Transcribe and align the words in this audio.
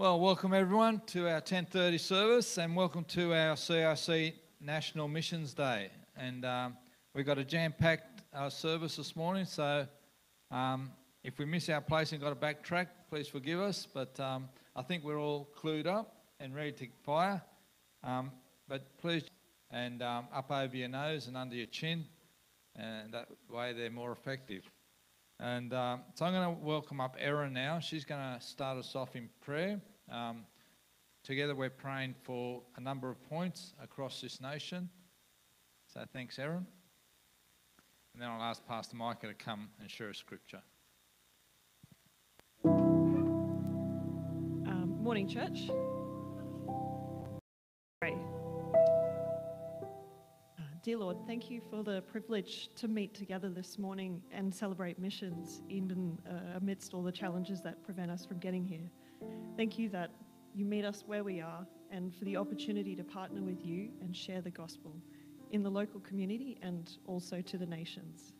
Well, 0.00 0.18
welcome 0.18 0.54
everyone 0.54 1.02
to 1.08 1.28
our 1.28 1.42
10:30 1.42 2.00
service, 2.00 2.56
and 2.56 2.74
welcome 2.74 3.04
to 3.04 3.34
our 3.34 3.54
CRC 3.54 4.32
National 4.58 5.08
Missions 5.08 5.52
Day. 5.52 5.90
And 6.16 6.46
um, 6.46 6.78
we've 7.14 7.26
got 7.26 7.36
a 7.36 7.44
jam-packed 7.44 8.22
uh, 8.32 8.48
service 8.48 8.96
this 8.96 9.14
morning, 9.14 9.44
so 9.44 9.86
um, 10.50 10.90
if 11.22 11.38
we 11.38 11.44
miss 11.44 11.68
our 11.68 11.82
place 11.82 12.12
and 12.12 12.20
got 12.22 12.30
to 12.30 12.34
backtrack, 12.34 12.86
please 13.10 13.28
forgive 13.28 13.60
us. 13.60 13.86
But 13.92 14.18
um, 14.18 14.48
I 14.74 14.80
think 14.80 15.04
we're 15.04 15.20
all 15.20 15.50
clued 15.54 15.86
up 15.86 16.16
and 16.40 16.54
ready 16.54 16.72
to 16.72 16.86
fire. 17.04 17.42
Um, 18.02 18.32
but 18.68 18.96
please, 18.96 19.24
and 19.70 20.00
um, 20.00 20.28
up 20.32 20.50
over 20.50 20.74
your 20.74 20.88
nose 20.88 21.26
and 21.26 21.36
under 21.36 21.56
your 21.56 21.66
chin, 21.66 22.06
and 22.74 23.12
that 23.12 23.28
way 23.50 23.74
they're 23.74 23.90
more 23.90 24.12
effective. 24.12 24.62
And 25.40 25.72
um, 25.72 26.02
so 26.14 26.26
I'm 26.26 26.34
going 26.34 26.54
to 26.54 26.62
welcome 26.62 27.00
up 27.00 27.16
Erin 27.18 27.54
now. 27.54 27.78
She's 27.78 28.04
going 28.04 28.20
to 28.20 28.38
start 28.44 28.76
us 28.76 28.94
off 28.94 29.16
in 29.16 29.30
prayer. 29.40 29.80
Um, 30.12 30.44
together, 31.24 31.54
we're 31.54 31.70
praying 31.70 32.14
for 32.22 32.60
a 32.76 32.80
number 32.80 33.08
of 33.08 33.26
points 33.26 33.72
across 33.82 34.20
this 34.20 34.42
nation. 34.42 34.90
So 35.86 36.04
thanks, 36.12 36.38
Erin. 36.38 36.66
And 38.12 38.22
then 38.22 38.28
I'll 38.28 38.42
ask 38.42 38.66
Pastor 38.66 38.96
Micah 38.96 39.28
to 39.28 39.34
come 39.34 39.70
and 39.80 39.90
share 39.90 40.10
a 40.10 40.14
scripture. 40.14 40.60
Um, 42.66 43.38
morning, 45.00 45.26
church. 45.26 45.70
Dear 50.82 50.96
Lord, 50.96 51.18
thank 51.26 51.50
you 51.50 51.60
for 51.68 51.82
the 51.82 52.00
privilege 52.02 52.70
to 52.76 52.88
meet 52.88 53.12
together 53.12 53.50
this 53.50 53.78
morning 53.78 54.22
and 54.32 54.54
celebrate 54.54 54.98
missions, 54.98 55.60
even 55.68 56.18
uh, 56.26 56.56
amidst 56.56 56.94
all 56.94 57.02
the 57.02 57.12
challenges 57.12 57.60
that 57.60 57.82
prevent 57.84 58.10
us 58.10 58.24
from 58.24 58.38
getting 58.38 58.64
here. 58.64 58.90
Thank 59.58 59.78
you 59.78 59.90
that 59.90 60.10
you 60.54 60.64
meet 60.64 60.86
us 60.86 61.04
where 61.06 61.22
we 61.22 61.40
are 61.40 61.66
and 61.90 62.14
for 62.14 62.24
the 62.24 62.36
opportunity 62.36 62.96
to 62.96 63.04
partner 63.04 63.42
with 63.42 63.64
you 63.64 63.90
and 64.00 64.16
share 64.16 64.40
the 64.40 64.50
gospel 64.50 64.94
in 65.50 65.62
the 65.62 65.68
local 65.68 66.00
community 66.00 66.58
and 66.62 66.96
also 67.06 67.42
to 67.42 67.58
the 67.58 67.66
nations. 67.66 68.32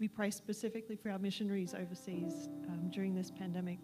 We 0.00 0.08
pray 0.08 0.30
specifically 0.30 0.96
for 0.96 1.10
our 1.10 1.18
missionaries 1.18 1.74
overseas 1.74 2.48
um, 2.68 2.90
during 2.90 3.14
this 3.14 3.30
pandemic. 3.30 3.78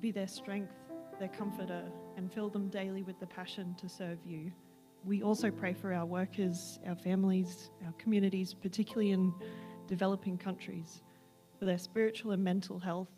Be 0.00 0.12
their 0.12 0.28
strength, 0.28 0.74
their 1.18 1.28
comforter, 1.28 1.82
and 2.16 2.32
fill 2.32 2.50
them 2.50 2.68
daily 2.68 3.02
with 3.02 3.18
the 3.18 3.26
passion 3.26 3.74
to 3.80 3.88
serve 3.88 4.18
you. 4.24 4.52
We 5.04 5.22
also 5.22 5.50
pray 5.50 5.72
for 5.72 5.92
our 5.94 6.04
workers, 6.04 6.78
our 6.86 6.94
families, 6.94 7.70
our 7.86 7.92
communities, 7.92 8.52
particularly 8.52 9.12
in 9.12 9.32
developing 9.86 10.36
countries, 10.36 11.02
for 11.58 11.64
their 11.64 11.78
spiritual 11.78 12.32
and 12.32 12.44
mental 12.44 12.78
health, 12.78 13.08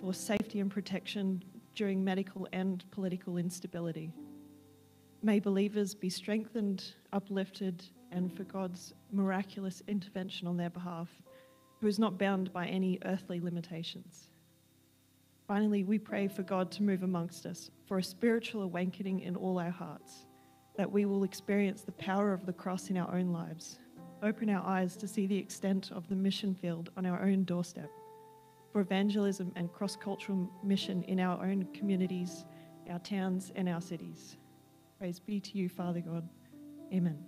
for 0.00 0.14
safety 0.14 0.60
and 0.60 0.70
protection 0.70 1.42
during 1.74 2.04
medical 2.04 2.46
and 2.52 2.84
political 2.90 3.38
instability. 3.38 4.12
May 5.22 5.40
believers 5.40 5.94
be 5.94 6.08
strengthened, 6.08 6.94
uplifted, 7.12 7.84
and 8.12 8.32
for 8.32 8.44
God's 8.44 8.94
miraculous 9.10 9.82
intervention 9.88 10.46
on 10.46 10.56
their 10.56 10.70
behalf, 10.70 11.08
who 11.80 11.88
is 11.88 11.98
not 11.98 12.18
bound 12.18 12.52
by 12.52 12.66
any 12.66 12.98
earthly 13.04 13.40
limitations. 13.40 14.30
Finally, 15.48 15.84
we 15.84 15.98
pray 15.98 16.28
for 16.28 16.42
God 16.42 16.70
to 16.72 16.82
move 16.82 17.02
amongst 17.02 17.46
us, 17.46 17.70
for 17.86 17.98
a 17.98 18.02
spiritual 18.02 18.62
awakening 18.62 19.20
in 19.20 19.34
all 19.36 19.58
our 19.58 19.70
hearts, 19.70 20.25
that 20.76 20.90
we 20.90 21.04
will 21.04 21.24
experience 21.24 21.82
the 21.82 21.92
power 21.92 22.32
of 22.32 22.46
the 22.46 22.52
cross 22.52 22.90
in 22.90 22.96
our 22.96 23.14
own 23.14 23.32
lives, 23.32 23.78
open 24.22 24.50
our 24.50 24.64
eyes 24.66 24.96
to 24.96 25.08
see 25.08 25.26
the 25.26 25.36
extent 25.36 25.90
of 25.92 26.08
the 26.08 26.14
mission 26.14 26.54
field 26.54 26.90
on 26.96 27.06
our 27.06 27.22
own 27.22 27.44
doorstep, 27.44 27.90
for 28.72 28.80
evangelism 28.80 29.52
and 29.56 29.72
cross 29.72 29.96
cultural 29.96 30.50
mission 30.62 31.02
in 31.04 31.20
our 31.20 31.42
own 31.44 31.66
communities, 31.72 32.44
our 32.90 32.98
towns, 32.98 33.52
and 33.56 33.68
our 33.68 33.80
cities. 33.80 34.36
Praise 34.98 35.18
be 35.18 35.40
to 35.40 35.58
you, 35.58 35.68
Father 35.68 36.00
God. 36.00 36.28
Amen. 36.92 37.18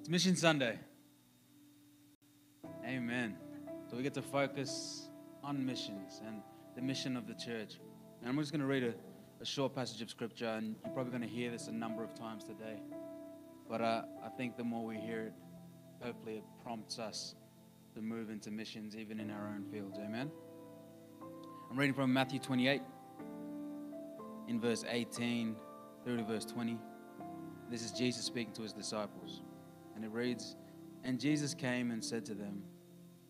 It's 0.00 0.08
Mission 0.08 0.36
Sunday. 0.36 0.78
Amen. 2.84 3.36
So 3.88 3.96
we 3.96 4.02
get 4.02 4.14
to 4.14 4.22
focus 4.22 5.08
on 5.44 5.64
missions 5.64 6.20
and 6.26 6.42
the 6.74 6.82
mission 6.82 7.16
of 7.16 7.28
the 7.28 7.34
church. 7.34 7.78
And 8.20 8.28
I'm 8.28 8.36
just 8.38 8.50
going 8.50 8.60
to 8.60 8.66
read 8.66 8.82
a, 8.82 8.94
a 9.40 9.44
short 9.44 9.74
passage 9.74 10.02
of 10.02 10.10
scripture, 10.10 10.48
and 10.48 10.74
you're 10.84 10.92
probably 10.92 11.10
going 11.10 11.22
to 11.22 11.28
hear 11.28 11.52
this 11.52 11.68
a 11.68 11.72
number 11.72 12.02
of 12.02 12.12
times 12.14 12.42
today. 12.42 12.80
But 13.68 13.80
uh, 13.80 14.02
I 14.24 14.28
think 14.30 14.56
the 14.56 14.64
more 14.64 14.84
we 14.84 14.96
hear 14.96 15.20
it, 15.20 15.32
hopefully 16.00 16.36
it 16.36 16.44
prompts 16.64 16.98
us 16.98 17.36
to 17.94 18.02
move 18.02 18.28
into 18.28 18.50
missions 18.50 18.96
even 18.96 19.20
in 19.20 19.30
our 19.30 19.46
own 19.46 19.64
fields. 19.70 19.98
Amen. 19.98 20.32
I'm 21.70 21.78
reading 21.78 21.94
from 21.94 22.12
Matthew 22.12 22.40
28 22.40 22.82
in 24.48 24.60
verse 24.60 24.84
18 24.88 25.54
through 26.04 26.16
to 26.16 26.24
verse 26.24 26.44
20. 26.44 26.76
This 27.70 27.82
is 27.82 27.92
Jesus 27.92 28.24
speaking 28.24 28.52
to 28.54 28.62
his 28.62 28.72
disciples. 28.72 29.42
And 29.94 30.04
it 30.04 30.10
reads 30.10 30.56
And 31.04 31.20
Jesus 31.20 31.54
came 31.54 31.92
and 31.92 32.04
said 32.04 32.24
to 32.26 32.34
them, 32.34 32.62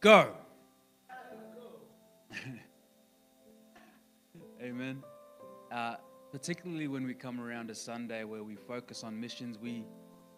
Go. 0.00 0.32
Amen. 4.62 5.02
Uh, 5.72 5.94
particularly 6.30 6.86
when 6.86 7.06
we 7.06 7.14
come 7.14 7.40
around 7.40 7.70
a 7.70 7.74
Sunday 7.74 8.24
where 8.24 8.42
we 8.42 8.56
focus 8.56 9.04
on 9.04 9.18
missions, 9.18 9.58
we 9.58 9.84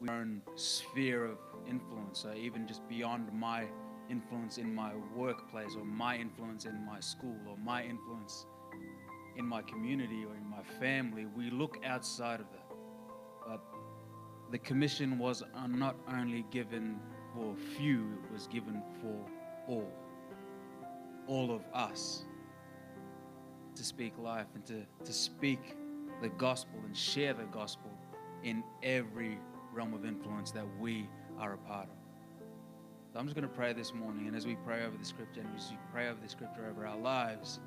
we 0.01 0.09
own 0.09 0.41
sphere 0.55 1.25
of 1.25 1.39
influence, 1.69 2.21
so 2.21 2.33
even 2.35 2.69
just 2.69 2.89
beyond 2.89 3.33
my 3.33 3.67
influence 4.09 4.59
in 4.59 4.73
my 4.73 4.93
workplace 5.15 5.75
or 5.77 5.85
my 5.85 6.17
influence 6.17 6.67
in 6.67 6.87
my 6.87 7.01
school 7.01 7.37
or 7.49 7.57
my 7.57 7.83
influence 7.83 8.47
in 9.37 9.45
my 9.45 9.61
community 9.63 10.25
or 10.25 10.37
in 10.37 10.49
my 10.49 10.63
family, 10.79 11.27
we 11.27 11.51
look 11.51 11.79
outside 11.85 12.39
of 12.39 12.47
that. 12.53 12.71
But 13.45 13.61
the 14.53 14.59
commission 14.59 15.19
was 15.19 15.43
not 15.69 15.97
only 16.13 16.45
given 16.53 17.01
for 17.35 17.55
few, 17.77 18.19
it 18.25 18.33
was 18.33 18.47
given 18.47 18.83
for 19.01 19.27
all. 19.69 19.93
All 21.27 21.51
of 21.53 21.63
us 21.75 22.25
to 23.75 23.85
speak 23.85 24.13
life 24.19 24.47
and 24.55 24.65
to, 24.67 24.83
to 25.05 25.13
speak 25.13 25.77
the 26.21 26.29
gospel 26.31 26.81
and 26.85 26.97
share 26.97 27.35
the 27.35 27.45
gospel 27.45 27.91
in 28.43 28.65
every 28.83 29.39
realm 29.73 29.95
of 29.95 30.05
influence 30.05 30.51
that 30.51 30.65
we 30.81 31.09
are 31.39 31.55
a 31.55 31.59
part 31.59 31.85
of. 31.85 31.95
So 33.13 33.19
I'm 33.19 33.27
just 33.27 33.37
going 33.37 33.49
to 33.49 33.55
pray 33.55 33.73
this 33.73 33.95
morning, 33.95 34.27
and 34.27 34.37
as 34.37 34.47
we 34.47 34.57
pray 34.67 34.85
over 34.85 34.97
the 34.97 35.05
scripture 35.05 35.41
and 35.41 35.51
as 35.57 35.71
we 35.71 35.79
pray 35.93 36.09
over 36.09 36.19
the 36.21 36.29
scripture 36.29 36.67
over 36.69 36.87
our 36.87 36.99
lives, 36.99 37.61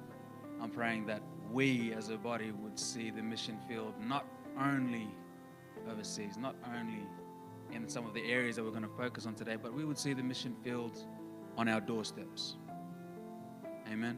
I'm 0.62 0.70
praying 0.70 1.06
that 1.08 1.22
we 1.52 1.94
as 1.94 2.10
a 2.10 2.18
body 2.18 2.52
would 2.52 2.78
see 2.78 3.10
the 3.10 3.24
mission 3.24 3.58
field 3.68 3.94
not 4.06 4.26
only 4.60 5.08
overseas, 5.90 6.38
not 6.38 6.56
only 6.78 7.08
in 7.72 7.88
some 7.88 8.06
of 8.06 8.14
the 8.14 8.24
areas 8.30 8.58
that 8.58 8.64
we're 8.64 8.72
going 8.72 8.84
to 8.84 8.98
focus 8.98 9.26
on 9.26 9.34
today, 9.34 9.56
but 9.56 9.74
we 9.74 9.86
would 9.86 9.98
see 9.98 10.14
the 10.14 10.22
mission 10.22 10.56
fields 10.64 11.06
on 11.58 11.68
our 11.68 11.82
doorsteps. 11.82 12.58
Amen. 13.92 14.18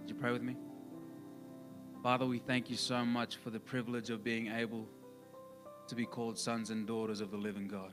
Would 0.00 0.08
you 0.08 0.14
pray 0.14 0.32
with 0.32 0.42
me? 0.42 0.56
Father, 2.02 2.24
we 2.26 2.38
thank 2.38 2.70
you 2.70 2.76
so 2.76 3.04
much 3.04 3.36
for 3.36 3.50
the 3.50 3.60
privilege 3.60 4.08
of 4.08 4.24
being 4.24 4.46
able 4.46 4.86
to 5.86 5.94
be 5.94 6.06
called 6.06 6.38
sons 6.38 6.70
and 6.70 6.86
daughters 6.86 7.20
of 7.20 7.30
the 7.30 7.36
living 7.36 7.68
God. 7.68 7.92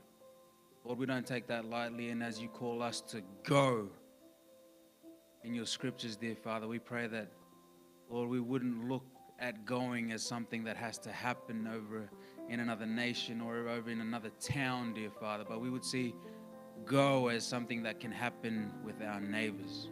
Lord, 0.84 0.98
we 0.98 1.06
don't 1.06 1.26
take 1.26 1.46
that 1.48 1.66
lightly, 1.66 2.08
and 2.08 2.22
as 2.22 2.40
you 2.40 2.48
call 2.48 2.82
us 2.82 3.00
to 3.02 3.22
go 3.44 3.88
in 5.44 5.52
your 5.52 5.66
scriptures, 5.66 6.16
dear 6.16 6.34
Father, 6.34 6.66
we 6.66 6.78
pray 6.78 7.06
that, 7.08 7.30
Lord, 8.08 8.30
we 8.30 8.40
wouldn't 8.40 8.88
look 8.88 9.04
at 9.38 9.66
going 9.66 10.12
as 10.12 10.22
something 10.22 10.64
that 10.64 10.76
has 10.76 10.98
to 10.98 11.12
happen 11.12 11.68
over 11.68 12.08
in 12.48 12.60
another 12.60 12.86
nation 12.86 13.40
or 13.40 13.68
over 13.68 13.90
in 13.90 14.00
another 14.00 14.30
town, 14.40 14.94
dear 14.94 15.10
Father, 15.10 15.44
but 15.46 15.60
we 15.60 15.68
would 15.68 15.84
see 15.84 16.14
go 16.84 17.28
as 17.28 17.44
something 17.44 17.82
that 17.82 18.00
can 18.00 18.10
happen 18.10 18.70
with 18.84 19.02
our 19.02 19.20
neighbors. 19.20 19.88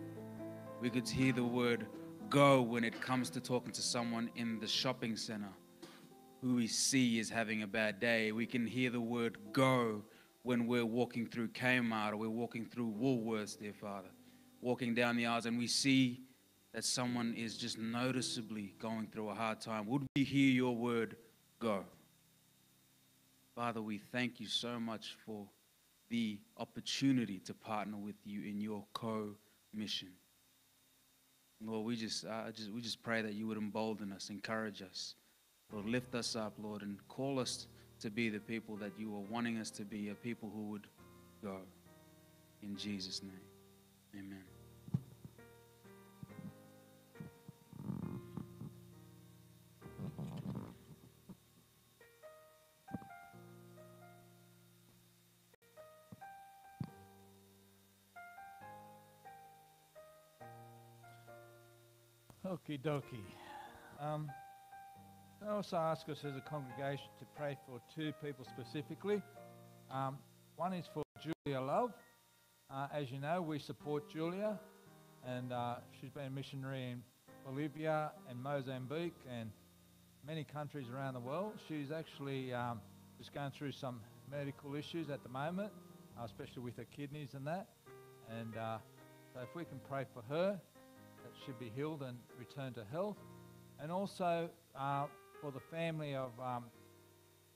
We 0.81 0.91
could 0.91 1.09
hear 1.09 1.33
the 1.33 1.45
word 1.45 1.87
go 2.29 2.61
when 2.63 2.85
it 2.85 3.01
comes 3.01 3.31
to 3.31 3.41
talking 3.41 3.73
to 3.73 3.83
someone 3.83 4.31
in 4.37 4.59
the 4.59 4.67
shopping 4.67 5.17
center 5.17 5.53
who 6.43 6.55
we 6.57 6.67
see 6.67 7.19
is 7.19 7.31
having 7.31 7.63
a 7.63 7.67
bad 7.67 8.01
day. 8.01 8.33
We 8.33 8.47
can 8.47 8.67
hear 8.67 8.91
the 8.91 9.01
word 9.01 9.39
go 9.53 10.03
when 10.43 10.67
we're 10.67 10.87
walking 10.87 11.27
through 11.27 11.49
Kmart 11.49 12.13
or 12.13 12.17
we're 12.17 12.29
walking 12.29 12.67
through 12.67 12.95
Woolworths, 13.01 13.59
dear 13.59 13.73
Father, 13.73 14.11
walking 14.61 14.95
down 14.95 15.17
the 15.17 15.27
aisles 15.27 15.47
and 15.47 15.59
we 15.59 15.67
see 15.67 16.23
that 16.73 16.85
someone 16.85 17.35
is 17.35 17.57
just 17.57 17.79
noticeably 17.79 18.75
going 18.79 19.07
through 19.07 19.31
a 19.31 19.35
hard 19.35 19.61
time, 19.61 19.87
would 19.87 20.07
we 20.15 20.25
hear 20.25 20.53
your 20.53 20.77
word 20.77 21.17
go? 21.59 21.85
Father, 23.55 23.81
we 23.81 23.97
thank 23.97 24.39
you 24.39 24.47
so 24.47 24.79
much 24.79 25.17
for 25.25 25.49
the 26.09 26.39
opportunity 26.59 27.39
to 27.41 27.55
partner 27.55 27.97
with 27.97 28.17
you 28.25 28.43
in 28.43 28.61
your 28.61 28.85
co 28.93 29.31
mission. 29.75 30.09
Lord, 31.65 31.87
we 31.87 31.97
just, 31.97 32.25
uh, 32.25 32.51
just, 32.53 32.71
we 32.71 32.81
just 32.81 33.03
pray 33.03 33.23
that 33.23 33.35
you 33.35 33.47
would 33.47 33.57
embolden 33.57 34.13
us, 34.13 34.29
encourage 34.29 34.83
us, 34.83 35.15
Lord, 35.73 35.87
lift 35.87 36.15
us 36.15 36.37
up, 36.37 36.53
Lord, 36.59 36.83
and 36.83 36.99
call 37.09 37.41
us 37.41 37.67
to 38.01 38.11
be 38.11 38.29
the 38.29 38.41
people 38.41 38.77
that 38.77 38.93
you 38.99 39.15
are 39.15 39.25
wanting 39.31 39.59
us 39.59 39.71
to 39.71 39.85
be, 39.85 40.11
a 40.11 40.15
people 40.15 40.51
who 40.55 40.69
would 40.71 40.87
go. 41.43 41.59
In 42.63 42.77
Jesus' 42.77 43.23
name, 43.23 43.33
amen. 44.15 44.56
Okie 62.47 62.79
dokie. 62.79 63.25
Um, 63.99 64.31
I 65.45 65.51
also 65.51 65.77
ask 65.77 66.09
us 66.09 66.19
as 66.25 66.37
a 66.37 66.41
congregation 66.41 67.09
to 67.19 67.25
pray 67.37 67.59
for 67.67 67.81
two 67.93 68.13
people 68.23 68.45
specifically. 68.45 69.21
Um, 69.91 70.19
one 70.55 70.73
is 70.73 70.85
for 70.95 71.03
Julia 71.21 71.61
Love. 71.61 71.93
Uh, 72.71 72.87
as 72.95 73.11
you 73.11 73.19
know, 73.19 73.43
we 73.43 73.59
support 73.59 74.09
Julia, 74.09 74.61
and 75.27 75.53
uh, 75.53 75.77
she's 76.01 76.11
been 76.11 76.27
a 76.27 76.31
missionary 76.31 76.85
in 76.93 77.03
Bolivia 77.45 78.13
and 78.31 78.41
Mozambique 78.41 79.17
and 79.29 79.51
many 80.25 80.45
countries 80.45 80.87
around 80.95 81.15
the 81.15 81.21
world. 81.21 81.55
She's 81.67 81.91
actually 81.91 82.55
um, 82.55 82.81
just 83.19 83.35
going 83.35 83.51
through 83.51 83.73
some 83.73 84.01
medical 84.31 84.77
issues 84.77 85.11
at 85.11 85.25
the 85.25 85.31
moment, 85.31 85.73
uh, 86.17 86.25
especially 86.25 86.63
with 86.63 86.77
her 86.77 86.87
kidneys 86.97 87.35
and 87.35 87.45
that. 87.49 87.67
And 88.31 88.57
uh, 88.57 88.79
so, 89.35 89.41
if 89.41 89.53
we 89.57 89.65
can 89.65 89.81
pray 89.89 90.05
for 90.15 90.23
her, 90.33 90.61
she'd 91.45 91.59
be 91.59 91.71
healed 91.75 92.03
and 92.03 92.17
return 92.39 92.73
to 92.75 92.85
health. 92.91 93.17
And 93.81 93.93
also 93.93 94.49
uh, 94.79 95.07
for 95.41 95.51
the 95.51 95.61
family 95.71 96.15
of 96.15 96.31
um, 96.43 96.65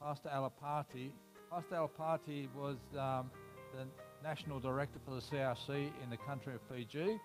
Pastor 0.01 0.29
Alapati. 0.29 1.11
Pastor 1.51 1.75
Alapati 1.75 2.49
was 2.55 2.77
um, 2.99 3.31
the 3.75 3.87
national 4.23 4.61
director 4.61 4.99
for 5.05 5.15
the 5.15 5.21
CRC 5.21 5.91
in 6.03 6.11
the 6.11 6.17
country 6.17 6.55
of 6.55 6.61
Fiji. 6.71 7.19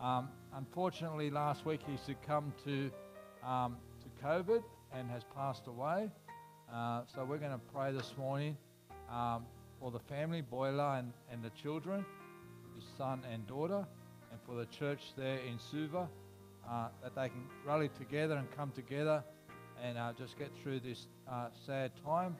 Um, 0.00 0.28
unfortunately, 0.54 1.30
last 1.30 1.64
week 1.64 1.80
he 1.86 1.96
succumbed 1.96 2.52
to, 2.64 2.90
um, 3.46 3.76
to 4.02 4.26
COVID 4.26 4.62
and 4.92 5.10
has 5.10 5.22
passed 5.34 5.66
away. 5.66 6.10
Uh, 6.72 7.02
so 7.14 7.24
we're 7.24 7.38
going 7.38 7.52
to 7.52 7.60
pray 7.72 7.92
this 7.92 8.14
morning 8.18 8.56
um, 9.10 9.44
for 9.78 9.90
the 9.90 10.00
family, 10.00 10.40
Boiler 10.40 10.96
and, 10.98 11.12
and 11.30 11.42
the 11.42 11.50
children, 11.50 12.04
his 12.74 12.84
son 12.96 13.22
and 13.32 13.46
daughter 13.46 13.86
for 14.46 14.54
the 14.54 14.66
church 14.66 15.00
there 15.16 15.38
in 15.38 15.58
Suva, 15.70 16.08
uh, 16.68 16.88
that 17.02 17.14
they 17.14 17.28
can 17.28 17.44
rally 17.66 17.90
together 17.98 18.36
and 18.36 18.50
come 18.56 18.70
together 18.70 19.22
and 19.82 19.98
uh, 19.98 20.12
just 20.16 20.38
get 20.38 20.50
through 20.62 20.80
this 20.80 21.06
uh, 21.30 21.48
sad 21.66 21.90
time. 22.04 22.36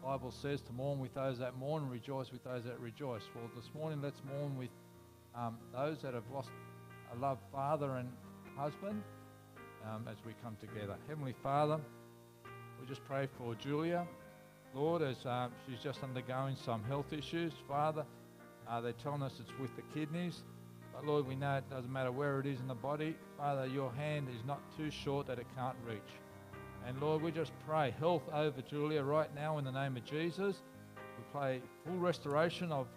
The 0.00 0.06
Bible 0.06 0.30
says 0.30 0.60
to 0.62 0.72
mourn 0.72 0.98
with 1.00 1.14
those 1.14 1.38
that 1.38 1.56
mourn 1.56 1.82
and 1.82 1.92
rejoice 1.92 2.30
with 2.32 2.44
those 2.44 2.64
that 2.64 2.78
rejoice. 2.80 3.22
Well, 3.34 3.50
this 3.54 3.70
morning 3.74 4.00
let's 4.02 4.20
mourn 4.32 4.56
with 4.56 4.70
um, 5.34 5.58
those 5.74 6.02
that 6.02 6.14
have 6.14 6.24
lost 6.32 6.50
a 7.14 7.18
loved 7.18 7.42
father 7.52 7.96
and 7.96 8.08
husband 8.56 9.02
um, 9.86 10.06
as 10.10 10.16
we 10.24 10.34
come 10.42 10.56
together. 10.60 10.96
Heavenly 11.08 11.34
Father, 11.42 11.78
we 12.80 12.86
just 12.86 13.04
pray 13.04 13.28
for 13.38 13.54
Julia. 13.54 14.06
Lord, 14.74 15.02
as 15.02 15.24
uh, 15.24 15.48
she's 15.66 15.80
just 15.82 16.02
undergoing 16.02 16.56
some 16.64 16.84
health 16.84 17.12
issues, 17.12 17.52
Father, 17.66 18.04
uh, 18.68 18.80
they're 18.80 18.92
telling 18.92 19.22
us 19.22 19.32
it's 19.40 19.58
with 19.58 19.74
the 19.76 19.82
kidneys. 19.94 20.42
But 20.98 21.06
Lord, 21.06 21.28
we 21.28 21.36
know 21.36 21.54
it 21.54 21.70
doesn't 21.70 21.92
matter 21.92 22.10
where 22.10 22.40
it 22.40 22.46
is 22.46 22.58
in 22.58 22.66
the 22.66 22.74
body. 22.74 23.14
Father, 23.36 23.68
your 23.68 23.92
hand 23.92 24.26
is 24.28 24.44
not 24.44 24.58
too 24.76 24.90
short 24.90 25.28
that 25.28 25.38
it 25.38 25.46
can't 25.56 25.76
reach. 25.86 26.00
And 26.88 27.00
Lord, 27.00 27.22
we 27.22 27.30
just 27.30 27.52
pray 27.68 27.94
health 28.00 28.24
over 28.32 28.60
Julia 28.62 29.04
right 29.04 29.32
now 29.32 29.58
in 29.58 29.64
the 29.64 29.70
name 29.70 29.96
of 29.96 30.04
Jesus. 30.04 30.56
We 30.96 31.22
pray 31.32 31.62
full 31.86 31.98
restoration 31.98 32.72
of 32.72 32.88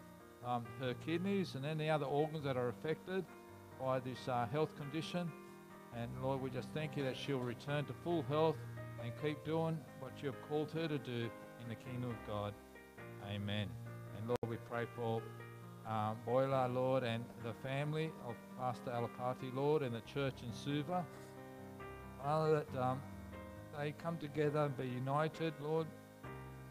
um, 0.44 0.66
her 0.80 0.96
kidneys 1.06 1.54
and 1.54 1.64
any 1.64 1.92
other 1.92 2.08
organs 2.08 2.44
that 2.44 2.58
are 2.58 2.70
affected 2.70 3.24
by 3.80 4.00
this 4.00 4.28
uh, 4.28 4.48
health 4.52 4.76
condition. 4.80 5.32
And 5.96 6.10
Lord, 6.24 6.42
we 6.42 6.50
just 6.50 6.70
thank 6.74 6.98
you 6.98 7.04
that 7.04 7.16
she'll 7.16 7.38
return 7.38 7.86
to 7.86 7.94
full 8.04 8.24
health 8.24 8.56
and 9.04 9.14
keep 9.22 9.46
doing 9.46 9.78
what 10.00 10.14
you 10.24 10.32
have 10.32 10.42
called 10.50 10.72
her 10.72 10.88
to 10.88 10.98
do 10.98 11.30
in 11.62 11.70
the 11.70 11.76
kingdom 11.76 12.10
of 12.10 12.28
God. 12.28 12.56
Amen. 13.32 13.68
And 14.18 14.28
Lord, 14.28 14.40
we 14.50 14.58
pray 14.68 14.86
for 14.96 15.22
um, 15.88 16.16
Boiler, 16.26 16.68
Lord, 16.68 17.04
and 17.04 17.24
the 17.44 17.54
family 17.68 18.12
of 18.28 18.36
Pastor 18.60 18.92
Alapati, 18.92 19.54
Lord, 19.54 19.82
and 19.82 19.94
the 19.96 20.02
church 20.02 20.36
in 20.44 20.54
Suva. 20.54 21.06
Father, 22.24 22.66
that 22.72 22.82
um, 22.82 23.02
they 23.78 23.94
come 24.04 24.18
together 24.18 24.60
and 24.66 24.78
be 24.78 24.88
united, 24.88 25.54
Lord, 25.62 25.88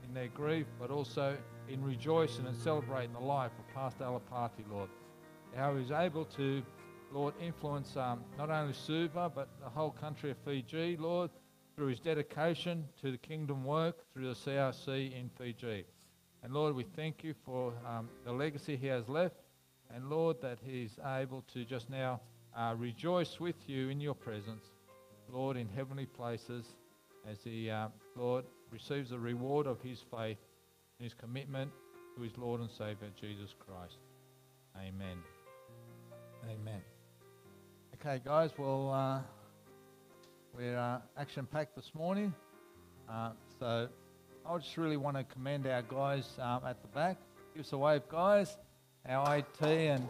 in 0.06 0.14
their 0.14 0.28
grief, 0.28 0.66
but 0.78 0.90
also 0.90 1.36
in 1.68 1.84
rejoicing 1.84 2.46
and 2.46 2.56
celebrating 2.56 3.12
the 3.12 3.20
life 3.20 3.52
of 3.58 3.74
Pastor 3.74 4.04
Alapati, 4.04 4.64
Lord. 4.70 4.88
How 5.56 5.76
he's 5.76 5.90
able 5.90 6.24
to, 6.26 6.62
Lord, 7.12 7.34
influence 7.40 7.96
um, 7.96 8.22
not 8.38 8.50
only 8.50 8.72
Suva, 8.72 9.30
but 9.34 9.48
the 9.62 9.68
whole 9.68 9.90
country 9.90 10.30
of 10.30 10.36
Fiji, 10.44 10.96
Lord, 10.96 11.30
through 11.76 11.88
his 11.88 12.00
dedication 12.00 12.84
to 13.00 13.10
the 13.10 13.18
kingdom 13.18 13.64
work 13.64 13.96
through 14.12 14.28
the 14.28 14.34
CRC 14.34 15.18
in 15.18 15.30
Fiji. 15.36 15.84
And 16.42 16.52
Lord, 16.54 16.74
we 16.74 16.84
thank 16.96 17.22
you 17.22 17.34
for 17.44 17.72
um, 17.86 18.08
the 18.24 18.32
legacy 18.32 18.76
he 18.76 18.86
has 18.86 19.08
left. 19.08 19.36
And 19.94 20.08
Lord, 20.08 20.40
that 20.42 20.58
he's 20.64 20.98
able 21.04 21.44
to 21.52 21.64
just 21.64 21.90
now 21.90 22.20
uh, 22.56 22.74
rejoice 22.76 23.38
with 23.40 23.56
you 23.66 23.88
in 23.88 24.00
your 24.00 24.14
presence, 24.14 24.64
Lord, 25.30 25.56
in 25.56 25.68
heavenly 25.68 26.06
places, 26.06 26.64
as 27.28 27.38
he, 27.44 27.70
uh, 27.70 27.88
Lord, 28.16 28.44
receives 28.70 29.10
the 29.10 29.18
reward 29.18 29.66
of 29.66 29.80
his 29.82 30.02
faith 30.10 30.38
and 30.98 31.04
his 31.04 31.14
commitment 31.14 31.70
to 32.16 32.22
his 32.22 32.36
Lord 32.38 32.60
and 32.60 32.70
Savior, 32.70 33.10
Jesus 33.20 33.54
Christ. 33.58 33.98
Amen. 34.76 35.18
Amen. 36.44 36.80
Okay, 37.94 38.20
guys, 38.24 38.50
well, 38.56 38.90
uh, 38.92 39.20
we're 40.56 40.78
uh, 40.78 41.00
action 41.18 41.46
packed 41.46 41.76
this 41.76 41.90
morning. 41.94 42.32
Uh, 43.08 43.32
so 43.58 43.88
I 44.46 44.58
just 44.58 44.76
really 44.76 44.96
want 44.96 45.16
to 45.16 45.24
commend 45.24 45.66
our 45.66 45.82
guys 45.82 46.28
um, 46.40 46.62
at 46.66 46.80
the 46.82 46.88
back. 46.88 47.18
Give 47.54 47.64
us 47.64 47.72
a 47.72 47.78
wave, 47.78 48.02
guys. 48.08 48.56
Our 49.08 49.38
IT 49.38 49.62
and 49.62 50.08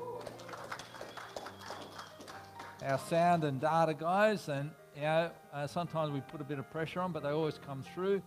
our 2.85 2.99
sound 2.99 3.45
and 3.45 3.61
data 3.61 3.95
guys. 3.95 4.49
And, 4.49 4.71
you 4.97 5.03
know, 5.03 5.31
uh, 5.53 5.67
sometimes 5.67 6.13
we 6.13 6.21
put 6.21 6.41
a 6.41 6.45
bit 6.45 6.59
of 6.59 6.71
pressure 6.71 7.01
on, 7.01 7.13
but 7.13 7.23
they 7.23 7.29
always 7.31 7.59
come 7.67 7.83
through 7.95 8.23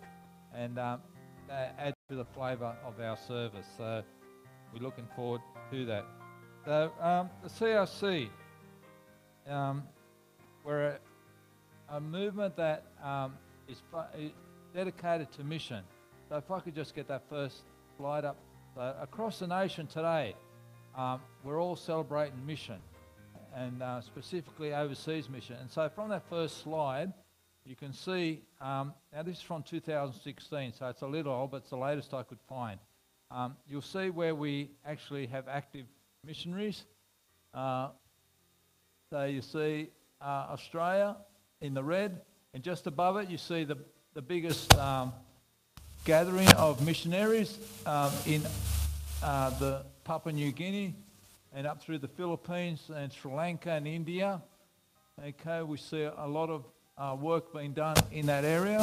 and 0.54 0.78
um, 0.78 1.02
they 1.48 1.70
add 1.78 1.94
to 2.10 2.16
the 2.16 2.26
flavour 2.26 2.76
of 2.86 3.00
our 3.00 3.18
service. 3.18 3.66
So 3.78 4.04
we're 4.74 4.84
looking 4.84 5.08
forward 5.16 5.42
to 5.72 5.86
that. 5.86 6.06
So 6.66 6.92
um, 7.02 7.30
the 7.42 7.50
CRC, 7.50 8.30
um, 9.48 9.84
we're 10.64 10.84
a, 10.84 11.00
a 11.90 12.00
movement 12.00 12.56
that 12.58 12.86
um, 13.04 13.34
is 13.68 13.82
dedicated 14.74 15.32
to 15.34 15.44
mission. 15.44 15.84
So 16.34 16.38
if 16.38 16.50
I 16.50 16.62
could 16.62 16.74
just 16.74 16.96
get 16.96 17.08
that 17.10 17.30
first 17.30 17.58
slide 17.96 18.26
up. 18.26 18.38
So 18.74 18.96
across 19.00 19.38
the 19.38 19.46
nation 19.46 19.86
today, 19.86 20.34
um, 20.98 21.22
we're 21.44 21.62
all 21.62 21.76
celebrating 21.76 22.44
mission, 22.44 22.80
and 23.56 23.84
uh, 23.84 24.02
specifically 24.02 24.74
overseas 24.74 25.30
mission. 25.30 25.58
And 25.62 25.70
so 25.70 25.88
from 25.94 26.10
that 26.10 26.28
first 26.32 26.64
slide, 26.64 27.14
you 27.68 27.76
can 27.76 27.94
see, 27.94 28.42
um, 28.60 28.96
now 29.14 29.22
this 29.22 29.38
is 29.38 29.42
from 29.44 29.62
2016, 29.62 30.74
so 30.74 30.88
it's 30.88 31.04
a 31.04 31.06
little 31.06 31.32
old, 31.32 31.52
but 31.52 31.58
it's 31.58 31.70
the 31.70 31.78
latest 31.78 32.16
I 32.16 32.24
could 32.24 32.42
find. 32.50 32.80
Um, 33.30 33.56
you'll 33.68 33.84
see 33.84 34.10
where 34.10 34.34
we 34.34 34.72
actually 34.88 35.28
have 35.28 35.48
active 35.48 35.86
missionaries. 36.26 36.86
Uh, 37.54 37.90
so 39.12 39.26
you 39.26 39.44
see 39.44 39.92
uh, 40.20 40.48
Australia 40.50 41.16
in 41.62 41.76
the 41.76 41.84
red, 41.84 42.22
and 42.56 42.64
just 42.64 42.88
above 42.88 43.18
it 43.18 43.30
you 43.30 43.38
see 43.38 43.66
the, 43.66 43.78
the 44.16 44.22
biggest 44.24 44.74
um, 44.80 45.14
gathering 46.04 46.52
of 46.54 46.86
missionaries 46.86 47.58
um, 47.86 48.12
in 48.26 48.42
uh, 49.22 49.50
the 49.52 49.86
Papua 50.04 50.34
New 50.34 50.52
Guinea 50.52 50.94
and 51.54 51.66
up 51.66 51.82
through 51.82 52.00
the 52.00 52.08
Philippines 52.08 52.82
and 52.94 53.12
Sri 53.12 53.32
Lanka 53.32 53.72
and 53.72 53.88
India. 53.88 54.42
Okay, 55.24 55.62
we 55.62 55.78
see 55.78 56.04
a 56.04 56.28
lot 56.28 56.50
of 56.50 56.66
uh, 56.98 57.16
work 57.16 57.54
being 57.54 57.72
done 57.72 57.96
in 58.12 58.26
that 58.26 58.44
area. 58.44 58.82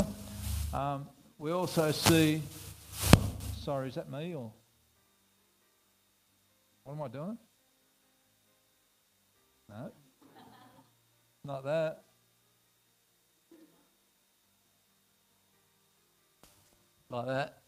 Um, 0.72 1.06
we 1.38 1.50
also 1.50 1.90
see, 1.90 2.42
sorry, 3.58 3.88
is 3.88 3.96
that 3.96 4.10
me 4.10 4.34
or? 4.34 4.50
What 6.84 6.94
am 6.94 7.02
I 7.02 7.08
doing? 7.08 7.38
No. 9.68 9.92
Not 11.44 11.64
that. 11.64 12.04
Like 17.10 17.26
that. 17.26 17.58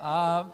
um, 0.00 0.52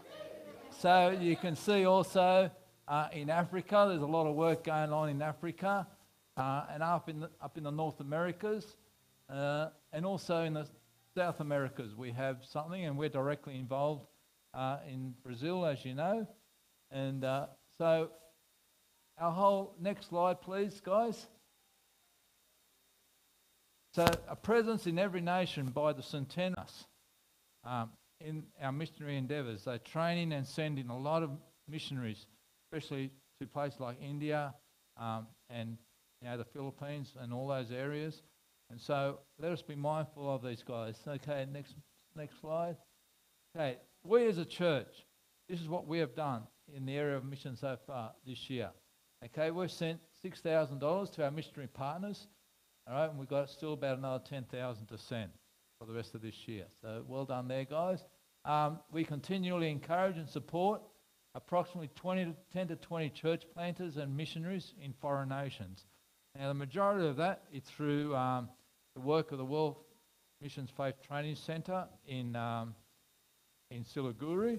so 0.79 1.11
you 1.11 1.37
can 1.37 1.55
see 1.57 1.85
also 1.85 2.51
uh, 2.89 3.09
in 3.13 3.29
Africa, 3.29 3.85
there's 3.87 4.01
a 4.01 4.07
lot 4.07 4.27
of 4.27 4.35
work 4.35 4.65
going 4.65 4.95
on 4.95 5.11
in 5.11 5.21
Africa 5.21 5.87
uh, 6.39 6.65
and 6.73 6.83
up 6.83 7.11
in, 7.11 7.21
the, 7.21 7.31
up 7.43 7.59
in 7.59 7.65
the 7.65 7.71
North 7.71 8.01
Americas 8.01 8.77
uh, 9.29 9.69
and 9.93 10.07
also 10.07 10.45
in 10.45 10.55
the 10.55 10.67
South 11.15 11.41
Americas. 11.41 11.95
We 11.95 12.11
have 12.13 12.39
something 12.49 12.83
and 12.83 12.97
we're 12.97 13.11
directly 13.11 13.59
involved 13.59 14.07
uh, 14.55 14.79
in 14.89 15.13
Brazil, 15.23 15.67
as 15.67 15.85
you 15.85 15.93
know. 15.93 16.27
And 16.91 17.25
uh, 17.25 17.49
so 17.77 18.09
our 19.19 19.33
whole, 19.33 19.77
next 19.79 20.09
slide 20.09 20.41
please, 20.41 20.81
guys. 20.81 21.27
So 23.95 24.05
a 24.29 24.35
presence 24.35 24.89
in 24.89 24.99
every 24.99 25.21
nation 25.21 25.67
by 25.67 25.93
the 25.93 26.03
centenars 26.03 26.87
um, 27.63 27.91
in 28.21 28.43
our 28.61 28.73
missionary 28.73 29.17
endeavours. 29.17 29.65
They're 29.65 29.79
training 29.79 30.33
and 30.33 30.45
sending 30.45 30.89
a 30.89 30.99
lot 30.99 31.23
of 31.23 31.31
missionaries, 31.69 32.27
especially 32.67 33.13
to 33.41 33.47
places 33.47 33.79
like 33.79 34.03
India 34.03 34.53
um, 34.97 35.29
and 35.49 35.79
you 36.21 36.29
know, 36.29 36.37
the 36.37 36.45
Philippines 36.45 37.15
and 37.21 37.33
all 37.33 37.47
those 37.47 37.71
areas. 37.71 38.23
And 38.69 38.81
so 38.81 39.21
let 39.39 39.53
us 39.53 39.63
be 39.63 39.77
mindful 39.77 40.35
of 40.35 40.43
these 40.43 40.65
guys. 40.65 40.97
Okay, 41.07 41.47
next, 41.53 41.77
next 42.17 42.41
slide. 42.41 42.77
Okay, 43.57 43.77
we 44.03 44.27
as 44.27 44.39
a 44.39 44.45
church, 44.45 45.07
this 45.49 45.61
is 45.61 45.69
what 45.69 45.87
we 45.87 46.01
have 46.01 46.17
done 46.17 46.43
in 46.75 46.85
the 46.85 46.97
area 46.97 47.17
of 47.17 47.25
mission 47.25 47.55
so 47.55 47.77
far 47.87 48.11
this 48.27 48.51
year. 48.51 48.71
Okay, 49.25 49.53
we've 49.53 49.71
sent 49.71 50.01
$6,000 50.25 51.13
to 51.13 51.25
our 51.25 51.31
missionary 51.31 51.69
partners. 51.69 52.27
All 52.87 52.95
right, 52.95 53.09
and 53.09 53.19
we've 53.19 53.29
got 53.29 53.49
still 53.49 53.73
about 53.73 53.97
another 53.97 54.23
10,000 54.29 54.87
to 54.87 54.99
send 54.99 55.31
for 55.79 55.87
the 55.87 55.95
rest 55.95 56.15
of 56.15 56.21
this 56.21 56.47
year. 56.47 56.67
So 56.83 57.03
well 57.09 57.25
done 57.25 57.49
there, 57.49 57.65
guys. 57.65 58.05
Um, 58.45 58.79
we 58.93 59.05
continually 59.05 59.71
encourage 59.71 60.19
and 60.19 60.29
support 60.29 60.83
approximately 61.35 61.89
20 61.95 62.27
to 62.27 62.35
10 62.53 62.69
to 62.69 62.77
20 62.77 63.09
church 63.11 63.45
planters 63.55 63.97
and 63.97 64.15
missionaries 64.15 64.75
in 64.83 64.93
foreign 65.01 65.31
nations. 65.31 65.87
Now, 66.39 66.49
the 66.49 66.55
majority 66.55 67.09
of 67.09 67.17
that 67.17 67.45
is 67.53 67.63
through 67.63 68.15
um, 68.15 68.51
the 68.95 69.01
work 69.01 69.33
of 69.33 69.39
the 69.39 69.45
World 69.45 69.77
Missions 70.43 70.69
Faith 70.77 70.97
Training 71.07 71.37
Centre 71.37 71.87
in, 72.07 72.37
um, 72.37 72.75
in 73.71 73.83
Siliguri, 73.83 74.59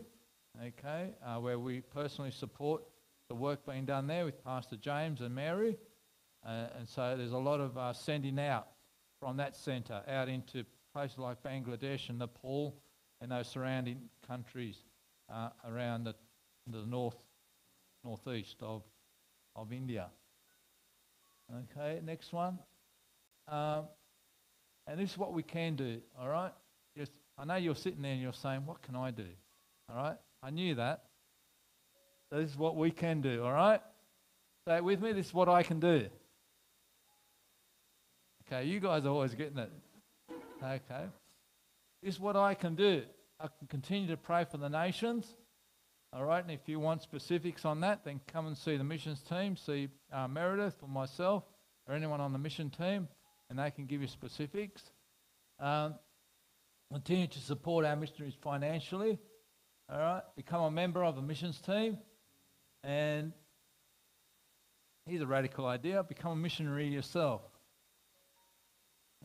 okay, 0.60 1.12
uh, 1.24 1.38
where 1.38 1.60
we 1.60 1.82
personally 1.82 2.32
support 2.32 2.82
the 3.30 3.36
work 3.36 3.66
being 3.68 3.86
done 3.86 4.08
there 4.08 4.26
with 4.26 4.44
Pastor 4.44 4.78
James 4.78 5.22
and 5.22 5.36
Mary. 5.36 5.78
Uh, 6.46 6.68
and 6.78 6.88
so 6.88 7.16
there's 7.18 7.32
a 7.32 7.38
lot 7.38 7.60
of 7.60 7.78
uh, 7.78 7.92
sending 7.92 8.40
out 8.40 8.68
from 9.20 9.38
that 9.38 9.56
centre 9.56 10.02
out 10.08 10.30
into 10.30 10.64
places 10.94 11.18
like 11.18 11.42
Bangladesh 11.42 12.10
and 12.10 12.20
Nepal 12.20 12.76
and 13.22 13.32
those 13.32 13.48
surrounding 13.48 14.02
countries 14.28 14.78
uh, 15.34 15.50
around 15.68 16.04
the, 16.04 16.16
the 16.68 16.86
north, 16.86 17.18
northeast 18.04 18.58
of, 18.62 18.84
of 19.56 19.74
India. 19.74 20.08
Okay, 21.52 22.00
next 22.04 22.34
one. 22.34 22.60
Um, 23.48 23.86
and 24.88 25.00
this 25.00 25.12
is 25.12 25.18
what 25.18 25.34
we 25.34 25.44
can 25.44 25.76
do, 25.76 26.00
all 26.20 26.30
right? 26.30 26.52
Just, 26.98 27.12
I 27.38 27.46
know 27.46 27.56
you're 27.56 27.76
sitting 27.76 28.02
there 28.02 28.12
and 28.12 28.22
you're 28.22 28.34
saying, 28.34 28.66
what 28.66 28.82
can 28.82 28.96
I 28.96 29.12
do? 29.12 29.28
All 29.90 29.96
right? 29.96 30.18
I 30.44 30.50
knew 30.52 30.76
that. 30.76 31.06
This 32.32 32.52
is 32.52 32.58
what 32.58 32.76
we 32.76 32.92
can 32.92 33.22
do, 33.22 33.44
all 33.44 33.54
right? 33.54 33.82
It 34.68 34.84
with 34.84 35.02
me, 35.02 35.14
this 35.14 35.28
is 35.28 35.34
what 35.34 35.50
I 35.50 35.64
can 35.64 35.80
do. 35.80 36.08
Okay, 38.48 38.66
you 38.66 38.80
guys 38.80 39.06
are 39.06 39.10
always 39.10 39.34
getting 39.34 39.58
it. 39.58 39.72
Okay. 40.64 41.06
This 42.04 42.16
is 42.16 42.20
what 42.20 42.36
I 42.36 42.54
can 42.54 42.76
do. 42.76 43.04
I 43.40 43.48
can 43.48 43.68
continue 43.68 44.08
to 44.10 44.18
pray 44.18 44.46
for 44.46 44.58
the 44.58 44.70
nations. 44.70 45.26
All 46.14 46.24
right, 46.24 46.42
and 46.42 46.52
if 46.52 46.70
you 46.70 46.80
want 46.80 47.02
specifics 47.02 47.66
on 47.66 47.82
that, 47.82 48.06
then 48.06 48.22
come 48.28 48.48
and 48.48 48.58
see 48.58 48.78
the 48.78 48.84
missions 48.84 49.22
team, 49.22 49.58
see 49.58 49.90
uh, 50.14 50.28
Meredith 50.28 50.76
or 50.82 50.88
myself 50.88 51.44
or 51.88 51.96
anyone 51.96 52.22
on 52.22 52.32
the 52.32 52.40
mission 52.40 52.70
team, 52.70 53.08
and 53.50 53.60
they 53.60 53.70
can 53.72 53.86
give 53.86 54.02
you 54.02 54.08
specifics. 54.08 54.82
Um, 55.60 55.96
continue 56.92 57.28
to 57.28 57.40
support 57.40 57.84
our 57.84 57.96
missionaries 57.96 58.36
financially. 58.42 59.20
All 59.92 60.00
right, 60.00 60.22
become 60.38 60.62
a 60.62 60.72
member 60.72 61.04
of 61.04 61.16
the 61.16 61.22
missions 61.22 61.60
team, 61.60 61.98
and 62.84 63.34
here's 65.06 65.22
a 65.22 65.28
radical 65.28 65.66
idea: 65.66 66.02
become 66.04 66.32
a 66.32 66.36
missionary 66.36 66.88
yourself. 66.88 67.42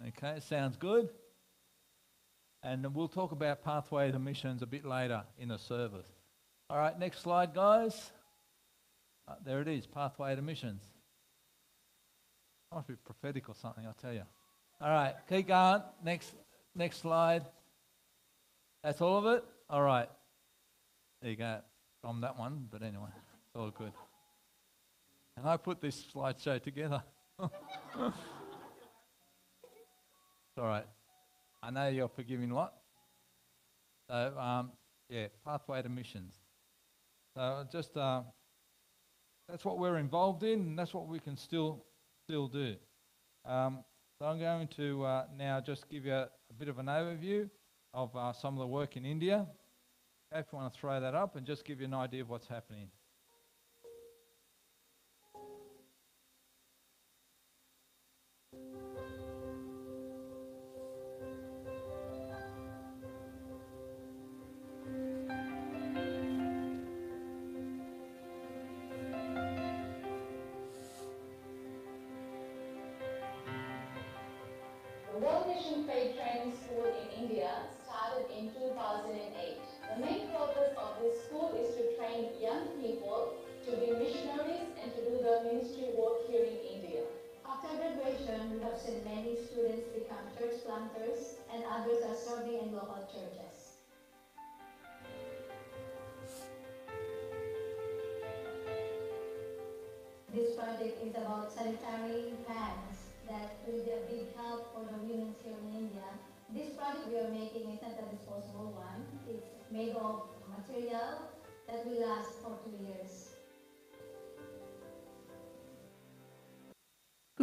Okay, 0.09 0.41
sounds 0.41 0.77
good. 0.77 1.11
And 2.63 2.95
we'll 2.95 3.09
talk 3.09 3.33
about 3.33 3.63
pathway 3.63 4.11
to 4.11 4.19
missions 4.19 4.63
a 4.63 4.67
bit 4.67 4.85
later 4.85 5.23
in 5.39 5.49
the 5.49 5.59
service. 5.59 6.07
All 6.69 6.79
right, 6.79 6.99
next 6.99 7.21
slide, 7.21 7.55
guys. 7.55 8.11
Uh, 9.29 9.35
there 9.45 9.61
it 9.61 9.69
is, 9.69 9.87
pathway 9.87 10.35
to 10.37 10.43
missions. 10.43 10.83
I 12.73 12.77
Must 12.77 12.89
be 12.89 12.95
prophetic 13.05 13.49
or 13.49 13.55
something, 13.55 13.85
I'll 13.87 13.95
tell 13.95 14.13
you. 14.13 14.23
All 14.81 14.91
right, 14.91 15.15
keep 15.29 15.49
going. 15.49 15.83
Next, 16.03 16.33
next 16.75 16.99
slide. 16.99 17.45
That's 18.83 19.01
all 19.01 19.19
of 19.19 19.27
it. 19.27 19.45
All 19.69 19.83
right. 19.83 20.09
There 21.21 21.31
you 21.31 21.37
go. 21.37 21.59
From 22.01 22.23
that 22.23 22.39
one, 22.39 22.67
but 22.71 22.83
anyway, 22.83 23.11
it's 23.45 23.57
all 23.57 23.71
good. 23.71 23.93
And 25.37 25.47
I 25.47 25.57
put 25.59 25.81
this 25.81 26.07
slideshow 26.15 26.63
together. 26.63 27.03
all 30.61 30.67
right. 30.67 30.87
I 31.63 31.71
know 31.71 31.89
you're 31.89 32.09
forgiving 32.09 32.51
lot. 32.51 32.75
So, 34.11 34.35
um, 34.39 34.73
yeah, 35.09 35.29
pathway 35.45 35.83
to 35.83 35.89
missions. 35.89 36.35
So 37.35 37.65
just 37.73 37.97
uh, 37.97 38.23
that's 39.49 39.65
what 39.65 39.79
we're 39.79 39.99
involved 39.99 40.43
in, 40.43 40.61
and 40.61 40.79
that's 40.79 40.93
what 40.93 41.09
we 41.09 41.19
can 41.19 41.37
still 41.37 41.85
still 42.25 42.47
do. 42.49 42.77
Um, 43.47 43.85
so 44.19 44.27
I'm 44.27 44.39
going 44.39 44.69
to 44.77 45.05
uh, 45.05 45.25
now 45.37 45.61
just 45.61 45.89
give 45.89 46.05
you 46.05 46.13
a, 46.13 46.29
a, 46.51 46.55
bit 46.59 46.69
of 46.69 46.79
an 46.79 46.87
overview 46.87 47.49
of 47.95 48.15
uh, 48.15 48.33
some 48.33 48.55
of 48.55 48.61
the 48.61 48.67
work 48.67 48.97
in 48.97 49.07
India. 49.07 49.47
If 50.33 50.47
you 50.53 50.59
want 50.59 50.75
to 50.75 50.79
throw 50.79 51.01
that 51.01 51.15
up 51.15 51.37
and 51.37 51.47
just 51.47 51.65
give 51.65 51.81
you 51.81 51.87
an 51.87 51.95
idea 51.95 52.23
of 52.23 52.29
what's 52.29 52.47
happening. 52.47 52.89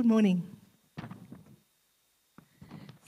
Morning. 0.07 0.41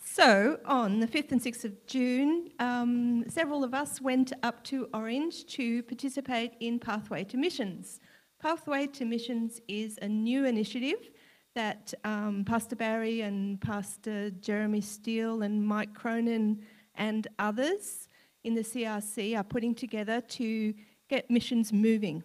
So, 0.03 0.60
on 0.65 1.00
the 1.00 1.08
5th 1.08 1.32
and 1.32 1.41
6th 1.41 1.63
of 1.63 1.88
June, 1.88 2.50
um, 2.60 3.24
several 3.29 3.63
of 3.63 3.74
us 3.74 4.01
went 4.01 4.34
up 4.44 4.65
to 4.65 4.89
Orange 4.94 5.46
to 5.56 5.82
participate 5.84 6.56
in 6.60 6.77
Pathway 6.77 7.24
to 7.24 7.38
Missions. 7.38 8.01
Pathway 8.41 8.88
to 8.88 9.06
Missions 9.06 9.62
is 9.70 9.98
a 10.01 10.10
new 10.10 10.44
initiative 10.44 11.10
that 11.56 11.94
um, 12.03 12.44
Pastor 12.44 12.75
Barry 12.75 13.22
and 13.22 13.62
Pastor 13.62 14.32
Jeremy 14.32 14.82
Steele 14.82 15.41
and 15.41 15.65
Mike 15.65 15.94
Cronin 15.94 16.62
and 16.96 17.29
others 17.39 18.10
in 18.44 18.56
the 18.56 18.62
CRC 18.62 19.38
are 19.38 19.46
putting 19.46 19.74
together 19.74 20.20
to 20.20 20.74
get 21.08 21.32
missions 21.32 21.72
moving. 21.72 22.24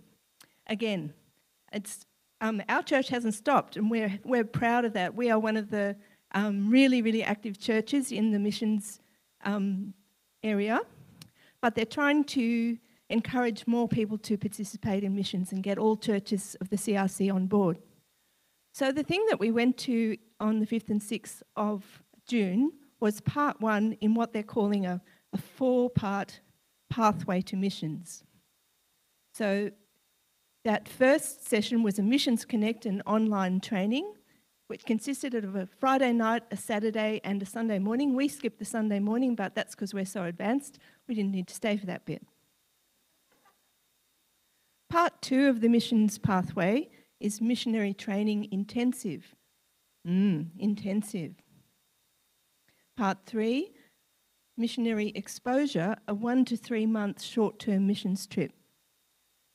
Again, 0.66 1.14
it's 1.72 2.06
um, 2.44 2.62
our 2.68 2.82
church 2.82 3.08
hasn't 3.08 3.34
stopped, 3.34 3.76
and 3.78 3.90
we're 3.90 4.20
we're 4.22 4.44
proud 4.44 4.84
of 4.84 4.92
that. 4.92 5.14
We 5.14 5.30
are 5.30 5.38
one 5.38 5.56
of 5.56 5.70
the 5.70 5.96
um, 6.32 6.70
really 6.70 7.00
really 7.00 7.22
active 7.22 7.58
churches 7.58 8.12
in 8.12 8.32
the 8.32 8.38
missions 8.38 9.00
um, 9.44 9.94
area, 10.42 10.80
but 11.62 11.74
they're 11.74 11.86
trying 12.00 12.22
to 12.24 12.76
encourage 13.08 13.66
more 13.66 13.88
people 13.88 14.18
to 14.18 14.36
participate 14.36 15.04
in 15.04 15.14
missions 15.14 15.52
and 15.52 15.62
get 15.62 15.78
all 15.78 15.96
churches 15.96 16.54
of 16.60 16.68
the 16.68 16.76
CRC 16.76 17.32
on 17.32 17.46
board. 17.46 17.78
So 18.72 18.92
the 18.92 19.02
thing 19.02 19.24
that 19.30 19.40
we 19.40 19.50
went 19.50 19.78
to 19.78 20.16
on 20.40 20.58
the 20.58 20.66
5th 20.66 20.90
and 20.90 21.00
6th 21.00 21.42
of 21.56 22.02
June 22.26 22.72
was 23.00 23.20
part 23.20 23.60
one 23.60 23.96
in 24.00 24.14
what 24.14 24.32
they're 24.32 24.42
calling 24.42 24.84
a, 24.84 25.00
a 25.32 25.38
four 25.38 25.88
part 25.88 26.40
pathway 26.90 27.40
to 27.42 27.56
missions. 27.56 28.24
So 29.32 29.70
that 30.64 30.88
first 30.88 31.46
session 31.46 31.82
was 31.82 31.98
a 31.98 32.02
Missions 32.02 32.44
Connect 32.44 32.86
and 32.86 33.02
online 33.06 33.60
training, 33.60 34.14
which 34.66 34.84
consisted 34.84 35.34
of 35.34 35.54
a 35.56 35.66
Friday 35.66 36.12
night, 36.12 36.42
a 36.50 36.56
Saturday, 36.56 37.20
and 37.22 37.42
a 37.42 37.46
Sunday 37.46 37.78
morning. 37.78 38.14
We 38.14 38.28
skipped 38.28 38.58
the 38.58 38.64
Sunday 38.64 38.98
morning, 38.98 39.34
but 39.34 39.54
that's 39.54 39.74
because 39.74 39.92
we're 39.92 40.06
so 40.06 40.24
advanced. 40.24 40.78
We 41.06 41.14
didn't 41.14 41.32
need 41.32 41.48
to 41.48 41.54
stay 41.54 41.76
for 41.76 41.86
that 41.86 42.06
bit. 42.06 42.22
Part 44.88 45.20
two 45.20 45.48
of 45.48 45.60
the 45.60 45.68
missions 45.68 46.18
pathway 46.18 46.88
is 47.20 47.40
missionary 47.40 47.92
training 47.92 48.48
intensive. 48.50 49.34
Mm, 50.06 50.48
intensive. 50.58 51.34
Part 52.96 53.18
three, 53.26 53.72
missionary 54.56 55.12
exposure, 55.14 55.96
a 56.08 56.14
one 56.14 56.44
to 56.46 56.56
three 56.56 56.86
month 56.86 57.22
short 57.22 57.58
term 57.58 57.86
missions 57.86 58.26
trip. 58.26 58.52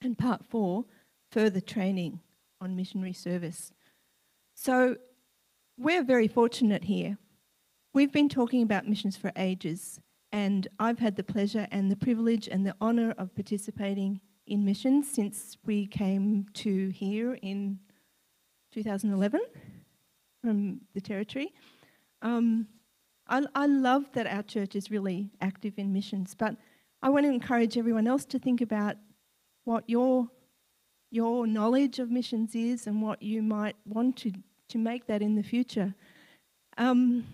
And 0.01 0.17
part 0.17 0.45
four, 0.45 0.85
further 1.31 1.62
training 1.62 2.19
on 2.62 2.75
missionary 2.75 3.13
service. 3.13 3.71
So 4.55 4.98
we're 5.77 6.03
very 6.03 6.27
fortunate 6.27 6.86
here. 6.86 7.17
We've 7.93 8.12
been 8.12 8.29
talking 8.29 8.62
about 8.62 8.88
missions 8.88 9.15
for 9.15 9.31
ages, 9.36 10.00
and 10.31 10.67
I've 10.79 11.00
had 11.00 11.15
the 11.15 11.24
pleasure 11.24 11.67
and 11.71 11.89
the 11.89 11.95
privilege 11.95 12.48
and 12.48 12.65
the 12.65 12.75
honour 12.81 13.13
of 13.17 13.33
participating 13.33 14.21
in 14.45 14.65
missions 14.65 15.09
since 15.09 15.57
we 15.65 15.88
came 15.88 16.45
to 16.55 16.89
here 16.89 17.38
in 17.41 17.79
2011 18.74 19.39
from 20.41 20.81
the 20.93 21.01
Territory. 21.01 21.53
Um, 22.21 22.67
I, 23.27 23.43
I 23.55 23.67
love 23.67 24.12
that 24.13 24.27
our 24.27 24.43
church 24.43 24.75
is 24.75 24.91
really 24.91 25.31
active 25.39 25.75
in 25.77 25.93
missions, 25.93 26.36
but 26.36 26.55
I 27.01 27.09
want 27.09 27.25
to 27.25 27.31
encourage 27.31 27.77
everyone 27.77 28.07
else 28.07 28.25
to 28.25 28.39
think 28.39 28.62
about 28.62 28.98
what 29.63 29.83
your 29.88 30.29
your 31.11 31.47
knowledge 31.47 31.99
of 31.99 32.11
missions 32.11 32.55
is 32.55 32.87
and 32.87 33.01
what 33.01 33.21
you 33.21 33.41
might 33.41 33.75
want 33.85 34.17
to, 34.17 34.31
to 34.69 34.77
make 34.77 35.07
that 35.07 35.21
in 35.21 35.35
the 35.35 35.43
future. 35.43 35.93
Um, 36.77 37.25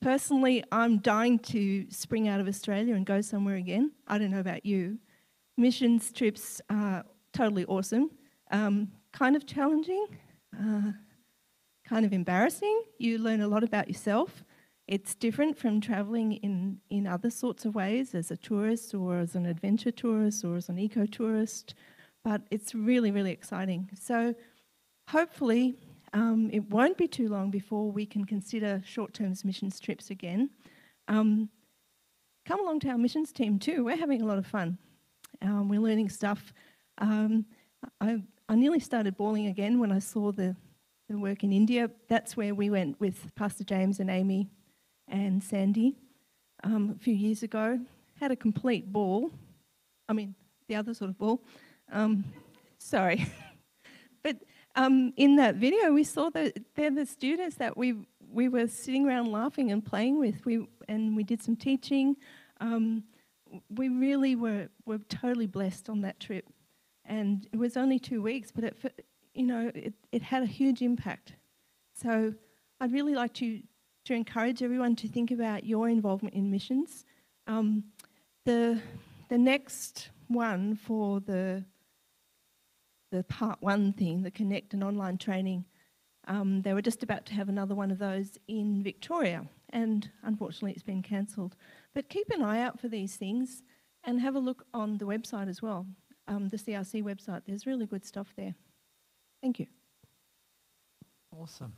personally, 0.00 0.64
I'm 0.72 0.98
dying 0.98 1.38
to 1.40 1.86
spring 1.90 2.28
out 2.28 2.40
of 2.40 2.48
Australia 2.48 2.94
and 2.94 3.04
go 3.04 3.20
somewhere 3.20 3.56
again. 3.56 3.92
I 4.08 4.18
don't 4.18 4.30
know 4.30 4.40
about 4.40 4.64
you. 4.64 4.98
Missions 5.56 6.12
trips 6.12 6.60
are 6.70 7.04
totally 7.32 7.66
awesome, 7.66 8.10
um, 8.50 8.90
kind 9.12 9.36
of 9.36 9.46
challenging, 9.46 10.06
uh, 10.58 10.92
kind 11.86 12.06
of 12.06 12.12
embarrassing. 12.12 12.82
You 12.98 13.18
learn 13.18 13.42
a 13.42 13.48
lot 13.48 13.62
about 13.62 13.88
yourself. 13.88 14.42
It's 14.88 15.14
different 15.14 15.56
from 15.56 15.80
travelling 15.80 16.32
in, 16.34 16.78
in 16.88 17.06
other 17.06 17.30
sorts 17.30 17.64
of 17.64 17.74
ways 17.76 18.14
as 18.14 18.30
a 18.30 18.36
tourist 18.36 18.94
or 18.94 19.18
as 19.18 19.36
an 19.36 19.46
adventure 19.46 19.92
tourist 19.92 20.44
or 20.44 20.56
as 20.56 20.68
an 20.68 20.78
eco 20.78 21.06
tourist, 21.06 21.74
but 22.24 22.42
it's 22.50 22.74
really, 22.74 23.10
really 23.10 23.32
exciting. 23.32 23.88
So 24.00 24.34
hopefully, 25.08 25.76
um, 26.12 26.50
it 26.52 26.68
won't 26.70 26.96
be 26.96 27.06
too 27.06 27.28
long 27.28 27.50
before 27.50 27.90
we 27.90 28.04
can 28.04 28.24
consider 28.24 28.82
short 28.84 29.14
term 29.14 29.34
missions 29.44 29.78
trips 29.80 30.10
again. 30.10 30.50
Um, 31.08 31.48
come 32.46 32.60
along 32.60 32.80
to 32.80 32.88
our 32.88 32.98
missions 32.98 33.32
team 33.32 33.58
too, 33.58 33.84
we're 33.84 33.96
having 33.96 34.22
a 34.22 34.26
lot 34.26 34.38
of 34.38 34.46
fun. 34.46 34.78
Um, 35.42 35.68
we're 35.68 35.80
learning 35.80 36.08
stuff. 36.08 36.52
Um, 36.98 37.46
I, 38.00 38.22
I 38.48 38.54
nearly 38.56 38.80
started 38.80 39.16
bawling 39.16 39.46
again 39.46 39.78
when 39.78 39.92
I 39.92 40.00
saw 40.00 40.32
the, 40.32 40.56
the 41.08 41.18
work 41.18 41.44
in 41.44 41.52
India. 41.52 41.90
That's 42.08 42.36
where 42.36 42.54
we 42.54 42.70
went 42.70 43.00
with 43.00 43.34
Pastor 43.36 43.64
James 43.64 44.00
and 44.00 44.10
Amy 44.10 44.50
and 45.08 45.42
Sandy 45.42 45.96
um, 46.64 46.94
a 46.96 46.98
few 46.98 47.14
years 47.14 47.42
ago. 47.42 47.78
Had 48.18 48.32
a 48.32 48.36
complete 48.36 48.92
ball. 48.92 49.30
I 50.08 50.12
mean, 50.12 50.34
the 50.68 50.74
other 50.74 50.92
sort 50.92 51.10
of 51.10 51.18
ball. 51.18 51.42
Um, 51.90 52.24
sorry. 52.78 53.26
but 54.22 54.36
um, 54.76 55.12
in 55.16 55.36
that 55.36 55.56
video, 55.56 55.92
we 55.92 56.04
saw 56.04 56.30
that 56.30 56.58
they're 56.74 56.90
the 56.90 57.06
students 57.06 57.56
that 57.56 57.76
we 57.76 57.94
we 58.32 58.48
were 58.48 58.68
sitting 58.68 59.06
around 59.06 59.32
laughing 59.32 59.72
and 59.72 59.84
playing 59.84 60.18
with. 60.18 60.44
We 60.44 60.66
and 60.88 61.16
we 61.16 61.24
did 61.24 61.42
some 61.42 61.56
teaching. 61.56 62.16
Um, 62.60 63.04
we 63.68 63.88
really 63.88 64.36
were 64.36 64.68
were 64.86 64.98
totally 65.08 65.46
blessed 65.46 65.88
on 65.88 66.00
that 66.02 66.20
trip, 66.20 66.46
and 67.04 67.48
it 67.52 67.56
was 67.56 67.76
only 67.76 67.98
two 67.98 68.22
weeks, 68.22 68.52
but 68.52 68.64
it 68.64 69.04
you 69.34 69.46
know 69.46 69.70
it, 69.74 69.94
it 70.12 70.22
had 70.22 70.42
a 70.42 70.46
huge 70.46 70.82
impact. 70.82 71.34
So 71.94 72.34
I'd 72.80 72.92
really 72.92 73.14
like 73.14 73.34
to 73.34 73.60
to 74.04 74.14
encourage 74.14 74.62
everyone 74.62 74.96
to 74.96 75.08
think 75.08 75.30
about 75.30 75.64
your 75.64 75.88
involvement 75.88 76.34
in 76.34 76.50
missions. 76.50 77.04
Um, 77.46 77.84
the, 78.44 78.80
the 79.28 79.38
next 79.38 80.10
one 80.28 80.74
for 80.74 81.20
the, 81.20 81.64
the 83.10 83.24
part 83.24 83.58
one 83.60 83.92
thing, 83.92 84.22
the 84.22 84.30
Connect 84.30 84.74
and 84.74 84.84
online 84.84 85.18
training, 85.18 85.64
um, 86.28 86.62
they 86.62 86.74
were 86.74 86.82
just 86.82 87.02
about 87.02 87.26
to 87.26 87.34
have 87.34 87.48
another 87.48 87.74
one 87.74 87.90
of 87.90 87.98
those 87.98 88.38
in 88.46 88.82
Victoria, 88.82 89.46
and 89.70 90.10
unfortunately 90.22 90.72
it's 90.72 90.82
been 90.82 91.02
cancelled. 91.02 91.56
But 91.94 92.08
keep 92.08 92.30
an 92.30 92.42
eye 92.42 92.60
out 92.60 92.78
for 92.78 92.88
these 92.88 93.16
things 93.16 93.62
and 94.04 94.20
have 94.20 94.36
a 94.36 94.40
look 94.40 94.64
on 94.72 94.98
the 94.98 95.06
website 95.06 95.48
as 95.48 95.60
well, 95.60 95.86
um, 96.28 96.48
the 96.48 96.56
CRC 96.56 97.02
website. 97.02 97.42
There's 97.46 97.66
really 97.66 97.86
good 97.86 98.04
stuff 98.04 98.32
there. 98.36 98.54
Thank 99.42 99.58
you. 99.58 99.66
Awesome. 101.36 101.72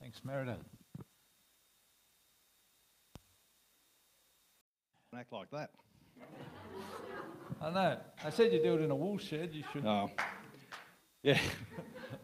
Thanks, 0.00 0.22
Meredith. 0.24 0.58
act 5.14 5.32
like 5.32 5.50
that. 5.50 5.70
I 7.60 7.70
know. 7.70 7.98
I 8.24 8.30
said 8.30 8.52
you 8.52 8.62
do 8.62 8.74
it 8.74 8.80
in 8.80 8.90
a 8.90 8.96
wool 8.96 9.18
shed. 9.18 9.50
You 9.52 9.62
should. 9.72 9.84
Oh, 9.84 10.10
yeah. 11.22 11.38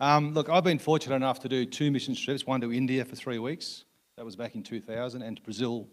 um, 0.01 0.35
look, 0.35 0.49
I've 0.49 0.65
been 0.65 0.79
fortunate 0.79 1.17
enough 1.17 1.41
to 1.41 1.49
do 1.49 1.65
two 1.65 1.91
mission 1.91 2.15
trips. 2.15 2.47
One 2.47 2.61
to 2.61 2.73
India 2.73 3.05
for 3.05 3.17
three 3.17 3.39
weeks. 3.39 3.85
That 4.17 4.25
was 4.25 4.35
back 4.35 4.55
in 4.55 4.63
2000, 4.63 5.23
and 5.23 5.37
to 5.37 5.43
Brazil 5.43 5.87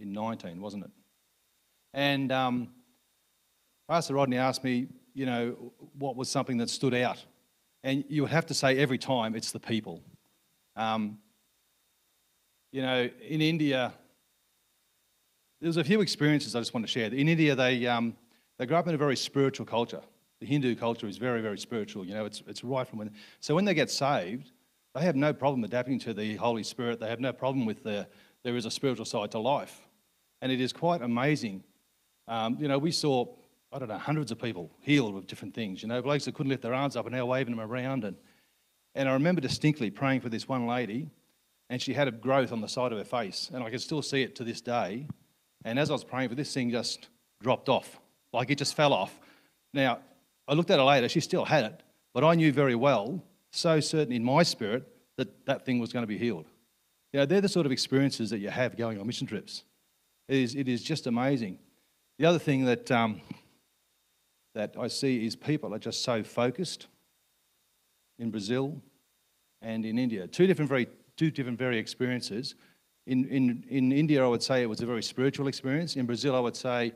in 0.00 0.12
19, 0.12 0.60
wasn't 0.60 0.84
it? 0.84 0.90
And 1.94 2.32
um, 2.32 2.70
Pastor 3.88 4.14
Rodney 4.14 4.36
asked 4.36 4.64
me, 4.64 4.88
you 5.14 5.26
know, 5.26 5.72
what 5.98 6.16
was 6.16 6.28
something 6.28 6.56
that 6.58 6.70
stood 6.70 6.94
out, 6.94 7.24
and 7.84 8.04
you 8.08 8.22
would 8.22 8.30
have 8.30 8.46
to 8.46 8.54
say 8.54 8.78
every 8.78 8.98
time 8.98 9.36
it's 9.36 9.52
the 9.52 9.60
people. 9.60 10.02
Um, 10.74 11.18
you 12.72 12.82
know, 12.82 13.08
in 13.28 13.40
India, 13.42 13.92
there's 15.60 15.76
a 15.76 15.84
few 15.84 16.00
experiences 16.00 16.56
I 16.56 16.60
just 16.60 16.74
want 16.74 16.86
to 16.86 16.90
share. 16.90 17.06
In 17.06 17.28
India, 17.28 17.54
they, 17.54 17.86
um, 17.86 18.16
they 18.58 18.66
grew 18.66 18.76
up 18.76 18.88
in 18.88 18.94
a 18.94 18.98
very 18.98 19.16
spiritual 19.16 19.66
culture. 19.66 20.00
The 20.42 20.48
Hindu 20.48 20.74
culture 20.74 21.06
is 21.06 21.18
very, 21.18 21.40
very 21.40 21.56
spiritual. 21.56 22.04
You 22.04 22.14
know, 22.14 22.24
it's, 22.24 22.42
it's 22.48 22.64
right 22.64 22.84
from 22.84 22.98
when. 22.98 23.12
So 23.38 23.54
when 23.54 23.64
they 23.64 23.74
get 23.74 23.92
saved, 23.92 24.50
they 24.92 25.02
have 25.02 25.14
no 25.14 25.32
problem 25.32 25.62
adapting 25.62 26.00
to 26.00 26.12
the 26.12 26.34
Holy 26.34 26.64
Spirit. 26.64 26.98
They 26.98 27.08
have 27.08 27.20
no 27.20 27.32
problem 27.32 27.64
with 27.64 27.84
the, 27.84 28.08
there 28.42 28.56
is 28.56 28.66
a 28.66 28.70
spiritual 28.72 29.04
side 29.04 29.30
to 29.30 29.38
life. 29.38 29.86
And 30.40 30.50
it 30.50 30.60
is 30.60 30.72
quite 30.72 31.00
amazing. 31.00 31.62
Um, 32.26 32.56
you 32.58 32.66
know, 32.66 32.76
we 32.76 32.90
saw, 32.90 33.26
I 33.72 33.78
don't 33.78 33.86
know, 33.86 33.98
hundreds 33.98 34.32
of 34.32 34.40
people 34.40 34.68
healed 34.80 35.14
with 35.14 35.28
different 35.28 35.54
things. 35.54 35.80
You 35.80 35.86
know, 35.86 36.02
blokes 36.02 36.24
that 36.24 36.34
couldn't 36.34 36.50
lift 36.50 36.62
their 36.62 36.74
arms 36.74 36.96
up 36.96 37.06
and 37.06 37.14
now 37.14 37.24
waving 37.24 37.54
them 37.54 37.64
around. 37.64 38.02
And, 38.02 38.16
and 38.96 39.08
I 39.08 39.12
remember 39.12 39.40
distinctly 39.40 39.90
praying 39.90 40.22
for 40.22 40.28
this 40.28 40.48
one 40.48 40.66
lady, 40.66 41.08
and 41.70 41.80
she 41.80 41.94
had 41.94 42.08
a 42.08 42.10
growth 42.10 42.50
on 42.50 42.60
the 42.60 42.66
side 42.66 42.90
of 42.90 42.98
her 42.98 43.04
face. 43.04 43.48
And 43.54 43.62
I 43.62 43.70
can 43.70 43.78
still 43.78 44.02
see 44.02 44.22
it 44.22 44.34
to 44.34 44.42
this 44.42 44.60
day. 44.60 45.06
And 45.64 45.78
as 45.78 45.88
I 45.88 45.92
was 45.92 46.02
praying 46.02 46.30
for 46.30 46.34
this 46.34 46.52
thing, 46.52 46.72
just 46.72 47.10
dropped 47.40 47.68
off. 47.68 48.00
Like 48.32 48.50
it 48.50 48.58
just 48.58 48.74
fell 48.74 48.92
off. 48.92 49.20
Now, 49.72 50.00
I 50.48 50.54
looked 50.54 50.70
at 50.70 50.78
her 50.78 50.84
later, 50.84 51.08
she 51.08 51.20
still 51.20 51.44
had 51.44 51.64
it, 51.64 51.82
but 52.14 52.24
I 52.24 52.34
knew 52.34 52.52
very 52.52 52.74
well, 52.74 53.22
so 53.50 53.80
certain 53.80 54.12
in 54.12 54.24
my 54.24 54.42
spirit, 54.42 54.88
that 55.16 55.46
that 55.46 55.64
thing 55.64 55.78
was 55.78 55.92
going 55.92 56.02
to 56.02 56.06
be 56.06 56.18
healed. 56.18 56.46
You 57.12 57.20
know, 57.20 57.26
they're 57.26 57.40
the 57.40 57.48
sort 57.48 57.66
of 57.66 57.72
experiences 57.72 58.30
that 58.30 58.38
you 58.38 58.48
have 58.48 58.76
going 58.76 58.98
on 58.98 59.06
mission 59.06 59.26
trips. 59.26 59.64
It 60.28 60.38
is, 60.38 60.54
it 60.54 60.68
is 60.68 60.82
just 60.82 61.06
amazing. 61.06 61.58
The 62.18 62.26
other 62.26 62.38
thing 62.38 62.64
that, 62.64 62.90
um, 62.90 63.20
that 64.54 64.74
I 64.78 64.88
see 64.88 65.26
is 65.26 65.36
people 65.36 65.74
are 65.74 65.78
just 65.78 66.02
so 66.02 66.22
focused 66.22 66.86
in 68.18 68.30
Brazil 68.30 68.80
and 69.60 69.84
in 69.84 69.98
India. 69.98 70.26
Two 70.26 70.46
different, 70.46 70.68
very, 70.68 70.88
two 71.16 71.30
different 71.30 71.58
very 71.58 71.78
experiences. 71.78 72.54
In, 73.06 73.24
in, 73.26 73.64
in 73.68 73.92
India, 73.92 74.24
I 74.24 74.28
would 74.28 74.42
say 74.42 74.62
it 74.62 74.68
was 74.68 74.80
a 74.80 74.86
very 74.86 75.02
spiritual 75.02 75.48
experience. 75.48 75.96
In 75.96 76.06
Brazil, 76.06 76.34
I 76.34 76.40
would 76.40 76.56
say 76.56 76.92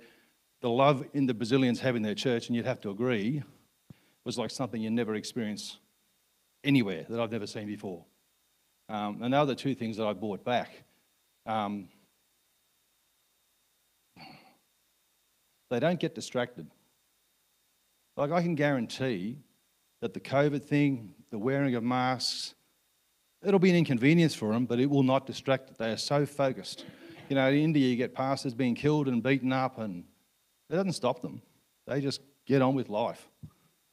the 0.66 0.70
love 0.70 1.04
in 1.14 1.26
the 1.26 1.32
Brazilians 1.32 1.78
have 1.78 1.94
in 1.94 2.02
their 2.02 2.12
church, 2.12 2.48
and 2.48 2.56
you'd 2.56 2.66
have 2.66 2.80
to 2.80 2.90
agree, 2.90 3.40
was 4.24 4.36
like 4.36 4.50
something 4.50 4.82
you 4.82 4.90
never 4.90 5.14
experience 5.14 5.78
anywhere 6.64 7.06
that 7.08 7.20
I've 7.20 7.30
never 7.30 7.46
seen 7.46 7.68
before. 7.68 8.04
Um, 8.88 9.22
and 9.22 9.32
the 9.32 9.54
two 9.54 9.76
things 9.76 9.96
that 9.96 10.08
I 10.08 10.12
brought 10.12 10.44
back. 10.44 10.82
Um, 11.46 11.88
they 15.70 15.78
don't 15.78 16.00
get 16.00 16.16
distracted. 16.16 16.66
Like, 18.16 18.32
I 18.32 18.42
can 18.42 18.56
guarantee 18.56 19.38
that 20.00 20.14
the 20.14 20.20
COVID 20.20 20.64
thing, 20.64 21.14
the 21.30 21.38
wearing 21.38 21.76
of 21.76 21.84
masks, 21.84 22.56
it'll 23.44 23.60
be 23.60 23.70
an 23.70 23.76
inconvenience 23.76 24.34
for 24.34 24.52
them, 24.52 24.66
but 24.66 24.80
it 24.80 24.90
will 24.90 25.04
not 25.04 25.26
distract. 25.26 25.68
them. 25.68 25.76
They 25.78 25.92
are 25.92 25.96
so 25.96 26.26
focused. 26.26 26.86
You 27.28 27.36
know, 27.36 27.46
in 27.50 27.54
India, 27.54 27.86
you 27.86 27.94
get 27.94 28.14
pastors 28.14 28.52
being 28.52 28.74
killed 28.74 29.06
and 29.06 29.22
beaten 29.22 29.52
up, 29.52 29.78
and 29.78 30.02
it 30.70 30.74
doesn't 30.74 30.92
stop 30.92 31.22
them. 31.22 31.42
They 31.86 32.00
just 32.00 32.20
get 32.46 32.62
on 32.62 32.74
with 32.74 32.88
life 32.88 33.28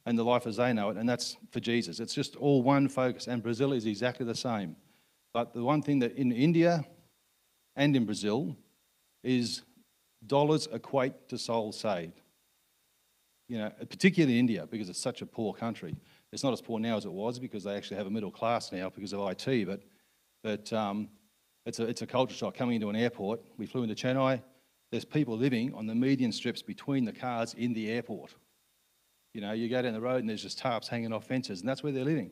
and 0.06 0.18
the 0.18 0.24
life 0.24 0.48
as 0.48 0.58
they 0.58 0.74
know 0.74 0.90
it, 0.90 0.98
and 0.98 1.08
that's 1.08 1.38
for 1.52 1.60
Jesus. 1.60 2.00
It's 2.00 2.14
just 2.14 2.36
all 2.36 2.62
one 2.62 2.88
focus, 2.90 3.28
and 3.28 3.42
Brazil 3.42 3.74
is 3.74 3.86
exactly 3.86 4.26
the 4.26 4.36
same. 4.36 4.76
But 5.34 5.54
the 5.54 5.64
one 5.64 5.82
thing 5.82 6.00
that 6.00 6.16
in 6.16 6.32
India 6.32 6.86
and 7.76 7.96
in 7.96 8.06
Brazil 8.06 8.56
is 9.24 9.64
dollars 10.28 10.68
equate 10.72 11.30
to 11.30 11.38
souls 11.38 11.80
saved. 11.80 12.22
You 13.50 13.60
know, 13.60 13.72
particularly 13.90 14.40
India, 14.40 14.68
because 14.70 14.90
it's 14.90 15.02
such 15.02 15.22
a 15.22 15.26
poor 15.26 15.54
country. 15.54 15.96
It's 16.32 16.44
not 16.44 16.54
as 16.54 16.62
poor 16.62 16.80
now 16.80 16.98
as 16.98 17.06
it 17.06 17.12
was 17.12 17.40
because 17.40 17.64
they 17.64 17.76
actually 17.76 17.98
have 17.98 18.08
a 18.08 18.12
middle 18.12 18.32
class 18.32 18.72
now 18.72 18.90
because 18.90 19.14
of 19.14 19.20
IT, 19.30 19.66
but, 19.68 19.82
but 20.44 20.74
um, 20.74 21.10
it's, 21.66 21.80
a, 21.80 21.84
it's 21.84 22.02
a 22.02 22.08
culture 22.08 22.36
shock 22.36 22.56
coming 22.56 22.76
into 22.76 22.90
an 22.90 22.96
airport. 22.96 23.42
We 23.58 23.66
flew 23.66 23.84
into 23.84 23.96
Chennai. 23.96 24.42
There's 24.94 25.06
people 25.06 25.36
living 25.36 25.74
on 25.74 25.88
the 25.88 25.96
median 25.96 26.32
strips 26.32 26.62
between 26.62 27.04
the 27.04 27.12
cars 27.12 27.56
in 27.56 27.74
the 27.74 27.90
airport. 27.90 28.36
You 29.34 29.42
know, 29.42 29.52
you 29.52 29.68
go 29.68 29.82
down 29.82 29.94
the 29.94 30.00
road 30.00 30.20
and 30.20 30.30
there's 30.30 30.44
just 30.44 30.60
tarps 30.60 30.88
hanging 30.88 31.12
off 31.12 31.26
fences, 31.26 31.62
and 31.62 31.68
that's 31.68 31.82
where 31.82 31.92
they're 31.92 32.06
living. 32.06 32.30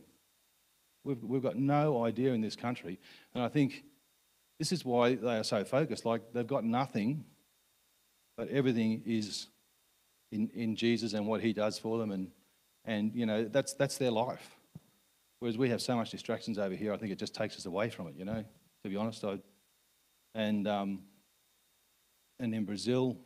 We've, 1.03 1.23
we've 1.23 1.41
got 1.41 1.55
no 1.55 2.05
idea 2.05 2.33
in 2.33 2.41
this 2.41 2.55
country. 2.55 2.99
And 3.33 3.43
I 3.43 3.47
think 3.47 3.83
this 4.59 4.71
is 4.71 4.85
why 4.85 5.15
they 5.15 5.37
are 5.37 5.43
so 5.43 5.63
focused. 5.63 6.05
Like 6.05 6.21
they've 6.33 6.45
got 6.45 6.63
nothing, 6.63 7.25
but 8.37 8.47
everything 8.49 9.01
is 9.07 9.47
in, 10.31 10.51
in 10.53 10.75
Jesus 10.75 11.13
and 11.13 11.25
what 11.25 11.41
he 11.41 11.53
does 11.53 11.79
for 11.79 11.97
them. 11.97 12.11
And, 12.11 12.27
and 12.85 13.11
you 13.15 13.25
know, 13.25 13.43
that's, 13.45 13.73
that's 13.73 13.97
their 13.97 14.11
life. 14.11 14.55
Whereas 15.39 15.57
we 15.57 15.69
have 15.69 15.81
so 15.81 15.95
much 15.95 16.11
distractions 16.11 16.59
over 16.59 16.75
here, 16.75 16.93
I 16.93 16.97
think 16.97 17.11
it 17.11 17.17
just 17.17 17.33
takes 17.33 17.57
us 17.57 17.65
away 17.65 17.89
from 17.89 18.07
it, 18.07 18.13
you 18.15 18.25
know, 18.25 18.45
to 18.83 18.89
be 18.91 18.97
honest. 18.97 19.25
I, 19.25 19.39
and, 20.35 20.67
um, 20.67 20.99
and 22.41 22.53
in 22.55 22.65
Brazil, 22.65 23.17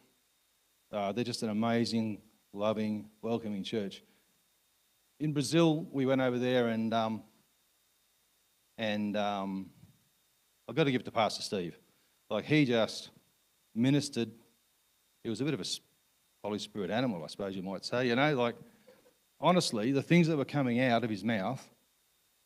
uh, 0.92 1.12
they're 1.14 1.24
just 1.24 1.42
an 1.42 1.50
amazing, 1.50 2.22
loving, 2.54 3.10
welcoming 3.22 3.64
church. 3.64 4.04
In 5.20 5.32
Brazil, 5.32 5.88
we 5.92 6.06
went 6.06 6.22
over 6.22 6.38
there 6.38 6.68
and 6.68 6.94
um, 6.94 7.24
and 8.78 9.16
um, 9.16 9.70
I've 10.68 10.76
got 10.76 10.84
to 10.84 10.92
give 10.92 11.00
it 11.00 11.06
to 11.06 11.12
Pastor 11.12 11.42
Steve. 11.42 11.78
Like, 12.30 12.44
he 12.44 12.66
just 12.66 13.10
ministered. 13.74 14.32
He 15.24 15.30
was 15.30 15.40
a 15.40 15.46
bit 15.46 15.54
of 15.54 15.62
a 15.62 15.66
Holy 16.44 16.60
Spirit 16.60 16.92
animal, 16.92 17.24
I 17.24 17.28
suppose 17.28 17.56
you 17.56 17.64
might 17.64 17.86
say. 17.86 18.08
You 18.08 18.18
know, 18.18 18.36
like, 18.36 18.56
honestly, 19.40 19.94
the 19.94 20.04
things 20.04 20.28
that 20.28 20.36
were 20.36 20.44
coming 20.44 20.82
out 20.82 21.06
of 21.06 21.10
his 21.10 21.24
mouth, 21.24 21.66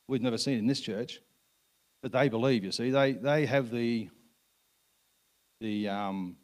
we've 0.08 0.21
never 0.21 0.38
seen 0.38 0.60
in 0.60 0.67
this 0.67 0.82
church, 0.82 1.19
but 2.03 2.12
they 2.12 2.29
believe, 2.29 2.63
you 2.63 2.71
see. 2.71 2.91
They, 2.91 3.13
they 3.13 3.47
have 3.47 3.71
the, 3.71 4.10
the 5.60 5.89
um, 5.89 6.36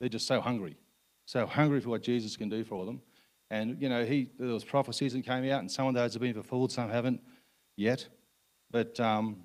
they're 0.00 0.08
just 0.08 0.26
so 0.26 0.40
hungry, 0.40 0.76
so 1.26 1.46
hungry 1.46 1.80
for 1.80 1.90
what 1.90 2.02
Jesus 2.02 2.36
can 2.36 2.48
do 2.48 2.64
for 2.64 2.86
them. 2.86 3.00
And, 3.50 3.80
you 3.80 3.88
know, 3.88 4.04
he, 4.04 4.30
there 4.38 4.48
was 4.48 4.64
prophecies 4.64 5.12
that 5.12 5.24
came 5.24 5.44
out, 5.50 5.60
and 5.60 5.70
some 5.70 5.86
of 5.86 5.94
those 5.94 6.14
have 6.14 6.22
been 6.22 6.34
fulfilled, 6.34 6.72
some 6.72 6.88
haven't 6.88 7.20
yet. 7.76 8.06
But 8.70 8.98
um, 9.00 9.42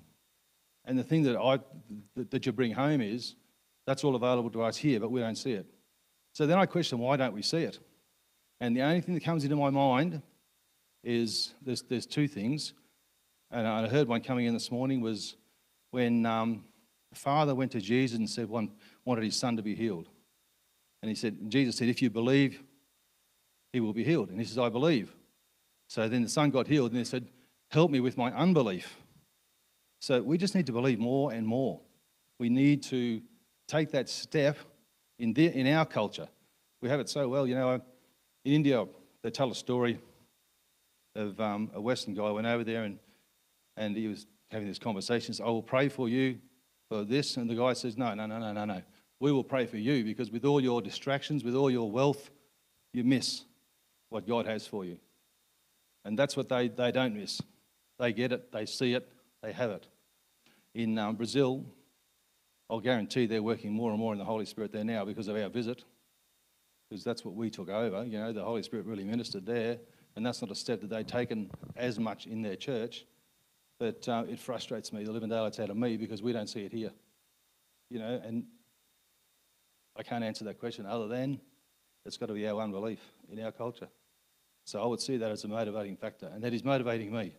and 0.84 0.98
the 0.98 1.02
thing 1.02 1.24
that 1.24 1.36
I 1.36 1.58
that, 2.14 2.30
that 2.30 2.46
you 2.46 2.52
bring 2.52 2.72
home 2.72 3.00
is 3.00 3.34
that's 3.86 4.04
all 4.04 4.14
available 4.14 4.50
to 4.50 4.62
us 4.62 4.76
here, 4.76 5.00
but 5.00 5.10
we 5.10 5.20
don't 5.20 5.36
see 5.36 5.52
it. 5.52 5.66
So 6.32 6.46
then 6.46 6.58
I 6.58 6.66
question 6.66 6.98
why 6.98 7.16
don't 7.16 7.34
we 7.34 7.42
see 7.42 7.58
it? 7.58 7.78
And 8.60 8.76
the 8.76 8.82
only 8.82 9.00
thing 9.00 9.14
that 9.14 9.24
comes 9.24 9.44
into 9.44 9.56
my 9.56 9.70
mind 9.70 10.22
is 11.02 11.54
there's 11.62 11.82
there's 11.82 12.06
two 12.06 12.28
things, 12.28 12.72
and 13.50 13.66
I 13.66 13.88
heard 13.88 14.06
one 14.06 14.20
coming 14.20 14.46
in 14.46 14.54
this 14.54 14.70
morning 14.70 15.00
was 15.00 15.36
when 15.90 16.24
um, 16.24 16.64
the 17.10 17.18
father 17.18 17.54
went 17.54 17.72
to 17.72 17.80
Jesus 17.80 18.18
and 18.18 18.30
said 18.30 18.48
one 18.48 18.70
wanted 19.04 19.24
his 19.24 19.36
son 19.36 19.56
to 19.56 19.62
be 19.62 19.74
healed, 19.74 20.08
and 21.02 21.08
he 21.08 21.14
said 21.14 21.36
Jesus 21.48 21.76
said 21.76 21.88
if 21.88 22.02
you 22.02 22.10
believe, 22.10 22.62
he 23.72 23.80
will 23.80 23.92
be 23.92 24.04
healed, 24.04 24.30
and 24.30 24.38
he 24.38 24.46
says 24.46 24.58
I 24.58 24.68
believe. 24.68 25.14
So 25.88 26.08
then 26.08 26.22
the 26.22 26.28
son 26.28 26.50
got 26.50 26.66
healed, 26.66 26.90
and 26.90 26.98
he 26.98 27.04
said, 27.04 27.26
help 27.68 27.90
me 27.90 28.00
with 28.00 28.16
my 28.16 28.32
unbelief. 28.32 28.96
So 30.00 30.22
we 30.22 30.38
just 30.38 30.54
need 30.54 30.66
to 30.66 30.72
believe 30.72 30.98
more 30.98 31.32
and 31.32 31.46
more. 31.46 31.80
We 32.38 32.48
need 32.48 32.82
to 32.84 33.22
take 33.66 33.90
that 33.92 34.08
step 34.08 34.56
in, 35.18 35.32
the, 35.32 35.46
in 35.46 35.66
our 35.68 35.86
culture. 35.86 36.28
We 36.82 36.88
have 36.88 37.00
it 37.00 37.08
so 37.08 37.28
well. 37.28 37.46
You 37.46 37.54
know, 37.54 37.80
in 38.44 38.52
India, 38.52 38.84
they 39.22 39.30
tell 39.30 39.50
a 39.50 39.54
story 39.54 39.98
of 41.14 41.40
um, 41.40 41.70
a 41.74 41.80
Western 41.80 42.14
guy 42.14 42.30
went 42.30 42.46
over 42.46 42.62
there 42.62 42.84
and, 42.84 42.98
and 43.76 43.96
he 43.96 44.06
was 44.06 44.26
having 44.50 44.68
this 44.68 44.78
conversation. 44.78 45.34
Says, 45.34 45.40
I 45.40 45.48
will 45.48 45.62
pray 45.62 45.88
for 45.88 46.08
you 46.08 46.38
for 46.88 47.04
this. 47.04 47.36
And 47.36 47.48
the 47.48 47.54
guy 47.54 47.72
says, 47.72 47.96
No, 47.96 48.12
no, 48.14 48.26
no, 48.26 48.38
no, 48.38 48.52
no, 48.52 48.64
no. 48.64 48.82
We 49.20 49.32
will 49.32 49.44
pray 49.44 49.66
for 49.66 49.78
you 49.78 50.04
because 50.04 50.30
with 50.30 50.44
all 50.44 50.60
your 50.60 50.82
distractions, 50.82 51.42
with 51.42 51.54
all 51.54 51.70
your 51.70 51.90
wealth, 51.90 52.30
you 52.92 53.04
miss 53.04 53.44
what 54.10 54.26
God 54.26 54.46
has 54.46 54.66
for 54.66 54.84
you. 54.84 54.98
And 56.04 56.18
that's 56.18 56.36
what 56.36 56.48
they, 56.48 56.68
they 56.68 56.92
don't 56.92 57.16
miss. 57.16 57.40
They 57.98 58.12
get 58.12 58.32
it, 58.32 58.52
they 58.52 58.66
see 58.66 58.94
it, 58.94 59.10
they 59.42 59.52
have 59.52 59.70
it. 59.70 59.86
In 60.74 60.98
um, 60.98 61.16
Brazil, 61.16 61.64
I'll 62.68 62.80
guarantee 62.80 63.26
they're 63.26 63.42
working 63.42 63.72
more 63.72 63.90
and 63.90 63.98
more 63.98 64.12
in 64.12 64.18
the 64.18 64.24
Holy 64.24 64.44
Spirit 64.44 64.72
there 64.72 64.84
now 64.84 65.04
because 65.04 65.28
of 65.28 65.36
our 65.36 65.48
visit, 65.48 65.84
because 66.88 67.02
that's 67.04 67.24
what 67.24 67.34
we 67.34 67.48
took 67.48 67.68
over. 67.68 68.04
You 68.04 68.18
know, 68.18 68.32
the 68.32 68.44
Holy 68.44 68.62
Spirit 68.62 68.86
really 68.86 69.04
ministered 69.04 69.46
there, 69.46 69.78
and 70.14 70.26
that's 70.26 70.42
not 70.42 70.50
a 70.50 70.54
step 70.54 70.80
that 70.82 70.90
they've 70.90 71.06
taken 71.06 71.50
as 71.76 71.98
much 71.98 72.26
in 72.26 72.42
their 72.42 72.56
church. 72.56 73.06
But 73.78 74.08
uh, 74.08 74.24
it 74.28 74.38
frustrates 74.38 74.92
me, 74.92 75.04
the 75.04 75.12
living 75.12 75.28
daylights 75.28 75.60
out 75.60 75.70
of 75.70 75.76
me, 75.76 75.96
because 75.96 76.22
we 76.22 76.32
don't 76.32 76.48
see 76.48 76.64
it 76.64 76.72
here. 76.72 76.92
You 77.90 77.98
know, 77.98 78.20
and 78.24 78.44
I 79.98 80.02
can't 80.02 80.22
answer 80.24 80.44
that 80.44 80.58
question 80.58 80.86
other 80.86 81.08
than 81.08 81.40
it's 82.04 82.16
got 82.16 82.26
to 82.26 82.34
be 82.34 82.46
our 82.48 82.60
unbelief 82.60 83.00
in 83.30 83.42
our 83.42 83.52
culture. 83.52 83.88
So 84.64 84.82
I 84.82 84.86
would 84.86 85.00
see 85.00 85.16
that 85.16 85.30
as 85.30 85.44
a 85.44 85.48
motivating 85.48 85.96
factor, 85.96 86.30
and 86.32 86.42
that 86.42 86.52
is 86.52 86.64
motivating 86.64 87.12
me 87.12 87.36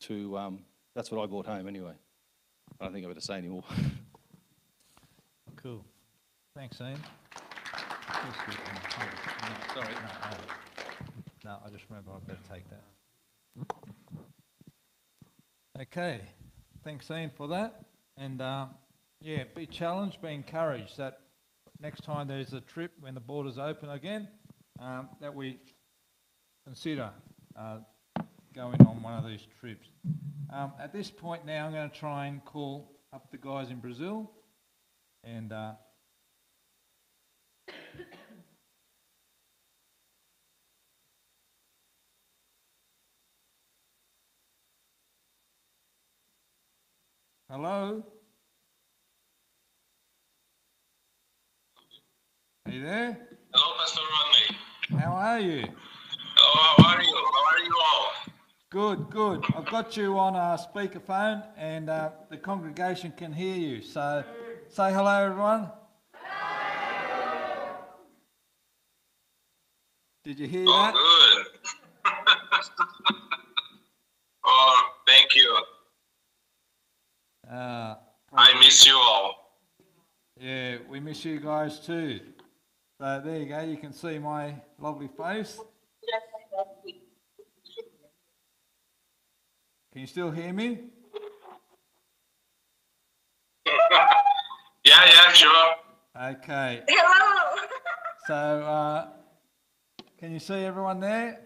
to, 0.00 0.38
um, 0.38 0.64
that's 0.94 1.10
what 1.10 1.22
I 1.22 1.26
brought 1.26 1.46
home 1.46 1.66
anyway. 1.66 1.94
I 2.80 2.84
don't 2.84 2.92
think 2.92 3.04
I 3.04 3.08
better 3.08 3.20
say 3.20 3.34
anymore. 3.34 3.64
Cool. 5.56 5.84
Thanks, 6.54 6.80
Ian. 6.80 6.98
Sorry. 9.74 9.94
No, 11.44 11.58
I 11.64 11.70
just 11.70 11.84
remember 11.88 12.12
I 12.12 12.18
better 12.26 12.38
take 12.52 12.64
that. 12.70 12.84
Okay, 15.80 16.20
thanks 16.84 17.10
Ian 17.10 17.30
for 17.36 17.48
that. 17.48 17.84
And 18.16 18.40
uh, 18.40 18.66
yeah, 19.20 19.44
be 19.54 19.66
challenged, 19.66 20.20
be 20.22 20.28
encouraged 20.34 20.96
that 20.98 21.20
next 21.80 22.02
time 22.04 22.28
there's 22.28 22.52
a 22.52 22.60
trip 22.60 22.92
when 23.00 23.14
the 23.14 23.20
borders 23.20 23.58
open 23.58 23.90
again, 23.90 24.28
um, 24.80 25.08
that 25.20 25.34
we 25.34 25.58
consider 26.64 27.10
uh, 27.58 27.78
going 28.54 28.80
on 28.82 29.02
one 29.02 29.14
of 29.14 29.26
these 29.26 29.46
trips. 29.60 29.88
Um, 30.52 30.72
at 30.80 30.92
this 30.92 31.10
point 31.10 31.44
now, 31.46 31.66
I'm 31.66 31.72
going 31.72 31.90
to 31.90 31.96
try 31.96 32.26
and 32.26 32.44
call 32.44 32.92
up 33.12 33.30
the 33.30 33.38
guys 33.38 33.70
in 33.70 33.78
Brazil 33.78 34.30
and 35.24 35.52
uh, 35.52 35.72
Hello? 47.50 48.04
Are 52.68 52.70
you 52.70 52.82
there? 52.82 53.18
Hello, 53.54 53.76
Pastor 53.78 54.02
Rodney. 54.12 55.02
How 55.02 55.12
are 55.12 55.40
you? 55.40 55.64
Hello, 56.36 56.84
how 56.84 56.96
are 56.96 57.02
you? 57.02 57.14
How 57.14 57.44
are 57.46 57.64
you 57.64 57.74
all? 57.82 58.12
Good, 58.68 59.08
good. 59.08 59.42
I've 59.56 59.70
got 59.70 59.96
you 59.96 60.18
on 60.18 60.36
a 60.36 60.58
speakerphone 60.62 61.46
and 61.56 61.88
uh, 61.88 62.10
the 62.28 62.36
congregation 62.36 63.14
can 63.16 63.32
hear 63.32 63.56
you. 63.56 63.80
So 63.80 64.22
say 64.68 64.92
hello, 64.92 65.24
everyone. 65.24 65.70
Hello. 66.12 67.76
Did 70.24 70.38
you 70.38 70.46
hear 70.46 70.66
that? 70.66 70.92
Oh, 70.94 71.44
good. 72.04 72.12
oh, 74.44 74.90
thank 75.06 75.34
you. 75.34 75.58
Uh, 77.50 77.94
I 78.34 78.60
miss 78.60 78.86
you 78.86 78.94
all. 78.94 79.56
Yeah, 80.38 80.76
we 80.86 81.00
miss 81.00 81.24
you 81.24 81.40
guys 81.40 81.80
too. 81.80 82.20
So 83.00 83.22
there 83.24 83.38
you 83.38 83.46
go. 83.46 83.60
You 83.60 83.76
can 83.76 83.92
see 83.92 84.18
my 84.18 84.56
lovely 84.76 85.08
face. 85.08 85.60
Can 89.92 90.00
you 90.00 90.06
still 90.08 90.32
hear 90.32 90.52
me? 90.52 90.80
Yeah, 94.84 95.04
yeah, 95.04 95.32
sure. 95.32 95.74
Okay. 96.20 96.82
Hello. 96.88 97.56
So 98.26 98.34
uh, 98.34 99.06
can 100.18 100.32
you 100.32 100.40
see 100.40 100.64
everyone 100.64 100.98
there? 100.98 101.40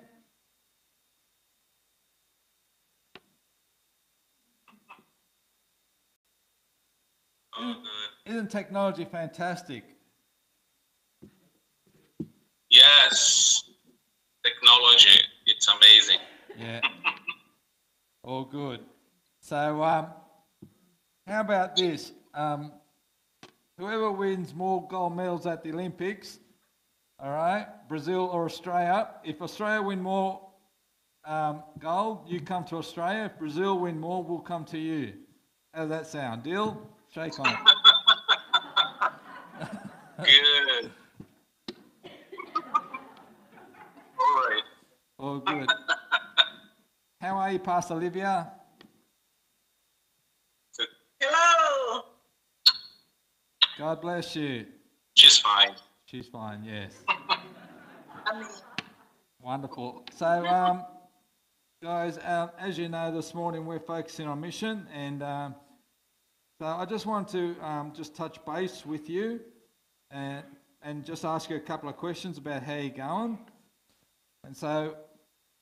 Oh, 7.59 7.75
good. 7.75 8.33
Isn't 8.33 8.51
technology 8.51 9.05
fantastic? 9.05 9.92
Yes, 12.83 13.63
technology, 14.45 15.21
it's 15.47 15.69
amazing. 15.69 16.19
Yeah. 16.59 16.81
All 18.25 18.45
good. 18.45 18.81
So, 19.41 19.83
um, 19.85 20.07
how 21.29 21.43
about 21.43 21.77
this? 21.77 22.11
Um, 22.35 22.73
whoever 23.79 24.11
wins 24.11 24.53
more 24.53 24.85
gold 24.89 25.15
medals 25.17 25.47
at 25.47 25.63
the 25.63 25.71
Olympics, 25.71 26.41
all 27.21 27.31
right, 27.31 27.67
Brazil 27.89 28.29
or 28.33 28.47
Australia, 28.47 29.11
if 29.25 29.41
Australia 29.43 29.81
win 29.83 30.01
more 30.03 30.41
um, 31.25 31.63
gold, 31.79 32.25
you 32.27 32.41
come 32.41 32.65
to 32.65 32.77
Australia. 32.77 33.31
If 33.33 33.39
Brazil 33.39 33.79
win 33.79 34.01
more, 34.01 34.25
we'll 34.25 34.41
come 34.41 34.65
to 34.67 34.79
you. 34.79 35.13
How 35.73 35.83
does 35.83 35.91
that 35.91 36.07
sound? 36.09 36.43
Deal? 36.43 36.85
Shake 37.15 37.39
on 37.39 37.47
it. 37.47 37.59
Good. 40.25 40.91
All 44.19 44.49
right. 44.49 44.63
All 45.33 45.39
good. 45.39 45.67
How 47.23 47.39
are 47.39 47.53
you, 47.53 47.59
Pastor 47.59 47.95
Olivia? 47.95 48.53
Hello. 51.19 52.03
God 53.79 54.03
bless 54.03 54.37
you. 54.37 54.67
She's 55.15 55.39
fine. 55.39 55.71
She's 56.05 56.27
fine, 56.27 56.63
yes. 56.63 56.93
Wonderful. 59.41 60.05
So, 60.15 60.27
um, 60.27 60.85
guys, 61.83 62.19
um, 62.23 62.51
as 62.59 62.77
you 62.77 62.91
know, 62.91 63.11
this 63.11 63.33
morning 63.35 63.65
we're 63.65 63.81
focusing 63.81 64.27
on 64.27 64.39
mission, 64.39 64.87
and 64.93 65.23
um, 65.23 65.55
so 66.61 66.67
I 66.67 66.85
just 66.85 67.07
want 67.07 67.27
to 67.29 67.57
um, 67.63 67.95
just 67.97 68.15
touch 68.15 68.39
base 68.45 68.85
with 68.85 69.09
you, 69.09 69.41
and 70.11 70.45
and 70.83 71.07
just 71.07 71.25
ask 71.25 71.49
you 71.49 71.57
a 71.57 71.61
couple 71.61 71.89
of 71.89 71.97
questions 71.97 72.37
about 72.37 72.63
how 72.63 72.75
you're 72.75 72.91
going. 72.91 73.39
And 74.45 74.55
so, 74.55 74.97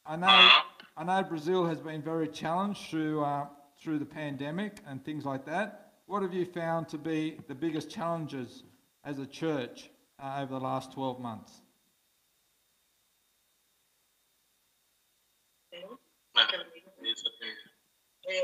I 0.06 0.16
know 0.16 0.50
I 0.96 1.04
know 1.04 1.22
Brazil 1.22 1.66
has 1.66 1.78
been 1.80 2.02
very 2.02 2.28
challenged 2.28 2.90
through 2.90 3.22
uh, 3.22 3.46
through 3.82 3.98
the 3.98 4.06
pandemic 4.06 4.78
and 4.86 5.04
things 5.04 5.24
like 5.24 5.44
that. 5.46 5.92
What 6.06 6.22
have 6.22 6.34
you 6.34 6.44
found 6.44 6.88
to 6.88 6.98
be 6.98 7.38
the 7.48 7.54
biggest 7.54 7.90
challenges 7.90 8.64
as 9.04 9.18
a 9.18 9.26
church 9.26 9.90
uh, 10.22 10.40
over 10.40 10.54
the 10.54 10.60
last 10.60 10.92
12 10.92 11.20
months? 11.20 11.60
It's 17.02 17.22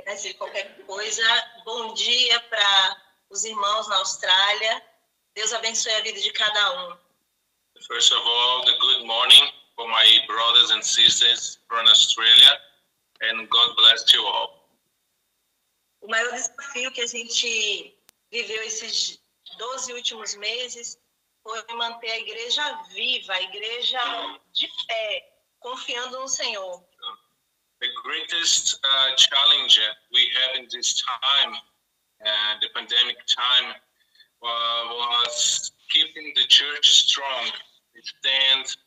antes 0.08 0.22
de 0.22 0.34
qualquer 0.34 0.84
coisa, 0.86 1.22
bom 1.64 1.94
dia 1.94 2.40
para 2.40 2.96
os 3.30 3.44
irmãos 3.44 3.88
na 3.88 3.96
Austrália. 3.96 4.82
Deus 5.34 5.52
abençoe 5.52 5.92
a 5.92 6.02
vida 6.02 6.20
de 6.20 6.32
cada 6.32 6.90
um. 6.90 6.96
First 7.86 8.12
of 8.12 8.22
all, 8.26 8.64
the 8.64 8.72
good 8.78 9.06
morning 9.06 9.52
for 9.76 9.86
my 9.88 10.06
brothers 10.26 10.70
and 10.70 10.82
sisters 10.82 11.58
from 11.68 11.86
Australia, 11.86 12.52
and 13.20 13.48
God 13.48 13.70
bless 13.76 14.12
you 14.12 14.24
all. 14.24 14.68
O 16.02 16.08
maior 16.08 16.32
desafio 16.32 16.90
que 16.92 17.02
a 17.02 17.06
gente 17.06 17.96
viveu 18.30 18.62
esses 18.62 19.20
12 19.58 19.92
últimos 19.92 20.34
meses 20.36 20.98
foi 21.42 21.62
manter 21.76 22.10
a 22.10 22.18
igreja 22.18 22.82
viva, 22.94 23.32
a 23.32 23.42
igreja 23.42 24.00
de 24.52 24.68
fé, 24.86 25.32
confiando 25.60 26.18
no 26.20 26.28
Senhor. 26.28 26.82
The 27.80 27.88
greatest 28.02 28.80
uh, 28.84 29.14
challenge 29.16 29.80
we 30.10 30.30
have 30.36 30.56
in 30.56 30.66
this 30.70 31.02
time, 31.02 31.52
uh, 32.24 32.58
the 32.60 32.68
pandemic 32.74 33.18
time, 33.26 33.74
uh, 34.42 34.84
was 34.94 35.72
keeping 35.90 36.32
the 36.34 36.46
church 36.46 37.04
strong. 37.08 37.52
It 37.94 38.04
stands 38.06 38.78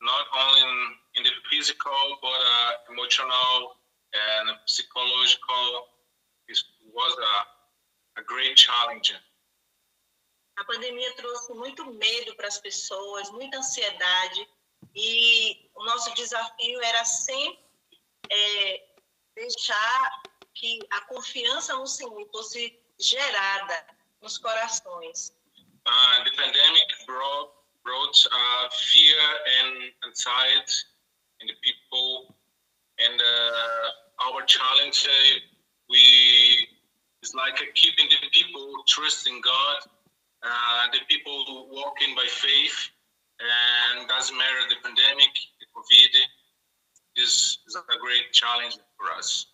not 0.00 0.26
only 0.32 0.60
in, 0.60 0.74
in 1.16 1.22
the 1.24 1.30
physical, 1.50 2.18
but 2.22 2.28
uh, 2.28 2.92
emotional 2.92 3.76
and 4.14 4.56
psychological. 4.66 5.88
It 6.48 6.58
was 6.94 7.14
a, 7.18 8.20
a 8.20 8.24
great 8.24 8.56
challenge. 8.56 9.14
A 10.58 10.64
pandemia 10.64 11.14
trouxe 11.14 11.54
muito 11.54 11.84
medo 11.86 12.34
para 12.34 12.48
as 12.48 12.58
pessoas, 12.58 13.30
muita 13.30 13.58
ansiedade, 13.58 14.48
e 14.94 15.70
o 15.74 15.84
nosso 15.84 16.12
desafio 16.14 16.82
era 16.82 17.04
sempre 17.04 17.64
é, 18.30 18.84
deixar 19.36 20.22
que 20.54 20.80
a 20.90 21.00
confiança 21.02 21.76
no 21.76 21.86
Senhor 21.86 22.28
fosse 22.32 22.76
gerada 22.98 23.86
nos 24.20 24.38
corações. 24.38 25.32
Uh, 25.86 26.24
the 26.24 26.30
pandemic 26.32 26.86
brought, 27.06 27.52
brought 27.88 28.18
uh, 28.28 28.68
fear 28.92 29.20
and 29.60 29.92
anxiety 30.04 30.84
in 31.40 31.48
the 31.48 31.56
people, 31.64 32.36
and 33.00 33.16
uh, 33.16 34.26
our 34.28 34.42
challenge 34.44 35.08
uh, 35.08 35.40
we 35.88 36.68
is 37.22 37.32
like 37.34 37.54
uh, 37.54 37.72
keeping 37.74 38.06
the 38.10 38.28
people 38.30 38.84
trusting 38.86 39.40
God, 39.40 39.78
uh, 40.44 40.84
the 40.92 41.00
people 41.08 41.68
walking 41.70 42.14
by 42.14 42.26
faith, 42.28 42.90
and 43.40 44.06
doesn't 44.08 44.36
matter 44.36 44.60
the 44.68 44.76
pandemic, 44.84 45.32
the 45.60 45.66
COVID, 45.72 46.12
is, 47.16 47.58
is 47.66 47.74
a 47.74 47.98
great 48.04 48.32
challenge 48.32 48.76
for 48.96 49.10
us. 49.16 49.46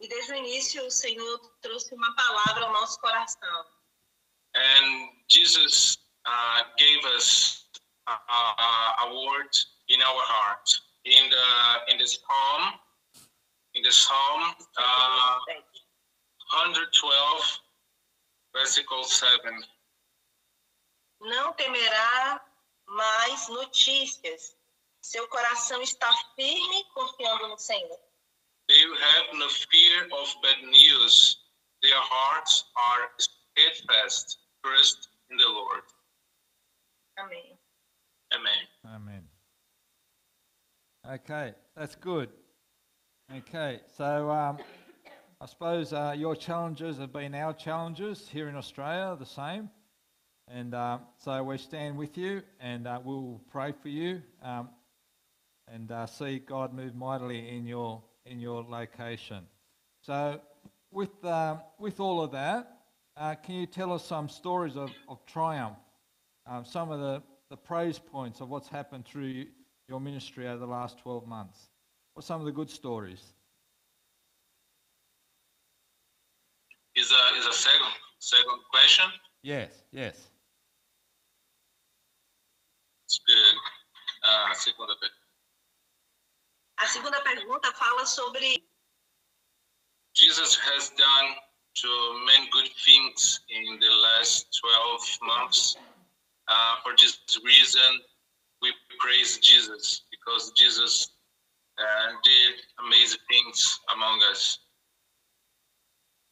E 0.00 0.08
desde 0.08 0.32
o 0.32 0.36
início 0.36 0.84
o 0.86 0.90
Senhor 0.90 1.38
trouxe 1.60 1.94
uma 1.94 2.14
palavra 2.14 2.64
ao 2.64 2.72
nosso 2.72 3.00
coração. 3.00 3.64
And 4.54 5.10
Jesus 5.28 5.98
uh, 6.26 6.62
gave 6.78 7.04
us 7.16 7.57
a, 8.08 8.32
a, 8.32 8.96
a 9.04 9.26
word 9.26 9.52
in 9.88 10.00
our 10.02 10.22
heart. 10.24 10.68
In 11.04 11.30
the 11.30 11.92
in 11.92 11.98
the 11.98 12.06
Psalm, 12.06 12.74
in 13.74 13.82
the 13.82 13.92
Psalm 13.92 14.54
uh, 14.76 15.38
112, 16.50 17.60
versicle 18.52 19.04
7. 19.04 19.68
Não 21.20 21.52
temerá 21.54 22.40
mais 22.86 23.48
notícias. 23.48 24.56
Seu 25.00 25.26
coração 25.28 25.80
está 25.82 26.12
firme, 26.34 26.84
confiando 26.94 27.48
no 27.48 27.58
Senhor. 27.58 27.98
They 28.68 28.82
have 28.82 29.36
no 29.36 29.48
fear 29.48 30.08
of 30.12 30.34
bad 30.42 30.62
news. 30.62 31.38
Their 31.82 31.98
hearts 31.98 32.64
are 32.76 33.10
steadfast, 33.18 34.38
trust 34.62 35.08
in 35.30 35.36
the 35.38 35.48
Lord. 35.48 35.84
Amém. 37.16 37.57
Amen. 38.34 38.94
Amen. 38.94 39.22
Okay, 41.10 41.54
that's 41.76 41.94
good. 41.94 42.28
Okay, 43.34 43.80
so 43.96 44.30
um, 44.30 44.58
I 45.40 45.46
suppose 45.46 45.92
uh, 45.92 46.14
your 46.16 46.36
challenges 46.36 46.98
have 46.98 47.12
been 47.12 47.34
our 47.34 47.54
challenges 47.54 48.28
here 48.28 48.48
in 48.48 48.56
Australia, 48.56 49.16
the 49.18 49.26
same. 49.26 49.70
And 50.50 50.74
uh, 50.74 50.98
so 51.16 51.42
we 51.42 51.58
stand 51.58 51.96
with 51.96 52.16
you 52.16 52.42
and 52.58 52.86
uh, 52.86 53.00
we'll 53.04 53.40
pray 53.50 53.72
for 53.72 53.88
you 53.88 54.22
um, 54.42 54.70
and 55.72 55.92
uh, 55.92 56.06
see 56.06 56.38
God 56.38 56.72
move 56.72 56.94
mightily 56.94 57.48
in 57.54 57.66
your, 57.66 58.02
in 58.24 58.40
your 58.40 58.62
location. 58.62 59.44
So, 60.00 60.40
with, 60.90 61.22
um, 61.24 61.60
with 61.78 62.00
all 62.00 62.22
of 62.22 62.32
that, 62.32 62.78
uh, 63.16 63.34
can 63.34 63.56
you 63.56 63.66
tell 63.66 63.92
us 63.92 64.04
some 64.04 64.28
stories 64.28 64.76
of, 64.76 64.90
of 65.08 65.24
triumph? 65.26 65.76
Um, 66.46 66.64
some 66.64 66.90
of 66.90 67.00
the, 67.00 67.22
the 67.50 67.56
praise 67.56 67.98
points 67.98 68.40
of 68.40 68.48
what's 68.48 68.68
happened 68.68 69.06
through 69.06 69.46
your 69.88 70.00
ministry 70.00 70.46
over 70.46 70.58
the 70.58 70.66
last 70.66 70.98
12 70.98 71.26
months? 71.26 71.70
What 72.12 72.24
are 72.24 72.26
some 72.26 72.40
of 72.40 72.46
the 72.46 72.52
good 72.52 72.70
stories? 72.70 73.32
Is 76.96 77.12
a 77.12 77.38
is 77.38 77.46
a 77.46 77.52
second 77.52 77.92
second 78.18 78.58
question. 78.72 79.06
Yes, 79.42 79.70
yes. 79.92 80.30
It's 83.06 83.20
good. 83.24 83.54
Uh, 84.24 84.52
segunda 84.54 84.94
pergunta. 84.94 85.28
A 86.82 86.86
segunda 86.88 87.20
pergunta 87.22 87.72
fala 87.72 88.04
sobre 88.04 88.58
Jesus 90.14 90.56
has 90.56 90.90
done 90.90 91.36
to 91.74 91.88
many 92.26 92.48
good 92.50 92.68
things 92.84 93.40
in 93.48 93.78
the 93.78 93.90
last 94.02 94.58
12 94.60 95.18
months. 95.22 95.76
Uh, 96.48 96.76
for 96.82 96.92
this 96.96 97.18
reason, 97.44 98.00
we 98.62 98.72
praise 98.98 99.38
Jesus 99.38 100.02
because 100.10 100.50
Jesus 100.56 101.10
uh, 101.78 102.12
did 102.24 102.54
amazing 102.84 103.20
things 103.30 103.80
among 103.94 104.20
us. 104.32 104.58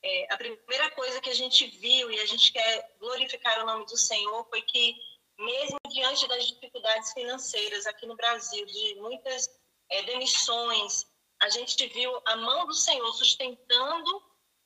É, 0.02 0.33
a 0.33 0.37
primeira 0.37 0.90
coisa 0.90 1.20
que 1.20 1.31
a 1.31 1.35
gente 1.35 1.66
viu 1.66 2.11
e 2.11 2.20
a 2.20 2.26
gente 2.26 2.52
quer 2.52 2.96
glorificar 3.00 3.61
o 3.62 3.66
nome 3.66 3.87
do 3.87 3.96
Senhor 3.96 4.46
foi 4.48 4.62
que, 4.62 4.94
mesmo 5.38 5.79
diante 5.90 6.29
das 6.29 6.46
dificuldades 6.46 7.12
financeiras 7.12 7.87
aqui 7.87 8.07
no 8.07 8.14
Brasil, 8.14 8.64
de 8.66 8.94
muitas 8.96 9.48
é, 9.90 10.02
demissões, 10.02 11.07
a 11.40 11.48
gente 11.50 11.87
viu 11.88 12.22
a 12.26 12.37
mão 12.37 12.66
do 12.66 12.74
Senhor 12.74 13.12
sustentando 13.14 14.22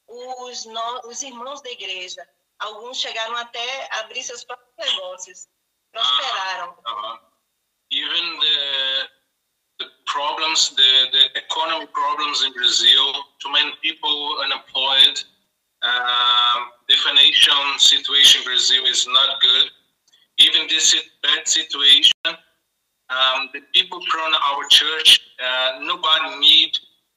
os, 0.06 0.64
no, 0.66 1.08
os 1.08 1.22
irmãos 1.22 1.62
da 1.62 1.70
igreja. 1.70 2.28
Alguns 2.60 2.98
chegaram 2.98 3.36
até 3.36 3.88
a 3.92 4.00
abrir 4.00 4.22
seus 4.22 4.44
próprios 4.44 4.76
negócios, 4.76 5.48
prosperaram. 5.92 6.76
Uh, 6.86 7.18
even 7.90 8.38
the 8.38 9.08
the 9.80 9.86
problems, 10.06 10.70
the, 10.76 10.92
the 11.10 11.40
economy 11.40 11.86
problems 11.86 12.44
in 12.44 12.52
Brazil, 12.52 13.12
too 13.40 13.50
many 13.50 13.72
people 13.82 14.38
unemployed. 14.44 15.24
Um, 15.82 16.68
the 16.88 16.96
financial 16.96 17.78
situation 17.78 18.42
in 18.42 18.44
Brazil 18.44 18.84
is 18.84 19.06
not 19.08 19.40
good. 19.40 19.70
Even 20.36 20.68
this 20.68 20.94
bad 21.22 21.48
situation, 21.48 22.12
um, 22.26 23.48
the 23.54 23.60
people 23.72 24.00
from 24.10 24.34
our 24.34 24.64
church, 24.68 25.20
uh, 25.42 25.80
nobody 25.82 26.38
need 26.38 26.72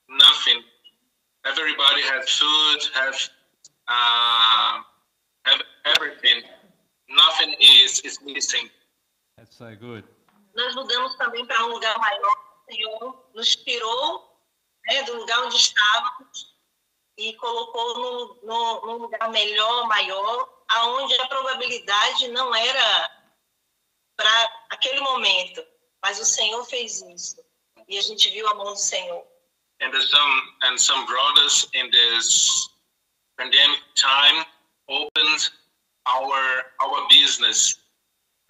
nothing. 0.10 0.64
Everybody 1.46 2.02
have 2.04 2.26
food, 2.28 2.80
have 2.96 3.30
uh, 3.90 4.80
everything. 5.86 6.44
Nothing 7.10 7.56
is 7.60 8.02
is 8.04 8.20
missing. 8.24 8.70
That's 9.38 9.56
so 9.56 9.76
good. 9.76 10.04
Nós 10.56 10.76
mudamos 10.76 11.16
também 11.18 11.46
para 11.46 11.66
um 11.66 11.70
lugar 11.70 11.98
maior. 11.98 12.38
O 12.68 12.72
Senhor 12.72 13.30
nos 13.34 13.56
tirou 13.56 14.40
né, 14.88 15.04
do 15.04 15.16
lugar 15.18 15.44
onde 15.44 15.56
estávamos 15.56 16.54
e 17.18 17.34
colocou 17.34 17.98
num, 17.98 18.40
num, 18.44 18.86
num 18.86 18.98
lugar 19.04 19.30
melhor, 19.30 19.88
maior, 19.88 20.64
aonde 20.68 21.14
a 21.20 21.28
probabilidade 21.28 22.28
não 22.30 22.54
era 22.56 23.12
para 24.16 24.66
aquele 24.70 25.02
momento, 25.02 25.66
mas 26.02 26.20
o 26.20 26.26
Senhor 26.26 26.64
fez 26.66 27.02
isso 27.02 27.44
e 27.88 27.98
a 27.98 28.02
gente 28.02 28.30
viu 28.30 28.48
a 28.48 28.56
mão 28.56 28.74
do 28.74 28.80
Senhor. 28.80 29.26
and 29.84 29.92
some 30.02 30.42
and 30.64 30.80
some 30.80 31.06
brothers 31.06 31.68
in 31.74 31.90
this 31.92 32.70
pandemic 33.38 33.80
time 33.96 34.46
opened 34.90 35.50
our 36.08 36.42
our 36.82 37.08
business 37.10 37.76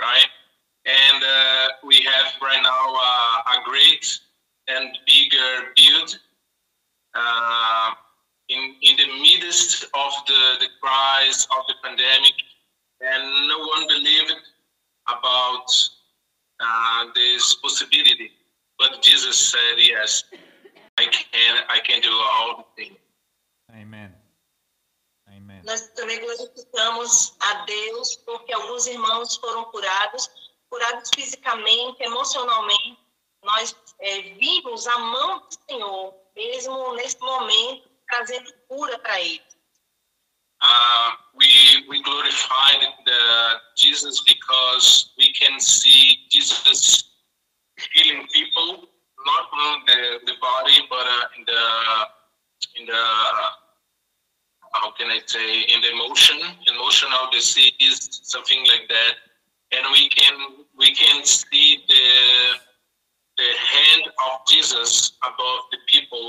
right 0.01 0.27
and 0.85 1.23
uh, 1.23 1.67
we 1.85 2.01
have 2.01 2.33
right 2.41 2.61
now 2.63 2.95
uh, 2.95 3.59
a 3.59 3.63
great 3.63 4.19
and 4.67 4.97
bigger 5.07 5.71
build 5.75 6.19
uh, 7.13 7.91
in 8.49 8.75
in 8.81 8.97
the 8.97 9.07
midst 9.21 9.83
of 9.83 10.11
the 10.27 10.57
the 10.59 10.67
crisis 10.81 11.47
of 11.57 11.65
the 11.67 11.75
pandemic 11.83 12.37
and 13.01 13.47
no 13.47 13.59
one 13.59 13.87
believed 13.87 14.33
about 15.07 15.67
uh, 16.59 17.05
this 17.15 17.55
possibility 17.55 18.31
but 18.79 19.01
jesus 19.01 19.37
said 19.37 19.77
yes 19.77 20.23
I 20.97 21.05
can 21.05 21.63
I 21.69 21.79
can 21.79 22.01
do 22.01 22.11
all 22.11 22.67
things. 22.75 22.97
Amen. 23.75 24.13
Nós 25.63 25.87
também 25.95 26.19
glorificamos 26.19 27.35
a 27.39 27.53
Deus 27.65 28.17
porque 28.17 28.51
alguns 28.53 28.85
irmãos 28.85 29.35
foram 29.37 29.63
curados, 29.65 30.29
curados 30.69 31.09
fisicamente, 31.15 32.03
emocionalmente. 32.03 32.99
Nós 33.43 33.75
é, 33.99 34.21
vimos 34.21 34.87
a 34.87 34.99
mão 34.99 35.39
do 35.39 35.55
Senhor, 35.69 36.13
mesmo 36.35 36.93
nesse 36.95 37.19
momento, 37.19 37.89
trazendo 38.07 38.53
cura 38.67 38.97
para 38.99 39.21
eles. 39.21 39.53
Uh, 40.61 41.11
we 41.35 41.85
we 41.89 42.01
glorified 42.03 42.87
the 43.05 43.61
Jesus 43.75 44.23
because 44.23 45.11
we 45.17 45.33
can 45.33 45.59
see 45.59 46.25
Jesus 46.31 47.03
healing 47.91 48.25
people, 48.31 48.87
not 49.25 49.49
only 49.51 49.83
the, 49.87 50.19
the 50.25 50.33
body 50.39 50.87
but 50.89 51.05
uh, 51.05 51.27
in 51.37 51.43
the 51.43 52.79
in 52.79 52.85
the 52.85 53.03
how 54.73 54.91
can 54.91 55.11
I 55.11 55.19
say 55.33 55.49
in 55.73 55.81
the 55.81 55.89
emotion, 55.97 56.37
emotional 56.73 57.23
disease, 57.31 58.21
something 58.23 58.61
like 58.71 58.85
that, 58.95 59.13
and 59.75 59.83
we 59.95 60.03
can 60.09 60.35
we 60.77 60.89
can 60.93 61.17
see 61.25 61.69
the 61.91 62.05
the 63.41 63.49
hand 63.73 64.03
of 64.27 64.33
Jesus 64.51 65.17
above 65.29 65.61
the 65.73 65.79
people 65.93 66.27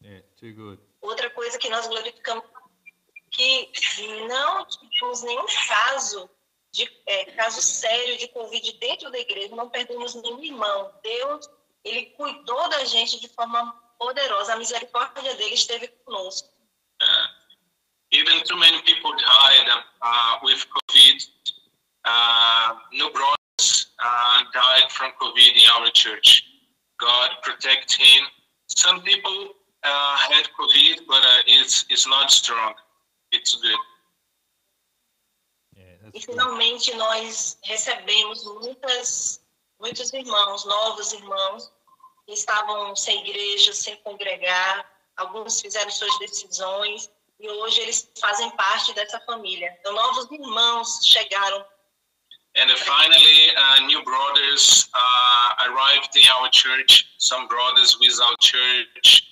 Yeah, 0.00 0.20
too 0.36 0.52
good. 0.52 0.78
Outra 1.00 1.30
coisa 1.30 1.58
que 1.58 1.68
nós 1.70 1.86
glorificamos 1.86 2.44
que 3.30 3.70
não 4.28 4.66
tivemos 4.66 5.22
nenhum 5.22 5.46
caso 5.68 6.28
de 6.72 6.84
é, 7.06 7.24
caso 7.32 7.60
sério 7.62 8.18
de 8.18 8.28
Covid 8.28 8.72
dentro 8.78 9.10
da 9.10 9.18
igreja, 9.18 9.56
não 9.56 9.70
perdemos 9.70 10.14
nenhum 10.14 10.42
irmão. 10.44 10.92
Deus, 11.02 11.48
ele 11.84 12.06
cuidou 12.16 12.68
da 12.68 12.84
gente 12.84 13.18
de 13.18 13.28
forma 13.28 13.72
poderosa. 13.98 14.52
A 14.52 14.56
misericórdia 14.56 15.34
dele 15.36 15.54
esteve 15.54 15.88
conosco. 16.04 16.54
uh, 17.00 17.26
even 18.12 18.42
too 18.44 18.56
many 18.56 18.80
people 18.82 19.12
died 19.16 19.68
uh, 20.02 20.38
with 20.42 20.64
COVID. 20.74 21.18
Uh, 22.04 22.74
no 22.92 23.10
brothers 23.10 23.88
uh, 23.98 24.38
died 24.52 24.90
from 24.90 25.10
COVID 25.20 25.52
in 25.56 25.66
our 25.74 25.90
church. 25.90 26.44
God 27.00 27.30
protect 27.42 27.94
him. 27.96 28.22
Some 28.68 29.00
people 29.02 29.38
uh, 29.82 30.16
had 30.30 30.44
COVID, 30.58 31.06
but 31.08 31.22
uh, 31.24 31.42
it's 31.46 31.84
it's 31.90 32.06
not 32.06 32.30
strong. 32.30 32.74
It's 33.32 33.54
good. 33.56 33.80
Yeah, 35.76 35.82
E 35.82 36.10
that's 36.12 36.26
good. 36.26 36.36
finalmente 36.36 36.94
nós 36.94 37.58
recebemos 37.64 38.44
muitas, 38.44 39.40
muitos 39.80 40.10
irmãos, 40.34 40.64
novos 40.64 41.12
irmãos, 41.12 41.72
que 42.26 42.32
estavam 42.32 42.96
sem 42.96 43.20
igreja, 43.26 43.72
sem 43.72 43.96
congregar. 43.98 44.90
Alguns 45.16 45.60
fizeram 45.60 45.90
suas 45.90 46.18
decisões 46.18 47.10
e 47.38 47.48
hoje 47.48 47.80
eles 47.82 48.10
fazem 48.20 48.50
parte 48.50 48.92
dessa 48.94 49.20
família. 49.20 49.76
Então, 49.80 49.92
novos 49.92 50.30
irmãos 50.30 51.00
chegaram 51.04 51.64
And 52.56 52.70
finally, 52.70 53.50
uh, 53.56 53.86
new 53.86 54.00
brothers 54.04 54.88
uh, 54.94 55.66
arrived 55.66 56.14
in 56.14 56.22
our 56.38 56.48
church. 56.50 57.10
Some 57.18 57.48
brothers 57.48 57.98
without 57.98 58.38
church, 58.38 59.26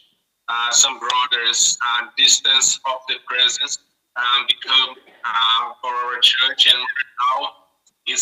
uh, 0.48 0.72
some 0.72 0.98
brothers 0.98 1.78
uh, 1.86 2.06
distance 2.16 2.80
of 2.84 2.98
the 3.06 3.20
presence 3.24 3.78
um, 4.16 4.44
become 4.48 4.96
uh, 5.24 5.72
for 5.80 5.94
our 5.94 6.18
church, 6.18 6.66
and 6.66 6.76
now 6.76 7.62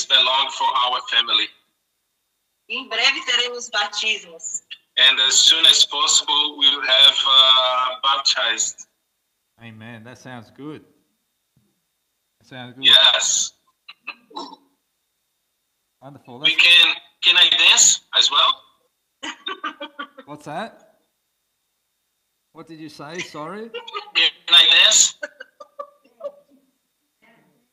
belong 0.06 0.50
for 0.50 0.68
our 0.84 1.00
family. 1.10 1.48
Em 2.70 2.88
breve 2.88 3.24
teremos 3.26 3.68
batismos. 3.68 4.62
And 4.96 5.18
as 5.20 5.34
soon 5.34 5.66
as 5.66 5.84
possible, 5.84 6.56
we 6.58 6.70
will 6.70 6.86
have 6.86 7.16
uh, 7.26 8.00
baptized. 8.02 8.86
Amen. 9.60 10.04
That 10.04 10.18
sounds 10.18 10.50
good. 10.50 10.84
That 12.38 12.46
sounds 12.46 12.74
good. 12.76 12.84
Yes, 12.84 13.52
Wonderful. 16.00 16.40
we 16.40 16.54
can. 16.54 16.94
Can 17.22 17.36
I 17.36 17.50
dance 17.50 18.02
as 18.16 18.30
well? 18.30 18.62
what's 20.26 20.44
that? 20.46 20.94
What 22.52 22.68
did 22.68 22.78
you 22.78 22.88
say? 22.88 23.18
Sorry? 23.18 23.68
Can 23.68 24.30
I 24.48 24.66
dance? 24.84 25.16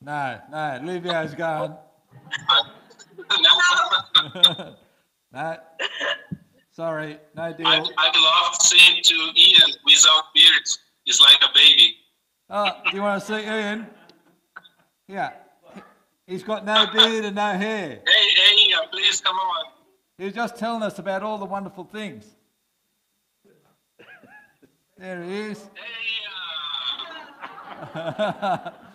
No, 0.01 0.39
no. 0.51 0.79
Livio's 0.83 1.35
going. 1.35 1.73
no. 5.34 5.51
no. 5.51 5.57
Sorry, 6.71 7.17
no 7.36 7.53
deal. 7.53 7.65
I, 7.65 7.78
I 7.80 7.80
love 7.80 8.55
seeing 8.61 9.01
to 9.01 9.13
Ian 9.36 9.71
without 9.84 10.25
beards. 10.36 10.78
It's 11.07 11.19
like 11.19 11.38
a 11.41 11.51
baby. 11.53 11.95
Oh, 12.49 12.69
do 12.89 12.95
you 12.95 13.01
want 13.01 13.19
to 13.19 13.28
see 13.28 13.43
Ian? 13.43 13.88
Yeah. 15.07 15.32
He's 16.28 16.43
got 16.43 16.65
no 16.65 16.86
beard 16.93 17.25
and 17.25 17.36
no 17.36 17.53
hair. 17.53 17.99
Hey, 18.05 18.30
hey, 18.36 18.69
Ian, 18.69 18.80
please 18.91 19.21
come 19.21 19.36
on. 19.36 19.65
He 20.17 20.25
was 20.25 20.34
just 20.34 20.57
telling 20.57 20.84
us 20.84 20.99
about 20.99 21.23
all 21.23 21.38
the 21.38 21.45
wonderful 21.45 21.86
things. 21.86 22.25
There 24.97 25.23
he 25.23 25.36
is. 25.36 25.59
Hey, 25.59 25.97
uh, 27.95 28.71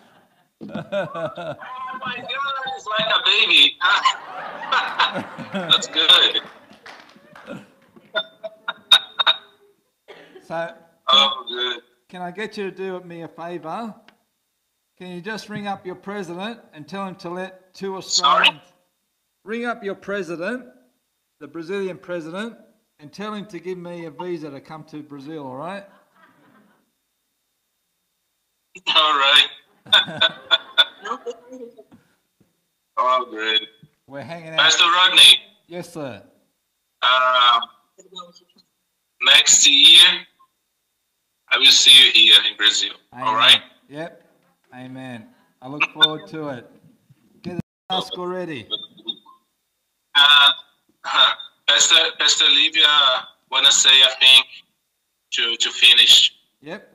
oh 0.69 1.55
my 1.99 2.17
God, 2.17 2.27
he's 2.75 2.85
like 2.87 3.09
a 3.09 3.21
baby. 3.25 3.77
That's 5.53 5.87
good. 5.87 6.41
so, 10.47 10.73
oh. 11.07 11.79
Can 12.09 12.21
I 12.21 12.31
get 12.31 12.57
you 12.57 12.69
to 12.69 12.75
do 12.75 12.99
me 13.01 13.23
a 13.23 13.27
favor? 13.27 13.93
Can 14.97 15.11
you 15.11 15.21
just 15.21 15.49
ring 15.49 15.67
up 15.67 15.85
your 15.85 15.95
president 15.95 16.59
and 16.73 16.87
tell 16.87 17.07
him 17.07 17.15
to 17.15 17.29
let 17.29 17.73
two 17.73 17.95
Australians 17.97 18.47
Sorry? 18.47 18.61
ring 19.43 19.65
up 19.65 19.83
your 19.83 19.95
president, 19.95 20.65
the 21.39 21.47
Brazilian 21.47 21.97
president, 21.97 22.55
and 22.99 23.11
tell 23.11 23.33
him 23.33 23.45
to 23.47 23.59
give 23.59 23.77
me 23.77 24.05
a 24.05 24.11
visa 24.11 24.49
to 24.51 24.61
come 24.61 24.83
to 24.85 25.01
Brazil, 25.01 25.45
all 25.45 25.55
right? 25.55 25.83
All 28.95 29.13
right. 29.13 29.47
oh, 32.97 33.27
good. 33.29 33.67
We're 34.07 34.21
hanging 34.21 34.49
out. 34.49 34.59
Pastor 34.59 34.85
Rodney. 34.85 35.39
Yes, 35.67 35.93
sir. 35.93 36.21
Uh, 37.01 37.59
next 39.21 39.69
year, 39.69 39.99
I 41.49 41.57
will 41.57 41.65
see 41.65 41.91
you 41.91 42.11
here 42.13 42.39
in 42.49 42.57
Brazil. 42.57 42.93
Amen. 43.13 43.27
All 43.27 43.35
right? 43.35 43.61
Yep. 43.89 44.23
Amen. 44.75 45.27
I 45.61 45.67
look 45.67 45.83
forward 45.91 46.27
to 46.29 46.49
it. 46.49 46.69
Get 47.43 47.57
the 47.57 47.61
mask 47.89 48.17
already. 48.17 48.67
Uh, 50.15 50.49
Pastor, 51.67 51.95
Pastor 52.19 52.45
Livia 52.45 52.87
want 53.51 53.65
to 53.65 53.71
say, 53.71 54.01
a 54.01 54.07
thing 54.19 54.41
to, 55.31 55.55
to 55.57 55.69
finish. 55.69 56.33
Yep. 56.61 56.89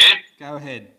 Okay? 0.00 0.20
Go 0.38 0.56
ahead. 0.56 0.92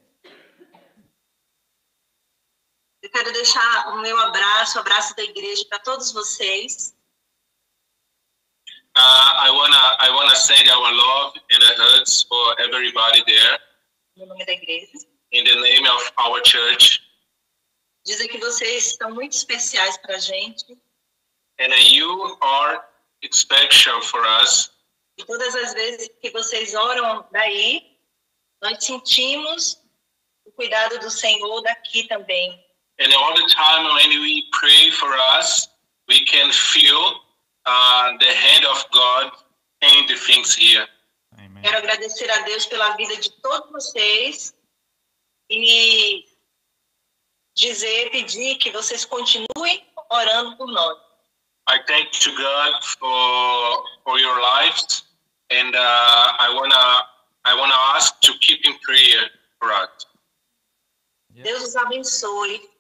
Eu 3.08 3.12
quero 3.12 3.32
deixar 3.32 3.88
o 3.94 4.02
meu 4.02 4.20
abraço, 4.20 4.78
o 4.78 4.82
abraço 4.82 5.16
da 5.16 5.24
igreja 5.24 5.64
para 5.70 5.80
todos 5.80 6.12
vocês. 6.12 6.94
Uh, 8.98 9.46
I 9.46 9.50
wanna 9.50 9.98
I 10.02 10.10
wanna 10.10 10.36
send 10.36 10.70
our 10.70 10.92
love 10.92 11.40
and 11.50 11.64
hugs 11.78 12.24
for 12.24 12.60
everybody 12.60 13.24
there. 13.24 13.62
No 14.18 14.26
nome 14.26 14.46
da 14.46 14.52
igreja. 14.52 14.92
In 15.32 15.46
the 15.46 15.56
name 15.56 15.88
of 15.88 16.12
our 16.20 16.46
church. 16.46 17.02
Dizem 18.06 18.28
que 18.28 18.40
vocês 18.40 18.98
são 18.98 19.12
muito 19.12 19.38
especiais 19.38 19.98
para 20.00 20.18
a 20.18 20.20
gente. 20.20 20.78
And 21.62 21.74
you 21.78 22.38
are 22.42 22.82
special 23.32 24.02
for 24.02 24.22
us. 24.44 24.70
E 25.18 25.24
todas 25.24 25.56
as 25.56 25.74
vezes 25.74 26.10
que 26.22 26.30
vocês 26.32 26.76
oram 26.76 27.26
daí, 27.32 27.98
nós 28.62 28.84
sentimos 28.84 29.82
o 30.44 30.52
cuidado 30.52 31.00
do 31.00 31.10
Senhor 31.10 31.62
daqui 31.62 32.06
também. 32.10 32.67
And 33.00 33.14
all 33.14 33.36
the 33.36 33.48
time 33.54 33.84
when 33.86 34.10
we 34.22 34.46
pray 34.52 34.90
for 34.92 35.14
us, 35.38 35.70
we 36.08 36.26
can 36.26 36.52
feel 36.52 37.22
uh, 37.66 38.18
the 38.20 38.26
hand 38.26 38.66
of 38.66 38.84
God 38.92 39.32
in 39.82 40.08
the 40.08 40.16
things 40.16 40.56
here. 40.56 40.88
Amen. 41.38 41.62
Quero 41.62 41.78
agradecer 41.78 42.30
a 42.32 42.42
Deus 42.46 42.66
pela 42.66 42.96
vida 42.98 43.16
de 43.18 43.30
todos 43.42 43.70
vocês 43.72 44.54
e 45.50 46.26
dizer, 47.56 48.10
pedir 48.12 48.56
que 48.56 48.72
vocês 48.72 49.06
continuem 49.06 49.86
orando 50.10 50.58
por 50.58 50.68
nós. 50.68 50.98
I 51.70 51.80
thank 51.86 52.12
to 52.12 52.32
God, 52.32 52.82
for 52.84 53.84
for 54.06 54.18
your 54.20 54.40
lives, 54.42 55.04
and 55.52 55.76
uh, 55.76 56.34
I 56.40 56.50
wanna 56.56 57.08
I 57.44 57.54
wanna 57.56 57.76
ask 57.96 58.20
to 58.22 58.34
keep 58.40 58.66
in 58.66 58.80
prayer 58.80 59.30
for 59.60 59.72
us. 59.74 60.08
Deus 61.30 61.64
os 61.64 61.76
abençoe. 61.76 62.77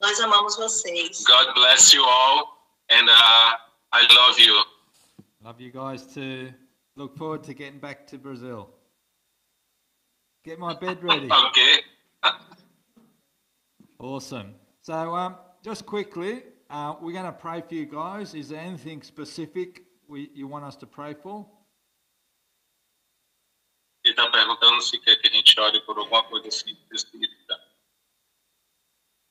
Nós 0.00 0.20
amamos 0.20 0.56
vocês. 0.56 1.24
God 1.24 1.54
bless 1.54 1.92
you 1.92 2.04
all 2.04 2.58
and 2.90 3.08
uh, 3.08 3.56
I 3.92 4.06
love 4.14 4.38
you. 4.38 4.62
Love 5.42 5.60
you 5.60 5.72
guys 5.72 6.06
too. 6.06 6.52
Look 6.96 7.16
forward 7.16 7.42
to 7.44 7.54
getting 7.54 7.80
back 7.80 8.06
to 8.08 8.18
Brazil. 8.18 8.70
Get 10.44 10.58
my 10.58 10.74
bed 10.74 11.02
ready. 11.02 11.28
okay. 11.48 11.80
awesome. 13.98 14.54
So 14.82 15.14
um, 15.14 15.36
just 15.62 15.84
quickly, 15.84 16.42
uh, 16.70 16.94
we're 17.00 17.12
going 17.12 17.24
to 17.24 17.32
pray 17.32 17.60
for 17.60 17.74
you 17.74 17.86
guys. 17.86 18.34
Is 18.34 18.48
there 18.48 18.60
anything 18.60 19.02
specific 19.02 19.82
we, 20.06 20.30
you 20.34 20.46
want 20.46 20.64
us 20.64 20.76
to 20.76 20.86
pray 20.86 21.14
for? 21.14 21.46
Ele 24.04 24.14
está 24.14 24.30
perguntando 24.30 24.80
se 24.80 24.98
quer 24.98 25.16
que 25.16 25.28
a 25.28 25.32
gente 25.32 25.58
ore 25.60 25.80
por 25.84 25.98
alguma 25.98 26.22
coisa 26.24 26.48
assim, 26.48 26.70
específica 26.70 27.37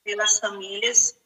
pelas 0.08 0.40
famílias. 0.40 1.20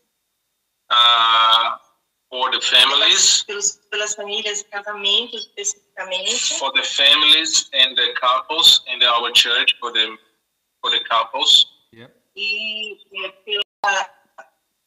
Uh, 0.90 0.96
ah, 0.96 1.82
for 2.30 2.52
the 2.52 2.60
families. 2.62 3.44
Pelas, 3.44 3.80
pelas 3.92 4.16
famílias, 4.16 4.64
casamentos 4.64 5.52
especificamente. 5.56 6.58
For 6.58 6.74
the 6.74 6.84
families 6.84 7.70
and 7.74 7.96
the 7.96 8.14
couples 8.20 8.84
and 8.90 9.04
our 9.04 9.32
church 9.34 9.76
for 9.80 9.94
the 9.94 10.18
for 10.82 10.90
the 10.90 11.00
couples. 11.08 11.68
Yeah. 11.94 12.10
E, 12.36 12.94
e 12.94 13.32
pela 13.46 14.10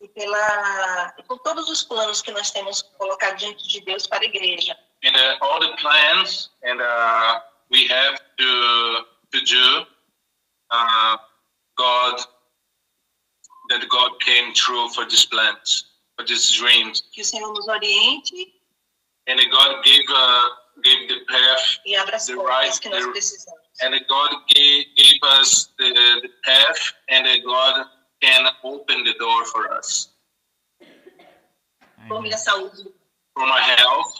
e 0.00 0.08
pela 0.08 1.14
por 1.28 1.38
todos 1.38 1.68
os 1.70 1.84
planos 1.84 2.20
que 2.20 2.32
nós 2.32 2.50
temos 2.50 2.82
colocado 2.98 3.36
diante 3.36 3.68
de 3.68 3.80
Deus 3.82 4.06
para 4.08 4.24
a 4.24 4.26
igreja. 4.26 4.76
And 5.04 5.14
uh, 5.14 5.36
all 5.40 5.60
the 5.60 5.76
plans 5.76 6.50
and 6.64 6.80
uh, 6.80 7.40
we 7.70 7.86
have 7.86 8.18
to 8.38 9.06
to 9.32 9.44
do 9.44 9.86
uh, 10.70 11.16
God 11.76 12.26
that 13.70 13.88
God 13.88 14.12
came 14.20 14.52
through 14.54 14.88
for 14.90 15.04
this 15.04 15.24
plant, 15.26 15.84
for 16.16 16.24
this 16.26 16.52
dream. 16.52 16.92
Que 17.12 17.22
o 17.22 17.24
Senhor 17.24 17.52
nos 17.52 17.68
oriente. 17.68 18.52
And 19.26 19.40
God 19.50 19.82
gave 19.84 20.04
uh, 20.10 20.48
gave 20.82 21.08
the 21.08 21.20
path, 21.28 21.78
e 21.86 21.96
abra 21.96 22.16
as 22.16 22.26
the 22.26 22.36
right, 22.36 22.78
que 22.80 22.90
nós 22.90 23.06
precisamos. 23.06 23.64
And 23.82 23.94
God 24.08 24.30
gave, 24.54 24.84
gave 24.96 25.18
us 25.22 25.70
the, 25.78 25.92
the 26.22 26.28
path, 26.44 26.92
and 27.08 27.26
God 27.44 27.86
can 28.22 28.46
open 28.62 29.02
the 29.04 29.14
door 29.18 29.44
for 29.46 29.72
us. 29.72 30.10
For 33.36 33.46
my 33.46 33.60
health. 33.60 34.14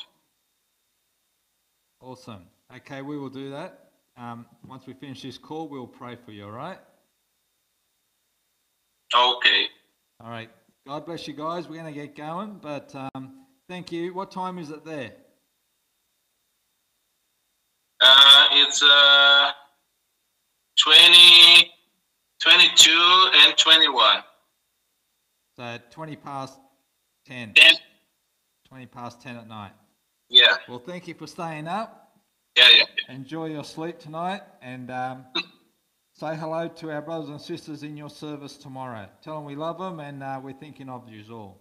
Awesome. 2.01 2.47
Okay, 2.74 3.03
we 3.03 3.16
will 3.16 3.28
do 3.28 3.51
that. 3.51 3.90
Um, 4.16 4.47
once 4.66 4.86
we 4.86 4.95
finish 4.95 5.22
this 5.22 5.38
call, 5.38 5.68
we'll 5.68 5.86
pray 5.86 6.16
for 6.16 6.32
you, 6.32 6.47
all 6.47 6.51
right? 6.51 6.78
Okay. 9.13 9.67
All 10.21 10.31
right. 10.31 10.51
God 10.87 11.07
bless 11.07 11.27
you 11.27 11.35
guys. 11.35 11.69
We're 11.69 11.81
going 11.81 11.93
to 11.93 12.01
get 12.01 12.17
going, 12.17 12.59
but 12.61 12.95
um, 12.95 13.47
thank 13.69 13.91
you. 13.91 14.13
What 14.15 14.31
time 14.31 14.59
is 14.59 14.71
it 14.71 14.85
there? 14.85 15.13
Uh, 18.01 18.49
it's 18.53 18.83
uh, 18.83 19.51
20, 20.79 21.71
22 22.43 23.31
and 23.35 23.57
21. 23.57 24.17
So 25.57 25.79
20 25.91 26.17
past 26.17 26.59
10. 27.27 27.55
10. 27.55 27.75
20 28.69 28.87
past 28.87 29.23
10 29.23 29.37
at 29.37 29.49
night. 29.49 29.73
Yeah. 30.29 30.57
Well, 30.69 30.81
thank 30.81 31.09
you 31.09 31.15
for 31.15 31.27
staying 31.27 31.69
up. 31.69 32.13
Yeah, 32.59 32.69
yeah. 32.77 33.15
Enjoy 33.15 33.47
your 33.47 33.65
sleep 33.65 33.99
tonight 33.99 34.43
and. 34.61 34.91
Um, 34.91 35.25
Say 36.25 36.37
hello 36.37 36.68
to 36.68 36.91
our 36.91 37.03
brothers 37.03 37.29
and 37.29 37.39
sisters 37.39 37.83
in 37.83 37.99
your 37.99 38.09
service 38.09 38.57
tomorrow. 38.57 39.07
Tell 39.20 39.35
them 39.35 39.45
we 39.45 39.57
love 39.57 39.77
them 39.77 40.01
and 40.01 40.22
uh, 40.22 40.41
we're 40.43 40.55
thinking 40.55 40.89
of 40.89 41.07
you 41.07 41.22
all. 41.31 41.61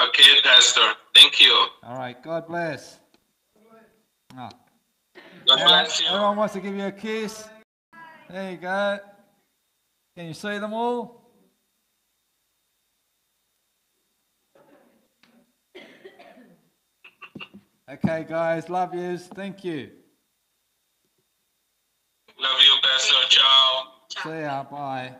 Okay, 0.00 0.40
Pastor. 0.44 0.92
Thank 1.12 1.40
you. 1.40 1.50
All 1.82 1.96
right. 1.96 2.22
God 2.22 2.46
bless. 2.46 3.00
Ah. 4.36 4.48
God 5.44 5.56
bless, 5.66 6.00
you. 6.00 6.06
Everyone 6.06 6.36
wants 6.36 6.54
to 6.54 6.60
give 6.60 6.76
you 6.76 6.84
a 6.84 6.92
kiss. 6.92 7.48
There 8.30 8.52
you 8.52 8.58
go. 8.58 9.00
Can 10.16 10.28
you 10.28 10.34
see 10.34 10.58
them 10.58 10.72
all? 10.72 11.20
Okay, 17.90 18.24
guys. 18.28 18.70
Love 18.70 18.94
yous. 18.94 19.26
Thank 19.26 19.64
you. 19.64 19.90
Love 22.44 22.60
you, 22.60 22.74
Pastor. 22.82 23.14
Ciao. 23.30 23.84
Ciao. 24.10 24.30
See 24.30 24.40
ya. 24.42 24.62
Bye. 24.64 25.14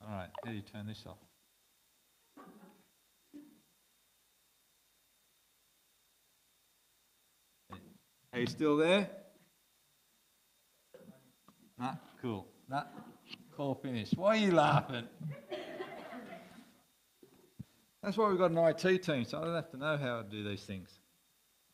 All 0.00 0.08
right. 0.10 0.30
How 0.42 0.50
do 0.50 0.56
you 0.56 0.62
turn 0.62 0.86
this 0.86 1.04
off? 1.06 1.18
Are 8.32 8.40
you 8.40 8.46
still 8.46 8.78
there? 8.78 9.10
Nah, 11.78 11.96
cool. 12.22 12.46
Nah, 12.70 12.84
call 13.54 13.74
finished. 13.74 14.16
Why 14.16 14.28
are 14.28 14.36
you 14.36 14.52
laughing? 14.52 15.04
That's 18.02 18.16
why 18.16 18.30
we've 18.30 18.38
got 18.38 18.50
an 18.50 18.58
IT 18.58 19.02
team, 19.02 19.24
so 19.24 19.38
I 19.38 19.44
don't 19.44 19.54
have 19.54 19.70
to 19.72 19.76
know 19.76 19.98
how 19.98 20.22
to 20.22 20.28
do 20.28 20.42
these 20.42 20.62
things. 20.62 20.88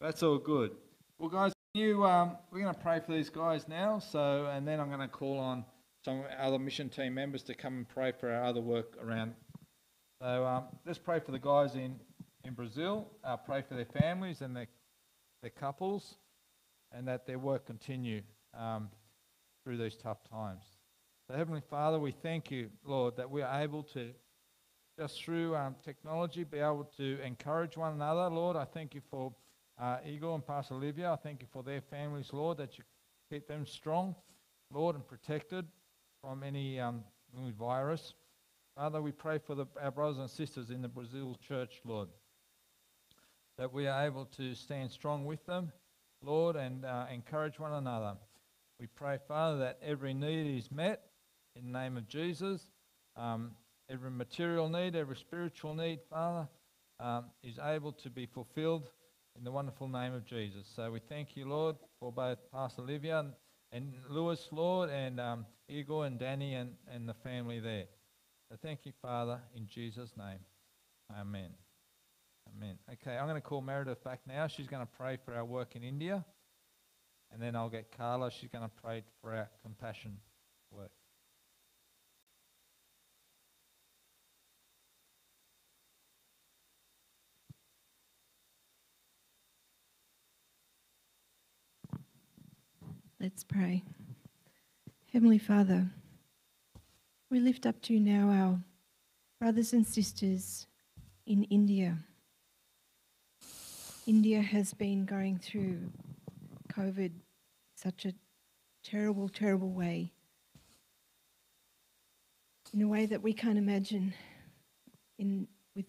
That's 0.00 0.24
all 0.24 0.38
good. 0.38 0.72
Well, 1.20 1.28
guys, 1.28 1.52
you, 1.74 2.06
um, 2.06 2.38
we're 2.50 2.62
going 2.62 2.74
to 2.74 2.80
pray 2.80 2.98
for 2.98 3.12
these 3.12 3.28
guys 3.28 3.68
now. 3.68 3.98
So, 3.98 4.46
and 4.46 4.66
then 4.66 4.80
I'm 4.80 4.88
going 4.88 5.00
to 5.00 5.06
call 5.06 5.38
on 5.38 5.66
some 6.02 6.24
other 6.40 6.58
mission 6.58 6.88
team 6.88 7.12
members 7.12 7.42
to 7.42 7.54
come 7.54 7.74
and 7.74 7.86
pray 7.86 8.10
for 8.18 8.32
our 8.32 8.42
other 8.42 8.62
work 8.62 8.96
around. 9.04 9.34
So, 10.22 10.46
um, 10.46 10.64
let's 10.86 10.98
pray 10.98 11.20
for 11.20 11.32
the 11.32 11.38
guys 11.38 11.74
in 11.74 12.00
in 12.44 12.54
Brazil. 12.54 13.06
Uh, 13.22 13.36
pray 13.36 13.60
for 13.60 13.74
their 13.74 13.84
families 13.84 14.40
and 14.40 14.56
their 14.56 14.66
their 15.42 15.50
couples, 15.50 16.14
and 16.90 17.06
that 17.06 17.26
their 17.26 17.38
work 17.38 17.66
continue 17.66 18.22
um, 18.58 18.88
through 19.62 19.76
these 19.76 19.96
tough 19.96 20.24
times. 20.24 20.64
So, 21.28 21.36
Heavenly 21.36 21.62
Father, 21.68 22.00
we 22.00 22.12
thank 22.12 22.50
you, 22.50 22.70
Lord, 22.82 23.18
that 23.18 23.30
we 23.30 23.42
are 23.42 23.60
able 23.60 23.82
to 23.92 24.08
just 24.98 25.22
through 25.22 25.54
um, 25.54 25.74
technology 25.84 26.44
be 26.44 26.60
able 26.60 26.90
to 26.96 27.18
encourage 27.22 27.76
one 27.76 27.92
another. 27.92 28.30
Lord, 28.30 28.56
I 28.56 28.64
thank 28.64 28.94
you 28.94 29.02
for 29.10 29.34
uh, 29.80 29.98
Igor 30.06 30.34
and 30.34 30.46
Pastor 30.46 30.74
Olivia. 30.74 31.12
I 31.12 31.16
thank 31.16 31.40
you 31.40 31.46
for 31.50 31.62
their 31.62 31.80
families, 31.80 32.30
Lord, 32.32 32.58
that 32.58 32.76
you 32.76 32.84
keep 33.30 33.48
them 33.48 33.64
strong, 33.64 34.14
Lord, 34.72 34.94
and 34.94 35.06
protected 35.06 35.66
from 36.22 36.42
any 36.42 36.78
um, 36.78 37.02
virus. 37.58 38.14
Father, 38.76 39.00
we 39.00 39.12
pray 39.12 39.38
for 39.38 39.54
the, 39.54 39.66
our 39.82 39.90
brothers 39.90 40.18
and 40.18 40.28
sisters 40.28 40.70
in 40.70 40.82
the 40.82 40.88
Brazil 40.88 41.36
church, 41.46 41.80
Lord, 41.84 42.08
that 43.56 43.72
we 43.72 43.86
are 43.86 44.04
able 44.04 44.26
to 44.36 44.54
stand 44.54 44.90
strong 44.90 45.24
with 45.24 45.44
them, 45.46 45.72
Lord, 46.22 46.56
and 46.56 46.84
uh, 46.84 47.06
encourage 47.12 47.58
one 47.58 47.72
another. 47.72 48.14
We 48.78 48.86
pray, 48.86 49.18
Father, 49.26 49.58
that 49.60 49.78
every 49.82 50.14
need 50.14 50.58
is 50.58 50.70
met 50.70 51.02
in 51.56 51.72
the 51.72 51.78
name 51.78 51.96
of 51.96 52.06
Jesus. 52.06 52.70
Um, 53.16 53.52
every 53.88 54.10
material 54.10 54.68
need, 54.68 54.94
every 54.94 55.16
spiritual 55.16 55.74
need, 55.74 56.00
Father, 56.08 56.48
um, 56.98 57.26
is 57.42 57.58
able 57.58 57.92
to 57.92 58.10
be 58.10 58.26
fulfilled 58.26 58.90
in 59.40 59.44
the 59.44 59.50
wonderful 59.50 59.88
name 59.88 60.12
of 60.12 60.26
Jesus. 60.26 60.66
So 60.76 60.90
we 60.90 61.00
thank 61.08 61.34
you, 61.34 61.48
Lord, 61.48 61.76
for 61.98 62.12
both 62.12 62.36
Pastor 62.52 62.82
Olivia 62.82 63.20
and, 63.20 63.32
and 63.72 63.94
Lewis, 64.10 64.46
Lord, 64.52 64.90
and 64.90 65.18
um, 65.18 65.46
Igor 65.66 66.04
and 66.04 66.18
Danny 66.18 66.52
and, 66.54 66.72
and 66.92 67.08
the 67.08 67.14
family 67.14 67.58
there. 67.58 67.86
So 68.50 68.58
thank 68.60 68.80
you, 68.84 68.92
Father, 69.00 69.40
in 69.56 69.66
Jesus' 69.66 70.10
name. 70.18 70.40
Amen. 71.18 71.52
Amen. 72.54 72.76
Okay, 72.92 73.16
I'm 73.16 73.24
going 73.24 73.40
to 73.40 73.40
call 73.40 73.62
Meredith 73.62 74.04
back 74.04 74.20
now. 74.28 74.46
She's 74.46 74.66
going 74.66 74.86
to 74.86 74.92
pray 74.98 75.16
for 75.24 75.34
our 75.34 75.44
work 75.46 75.74
in 75.74 75.82
India. 75.82 76.22
And 77.32 77.40
then 77.40 77.56
I'll 77.56 77.70
get 77.70 77.96
Carla. 77.96 78.30
She's 78.30 78.50
going 78.50 78.64
to 78.64 78.70
pray 78.84 79.04
for 79.22 79.34
our 79.34 79.48
compassion 79.62 80.18
work. 80.70 80.90
Let's 93.22 93.44
pray. 93.44 93.82
Heavenly 95.12 95.36
Father, 95.36 95.90
we 97.30 97.38
lift 97.38 97.66
up 97.66 97.82
to 97.82 97.92
you 97.92 98.00
now 98.00 98.30
our 98.30 98.60
brothers 99.38 99.74
and 99.74 99.86
sisters 99.86 100.66
in 101.26 101.44
India. 101.44 101.98
India 104.06 104.40
has 104.40 104.72
been 104.72 105.04
going 105.04 105.36
through 105.36 105.80
COVID 106.72 107.12
such 107.76 108.06
a 108.06 108.14
terrible, 108.82 109.28
terrible 109.28 109.70
way. 109.70 110.12
In 112.72 112.80
a 112.80 112.88
way 112.88 113.04
that 113.04 113.20
we 113.20 113.34
can't 113.34 113.58
imagine 113.58 114.14
in 115.18 115.46
with 115.76 115.84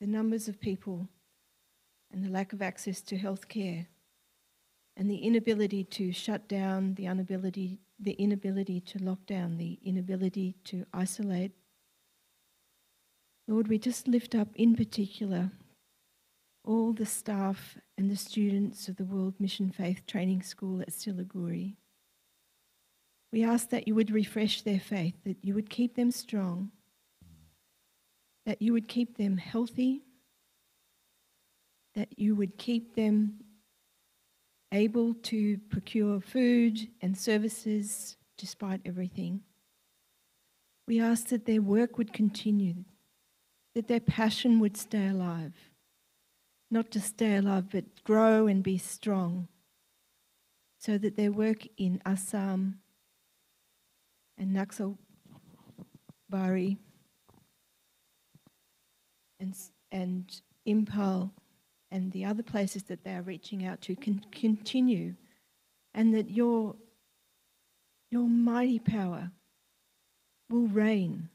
the 0.00 0.06
numbers 0.06 0.48
of 0.48 0.58
people 0.58 1.06
and 2.10 2.24
the 2.24 2.30
lack 2.30 2.54
of 2.54 2.62
access 2.62 3.02
to 3.02 3.18
health 3.18 3.48
care 3.48 3.86
and 5.00 5.10
the 5.10 5.16
inability 5.16 5.82
to 5.82 6.12
shut 6.12 6.46
down, 6.46 6.92
the 6.92 7.06
inability, 7.06 7.78
the 7.98 8.12
inability 8.12 8.80
to 8.80 9.02
lock 9.02 9.24
down, 9.24 9.56
the 9.56 9.78
inability 9.82 10.54
to 10.62 10.84
isolate. 10.92 11.52
Lord, 13.48 13.66
we 13.68 13.78
just 13.78 14.06
lift 14.06 14.34
up 14.34 14.48
in 14.56 14.76
particular 14.76 15.52
all 16.66 16.92
the 16.92 17.06
staff 17.06 17.78
and 17.96 18.10
the 18.10 18.16
students 18.16 18.88
of 18.88 18.96
the 18.96 19.06
World 19.06 19.32
Mission 19.40 19.70
Faith 19.70 20.02
Training 20.06 20.42
School 20.42 20.82
at 20.82 20.90
Siliguri. 20.90 21.76
We 23.32 23.42
ask 23.42 23.70
that 23.70 23.88
you 23.88 23.94
would 23.94 24.10
refresh 24.10 24.60
their 24.60 24.80
faith, 24.80 25.14
that 25.24 25.38
you 25.40 25.54
would 25.54 25.70
keep 25.70 25.96
them 25.96 26.10
strong, 26.10 26.72
that 28.44 28.60
you 28.60 28.74
would 28.74 28.86
keep 28.86 29.16
them 29.16 29.38
healthy, 29.38 30.02
that 31.94 32.18
you 32.18 32.36
would 32.36 32.58
keep 32.58 32.94
them 32.96 33.38
able 34.72 35.14
to 35.14 35.58
procure 35.68 36.20
food 36.20 36.88
and 37.00 37.16
services 37.16 38.16
despite 38.38 38.80
everything. 38.84 39.42
We 40.86 41.00
ask 41.00 41.28
that 41.28 41.46
their 41.46 41.62
work 41.62 41.98
would 41.98 42.12
continue, 42.12 42.84
that 43.74 43.88
their 43.88 44.00
passion 44.00 44.60
would 44.60 44.76
stay 44.76 45.08
alive. 45.08 45.54
Not 46.70 46.90
just 46.90 47.08
stay 47.08 47.36
alive, 47.36 47.66
but 47.70 48.04
grow 48.04 48.46
and 48.46 48.62
be 48.62 48.78
strong, 48.78 49.48
so 50.78 50.98
that 50.98 51.16
their 51.16 51.32
work 51.32 51.66
in 51.76 52.00
Assam 52.06 52.80
and 54.38 54.54
Naxal 54.56 54.96
Bari 56.28 56.78
and, 59.40 59.54
and 59.90 60.40
Imphal 60.66 61.32
and 61.90 62.12
the 62.12 62.24
other 62.24 62.42
places 62.42 62.84
that 62.84 63.04
they 63.04 63.14
are 63.14 63.22
reaching 63.22 63.64
out 63.64 63.80
to 63.82 63.96
can 63.96 64.24
continue, 64.30 65.14
and 65.94 66.14
that 66.14 66.30
your, 66.30 66.76
your 68.10 68.28
mighty 68.28 68.78
power 68.78 69.32
will 70.48 70.68
reign 70.68 71.28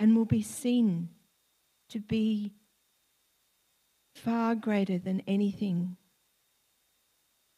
and 0.00 0.16
will 0.16 0.24
be 0.24 0.42
seen 0.42 1.08
to 1.88 2.00
be 2.00 2.52
far 4.14 4.54
greater 4.54 4.98
than 4.98 5.22
anything 5.26 5.96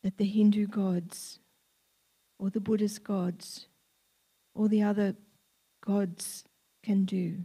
that 0.03 0.18
the 0.18 0.24
Hindu 0.24 0.66
gods 0.66 1.39
or 2.39 2.51
the 2.51 2.61
Buddhist 2.61 3.03
gods 3.03 3.66
or 4.55 4.68
the 4.68 4.82
other 4.82 5.16
gods 5.84 6.45
can 6.82 7.05
do. 7.05 7.39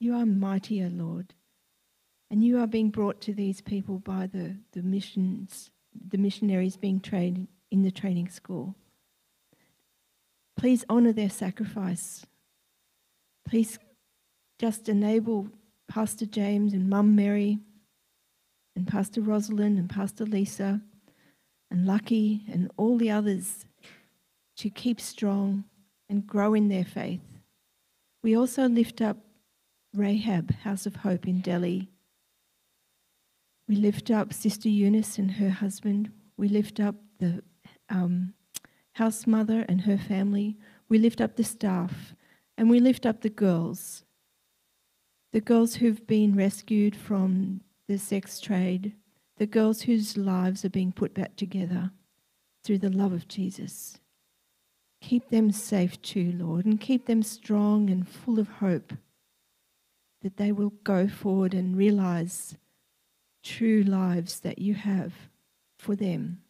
You 0.00 0.14
are 0.14 0.26
mightier, 0.26 0.90
Lord. 0.90 1.34
And 2.34 2.42
you 2.42 2.58
are 2.58 2.66
being 2.66 2.90
brought 2.90 3.20
to 3.20 3.32
these 3.32 3.60
people 3.60 4.00
by 4.00 4.26
the, 4.26 4.56
the 4.72 4.82
missions, 4.82 5.70
the 6.08 6.18
missionaries 6.18 6.76
being 6.76 6.98
trained 6.98 7.46
in 7.70 7.82
the 7.82 7.92
training 7.92 8.28
school. 8.28 8.74
Please 10.56 10.84
honour 10.90 11.12
their 11.12 11.30
sacrifice. 11.30 12.26
Please 13.48 13.78
just 14.58 14.88
enable 14.88 15.48
Pastor 15.86 16.26
James 16.26 16.72
and 16.72 16.90
Mum 16.90 17.14
Mary 17.14 17.60
and 18.74 18.88
Pastor 18.88 19.20
Rosalind 19.20 19.78
and 19.78 19.88
Pastor 19.88 20.24
Lisa 20.24 20.80
and 21.70 21.86
Lucky 21.86 22.42
and 22.50 22.68
all 22.76 22.98
the 22.98 23.12
others 23.12 23.64
to 24.56 24.70
keep 24.70 25.00
strong 25.00 25.62
and 26.08 26.26
grow 26.26 26.52
in 26.52 26.66
their 26.66 26.84
faith. 26.84 27.22
We 28.24 28.36
also 28.36 28.68
lift 28.68 29.00
up 29.00 29.18
Rahab, 29.94 30.52
House 30.52 30.84
of 30.84 30.96
Hope 30.96 31.28
in 31.28 31.40
Delhi. 31.40 31.92
We 33.68 33.76
lift 33.76 34.10
up 34.10 34.32
Sister 34.32 34.68
Eunice 34.68 35.18
and 35.18 35.32
her 35.32 35.50
husband. 35.50 36.10
We 36.36 36.48
lift 36.48 36.80
up 36.80 36.96
the 37.18 37.42
um, 37.88 38.34
house 38.92 39.26
mother 39.26 39.64
and 39.68 39.82
her 39.82 39.96
family. 39.96 40.56
We 40.88 40.98
lift 40.98 41.20
up 41.20 41.36
the 41.36 41.44
staff. 41.44 42.14
And 42.58 42.70
we 42.70 42.78
lift 42.78 43.06
up 43.06 43.22
the 43.22 43.30
girls. 43.30 44.04
The 45.32 45.40
girls 45.40 45.76
who've 45.76 46.06
been 46.06 46.36
rescued 46.36 46.94
from 46.94 47.62
the 47.88 47.98
sex 47.98 48.38
trade. 48.40 48.92
The 49.38 49.46
girls 49.46 49.82
whose 49.82 50.16
lives 50.16 50.64
are 50.64 50.70
being 50.70 50.92
put 50.92 51.14
back 51.14 51.36
together 51.36 51.90
through 52.62 52.78
the 52.78 52.90
love 52.90 53.12
of 53.12 53.28
Jesus. 53.28 53.98
Keep 55.00 55.30
them 55.30 55.50
safe 55.52 56.00
too, 56.00 56.32
Lord, 56.36 56.64
and 56.64 56.80
keep 56.80 57.06
them 57.06 57.22
strong 57.22 57.90
and 57.90 58.08
full 58.08 58.38
of 58.38 58.48
hope 58.48 58.92
that 60.22 60.36
they 60.38 60.52
will 60.52 60.72
go 60.82 61.06
forward 61.08 61.52
and 61.52 61.76
realize 61.76 62.56
true 63.44 63.82
lives 63.82 64.40
that 64.40 64.58
you 64.58 64.74
have 64.74 65.12
for 65.78 65.94
them. 65.94 66.40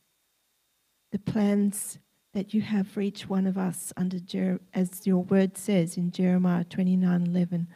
The 1.12 1.18
plans 1.18 1.98
that 2.32 2.54
you 2.54 2.62
have 2.62 2.88
for 2.88 3.00
each 3.00 3.28
one 3.28 3.46
of 3.46 3.58
us 3.58 3.92
under 3.96 4.18
Jer- 4.18 4.60
as 4.72 5.06
your 5.06 5.22
word 5.22 5.56
says 5.56 5.96
in 5.96 6.10
Jeremiah 6.10 6.64
29:11. 6.64 7.68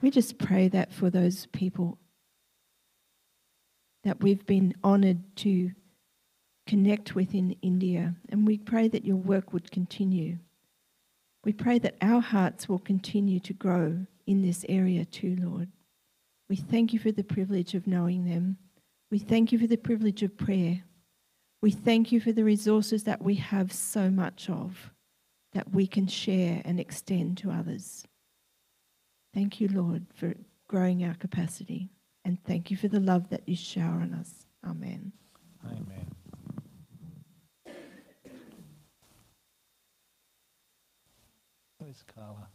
We 0.00 0.10
just 0.10 0.38
pray 0.38 0.68
that 0.68 0.92
for 0.92 1.10
those 1.10 1.46
people 1.46 1.98
that 4.02 4.20
we've 4.20 4.46
been 4.46 4.74
honored 4.82 5.36
to 5.36 5.72
connect 6.66 7.14
with 7.14 7.34
in 7.34 7.52
India 7.62 8.14
and 8.28 8.46
we 8.46 8.56
pray 8.56 8.88
that 8.88 9.04
your 9.04 9.16
work 9.16 9.52
would 9.52 9.70
continue. 9.70 10.38
We 11.44 11.52
pray 11.52 11.78
that 11.80 11.96
our 12.00 12.20
hearts 12.20 12.68
will 12.68 12.78
continue 12.78 13.40
to 13.40 13.52
grow 13.52 14.06
in 14.26 14.42
this 14.42 14.64
area 14.68 15.04
too, 15.04 15.36
Lord. 15.40 15.68
We 16.50 16.56
thank 16.56 16.92
you 16.92 16.98
for 16.98 17.12
the 17.12 17.22
privilege 17.22 17.76
of 17.76 17.86
knowing 17.86 18.24
them. 18.24 18.58
We 19.08 19.20
thank 19.20 19.52
you 19.52 19.58
for 19.58 19.68
the 19.68 19.76
privilege 19.76 20.24
of 20.24 20.36
prayer. 20.36 20.82
We 21.62 21.70
thank 21.70 22.10
you 22.10 22.20
for 22.20 22.32
the 22.32 22.42
resources 22.42 23.04
that 23.04 23.22
we 23.22 23.36
have 23.36 23.72
so 23.72 24.10
much 24.10 24.50
of 24.50 24.90
that 25.52 25.72
we 25.72 25.86
can 25.86 26.08
share 26.08 26.60
and 26.64 26.80
extend 26.80 27.38
to 27.38 27.52
others. 27.52 28.04
Thank 29.32 29.60
you, 29.60 29.68
Lord, 29.68 30.06
for 30.12 30.34
growing 30.66 31.04
our 31.04 31.14
capacity. 31.14 31.88
And 32.24 32.42
thank 32.42 32.68
you 32.68 32.76
for 32.76 32.88
the 32.88 32.98
love 32.98 33.28
that 33.28 33.48
you 33.48 33.54
shower 33.54 34.00
on 34.00 34.12
us. 34.12 34.46
Amen. 34.68 35.12
Amen. 35.64 36.10
Where's 41.78 42.02
Carla? 42.12 42.48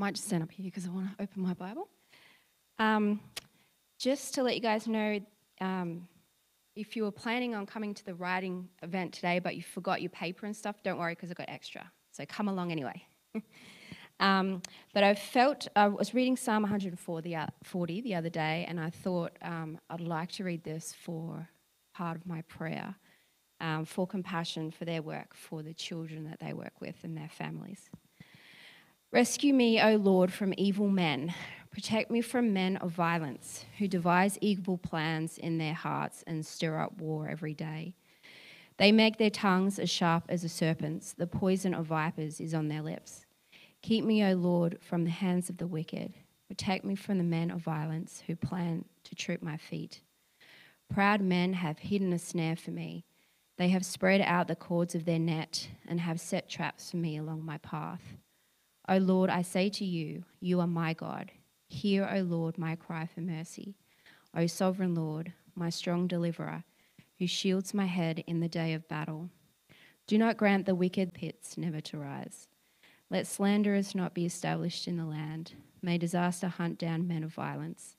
Might 0.00 0.14
just 0.14 0.26
stand 0.26 0.42
up 0.42 0.50
here 0.50 0.64
because 0.64 0.86
I 0.86 0.90
want 0.90 1.16
to 1.16 1.22
open 1.22 1.42
my 1.42 1.52
Bible. 1.52 1.86
Um, 2.78 3.20
just 3.98 4.34
to 4.34 4.42
let 4.42 4.54
you 4.54 4.62
guys 4.62 4.88
know, 4.88 5.20
um, 5.60 6.08
if 6.74 6.96
you 6.96 7.02
were 7.02 7.10
planning 7.10 7.54
on 7.54 7.66
coming 7.66 7.92
to 7.92 8.04
the 8.06 8.14
writing 8.14 8.66
event 8.82 9.12
today, 9.12 9.40
but 9.40 9.56
you 9.56 9.62
forgot 9.62 10.00
your 10.00 10.08
paper 10.08 10.46
and 10.46 10.56
stuff, 10.56 10.82
don't 10.82 10.98
worry 10.98 11.12
because 11.14 11.30
I've 11.30 11.36
got 11.36 11.50
extra. 11.50 11.92
So 12.12 12.24
come 12.24 12.48
along 12.48 12.72
anyway. 12.72 13.04
um, 14.20 14.62
but 14.94 15.04
I 15.04 15.14
felt 15.14 15.68
I 15.76 15.88
was 15.88 16.14
reading 16.14 16.34
Psalm 16.34 16.62
140 16.62 17.28
the, 17.28 17.36
o- 17.36 17.46
40 17.64 18.00
the 18.00 18.14
other 18.14 18.30
day, 18.30 18.64
and 18.66 18.80
I 18.80 18.88
thought 18.88 19.32
um, 19.42 19.78
I'd 19.90 20.00
like 20.00 20.32
to 20.32 20.44
read 20.44 20.64
this 20.64 20.94
for 21.04 21.46
part 21.94 22.16
of 22.16 22.26
my 22.26 22.40
prayer 22.42 22.94
um, 23.60 23.84
for 23.84 24.06
compassion 24.06 24.70
for 24.70 24.86
their 24.86 25.02
work, 25.02 25.34
for 25.34 25.62
the 25.62 25.74
children 25.74 26.24
that 26.24 26.40
they 26.40 26.54
work 26.54 26.80
with 26.80 26.96
and 27.02 27.14
their 27.14 27.28
families. 27.28 27.90
Rescue 29.12 29.52
me, 29.52 29.82
O 29.82 29.96
Lord, 29.96 30.32
from 30.32 30.54
evil 30.56 30.88
men. 30.88 31.34
Protect 31.72 32.12
me 32.12 32.20
from 32.20 32.52
men 32.52 32.76
of 32.76 32.92
violence 32.92 33.64
who 33.78 33.88
devise 33.88 34.38
evil 34.40 34.78
plans 34.78 35.36
in 35.36 35.58
their 35.58 35.74
hearts 35.74 36.22
and 36.28 36.46
stir 36.46 36.78
up 36.78 36.96
war 37.00 37.28
every 37.28 37.52
day. 37.52 37.96
They 38.76 38.92
make 38.92 39.18
their 39.18 39.28
tongues 39.28 39.80
as 39.80 39.90
sharp 39.90 40.26
as 40.28 40.44
a 40.44 40.48
serpent's, 40.48 41.12
the 41.12 41.26
poison 41.26 41.74
of 41.74 41.86
vipers 41.86 42.40
is 42.40 42.54
on 42.54 42.68
their 42.68 42.82
lips. 42.82 43.26
Keep 43.82 44.04
me, 44.04 44.24
O 44.24 44.34
Lord, 44.34 44.78
from 44.80 45.02
the 45.02 45.10
hands 45.10 45.50
of 45.50 45.56
the 45.56 45.66
wicked. 45.66 46.14
Protect 46.46 46.84
me 46.84 46.94
from 46.94 47.18
the 47.18 47.24
men 47.24 47.50
of 47.50 47.62
violence 47.62 48.22
who 48.28 48.36
plan 48.36 48.84
to 49.02 49.16
trip 49.16 49.42
my 49.42 49.56
feet. 49.56 50.02
Proud 50.88 51.20
men 51.20 51.54
have 51.54 51.80
hidden 51.80 52.12
a 52.12 52.18
snare 52.18 52.54
for 52.54 52.70
me. 52.70 53.04
They 53.56 53.70
have 53.70 53.84
spread 53.84 54.20
out 54.20 54.46
the 54.46 54.54
cords 54.54 54.94
of 54.94 55.04
their 55.04 55.18
net 55.18 55.68
and 55.88 56.00
have 56.00 56.20
set 56.20 56.48
traps 56.48 56.92
for 56.92 56.96
me 56.98 57.16
along 57.16 57.44
my 57.44 57.58
path. 57.58 58.02
O 58.90 58.96
Lord, 58.96 59.30
I 59.30 59.42
say 59.42 59.68
to 59.68 59.84
you, 59.84 60.24
you 60.40 60.58
are 60.58 60.66
my 60.66 60.94
God. 60.94 61.30
Hear, 61.68 62.10
O 62.12 62.22
Lord, 62.22 62.58
my 62.58 62.74
cry 62.74 63.06
for 63.06 63.20
mercy. 63.20 63.76
O 64.34 64.48
sovereign 64.48 64.96
Lord, 64.96 65.32
my 65.54 65.70
strong 65.70 66.08
deliverer, 66.08 66.64
who 67.16 67.28
shields 67.28 67.72
my 67.72 67.86
head 67.86 68.24
in 68.26 68.40
the 68.40 68.48
day 68.48 68.74
of 68.74 68.88
battle. 68.88 69.30
Do 70.08 70.18
not 70.18 70.36
grant 70.36 70.66
the 70.66 70.74
wicked 70.74 71.14
pits 71.14 71.56
never 71.56 71.80
to 71.82 71.98
rise. 71.98 72.48
Let 73.10 73.28
slanderers 73.28 73.94
not 73.94 74.12
be 74.12 74.26
established 74.26 74.88
in 74.88 74.96
the 74.96 75.04
land. 75.04 75.52
May 75.80 75.96
disaster 75.96 76.48
hunt 76.48 76.76
down 76.76 77.06
men 77.06 77.22
of 77.22 77.32
violence. 77.32 77.94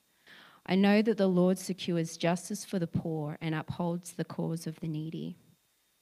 I 0.66 0.76
know 0.76 1.02
that 1.04 1.16
the 1.16 1.28
Lord 1.28 1.58
secures 1.58 2.18
justice 2.18 2.66
for 2.66 2.80
the 2.80 2.86
poor 2.86 3.38
and 3.40 3.56
upholds 3.56 4.12
the 4.12 4.26
cause 4.26 4.68
of 4.68 4.82
the 4.82 4.90
needy. 4.90 5.38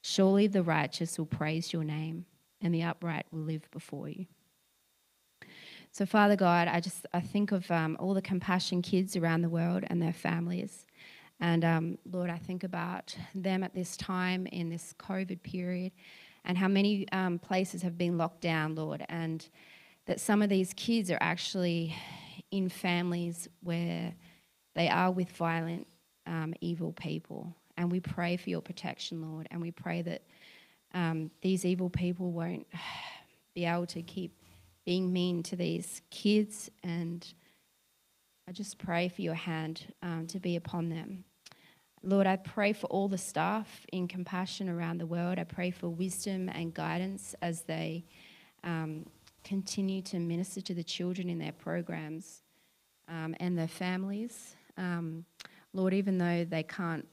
Surely 0.02 0.48
the 0.48 0.64
righteous 0.64 1.16
will 1.16 1.26
praise 1.26 1.72
your 1.72 1.84
name, 1.84 2.26
and 2.60 2.74
the 2.74 2.82
upright 2.82 3.26
will 3.30 3.42
live 3.42 3.70
before 3.70 4.08
you. 4.08 4.26
So, 5.92 6.06
Father 6.06 6.36
God, 6.36 6.68
I 6.68 6.78
just 6.78 7.04
I 7.12 7.20
think 7.20 7.50
of 7.50 7.68
um, 7.70 7.96
all 7.98 8.14
the 8.14 8.22
compassion 8.22 8.80
kids 8.80 9.16
around 9.16 9.42
the 9.42 9.48
world 9.48 9.82
and 9.88 10.00
their 10.00 10.12
families, 10.12 10.86
and 11.40 11.64
um, 11.64 11.98
Lord, 12.10 12.30
I 12.30 12.38
think 12.38 12.62
about 12.62 13.16
them 13.34 13.64
at 13.64 13.74
this 13.74 13.96
time 13.96 14.46
in 14.46 14.68
this 14.68 14.94
COVID 15.00 15.42
period, 15.42 15.90
and 16.44 16.56
how 16.56 16.68
many 16.68 17.08
um, 17.10 17.40
places 17.40 17.82
have 17.82 17.98
been 17.98 18.16
locked 18.16 18.40
down, 18.40 18.76
Lord, 18.76 19.04
and 19.08 19.46
that 20.06 20.20
some 20.20 20.42
of 20.42 20.48
these 20.48 20.72
kids 20.74 21.10
are 21.10 21.18
actually 21.20 21.94
in 22.52 22.68
families 22.68 23.48
where 23.62 24.14
they 24.76 24.88
are 24.88 25.10
with 25.10 25.30
violent, 25.32 25.88
um, 26.24 26.54
evil 26.60 26.92
people, 26.92 27.52
and 27.76 27.90
we 27.90 27.98
pray 27.98 28.36
for 28.36 28.48
your 28.48 28.62
protection, 28.62 29.22
Lord, 29.22 29.48
and 29.50 29.60
we 29.60 29.72
pray 29.72 30.02
that 30.02 30.22
um, 30.94 31.32
these 31.42 31.64
evil 31.64 31.90
people 31.90 32.30
won't 32.30 32.68
be 33.54 33.64
able 33.64 33.86
to 33.86 34.02
keep 34.02 34.39
being 34.84 35.12
mean 35.12 35.42
to 35.44 35.56
these 35.56 36.02
kids, 36.10 36.70
and 36.82 37.26
I 38.48 38.52
just 38.52 38.78
pray 38.78 39.08
for 39.08 39.22
your 39.22 39.34
hand 39.34 39.92
um, 40.02 40.26
to 40.28 40.40
be 40.40 40.56
upon 40.56 40.88
them. 40.88 41.24
Lord, 42.02 42.26
I 42.26 42.36
pray 42.36 42.72
for 42.72 42.86
all 42.86 43.08
the 43.08 43.18
staff 43.18 43.86
in 43.92 44.08
compassion 44.08 44.68
around 44.68 44.98
the 44.98 45.06
world. 45.06 45.38
I 45.38 45.44
pray 45.44 45.70
for 45.70 45.88
wisdom 45.88 46.48
and 46.48 46.72
guidance 46.72 47.34
as 47.42 47.62
they 47.62 48.06
um, 48.64 49.04
continue 49.44 50.00
to 50.02 50.18
minister 50.18 50.62
to 50.62 50.74
the 50.74 50.82
children 50.82 51.28
in 51.28 51.38
their 51.38 51.52
programs 51.52 52.42
um, 53.06 53.34
and 53.38 53.56
their 53.56 53.68
families. 53.68 54.56
Um, 54.78 55.26
Lord, 55.74 55.92
even 55.92 56.16
though 56.16 56.44
they 56.44 56.62
can't 56.62 57.06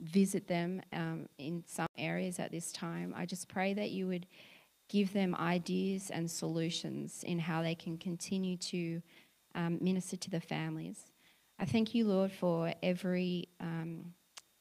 visit 0.00 0.48
them 0.48 0.82
um, 0.92 1.28
in 1.38 1.62
some 1.66 1.88
areas 1.96 2.40
at 2.40 2.50
this 2.50 2.72
time, 2.72 3.14
I 3.16 3.26
just 3.26 3.48
pray 3.48 3.72
that 3.74 3.90
you 3.90 4.08
would 4.08 4.26
give 4.94 5.12
them 5.12 5.34
ideas 5.34 6.08
and 6.10 6.30
solutions 6.30 7.24
in 7.26 7.36
how 7.36 7.60
they 7.62 7.74
can 7.74 7.98
continue 7.98 8.56
to 8.56 9.02
um, 9.56 9.76
minister 9.80 10.16
to 10.16 10.30
the 10.30 10.38
families. 10.38 11.10
I 11.58 11.64
thank 11.64 11.96
you, 11.96 12.06
Lord, 12.06 12.30
for 12.30 12.72
every 12.80 13.48
um, 13.58 14.14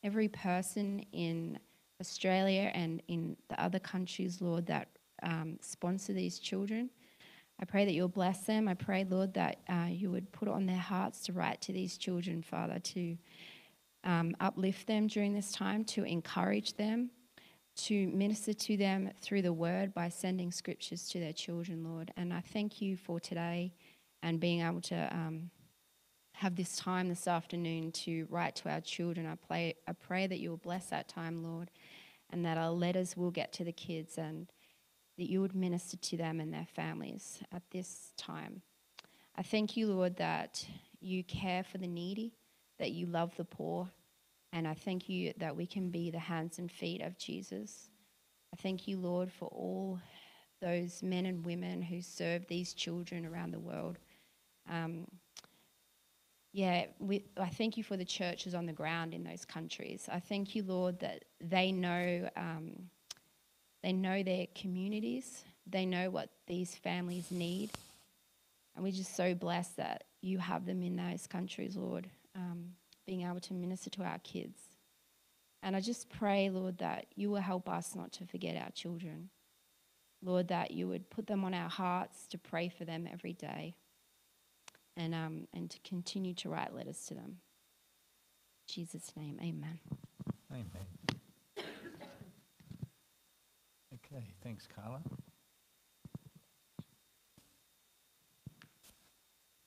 every 0.04 0.28
person 0.28 1.06
in 1.12 1.60
Australia 2.02 2.72
and 2.74 3.04
in 3.08 3.38
the 3.48 3.62
other 3.62 3.78
countries, 3.78 4.42
Lord, 4.42 4.66
that 4.66 4.88
um, 5.22 5.60
sponsor 5.62 6.14
these 6.14 6.40
children. 6.40 6.90
I 7.60 7.66
pray 7.66 7.86
that 7.86 7.94
you'll 7.94 8.08
bless 8.08 8.48
them. 8.48 8.68
I 8.68 8.74
pray, 8.74 9.06
Lord, 9.08 9.36
that 9.36 9.58
uh, 9.70 9.90
you 9.92 10.10
would 10.10 10.32
put 10.32 10.48
on 10.48 10.66
their 10.66 10.76
hearts 10.76 11.22
to 11.26 11.34
write 11.34 11.62
to 11.62 11.72
these 11.72 11.96
children, 11.96 12.42
Father, 12.42 12.80
to 12.80 13.16
um, 14.04 14.36
uplift 14.40 14.88
them 14.88 15.06
during 15.06 15.36
this 15.36 15.52
time, 15.52 15.86
to 15.86 16.04
encourage 16.04 16.74
them, 16.74 17.12
to 17.76 18.08
minister 18.08 18.54
to 18.54 18.78
them 18.78 19.10
through 19.22 19.42
the 19.42 19.54
word 19.54 19.94
by 19.94 20.10
sending 20.10 20.52
scriptures 20.52 21.08
to 21.10 21.20
their 21.20 21.34
children, 21.34 21.84
Lord. 21.84 22.12
And 22.16 22.34
I 22.34 22.42
thank 22.42 22.82
you 22.82 22.98
for 22.98 23.20
today 23.20 23.74
and 24.22 24.40
being 24.40 24.62
able 24.62 24.82
to 24.82 24.96
um, 25.12 25.50
have 26.34 26.56
this 26.56 26.76
time 26.78 27.10
this 27.10 27.28
afternoon 27.28 27.92
to 27.92 28.28
write 28.30 28.56
to 28.58 28.70
our 28.70 28.82
children. 28.82 29.26
I, 29.26 29.36
play, 29.36 29.76
I 29.88 29.94
pray 29.94 30.28
that 30.28 30.40
you 30.40 30.50
will 30.50 30.58
bless 30.58 30.88
that 30.88 31.08
time, 31.08 31.44
Lord, 31.44 31.72
and 32.30 32.46
that 32.46 32.58
our 32.58 32.72
letters 32.72 33.18
will 33.18 33.32
get 33.32 33.54
to 33.54 33.64
the 33.64 33.72
kids 33.72 34.18
and 34.18 34.48
that 35.18 35.30
you 35.30 35.42
would 35.42 35.56
minister 35.56 35.98
to 35.98 36.18
them 36.18 36.40
and 36.40 36.54
their 36.54 36.68
families 36.76 37.40
at 37.52 37.64
this 37.72 38.14
time. 38.18 38.62
I 39.36 39.42
thank 39.42 39.78
you, 39.78 39.88
Lord, 39.88 40.18
that 40.18 40.66
you 41.00 41.24
care 41.24 41.64
for 41.64 41.78
the 41.78 41.88
needy, 41.88 42.34
that 42.80 42.92
you 42.92 43.06
love 43.08 43.36
the 43.36 43.46
poor, 43.46 43.90
and 44.54 44.68
I 44.68 44.76
thank 44.76 45.10
you 45.10 45.34
that 45.38 45.56
we 45.56 45.66
can 45.66 45.90
be 45.90 46.12
the 46.12 46.20
hands 46.20 46.60
and 46.60 46.72
feet 46.72 47.02
of 47.02 47.18
Jesus. 47.18 47.90
I 48.54 48.56
thank 48.62 48.88
you, 48.88 48.98
Lord, 48.98 49.32
for 49.32 49.48
all 49.48 50.00
those 50.62 51.02
men 51.02 51.26
and 51.26 51.44
women 51.44 51.82
who 51.82 52.02
serve 52.02 52.48
these 52.48 52.74
children 52.76 53.26
around 53.26 53.52
the 53.52 53.60
world. 53.60 53.98
Um, 54.72 55.08
yeah, 56.54 56.86
we, 57.00 57.26
I 57.36 57.48
thank 57.50 57.78
you 57.78 57.84
for 57.84 57.98
the 57.98 58.06
churches 58.06 58.54
on 58.54 58.68
the 58.68 58.74
ground 58.74 59.16
in 59.16 59.24
those 59.24 59.44
countries. 59.44 60.08
I 60.10 60.20
thank 60.20 60.56
you, 60.56 60.62
Lord, 60.62 61.00
that 61.00 61.26
they 61.42 61.72
know 61.72 62.30
um, 62.38 62.74
they 63.82 63.92
know 63.92 64.22
their 64.22 64.46
communities. 64.56 65.44
They 65.66 65.86
know 65.86 66.12
what 66.12 66.30
these 66.46 66.76
families 66.76 67.32
need, 67.32 67.72
and 68.76 68.84
we're 68.84 68.92
just 68.92 69.16
so 69.16 69.34
blessed 69.34 69.78
that 69.78 70.04
you 70.22 70.38
have 70.38 70.66
them 70.66 70.84
in 70.84 70.96
those 70.96 71.26
countries, 71.26 71.76
Lord. 71.76 72.08
Um, 72.36 72.74
being 73.06 73.24
able 73.24 73.40
to 73.42 73.54
minister 73.54 73.90
to 73.92 74.04
our 74.04 74.20
kids. 74.20 74.60
And 75.62 75.76
I 75.76 75.80
just 75.80 76.10
pray, 76.10 76.50
Lord, 76.50 76.80
that 76.80 77.06
you 77.16 77.30
will 77.30 77.42
help 77.42 77.70
us 77.70 77.96
not 77.96 78.12
to 78.14 78.26
forget 78.26 78.56
our 78.56 78.72
children. 78.72 79.30
Lord, 80.22 80.50
that 80.50 80.72
you 80.72 80.88
would 80.88 81.10
put 81.10 81.28
them 81.28 81.44
on 81.44 81.54
our 81.54 81.70
hearts 81.70 82.28
to 82.28 82.38
pray 82.38 82.70
for 82.70 82.86
them 82.86 83.08
every 83.12 83.34
day 83.34 83.76
and, 84.96 85.14
um, 85.14 85.48
and 85.54 85.70
to 85.70 85.80
continue 85.80 86.34
to 86.36 86.50
write 86.50 86.74
letters 86.74 87.06
to 87.08 87.14
them. 87.14 87.38
In 88.68 88.74
Jesus' 88.74 89.12
name, 89.18 89.38
amen. 89.42 89.80
Amen. 90.52 90.68
Okay, 93.94 94.34
thanks, 94.44 94.68
Carla. 94.68 95.00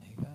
There 0.00 0.08
you 0.08 0.16
go. 0.16 0.28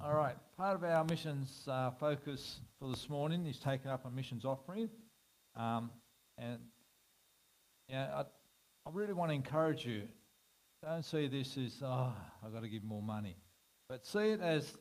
All 0.00 0.14
right, 0.14 0.36
part 0.58 0.74
of 0.74 0.82
our 0.82 1.04
missions 1.04 1.68
uh, 1.68 1.88
focus 2.00 2.58
for 2.80 2.88
this 2.90 3.08
morning 3.08 3.46
is 3.46 3.60
taking 3.60 3.92
up 3.92 4.04
a 4.04 4.10
missions 4.10 4.44
offering. 4.44 4.90
Um, 5.54 5.88
and 6.36 6.58
yeah, 7.88 8.08
I, 8.12 8.20
I 8.22 8.90
really 8.92 9.12
want 9.12 9.30
to 9.30 9.36
encourage 9.36 9.86
you. 9.86 10.02
Don't 10.82 11.04
see 11.04 11.28
this 11.28 11.56
as, 11.56 11.80
oh, 11.80 12.12
I've 12.44 12.52
got 12.52 12.62
to 12.62 12.68
give 12.68 12.82
more 12.82 13.00
money. 13.00 13.36
But 13.88 14.04
see 14.04 14.30
it 14.30 14.40
as 14.40 14.74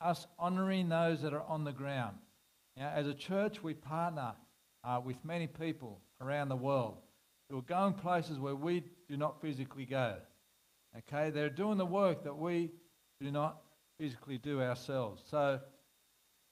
us 0.00 0.28
honouring 0.38 0.88
those 0.88 1.22
that 1.22 1.34
are 1.34 1.42
on 1.42 1.64
the 1.64 1.72
ground. 1.72 2.18
Now, 2.76 2.92
as 2.94 3.08
a 3.08 3.14
church, 3.14 3.64
we 3.64 3.74
partner 3.74 4.32
uh, 4.84 5.00
with 5.04 5.16
many 5.24 5.48
people 5.48 6.02
around 6.20 6.50
the 6.50 6.56
world 6.56 6.98
who 7.50 7.58
are 7.58 7.62
going 7.62 7.94
places 7.94 8.38
where 8.38 8.54
we 8.54 8.84
do 9.08 9.16
not 9.16 9.40
physically 9.40 9.86
go. 9.86 10.18
Okay, 10.98 11.30
they're 11.30 11.50
doing 11.50 11.78
the 11.78 11.86
work 11.86 12.22
that 12.22 12.36
we 12.36 12.70
do 13.20 13.32
not 13.32 13.56
physically 13.98 14.38
do 14.38 14.60
ourselves. 14.60 15.22
So, 15.30 15.60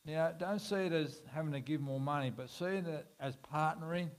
you 0.05 0.15
know, 0.15 0.33
don't 0.39 0.61
see 0.61 0.77
it 0.77 0.93
as 0.93 1.23
having 1.33 1.53
to 1.53 1.61
give 1.61 1.81
more 1.81 2.01
money, 2.01 2.33
but 2.35 2.51
see 2.51 2.67
it 2.67 3.07
as 3.21 3.37
partnering 3.37 4.11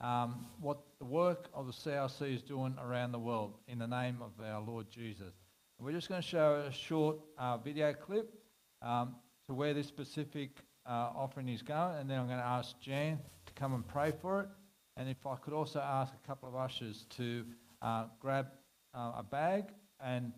um, 0.00 0.46
what 0.60 0.78
the 0.98 1.04
work 1.04 1.48
of 1.54 1.66
the 1.66 1.72
CRC 1.72 2.34
is 2.34 2.42
doing 2.42 2.76
around 2.82 3.12
the 3.12 3.18
world 3.18 3.54
in 3.68 3.78
the 3.78 3.86
name 3.86 4.18
of 4.20 4.32
our 4.44 4.60
Lord 4.60 4.90
Jesus. 4.90 5.32
We're 5.78 5.92
just 5.92 6.08
going 6.08 6.22
to 6.22 6.26
show 6.26 6.64
a 6.66 6.72
short 6.72 7.18
uh, 7.38 7.58
video 7.58 7.92
clip 7.92 8.32
um, 8.80 9.16
to 9.48 9.54
where 9.54 9.74
this 9.74 9.86
specific 9.86 10.50
uh, 10.86 11.10
offering 11.16 11.48
is 11.48 11.62
going, 11.62 11.96
and 11.98 12.08
then 12.08 12.18
I'm 12.18 12.26
going 12.26 12.38
to 12.38 12.44
ask 12.44 12.78
Jan 12.80 13.18
to 13.46 13.52
come 13.54 13.74
and 13.74 13.86
pray 13.86 14.12
for 14.20 14.42
it. 14.42 14.48
And 14.96 15.08
if 15.08 15.26
I 15.26 15.36
could 15.36 15.52
also 15.52 15.80
ask 15.80 16.12
a 16.14 16.26
couple 16.26 16.48
of 16.48 16.54
ushers 16.54 17.06
to 17.16 17.44
uh, 17.82 18.04
grab 18.20 18.46
uh, 18.94 19.12
a 19.18 19.22
bag, 19.22 19.64
and 20.00 20.32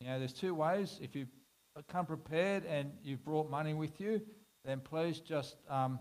you 0.00 0.06
know, 0.06 0.18
there's 0.18 0.32
two 0.32 0.54
ways. 0.54 0.98
If 1.02 1.16
you 1.16 1.26
come 1.82 2.06
prepared 2.06 2.64
and 2.64 2.92
you've 3.02 3.24
brought 3.24 3.50
money 3.50 3.74
with 3.74 4.00
you, 4.00 4.20
then 4.64 4.80
please 4.80 5.20
just 5.20 5.56
um, 5.68 5.98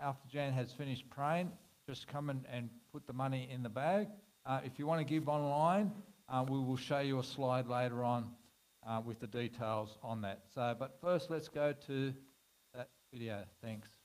after 0.00 0.28
Jan 0.28 0.52
has 0.52 0.72
finished 0.72 1.08
praying, 1.10 1.50
just 1.88 2.06
come 2.06 2.30
and, 2.30 2.44
and 2.52 2.68
put 2.92 3.06
the 3.06 3.12
money 3.12 3.48
in 3.52 3.62
the 3.62 3.68
bag. 3.68 4.08
Uh, 4.44 4.60
if 4.64 4.78
you 4.78 4.86
want 4.86 5.00
to 5.00 5.04
give 5.04 5.28
online, 5.28 5.92
uh, 6.28 6.44
we 6.48 6.58
will 6.58 6.76
show 6.76 7.00
you 7.00 7.18
a 7.18 7.24
slide 7.24 7.66
later 7.66 8.02
on 8.04 8.30
uh, 8.86 9.00
with 9.04 9.20
the 9.20 9.26
details 9.26 9.98
on 10.02 10.20
that. 10.22 10.42
So, 10.54 10.74
but 10.78 10.98
first, 11.00 11.30
let's 11.30 11.48
go 11.48 11.72
to 11.86 12.12
that 12.74 12.88
video. 13.12 13.44
Thanks. 13.62 13.95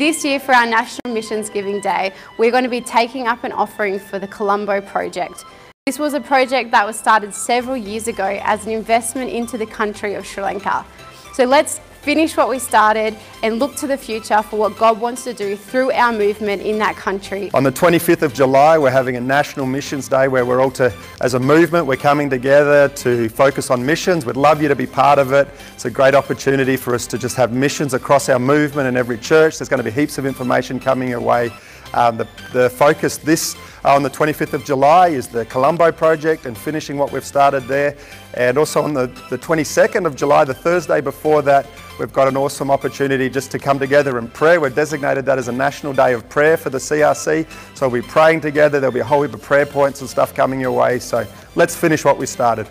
This 0.00 0.24
year, 0.24 0.40
for 0.40 0.54
our 0.54 0.64
National 0.64 1.12
Missions 1.12 1.50
Giving 1.50 1.78
Day, 1.82 2.14
we're 2.38 2.50
going 2.50 2.64
to 2.64 2.70
be 2.70 2.80
taking 2.80 3.26
up 3.26 3.44
an 3.44 3.52
offering 3.52 3.98
for 3.98 4.18
the 4.18 4.26
Colombo 4.26 4.80
Project. 4.80 5.44
This 5.84 5.98
was 5.98 6.14
a 6.14 6.20
project 6.22 6.70
that 6.70 6.86
was 6.86 6.98
started 6.98 7.34
several 7.34 7.76
years 7.76 8.08
ago 8.08 8.40
as 8.42 8.64
an 8.64 8.72
investment 8.72 9.30
into 9.30 9.58
the 9.58 9.66
country 9.66 10.14
of 10.14 10.26
Sri 10.26 10.42
Lanka. 10.42 10.86
So 11.34 11.44
let's 11.44 11.82
finish 12.02 12.34
what 12.36 12.48
we 12.48 12.58
started 12.58 13.14
and 13.42 13.58
look 13.58 13.76
to 13.76 13.86
the 13.86 13.96
future 13.96 14.42
for 14.42 14.58
what 14.58 14.76
God 14.78 15.00
wants 15.00 15.24
to 15.24 15.34
do 15.34 15.54
through 15.54 15.92
our 15.92 16.12
movement 16.12 16.62
in 16.62 16.78
that 16.78 16.96
country. 16.96 17.50
On 17.52 17.62
the 17.62 17.72
25th 17.72 18.22
of 18.22 18.32
July, 18.32 18.78
we're 18.78 18.90
having 18.90 19.16
a 19.16 19.20
National 19.20 19.66
Missions 19.66 20.08
Day 20.08 20.26
where 20.26 20.46
we're 20.46 20.60
all 20.60 20.70
to, 20.72 20.92
as 21.20 21.34
a 21.34 21.38
movement, 21.38 21.86
we're 21.86 21.96
coming 21.96 22.30
together 22.30 22.88
to 22.88 23.28
focus 23.28 23.70
on 23.70 23.84
missions. 23.84 24.24
We'd 24.24 24.36
love 24.36 24.62
you 24.62 24.68
to 24.68 24.76
be 24.76 24.86
part 24.86 25.18
of 25.18 25.32
it. 25.32 25.48
It's 25.74 25.84
a 25.84 25.90
great 25.90 26.14
opportunity 26.14 26.76
for 26.76 26.94
us 26.94 27.06
to 27.08 27.18
just 27.18 27.36
have 27.36 27.52
missions 27.52 27.92
across 27.92 28.28
our 28.28 28.38
movement 28.38 28.88
and 28.88 28.96
every 28.96 29.18
church. 29.18 29.58
There's 29.58 29.68
going 29.68 29.82
to 29.82 29.84
be 29.84 29.90
heaps 29.90 30.16
of 30.16 30.24
information 30.24 30.80
coming 30.80 31.10
your 31.10 31.20
way. 31.20 31.50
Um, 31.92 32.16
the, 32.16 32.28
the 32.52 32.70
focus 32.70 33.16
this 33.16 33.56
uh, 33.84 33.94
on 33.94 34.02
the 34.02 34.10
25th 34.10 34.52
of 34.52 34.64
July 34.64 35.08
is 35.08 35.26
the 35.26 35.44
Colombo 35.46 35.90
project 35.90 36.46
and 36.46 36.56
finishing 36.56 36.96
what 36.96 37.10
we've 37.10 37.24
started 37.24 37.64
there. 37.64 37.96
And 38.34 38.56
also 38.56 38.82
on 38.82 38.94
the, 38.94 39.06
the 39.28 39.38
22nd 39.38 40.06
of 40.06 40.14
July, 40.14 40.44
the 40.44 40.54
Thursday 40.54 41.00
before 41.00 41.42
that, 41.42 41.66
we've 42.00 42.14
got 42.14 42.26
an 42.26 42.36
awesome 42.36 42.70
opportunity 42.70 43.28
just 43.28 43.50
to 43.50 43.58
come 43.58 43.78
together 43.78 44.16
and 44.16 44.32
pray. 44.32 44.56
We've 44.56 44.74
designated 44.74 45.26
that 45.26 45.36
as 45.36 45.48
a 45.48 45.52
national 45.52 45.92
day 45.92 46.14
of 46.14 46.26
prayer 46.30 46.56
for 46.56 46.70
the 46.70 46.78
CRC. 46.78 47.46
So 47.76 47.88
we'll 47.88 48.00
be 48.00 48.08
praying 48.08 48.40
together. 48.40 48.80
There'll 48.80 48.94
be 48.94 49.00
a 49.00 49.04
whole 49.04 49.22
heap 49.22 49.34
of 49.34 49.42
prayer 49.42 49.66
points 49.66 50.00
and 50.00 50.08
stuff 50.08 50.34
coming 50.34 50.58
your 50.60 50.72
way. 50.72 50.98
So 50.98 51.26
let's 51.56 51.76
finish 51.76 52.02
what 52.02 52.16
we 52.16 52.24
started. 52.24 52.66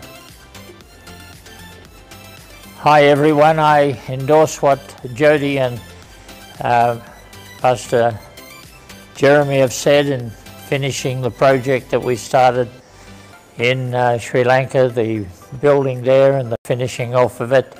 Hi 2.78 3.04
everyone, 3.04 3.60
I 3.60 4.00
endorse 4.08 4.62
what 4.62 4.80
Jody 5.14 5.58
and 5.58 5.80
uh, 6.60 6.98
Pastor 7.58 8.18
Jeremy 9.14 9.58
have 9.58 9.72
said 9.72 10.06
in 10.06 10.30
finishing 10.66 11.20
the 11.20 11.30
project 11.30 11.90
that 11.90 12.02
we 12.02 12.16
started 12.16 12.68
in 13.58 13.94
uh, 13.94 14.18
Sri 14.18 14.42
Lanka, 14.42 14.88
the 14.88 15.26
building 15.60 16.02
there 16.02 16.38
and 16.38 16.50
the 16.50 16.56
finishing 16.64 17.14
off 17.14 17.40
of 17.40 17.52
it. 17.52 17.76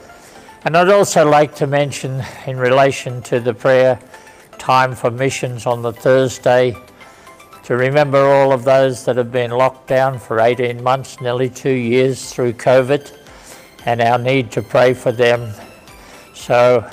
And 0.62 0.76
I'd 0.76 0.90
also 0.90 1.28
like 1.28 1.54
to 1.56 1.66
mention 1.66 2.22
in 2.46 2.58
relation 2.58 3.22
to 3.22 3.40
the 3.40 3.54
prayer 3.54 3.98
time 4.58 4.94
for 4.94 5.10
missions 5.10 5.64
on 5.64 5.80
the 5.80 5.92
Thursday 5.92 6.76
to 7.64 7.76
remember 7.76 8.18
all 8.18 8.52
of 8.52 8.64
those 8.64 9.06
that 9.06 9.16
have 9.16 9.32
been 9.32 9.52
locked 9.52 9.88
down 9.88 10.18
for 10.18 10.38
18 10.38 10.82
months, 10.82 11.18
nearly 11.22 11.48
two 11.48 11.72
years 11.72 12.30
through 12.30 12.52
COVID, 12.52 13.10
and 13.86 14.02
our 14.02 14.18
need 14.18 14.50
to 14.52 14.60
pray 14.60 14.92
for 14.92 15.12
them. 15.12 15.50
So 16.34 16.86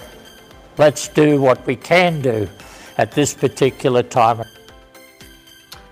let's 0.77 1.09
do 1.09 1.41
what 1.41 1.65
we 1.67 1.75
can 1.75 2.21
do 2.21 2.47
at 2.97 3.11
this 3.11 3.33
particular 3.33 4.01
time. 4.01 4.43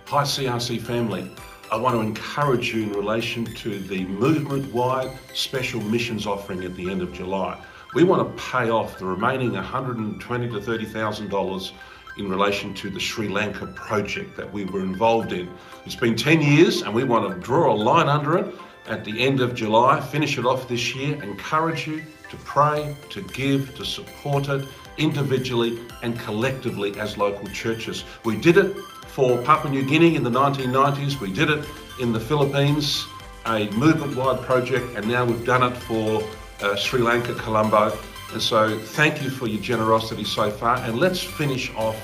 Hi 0.06 0.24
CRC 0.24 0.82
family. 0.82 1.30
I 1.76 1.78
want 1.78 1.96
to 1.96 2.00
encourage 2.00 2.74
you 2.74 2.84
in 2.84 2.94
relation 2.94 3.44
to 3.44 3.80
the 3.80 4.06
movement-wide 4.06 5.12
special 5.34 5.82
missions 5.82 6.26
offering 6.26 6.64
at 6.64 6.74
the 6.74 6.90
end 6.90 7.02
of 7.02 7.12
July. 7.12 7.62
We 7.94 8.06
want 8.06 8.26
to 8.26 8.42
pay 8.42 8.70
off 8.70 8.98
the 8.98 9.06
remaining 9.06 9.52
120 9.52 10.50
to 10.52 10.62
30,000 10.62 11.30
dollars 11.30 11.74
in 12.18 12.30
relation 12.30 12.74
to 12.76 12.90
the 12.90 13.00
Sri 13.02 13.28
Lanka 13.28 13.68
project 13.68 14.38
that 14.38 14.54
we 14.54 14.64
were 14.64 14.80
involved 14.80 15.34
in. 15.34 15.50
It's 15.86 15.98
been 15.98 16.16
10 16.16 16.42
years 16.42 16.82
and 16.82 16.94
we 16.94 17.04
want 17.04 17.30
to 17.30 17.38
draw 17.42 17.74
a 17.74 17.76
line 17.76 18.08
under 18.08 18.38
it 18.38 18.56
at 18.88 19.04
the 19.04 19.20
end 19.20 19.42
of 19.42 19.54
July, 19.54 20.00
finish 20.00 20.38
it 20.38 20.46
off 20.46 20.70
this 20.70 20.96
year, 20.96 21.22
encourage 21.22 21.88
you 21.88 22.02
to 22.30 22.38
pray, 22.38 22.96
to 23.10 23.22
give, 23.22 23.76
to 23.76 23.84
support 23.84 24.48
it 24.48 24.66
individually 24.98 25.78
and 26.04 26.18
collectively 26.20 26.98
as 27.02 27.18
local 27.18 27.50
churches. 27.50 28.06
We 28.24 28.38
did 28.38 28.56
it 28.58 28.78
for 29.16 29.42
Papua 29.44 29.72
New 29.72 29.86
Guinea 29.86 30.18
in 30.18 30.24
the 30.24 30.30
1990s, 30.30 31.22
we 31.22 31.32
did 31.32 31.50
it 31.50 31.66
in 32.02 32.12
the 32.12 32.20
Philippines, 32.20 33.06
a 33.46 33.70
movement-wide 33.72 34.42
project, 34.42 34.94
and 34.98 35.08
now 35.08 35.24
we've 35.24 35.46
done 35.46 35.64
it 35.72 35.78
for 35.78 36.22
uh, 36.62 36.76
Sri 36.76 37.00
Lanka, 37.00 37.34
Colombo. 37.36 37.98
And 38.34 38.42
so 38.42 38.78
thank 38.78 39.24
you 39.24 39.30
for 39.30 39.48
your 39.48 39.62
generosity 39.62 40.26
so 40.26 40.52
far, 40.52 40.76
and 40.80 41.00
let's 41.00 41.24
finish 41.24 41.74
off 41.76 41.96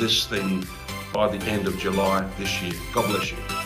this 0.00 0.26
thing 0.26 0.66
by 1.12 1.28
the 1.28 1.42
end 1.46 1.68
of 1.68 1.78
July 1.78 2.28
this 2.36 2.60
year. 2.60 2.72
God 2.92 3.06
bless 3.10 3.30
you. 3.30 3.65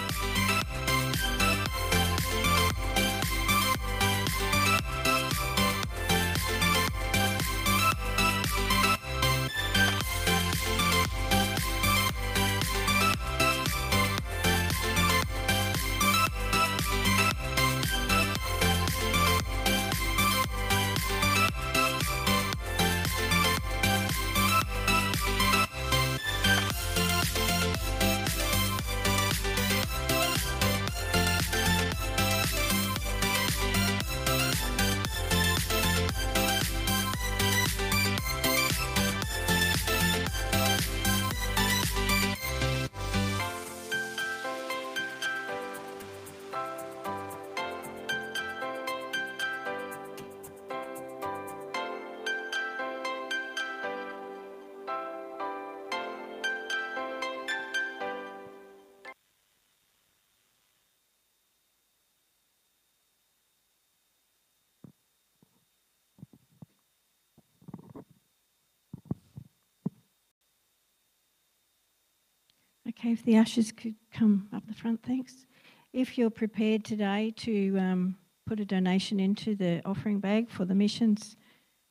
Okay, 73.01 73.12
if 73.12 73.24
the 73.24 73.38
ushers 73.38 73.72
could 73.72 73.94
come 74.12 74.46
up 74.53 74.62
the 74.66 74.74
front, 74.74 75.03
thanks. 75.03 75.46
If 75.94 76.18
you're 76.18 76.28
prepared 76.28 76.84
today 76.84 77.32
to 77.38 77.78
um, 77.78 78.16
put 78.46 78.61
a 78.61 78.64
donation 78.66 79.18
into 79.18 79.55
the 79.55 79.80
offering 79.86 80.20
bag 80.20 80.51
for 80.51 80.66
the 80.66 80.74
missions 80.74 81.38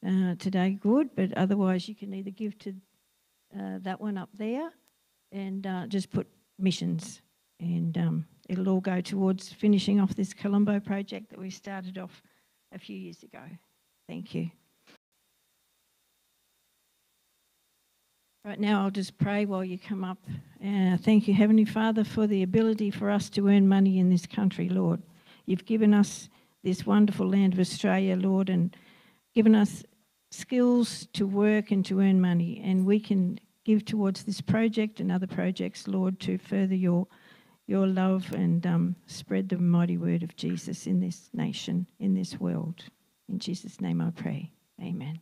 uh, 0.05 0.35
today, 0.37 0.77
good, 0.79 1.09
but 1.15 1.33
otherwise 1.35 1.89
you 1.89 1.95
can 1.95 2.13
either 2.13 2.29
give 2.29 2.59
to 2.59 2.75
uh, 3.59 3.79
that 3.81 3.99
one 3.99 4.19
up 4.19 4.29
there 4.37 4.69
and 5.31 5.65
uh, 5.65 5.87
just 5.87 6.11
put 6.11 6.27
missions 6.59 7.23
and 7.59 7.97
um, 7.97 8.27
it'll 8.47 8.69
all 8.69 8.79
go 8.79 9.01
towards 9.01 9.51
finishing 9.51 9.99
off 9.99 10.13
this 10.13 10.31
Colombo 10.31 10.79
project 10.79 11.31
that 11.31 11.39
we 11.39 11.49
started 11.49 11.97
off 11.97 12.21
a 12.71 12.77
few 12.77 12.95
years 12.95 13.23
ago. 13.23 13.41
Thank 14.07 14.35
you. 14.35 14.51
Right 18.49 18.59
now, 18.59 18.81
I'll 18.81 18.89
just 18.89 19.15
pray 19.19 19.45
while 19.45 19.63
you 19.63 19.77
come 19.77 20.03
up. 20.03 20.17
Uh, 20.59 20.97
thank 20.97 21.27
you, 21.27 21.35
Heavenly 21.35 21.65
Father, 21.65 22.03
for 22.03 22.25
the 22.25 22.41
ability 22.41 22.89
for 22.89 23.11
us 23.11 23.29
to 23.29 23.47
earn 23.47 23.67
money 23.67 23.99
in 23.99 24.09
this 24.09 24.25
country, 24.25 24.69
Lord. 24.69 25.03
You've 25.45 25.65
given 25.65 25.93
us 25.93 26.29
this 26.63 26.83
wonderful 26.83 27.29
land 27.29 27.53
of 27.53 27.59
Australia, 27.59 28.15
Lord, 28.15 28.49
and 28.49 28.75
given 29.35 29.53
us 29.53 29.83
skills 30.31 31.07
to 31.13 31.27
work 31.27 31.69
and 31.69 31.85
to 31.85 31.99
earn 31.99 32.19
money. 32.19 32.59
And 32.65 32.87
we 32.87 32.99
can 32.99 33.39
give 33.65 33.85
towards 33.85 34.23
this 34.23 34.41
project 34.41 34.99
and 34.99 35.11
other 35.11 35.27
projects, 35.27 35.87
Lord, 35.87 36.19
to 36.21 36.39
further 36.39 36.73
your, 36.73 37.05
your 37.67 37.85
love 37.85 38.33
and 38.33 38.65
um, 38.65 38.95
spread 39.05 39.49
the 39.49 39.59
mighty 39.59 39.99
word 39.99 40.23
of 40.23 40.35
Jesus 40.35 40.87
in 40.87 40.99
this 40.99 41.29
nation, 41.35 41.85
in 41.99 42.15
this 42.15 42.39
world. 42.39 42.83
In 43.29 43.37
Jesus' 43.37 43.79
name 43.79 44.01
I 44.01 44.09
pray. 44.09 44.51
Amen. 44.81 44.93
Amen. 45.01 45.19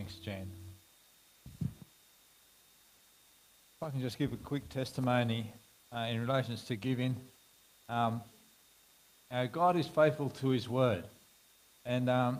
Thanks, 0.00 0.14
Jan. 0.14 0.50
If 1.60 1.68
I 3.82 3.90
can 3.90 4.00
just 4.00 4.18
give 4.18 4.32
a 4.32 4.38
quick 4.38 4.66
testimony 4.70 5.52
uh, 5.94 6.06
in 6.10 6.26
relation 6.26 6.56
to 6.56 6.76
giving. 6.76 7.14
Um, 7.86 8.22
uh, 9.30 9.44
God 9.44 9.76
is 9.76 9.86
faithful 9.86 10.30
to 10.40 10.48
his 10.48 10.70
word. 10.70 11.04
And 11.84 12.08
um, 12.08 12.38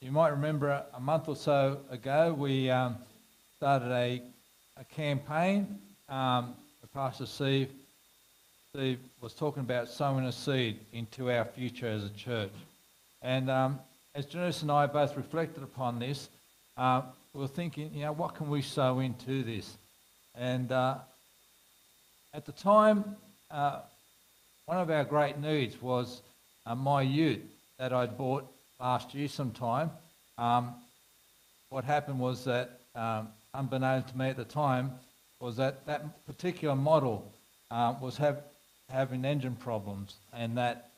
you 0.00 0.10
might 0.10 0.30
remember 0.30 0.70
a, 0.70 0.86
a 0.94 0.98
month 0.98 1.28
or 1.28 1.36
so 1.36 1.78
ago, 1.88 2.34
we 2.36 2.68
um, 2.68 2.96
started 3.58 3.92
a, 3.92 4.20
a 4.76 4.84
campaign. 4.86 5.78
Um, 6.08 6.54
Pastor 6.92 7.26
Steve, 7.26 7.70
Steve 8.70 8.98
was 9.20 9.34
talking 9.34 9.60
about 9.60 9.88
sowing 9.88 10.24
a 10.24 10.32
seed 10.32 10.80
into 10.92 11.30
our 11.30 11.44
future 11.44 11.86
as 11.86 12.02
a 12.02 12.10
church. 12.10 12.50
And 13.22 13.52
um, 13.52 13.78
as 14.16 14.26
Janice 14.26 14.62
and 14.62 14.72
I 14.72 14.86
both 14.86 15.16
reflected 15.16 15.62
upon 15.62 16.00
this, 16.00 16.28
uh, 16.76 17.02
we 17.32 17.40
were 17.40 17.48
thinking, 17.48 17.92
you 17.94 18.02
know, 18.02 18.12
what 18.12 18.34
can 18.34 18.48
we 18.48 18.62
sow 18.62 18.98
into 19.00 19.42
this? 19.42 19.76
And 20.34 20.70
uh, 20.72 20.98
at 22.34 22.44
the 22.44 22.52
time, 22.52 23.16
uh, 23.50 23.80
one 24.66 24.78
of 24.78 24.90
our 24.90 25.04
great 25.04 25.38
needs 25.38 25.80
was 25.80 26.22
uh, 26.66 26.74
my 26.74 27.02
ute 27.02 27.44
that 27.78 27.92
I'd 27.92 28.18
bought 28.18 28.46
last 28.80 29.14
year 29.14 29.28
sometime. 29.28 29.90
Um, 30.38 30.74
what 31.70 31.84
happened 31.84 32.20
was 32.20 32.44
that, 32.44 32.80
um, 32.94 33.28
unbeknownst 33.54 34.08
to 34.08 34.18
me 34.18 34.28
at 34.28 34.36
the 34.36 34.44
time, 34.44 34.92
was 35.40 35.56
that 35.56 35.86
that 35.86 36.26
particular 36.26 36.74
model 36.74 37.30
uh, 37.70 37.94
was 38.00 38.16
have, 38.16 38.42
having 38.90 39.24
engine 39.24 39.56
problems 39.56 40.16
and 40.32 40.56
that 40.56 40.90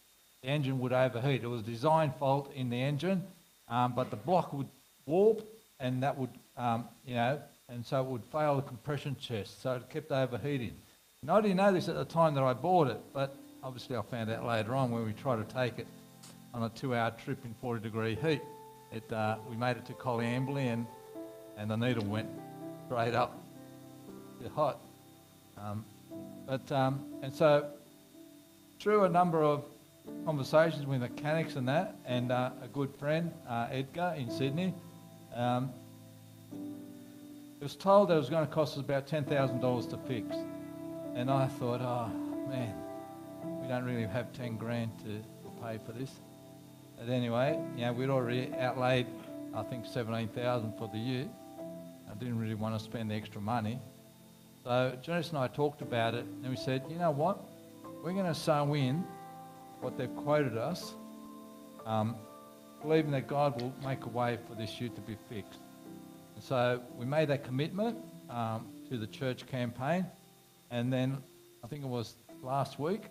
the 0.43 0.49
engine 0.49 0.79
would 0.81 0.93
overheat. 0.93 1.43
It 1.43 1.49
was 1.49 1.63
a 1.63 1.65
design 1.65 2.13
fault 2.19 2.53
in 2.55 2.71
the 2.71 2.81
engine, 2.81 3.23
um, 3.69 3.93
but 3.95 4.11
the 4.11 4.17
block 4.17 4.53
would 4.53 4.69
warp 5.07 5.45
and 5.81 6.03
that 6.03 6.17
would, 6.17 6.31
um, 6.57 6.87
you 7.07 7.15
know, 7.15 7.41
and 7.69 7.85
so 7.85 8.01
it 8.01 8.07
would 8.07 8.25
fail 8.25 8.57
the 8.57 8.63
compression 8.63 9.15
test, 9.15 9.63
so 9.63 9.75
it 9.75 9.89
kept 9.91 10.11
overheating. 10.11 10.73
And 11.23 11.31
I 11.31 11.41
didn't 11.41 11.57
know 11.57 11.73
this 11.73 11.89
at 11.89 11.97
the 11.97 12.05
time 12.05 12.35
that 12.35 12.45
I 12.45 12.53
bought 12.53 12.89
it, 12.89 13.01
but 13.13 13.35
obviously 13.63 13.97
I 13.97 14.03
found 14.03 14.31
out 14.31 14.47
later 14.47 14.75
on 14.75 14.91
when 14.91 15.05
we 15.05 15.13
tried 15.13 15.47
to 15.47 15.55
take 15.55 15.79
it 15.79 15.87
on 16.55 16.63
a 16.63 16.69
two-hour 16.71 17.13
trip 17.23 17.45
in 17.45 17.55
40 17.61 17.83
degree 17.83 18.15
heat. 18.15 18.41
It, 18.93 19.13
uh, 19.13 19.37
we 19.51 19.57
made 19.57 19.77
it 19.77 19.85
to 19.87 19.93
Coleambally 19.93 20.73
and, 20.73 20.87
and 21.59 21.71
the 21.71 21.77
needle 21.77 22.05
went 22.05 22.29
straight 22.87 23.15
up 23.15 23.39
bit 24.41 24.53
hot. 24.53 24.79
Um, 25.59 25.85
but, 26.47 26.71
um, 26.71 27.05
and 27.23 27.35
so 27.35 27.67
through 28.81 29.05
a 29.05 29.09
number 29.09 29.43
of 29.43 29.65
conversations 30.25 30.87
with 30.87 31.01
mechanics 31.01 31.57
and 31.57 31.69
that, 31.69 31.97
and 32.07 32.31
uh, 32.31 32.51
a 32.63 32.69
good 32.69 32.95
friend, 32.99 33.33
uh, 33.49 33.67
Edgar 33.71 34.15
in 34.17 34.31
Sydney, 34.31 34.73
um, 35.35 35.71
it 36.53 37.65
was 37.65 37.77
told 37.77 38.09
that 38.09 38.15
it 38.15 38.19
was 38.19 38.31
going 38.31 38.47
to 38.47 38.53
cost 38.53 38.75
us 38.75 38.81
about 38.81 39.07
$10,000 39.07 39.91
to 39.91 39.97
fix. 40.09 40.37
And 41.15 41.31
I 41.31 41.47
thought, 41.47 41.81
oh 41.81 42.09
man, 42.49 42.75
we 43.61 43.69
don't 43.69 43.85
really 43.85 44.07
have 44.07 44.33
10 44.33 44.57
grand 44.57 44.91
to 45.01 45.21
pay 45.63 45.79
for 45.85 45.93
this. 45.93 46.11
But 46.99 47.09
anyway, 47.09 47.59
you 47.77 47.83
know, 47.83 47.93
we'd 47.93 48.11
already 48.11 48.53
outlaid, 48.59 49.07
I 49.55 49.63
think, 49.63 49.87
17,000 49.87 50.73
for 50.79 50.89
the 50.93 50.99
ute. 50.99 51.29
I 52.11 52.15
didn't 52.15 52.39
really 52.39 52.55
want 52.55 52.79
to 52.79 52.85
spend 52.85 53.11
the 53.11 53.15
extra 53.15 53.41
money. 53.41 53.79
So 54.65 54.97
Janice 55.03 55.31
and 55.31 55.39
I 55.39 55.49
talked 55.49 55.83
about 55.83 56.15
it, 56.15 56.25
and 56.43 56.51
we 56.51 56.57
said, 56.57 56.83
you 56.91 56.97
know 56.97 57.11
what? 57.11 57.41
We're 58.05 58.13
going 58.13 58.27
to 58.27 58.35
sew 58.35 58.75
in 58.75 59.05
what 59.81 59.97
they've 59.97 60.15
quoted 60.17 60.57
us, 60.57 60.93
um, 61.87 62.17
believing 62.83 63.11
that 63.13 63.27
God 63.27 63.61
will 63.61 63.73
make 63.85 64.05
a 64.05 64.09
way 64.09 64.39
for 64.49 64.55
this 64.55 64.81
ute 64.81 64.95
to 64.95 65.01
be 65.03 65.17
fixed. 65.29 65.61
And 66.35 66.45
so 66.45 66.81
we 66.97 67.05
made 67.05 67.29
that 67.29 67.45
commitment 67.45 67.99
um, 68.31 68.67
to 68.91 68.97
the 68.97 69.07
church 69.07 69.47
campaign, 69.47 70.07
and 70.71 70.93
then 70.93 71.19
I 71.65 71.67
think 71.67 71.83
it 71.83 71.89
was 71.89 72.15
last 72.43 72.79
week. 72.79 73.03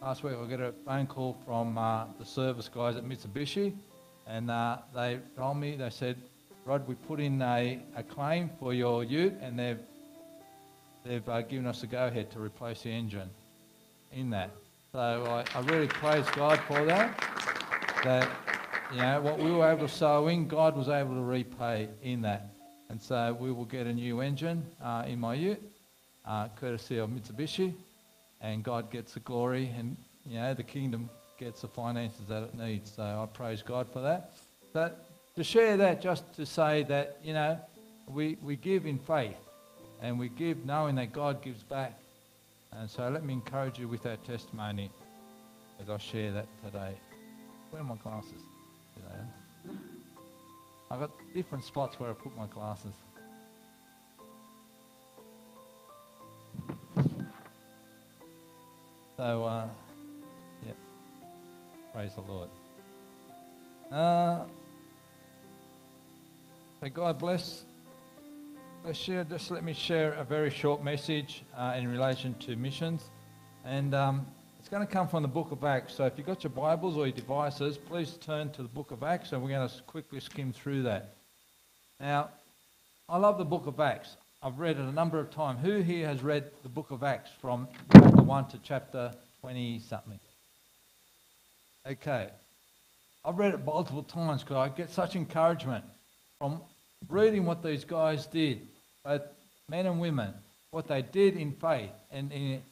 Last 0.00 0.22
week 0.22 0.34
I 0.34 0.46
got 0.48 0.60
a 0.60 0.72
phone 0.86 1.06
call 1.06 1.36
from 1.44 1.76
uh, 1.76 2.06
the 2.18 2.24
service 2.24 2.68
guys 2.68 2.96
at 2.96 3.04
Mitsubishi, 3.04 3.74
and 4.26 4.50
uh, 4.50 4.78
they 4.94 5.18
told 5.36 5.58
me 5.58 5.76
they 5.76 5.90
said, 5.90 6.16
Rod, 6.64 6.86
we 6.86 6.94
put 6.94 7.20
in 7.20 7.40
a, 7.42 7.80
a 7.96 8.02
claim 8.02 8.50
for 8.58 8.72
your 8.72 9.04
ute, 9.04 9.34
and 9.40 9.58
they've 9.58 9.78
they've 11.04 11.28
uh, 11.28 11.42
given 11.42 11.66
us 11.66 11.82
a 11.82 11.86
go-ahead 11.86 12.30
to 12.32 12.38
replace 12.38 12.82
the 12.82 12.90
engine 12.90 13.30
in 14.12 14.30
that. 14.30 14.50
So 14.92 14.98
I, 14.98 15.44
I 15.56 15.60
really 15.62 15.86
praise 15.86 16.26
God 16.34 16.60
for 16.66 16.84
that. 16.84 17.18
That 18.04 18.28
you 18.92 18.98
know 18.98 19.20
what 19.20 19.38
we 19.38 19.50
were 19.52 19.70
able 19.70 19.86
to 19.86 19.92
sow 19.92 20.26
in, 20.28 20.48
God 20.48 20.76
was 20.76 20.88
able 20.88 21.14
to 21.14 21.22
repay 21.22 21.88
in 22.02 22.22
that. 22.22 22.50
And 22.88 23.00
so 23.00 23.36
we 23.38 23.52
will 23.52 23.64
get 23.64 23.86
a 23.86 23.92
new 23.92 24.20
engine 24.20 24.64
uh, 24.82 25.04
in 25.06 25.20
my 25.20 25.34
ute, 25.34 25.62
uh, 26.26 26.48
courtesy 26.56 26.98
of 26.98 27.10
Mitsubishi, 27.10 27.72
and 28.40 28.64
God 28.64 28.90
gets 28.90 29.14
the 29.14 29.20
glory, 29.20 29.72
and 29.78 29.96
you 30.26 30.38
know 30.38 30.54
the 30.54 30.64
kingdom 30.64 31.08
gets 31.38 31.60
the 31.62 31.68
finances 31.68 32.26
that 32.28 32.42
it 32.42 32.54
needs. 32.54 32.92
So 32.96 33.02
I 33.02 33.26
praise 33.32 33.62
God 33.62 33.86
for 33.92 34.00
that. 34.00 34.32
But 34.72 35.06
to 35.36 35.44
share 35.44 35.76
that, 35.76 36.02
just 36.02 36.24
to 36.34 36.44
say 36.44 36.82
that 36.84 37.18
you 37.22 37.32
know 37.32 37.58
we, 38.08 38.36
we 38.42 38.56
give 38.56 38.86
in 38.86 38.98
faith 38.98 39.36
and 40.02 40.18
we 40.18 40.28
give 40.30 40.64
knowing 40.64 40.96
that 40.96 41.12
God 41.12 41.42
gives 41.42 41.62
back. 41.62 41.96
And 42.72 42.88
so 42.88 43.08
let 43.08 43.24
me 43.24 43.34
encourage 43.34 43.78
you 43.78 43.88
with 43.88 44.02
that 44.02 44.24
testimony 44.24 44.90
as 45.80 45.90
I 45.90 45.98
share 45.98 46.32
that 46.32 46.46
today. 46.64 46.94
Where 47.70 47.82
are 47.82 47.84
my 47.84 47.96
glasses? 47.96 48.49
I've 50.90 51.00
got 51.00 51.10
different 51.34 51.64
spots 51.64 52.00
where 52.00 52.10
I 52.10 52.12
put 52.14 52.36
my 52.36 52.46
glasses. 52.46 52.92
So, 59.16 59.44
uh, 59.44 59.68
yeah, 60.66 60.72
praise 61.92 62.14
the 62.14 62.22
Lord. 62.22 62.48
Uh, 63.92 64.44
so 66.80 66.88
God 66.88 67.18
bless 67.18 67.64
Let's 68.82 68.98
share, 68.98 69.24
just 69.24 69.50
let 69.50 69.62
me 69.62 69.74
share 69.74 70.14
a 70.14 70.24
very 70.24 70.48
short 70.48 70.82
message 70.82 71.42
uh, 71.54 71.74
in 71.76 71.86
relation 71.86 72.34
to 72.40 72.56
missions. 72.56 73.10
And 73.62 73.94
um, 73.94 74.26
going 74.70 74.86
to 74.86 74.92
come 74.92 75.08
from 75.08 75.22
the 75.22 75.28
book 75.28 75.50
of 75.50 75.64
Acts. 75.64 75.94
So 75.96 76.06
if 76.06 76.12
you've 76.16 76.28
got 76.28 76.44
your 76.44 76.52
Bibles 76.52 76.96
or 76.96 77.04
your 77.04 77.16
devices, 77.16 77.76
please 77.76 78.12
turn 78.20 78.50
to 78.50 78.62
the 78.62 78.68
book 78.68 78.92
of 78.92 79.02
Acts 79.02 79.32
and 79.32 79.42
we're 79.42 79.48
going 79.48 79.68
to 79.68 79.82
quickly 79.82 80.20
skim 80.20 80.52
through 80.52 80.84
that. 80.84 81.12
Now, 81.98 82.28
I 83.08 83.16
love 83.16 83.36
the 83.36 83.44
book 83.44 83.66
of 83.66 83.80
Acts. 83.80 84.14
I've 84.40 84.60
read 84.60 84.78
it 84.78 84.82
a 84.82 84.92
number 84.92 85.18
of 85.18 85.32
times. 85.32 85.58
Who 85.62 85.80
here 85.80 86.06
has 86.06 86.22
read 86.22 86.52
the 86.62 86.68
book 86.68 86.92
of 86.92 87.02
Acts 87.02 87.30
from 87.40 87.66
chapter 87.92 88.22
1 88.22 88.48
to 88.50 88.60
chapter 88.62 89.12
20 89.40 89.80
something? 89.80 90.20
Okay. 91.84 92.28
I've 93.24 93.38
read 93.38 93.54
it 93.54 93.64
multiple 93.64 94.04
times 94.04 94.44
because 94.44 94.56
I 94.56 94.68
get 94.68 94.90
such 94.90 95.16
encouragement 95.16 95.84
from 96.38 96.60
reading 97.08 97.44
what 97.44 97.64
these 97.64 97.84
guys 97.84 98.26
did 98.26 98.60
both 99.04 99.22
men 99.68 99.86
and 99.86 100.00
women, 100.00 100.32
what 100.70 100.86
they 100.86 101.02
did 101.02 101.36
in 101.36 101.54
faith 101.54 101.90
and 102.12 102.30
in 102.30 102.62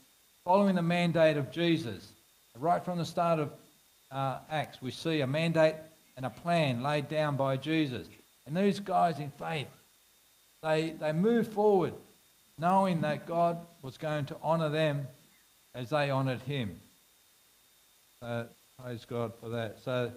following 0.49 0.77
the 0.77 0.81
mandate 0.81 1.37
of 1.37 1.51
Jesus, 1.51 2.11
right 2.59 2.83
from 2.83 2.97
the 2.97 3.05
start 3.05 3.39
of 3.39 3.53
uh, 4.11 4.39
Acts, 4.51 4.81
we 4.81 4.91
see 4.91 5.21
a 5.21 5.27
mandate 5.27 5.75
and 6.17 6.25
a 6.25 6.31
plan 6.31 6.83
laid 6.83 7.07
down 7.07 7.37
by 7.37 7.55
Jesus. 7.59 8.09
And 8.47 8.57
these 8.57 8.81
guys 8.81 9.19
in 9.19 9.31
faith, 9.33 9.69
they, 10.63 10.95
they 10.99 11.13
moved 11.13 11.53
forward 11.53 11.93
knowing 12.59 13.03
that 13.03 13.27
God 13.27 13.59
was 13.83 13.99
going 13.99 14.25
to 14.25 14.37
honour 14.43 14.71
them 14.71 15.07
as 15.75 15.91
they 15.91 16.11
honoured 16.11 16.41
him. 16.41 16.81
So, 18.23 18.47
praise 18.83 19.05
God 19.05 19.33
for 19.43 19.51
that. 19.51 19.77
So, 19.85 20.11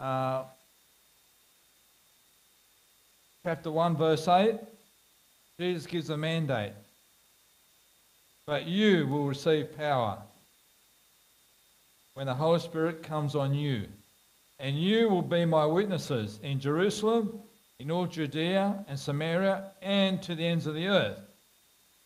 uh, 0.00 0.42
chapter 3.44 3.70
1, 3.70 3.96
verse 3.96 4.26
8, 4.26 4.56
Jesus 5.60 5.86
gives 5.86 6.10
a 6.10 6.16
mandate. 6.16 6.72
But 8.48 8.66
you 8.66 9.06
will 9.06 9.26
receive 9.26 9.76
power 9.76 10.16
when 12.14 12.24
the 12.28 12.34
Holy 12.34 12.58
Spirit 12.60 13.02
comes 13.02 13.34
on 13.34 13.54
you. 13.54 13.84
And 14.58 14.74
you 14.74 15.10
will 15.10 15.20
be 15.20 15.44
my 15.44 15.66
witnesses 15.66 16.40
in 16.42 16.58
Jerusalem, 16.58 17.40
in 17.78 17.90
all 17.90 18.06
Judea 18.06 18.86
and 18.88 18.98
Samaria, 18.98 19.72
and 19.82 20.22
to 20.22 20.34
the 20.34 20.46
ends 20.46 20.66
of 20.66 20.74
the 20.74 20.88
earth. 20.88 21.18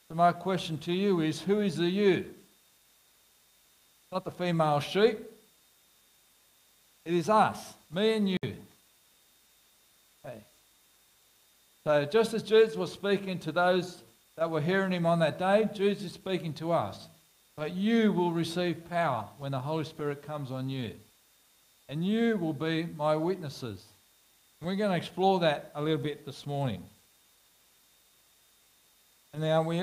So, 0.08 0.16
my 0.16 0.32
question 0.32 0.78
to 0.78 0.92
you 0.92 1.20
is 1.20 1.40
who 1.40 1.60
is 1.60 1.76
the 1.76 1.86
you? 1.86 2.24
Not 4.10 4.24
the 4.24 4.32
female 4.32 4.80
sheep. 4.80 5.20
It 7.04 7.14
is 7.14 7.28
us, 7.28 7.74
me 7.88 8.14
and 8.14 8.28
you. 8.28 8.38
Okay. 10.26 10.42
So, 11.84 12.04
just 12.04 12.34
as 12.34 12.42
Jesus 12.42 12.74
was 12.74 12.90
speaking 12.90 13.38
to 13.38 13.52
those 13.52 14.02
that 14.36 14.50
were 14.50 14.60
hearing 14.60 14.92
him 14.92 15.06
on 15.06 15.18
that 15.20 15.38
day, 15.38 15.68
Jesus 15.74 16.04
is 16.04 16.12
speaking 16.12 16.54
to 16.54 16.72
us. 16.72 17.08
But 17.56 17.74
you 17.74 18.12
will 18.12 18.32
receive 18.32 18.88
power 18.88 19.26
when 19.38 19.52
the 19.52 19.60
Holy 19.60 19.84
Spirit 19.84 20.22
comes 20.22 20.50
on 20.50 20.70
you. 20.70 20.92
And 21.88 22.04
you 22.04 22.38
will 22.38 22.54
be 22.54 22.86
my 22.96 23.14
witnesses. 23.16 23.84
We're 24.62 24.76
going 24.76 24.90
to 24.90 24.96
explore 24.96 25.40
that 25.40 25.72
a 25.74 25.82
little 25.82 26.02
bit 26.02 26.24
this 26.24 26.46
morning. 26.46 26.82
And 29.34 29.42
now, 29.42 29.62
we, 29.62 29.82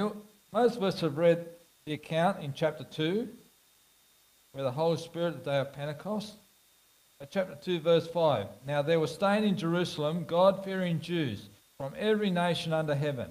most 0.51 0.77
of 0.77 0.83
us 0.83 1.01
have 1.01 1.17
read 1.17 1.45
the 1.85 1.93
account 1.93 2.43
in 2.43 2.53
chapter 2.53 2.83
2, 2.83 3.27
where 4.53 4.63
the 4.63 4.71
Holy 4.71 4.97
Spirit, 4.97 5.43
the 5.43 5.51
day 5.51 5.57
of 5.59 5.73
Pentecost. 5.73 6.33
But 7.19 7.31
chapter 7.31 7.57
2, 7.61 7.81
verse 7.81 8.07
5. 8.07 8.47
Now 8.65 8.81
there 8.81 8.99
were 8.99 9.07
staying 9.07 9.43
in 9.43 9.57
Jerusalem 9.57 10.23
God 10.25 10.63
fearing 10.63 11.01
Jews 11.01 11.49
from 11.77 11.93
every 11.97 12.29
nation 12.29 12.71
under 12.71 12.95
heaven. 12.95 13.29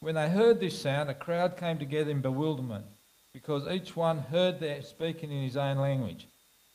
When 0.00 0.14
they 0.14 0.28
heard 0.28 0.60
this 0.60 0.80
sound, 0.80 1.10
a 1.10 1.14
crowd 1.14 1.56
came 1.56 1.78
together 1.78 2.10
in 2.10 2.20
bewilderment, 2.20 2.84
because 3.32 3.66
each 3.68 3.96
one 3.96 4.18
heard 4.18 4.60
them 4.60 4.82
speaking 4.82 5.32
in 5.32 5.42
his 5.42 5.56
own 5.56 5.78
language. 5.78 6.26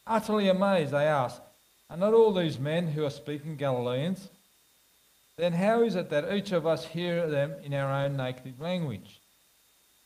Utterly 0.06 0.50
amazed, 0.50 0.92
they 0.92 1.06
asked, 1.06 1.42
Are 1.90 1.98
not 1.98 2.14
all 2.14 2.34
these 2.34 2.60
men 2.60 2.88
who 2.88 3.06
are 3.06 3.10
speaking 3.10 3.56
Galileans? 3.56 4.30
Then 5.38 5.54
how 5.54 5.84
is 5.84 5.96
it 5.96 6.10
that 6.10 6.32
each 6.34 6.52
of 6.52 6.68
us 6.68 6.86
hear 6.86 7.28
them 7.28 7.56
in 7.64 7.74
our 7.74 7.92
own 7.92 8.18
native 8.18 8.60
language? 8.60 9.22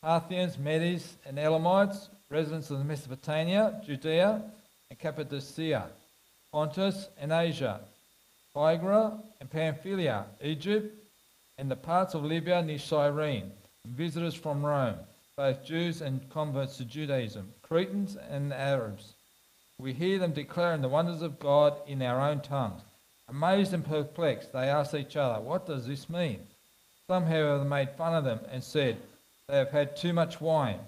Parthians, 0.01 0.57
Medes, 0.57 1.17
and 1.25 1.39
Elamites, 1.39 2.09
residents 2.29 2.69
of 2.69 2.85
Mesopotamia, 2.85 3.81
Judea, 3.85 4.41
and 4.89 4.99
Cappadocia, 4.99 5.87
Pontus 6.51 7.09
and 7.19 7.31
Asia, 7.31 7.81
Phrygia 8.53 9.19
and 9.41 9.49
Pamphylia, 9.49 10.25
Egypt, 10.41 10.93
and 11.57 11.71
the 11.71 11.75
parts 11.75 12.13
of 12.13 12.23
Libya 12.23 12.61
near 12.61 12.77
Cyrene, 12.77 13.51
visitors 13.85 14.35
from 14.35 14.65
Rome, 14.65 14.97
both 15.35 15.65
Jews 15.65 16.01
and 16.01 16.29
converts 16.29 16.77
to 16.77 16.85
Judaism, 16.85 17.51
Cretans 17.61 18.15
and 18.29 18.53
Arabs. 18.53 19.13
We 19.79 19.93
hear 19.93 20.19
them 20.19 20.33
declaring 20.33 20.81
the 20.81 20.89
wonders 20.89 21.21
of 21.21 21.39
God 21.39 21.75
in 21.87 22.01
our 22.01 22.19
own 22.19 22.41
tongues. 22.41 22.81
Amazed 23.29 23.73
and 23.73 23.85
perplexed, 23.85 24.53
they 24.53 24.69
ask 24.69 24.93
each 24.93 25.15
other, 25.15 25.41
What 25.41 25.65
does 25.65 25.85
this 25.85 26.09
mean? 26.09 26.39
Some, 27.07 27.25
however, 27.25 27.63
made 27.63 27.89
fun 27.91 28.15
of 28.15 28.23
them 28.23 28.39
and 28.51 28.63
said, 28.63 28.97
They 29.47 29.57
have 29.57 29.71
had 29.71 29.95
too 29.95 30.13
much 30.13 30.41
wine. 30.41 30.79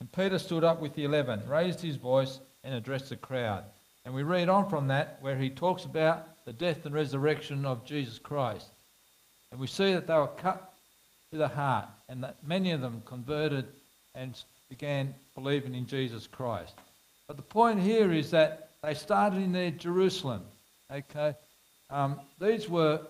And 0.00 0.12
Peter 0.12 0.38
stood 0.38 0.64
up 0.64 0.80
with 0.80 0.94
the 0.94 1.04
eleven, 1.04 1.46
raised 1.48 1.80
his 1.80 1.96
voice, 1.96 2.40
and 2.62 2.74
addressed 2.74 3.10
the 3.10 3.16
crowd. 3.16 3.64
And 4.04 4.14
we 4.14 4.22
read 4.22 4.48
on 4.48 4.68
from 4.68 4.88
that 4.88 5.18
where 5.20 5.36
he 5.36 5.50
talks 5.50 5.84
about 5.84 6.44
the 6.44 6.52
death 6.52 6.84
and 6.84 6.94
resurrection 6.94 7.64
of 7.64 7.84
Jesus 7.84 8.18
Christ. 8.18 8.66
And 9.54 9.60
we 9.60 9.68
see 9.68 9.92
that 9.92 10.08
they 10.08 10.14
were 10.14 10.26
cut 10.26 10.74
to 11.30 11.38
the 11.38 11.46
heart 11.46 11.86
and 12.08 12.24
that 12.24 12.34
many 12.44 12.72
of 12.72 12.80
them 12.80 13.00
converted 13.06 13.64
and 14.16 14.36
began 14.68 15.14
believing 15.36 15.76
in 15.76 15.86
Jesus 15.86 16.26
Christ. 16.26 16.74
But 17.28 17.36
the 17.36 17.44
point 17.44 17.78
here 17.78 18.12
is 18.12 18.32
that 18.32 18.70
they 18.82 18.94
started 18.94 19.40
in 19.40 19.52
their 19.52 19.70
Jerusalem. 19.70 20.42
Okay, 20.90 21.36
um, 21.88 22.18
these 22.40 22.68
were 22.68 23.00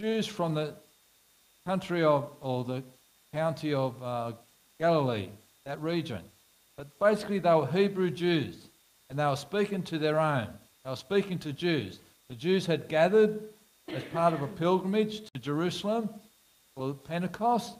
Jews 0.00 0.26
from 0.26 0.54
the 0.54 0.72
country 1.66 2.02
of, 2.02 2.30
or 2.40 2.64
the 2.64 2.82
county 3.34 3.74
of 3.74 4.02
uh, 4.02 4.32
Galilee, 4.78 5.28
that 5.66 5.82
region. 5.82 6.22
But 6.78 6.98
basically, 6.98 7.40
they 7.40 7.54
were 7.54 7.66
Hebrew 7.66 8.10
Jews, 8.10 8.56
and 9.10 9.18
they 9.18 9.26
were 9.26 9.36
speaking 9.36 9.82
to 9.82 9.98
their 9.98 10.18
own. 10.18 10.48
They 10.82 10.88
were 10.88 10.96
speaking 10.96 11.38
to 11.40 11.52
Jews. 11.52 11.98
The 12.30 12.36
Jews 12.36 12.64
had 12.64 12.88
gathered 12.88 13.38
as 13.94 14.04
part 14.04 14.32
of 14.32 14.42
a 14.42 14.46
pilgrimage 14.46 15.22
to 15.30 15.40
Jerusalem 15.40 16.08
for 16.74 16.94
Pentecost, 16.94 17.74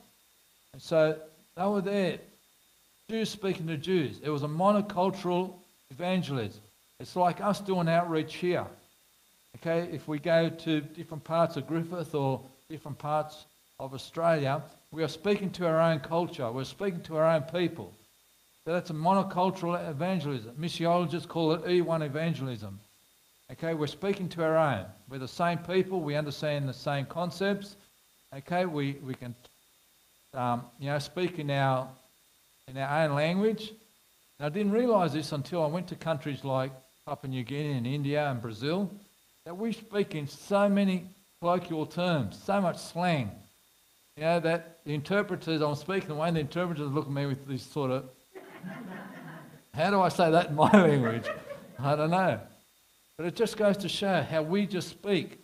and 0.72 0.82
so 0.82 1.16
they 1.56 1.64
were 1.64 1.80
there. 1.80 2.18
Jews 3.08 3.30
speaking 3.30 3.66
to 3.66 3.76
Jews. 3.76 4.20
It 4.22 4.30
was 4.30 4.42
a 4.42 4.48
monocultural 4.48 5.54
evangelism. 5.90 6.62
It's 7.00 7.16
like 7.16 7.40
us 7.40 7.60
doing 7.60 7.88
outreach 7.88 8.34
here. 8.34 8.66
Okay, 9.56 9.88
if 9.92 10.06
we 10.06 10.18
go 10.18 10.48
to 10.48 10.80
different 10.80 11.24
parts 11.24 11.56
of 11.56 11.66
Griffith 11.66 12.14
or 12.14 12.40
different 12.68 12.98
parts 12.98 13.46
of 13.80 13.94
Australia, 13.94 14.62
we 14.92 15.02
are 15.02 15.08
speaking 15.08 15.50
to 15.50 15.66
our 15.66 15.80
own 15.80 16.00
culture. 16.00 16.50
We're 16.50 16.64
speaking 16.64 17.00
to 17.02 17.16
our 17.16 17.26
own 17.26 17.42
people. 17.42 17.92
So 18.64 18.72
that's 18.72 18.90
a 18.90 18.94
monocultural 18.94 19.88
evangelism. 19.88 20.54
Missiologists 20.60 21.26
call 21.26 21.52
it 21.52 21.64
E1 21.64 22.04
evangelism. 22.04 22.78
Okay, 23.52 23.74
we're 23.74 23.88
speaking 23.88 24.28
to 24.28 24.44
our 24.44 24.56
own. 24.56 24.84
We're 25.08 25.18
the 25.18 25.26
same 25.26 25.58
people. 25.58 26.00
We 26.00 26.14
understand 26.14 26.68
the 26.68 26.72
same 26.72 27.04
concepts. 27.04 27.74
Okay, 28.32 28.64
we, 28.64 28.92
we 29.04 29.14
can, 29.14 29.34
um, 30.34 30.62
you 30.78 30.86
know, 30.86 31.00
speak 31.00 31.40
in 31.40 31.50
our, 31.50 31.88
in 32.68 32.76
our 32.78 33.04
own 33.04 33.16
language. 33.16 33.72
And 34.38 34.46
I 34.46 34.50
didn't 34.50 34.70
realise 34.70 35.14
this 35.14 35.32
until 35.32 35.64
I 35.64 35.66
went 35.66 35.88
to 35.88 35.96
countries 35.96 36.44
like 36.44 36.70
Papua 37.04 37.28
New 37.28 37.42
Guinea 37.42 37.72
and 37.72 37.88
India 37.88 38.30
and 38.30 38.40
Brazil, 38.40 38.88
that 39.44 39.56
we 39.56 39.72
speak 39.72 40.14
in 40.14 40.28
so 40.28 40.68
many 40.68 41.08
colloquial 41.40 41.86
terms, 41.86 42.40
so 42.40 42.60
much 42.60 42.78
slang. 42.78 43.32
You 44.16 44.22
know, 44.22 44.40
that 44.40 44.78
the 44.84 44.94
interpreters, 44.94 45.60
I'm 45.60 45.74
speaking 45.74 46.08
the 46.08 46.14
way 46.14 46.30
the 46.30 46.38
interpreters 46.38 46.88
look 46.88 47.06
at 47.06 47.12
me 47.12 47.26
with 47.26 47.48
this 47.48 47.64
sort 47.64 47.90
of, 47.90 48.04
how 49.74 49.90
do 49.90 50.00
I 50.00 50.08
say 50.08 50.30
that 50.30 50.50
in 50.50 50.54
my 50.54 50.70
language? 50.72 51.26
I 51.80 51.96
don't 51.96 52.12
know. 52.12 52.38
But 53.20 53.26
it 53.26 53.36
just 53.36 53.58
goes 53.58 53.76
to 53.76 53.88
show 53.90 54.22
how 54.22 54.40
we 54.40 54.64
just 54.64 54.88
speak 54.88 55.38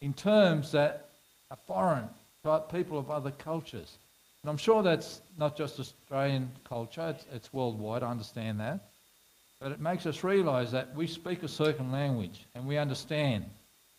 in 0.00 0.14
terms 0.14 0.72
that 0.72 1.10
are 1.50 1.58
foreign 1.66 2.08
to 2.42 2.64
people 2.72 2.98
of 2.98 3.10
other 3.10 3.32
cultures. 3.32 3.98
And 4.42 4.48
I'm 4.48 4.56
sure 4.56 4.82
that's 4.82 5.20
not 5.36 5.54
just 5.54 5.78
Australian 5.78 6.50
culture, 6.64 7.14
it's, 7.14 7.26
it's 7.30 7.52
worldwide, 7.52 8.02
I 8.02 8.10
understand 8.10 8.60
that. 8.60 8.80
But 9.60 9.72
it 9.72 9.78
makes 9.78 10.06
us 10.06 10.24
realise 10.24 10.70
that 10.70 10.96
we 10.96 11.06
speak 11.06 11.42
a 11.42 11.48
certain 11.48 11.92
language 11.92 12.46
and 12.54 12.66
we 12.66 12.78
understand, 12.78 13.44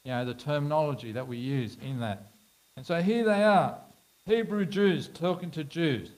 you 0.03 0.09
know, 0.09 0.25
the 0.25 0.34
terminology 0.34 1.11
that 1.11 1.27
we 1.27 1.38
use 1.38 1.77
in 1.84 1.99
that. 1.99 2.32
And 2.77 2.84
so 2.84 2.99
here 2.99 3.25
they 3.25 3.43
are, 3.43 3.77
Hebrew 4.25 4.65
Jews 4.65 5.07
talking 5.07 5.51
to 5.51 5.63
Jews. 5.63 6.09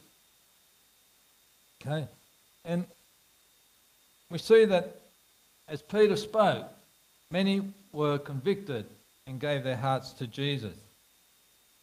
Okay? 1.81 2.07
And 2.63 2.85
we 4.29 4.37
see 4.37 4.63
that 4.63 4.95
as 5.67 5.81
Peter 5.81 6.15
spoke, 6.15 6.71
Many 7.31 7.73
were 7.93 8.17
convicted 8.17 8.85
and 9.25 9.39
gave 9.39 9.63
their 9.63 9.77
hearts 9.77 10.11
to 10.13 10.27
Jesus. 10.27 10.75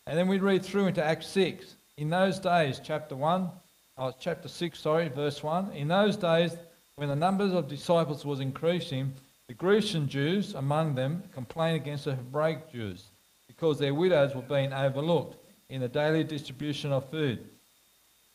And 0.07 0.17
then 0.17 0.29
we 0.29 0.39
read 0.39 0.65
through 0.65 0.87
into 0.87 1.03
Acts 1.03 1.27
6. 1.29 1.75
In 1.97 2.11
those 2.11 2.39
days, 2.39 2.81
chapter 2.85 3.17
1, 3.17 3.49
oh, 3.97 4.13
chapter 4.21 4.49
6, 4.49 4.79
sorry, 4.79 5.09
verse 5.09 5.43
1. 5.43 5.73
In 5.73 5.89
those 5.89 6.17
days, 6.17 6.57
when 6.97 7.09
the 7.09 7.17
numbers 7.17 7.53
of 7.53 7.69
disciples 7.69 8.25
was 8.25 8.41
increasing, 8.41 9.13
the 9.49 9.55
Grecian 9.55 10.09
Jews 10.09 10.55
among 10.55 10.95
them 10.95 11.23
complained 11.35 11.77
against 11.77 12.05
the 12.05 12.15
Hebraic 12.15 12.71
Jews 12.71 13.05
because 13.47 13.79
their 13.79 13.95
widows 13.95 14.35
were 14.35 14.43
being 14.43 14.73
overlooked 14.75 15.37
in 15.71 15.81
the 15.81 15.89
daily 15.89 16.25
distribution 16.25 16.93
of 16.93 17.09
food. 17.11 17.45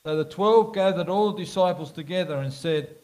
So 0.03 0.17
the 0.17 0.25
twelve 0.25 0.73
gathered 0.73 1.09
all 1.09 1.31
the 1.31 1.43
disciples 1.43 1.91
together 1.91 2.37
and 2.37 2.51
said, 2.51 2.95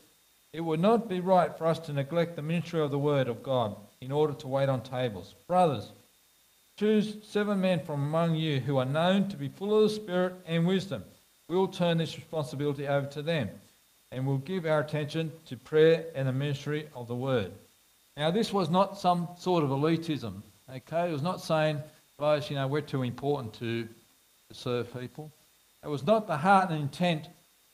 It 0.51 0.61
would 0.61 0.79
not 0.79 1.07
be 1.07 1.19
right 1.19 1.55
for 1.57 1.67
us 1.67 1.79
to 1.79 1.93
neglect 1.93 2.35
the 2.35 2.41
ministry 2.41 2.81
of 2.81 2.91
the 2.91 2.99
word 2.99 3.27
of 3.27 3.43
God 3.43 3.75
in 4.01 4.11
order 4.11 4.33
to 4.33 4.47
wait 4.47 4.69
on 4.69 4.81
tables. 4.81 5.35
Brothers, 5.47 5.91
choose 6.77 7.17
seven 7.23 7.61
men 7.61 7.79
from 7.81 8.01
among 8.01 8.35
you 8.35 8.59
who 8.59 8.77
are 8.77 8.85
known 8.85 9.27
to 9.29 9.37
be 9.37 9.49
full 9.49 9.75
of 9.75 9.89
the 9.89 9.95
Spirit 9.95 10.33
and 10.47 10.65
wisdom. 10.65 11.03
We 11.47 11.55
will 11.55 11.67
turn 11.67 11.97
this 11.97 12.15
responsibility 12.15 12.87
over 12.87 13.07
to 13.07 13.21
them. 13.21 13.49
and 14.11 14.25
we'll 14.25 14.37
give 14.37 14.65
our 14.65 14.79
attention 14.79 15.31
to 15.45 15.55
prayer 15.55 16.05
and 16.15 16.27
the 16.27 16.33
ministry 16.33 16.87
of 16.95 17.07
the 17.07 17.15
word. 17.15 17.51
Now, 18.17 18.31
this 18.31 18.51
was 18.51 18.69
not 18.69 18.97
some 18.97 19.27
sort 19.37 19.63
of 19.63 19.69
elitism, 19.69 20.41
okay? 20.73 21.09
It 21.09 21.13
was 21.13 21.21
not 21.21 21.41
saying, 21.41 21.79
guys, 22.19 22.49
you 22.49 22.55
know, 22.55 22.67
we're 22.67 22.81
too 22.81 23.03
important 23.03 23.53
to, 23.55 23.83
to 23.83 24.53
serve 24.53 24.99
people. 24.99 25.31
It 25.83 25.87
was 25.87 26.05
not 26.05 26.27
the 26.27 26.37
heart 26.37 26.69
and 26.71 26.81
intent 26.81 27.29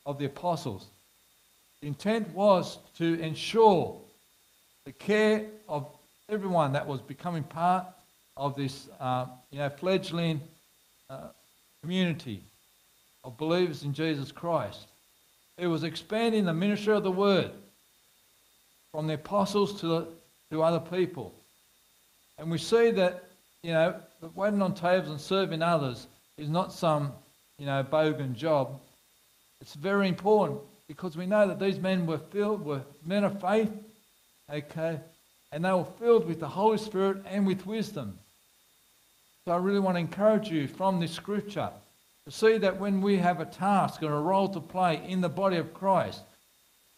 of 0.05 0.19
the 0.19 0.26
apostles. 0.26 0.88
The 1.86 1.90
intent 1.90 2.28
was 2.34 2.80
to 2.98 3.14
ensure 3.22 4.02
the 4.86 4.92
care 4.92 5.46
of 5.70 5.88
everyone 6.30 6.74
that 6.74 6.88
was 6.88 7.00
becoming 7.00 7.44
part 7.44 7.86
of 8.36 8.56
this, 8.56 8.90
uh, 9.00 9.28
you 9.52 9.60
know, 9.60 9.70
fledgling 9.70 10.42
uh, 11.12 11.28
community 11.82 12.42
of 13.24 13.38
believers 13.38 13.84
in 13.84 13.94
Jesus 13.94 14.32
Christ. 14.32 14.88
It 15.60 15.68
was 15.68 15.84
expanding 15.84 16.46
the 16.46 16.56
ministry 16.56 16.96
of 16.96 17.04
the 17.04 17.12
word 17.12 17.52
from 18.92 19.06
the 19.06 19.14
apostles 19.14 19.80
to, 19.82 19.88
the, 19.88 20.08
to 20.50 20.64
other 20.64 20.80
people. 20.80 21.36
And 22.40 22.50
we 22.50 22.58
see 22.58 22.90
that, 22.90 23.26
you 23.62 23.74
know, 23.74 23.94
waiting 24.34 24.64
on 24.64 24.74
tables 24.74 25.12
and 25.12 25.22
serving 25.22 25.62
others 25.62 26.08
is 26.36 26.50
not 26.50 26.74
some, 26.74 27.14
you 27.60 27.68
know, 27.68 27.84
bogan 27.84 28.34
job. 28.34 28.72
It's 29.62 29.76
very 29.76 30.08
important 30.08 30.62
because 30.88 31.18
we 31.18 31.26
know 31.26 31.48
that 31.48 31.60
these 31.60 31.80
men 31.80 32.06
were 32.06 32.18
filled, 32.18 32.64
were 32.64 32.82
men 33.06 33.24
of 33.24 33.42
faith, 33.42 33.72
okay, 34.52 35.00
and 35.52 35.66
they 35.66 35.72
were 35.72 35.86
filled 36.00 36.28
with 36.28 36.40
the 36.40 36.48
Holy 36.48 36.78
Spirit 36.78 37.24
and 37.26 37.48
with 37.48 37.66
wisdom. 37.66 38.18
So 39.46 39.52
I 39.52 39.58
really 39.58 39.80
want 39.80 39.96
to 39.96 40.00
encourage 40.00 40.50
you 40.50 40.68
from 40.68 41.00
this 41.00 41.12
scripture 41.12 41.70
to 42.26 42.32
see 42.32 42.58
that 42.58 42.80
when 42.80 43.02
we 43.02 43.18
have 43.18 43.40
a 43.40 43.46
task 43.46 44.02
or 44.02 44.14
a 44.14 44.22
role 44.22 44.50
to 44.50 44.60
play 44.60 45.02
in 45.08 45.22
the 45.22 45.30
body 45.30 45.58
of 45.58 45.74
Christ, 45.74 46.22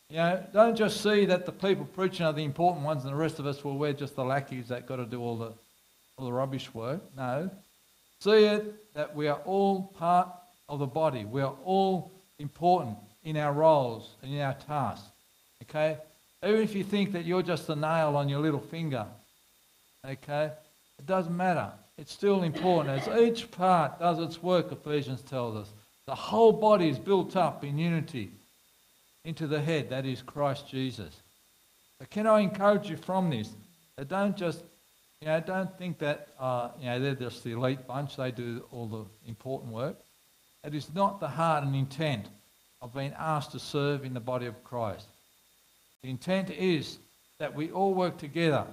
you 0.10 0.18
know, 0.18 0.42
don't 0.54 0.76
just 0.76 1.04
see 1.04 1.26
that 1.26 1.46
the 1.46 1.52
people 1.52 1.84
preaching 1.84 2.26
are 2.26 2.32
the 2.32 2.44
important 2.44 2.86
ones 2.86 3.04
and 3.04 3.12
the 3.12 3.18
rest 3.18 3.40
of 3.40 3.46
us, 3.46 3.64
well, 3.64 3.78
we're 3.78 3.92
just 3.92 4.16
the 4.16 4.24
lackeys 4.24 4.70
that 4.70 4.88
got 4.88 4.96
to 4.98 5.06
do 5.06 5.22
all 5.22 5.38
the, 5.38 5.52
all 6.18 6.26
the 6.26 6.32
rubbish 6.32 6.74
work. 6.74 7.02
No. 7.18 7.50
See 8.22 8.46
it 8.46 8.94
that 8.94 9.14
we 9.14 9.28
are 9.28 9.42
all 9.46 9.94
part 10.00 10.30
of 10.70 10.80
the 10.80 10.86
body. 10.86 11.26
We 11.26 11.42
are 11.42 11.56
all 11.66 12.12
important 12.40 12.98
in 13.28 13.36
our 13.36 13.52
roles 13.52 14.16
and 14.24 14.34
in 14.34 14.40
our 14.40 14.54
tasks. 14.54 15.10
Okay? 15.64 15.98
Even 16.46 16.62
if 16.62 16.74
you 16.74 16.84
think 16.84 17.12
that 17.12 17.26
you're 17.26 17.42
just 17.44 17.68
a 17.68 17.76
nail 17.76 18.16
on 18.16 18.30
your 18.30 18.40
little 18.40 18.62
finger, 18.62 19.06
okay, 20.08 20.52
it 20.98 21.06
doesn't 21.06 21.36
matter. 21.36 21.70
It's 21.98 22.14
still 22.14 22.44
important. 22.44 23.02
As 23.02 23.20
each 23.20 23.52
part 23.52 24.00
does 24.00 24.20
its 24.20 24.42
work, 24.42 24.72
Ephesians 24.72 25.22
tells 25.24 25.58
us, 25.58 25.74
the 26.06 26.16
whole 26.16 26.54
body 26.54 26.88
is 26.88 26.98
built 26.98 27.36
up 27.36 27.66
in 27.66 27.78
unity 27.78 28.32
into 29.26 29.46
the 29.46 29.60
head, 29.60 29.90
that 29.90 30.06
is 30.06 30.22
Christ 30.22 30.70
Jesus. 30.70 31.14
But 32.00 32.10
can 32.10 32.28
I 32.28 32.40
encourage 32.40 32.90
you 32.90 32.96
from 32.96 33.30
this 33.30 33.50
that 33.98 34.08
don't 34.08 34.38
just, 34.38 34.64
you 35.20 35.28
know, 35.28 35.42
don't 35.42 35.78
think 35.78 36.00
that, 36.00 36.30
uh, 36.40 36.70
you 36.80 36.86
know, 36.86 37.00
they're 37.02 37.16
just 37.16 37.44
the 37.44 37.52
elite 37.52 37.86
bunch, 37.88 38.16
they 38.16 38.32
do 38.32 38.64
all 38.72 38.88
the 38.88 39.30
important 39.30 39.74
work. 39.74 39.98
It 40.64 40.74
is 40.74 40.88
not 40.96 41.20
the 41.20 41.28
heart 41.28 41.66
and 41.66 41.76
intent 41.76 42.28
of 42.82 42.94
being 42.94 43.14
asked 43.18 43.52
to 43.52 43.60
serve 43.60 44.06
in 44.06 44.14
the 44.14 44.20
body 44.20 44.46
of 44.46 44.64
Christ. 44.64 45.08
The 46.04 46.10
intent 46.10 46.50
is 46.50 47.00
that 47.40 47.54
we 47.54 47.72
all 47.72 47.94
work 47.94 48.18
together. 48.18 48.66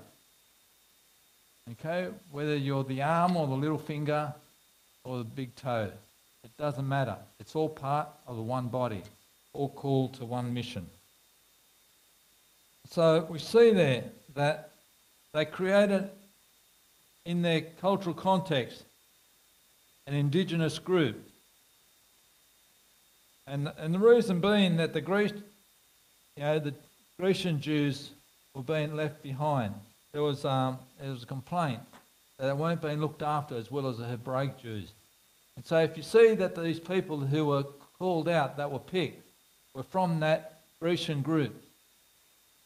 Okay? 1.73 2.09
Whether 2.31 2.57
you're 2.57 2.85
the 2.85 3.03
arm 3.03 3.37
or 3.37 3.47
the 3.47 3.55
little 3.55 3.79
finger 3.79 4.35
or 5.05 5.19
the 5.19 5.25
big 5.25 5.55
toe, 5.57 5.91
it 6.43 6.51
doesn't 6.59 6.87
matter. 6.87 7.17
It's 7.41 7.57
all 7.57 7.69
part 7.69 8.09
of 8.27 8.37
the 8.37 8.43
one 8.43 8.69
body, 8.69 9.03
all 9.53 9.71
called 9.71 10.15
to 10.15 10.25
one 10.25 10.53
mission. 10.53 10.87
So 12.91 13.27
we 13.31 13.39
see 13.39 13.71
there 13.71 14.05
that 14.35 14.71
they 15.33 15.47
created 15.47 16.11
in 17.25 17.41
their 17.41 17.63
cultural 17.81 18.15
context 18.15 18.85
an 20.07 20.15
indigenous 20.15 20.79
group. 20.79 21.17
And, 23.47 23.71
and 23.77 23.95
the 23.95 23.99
reason 23.99 24.41
being 24.41 24.77
that 24.77 24.93
the 24.93 25.01
Greek, 25.01 25.35
you 26.37 26.43
know, 26.43 26.59
the 26.59 26.75
Grecian 27.19 27.61
Jews 27.61 28.11
were 28.55 28.63
being 28.63 28.97
left 28.97 29.23
behind. 29.23 29.75
There 30.13 30.23
was, 30.23 30.45
um, 30.45 30.79
there 31.01 31.11
was 31.11 31.25
a 31.25 31.27
complaint 31.27 31.81
that 32.39 32.47
they 32.47 32.53
weren't 32.53 32.81
being 32.81 33.01
looked 33.01 33.23
after 33.23 33.57
as 33.57 33.71
well 33.71 33.89
as 33.89 33.99
the 33.99 34.07
Hebraic 34.07 34.59
Jews. 34.59 34.93
And 35.57 35.65
so 35.65 35.79
if 35.79 35.97
you 35.97 36.03
see 36.03 36.35
that 36.35 36.57
these 36.57 36.81
people 36.81 37.21
who 37.21 37.47
were 37.47 37.65
called 37.99 38.29
out, 38.29 38.57
that 38.57 38.71
were 38.71 38.79
picked, 38.79 39.23
were 39.75 39.83
from 39.83 40.21
that 40.21 40.61
Grecian 40.81 41.23
group, 41.23 41.55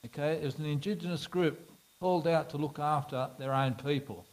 okay, 0.06 0.34
it 0.34 0.44
was 0.44 0.58
an 0.58 0.66
indigenous 0.66 1.26
group 1.26 1.70
called 2.00 2.28
out 2.28 2.50
to 2.50 2.56
look 2.56 2.78
after 2.78 3.28
their 3.38 3.52
own 3.52 3.74
people. 3.74 4.24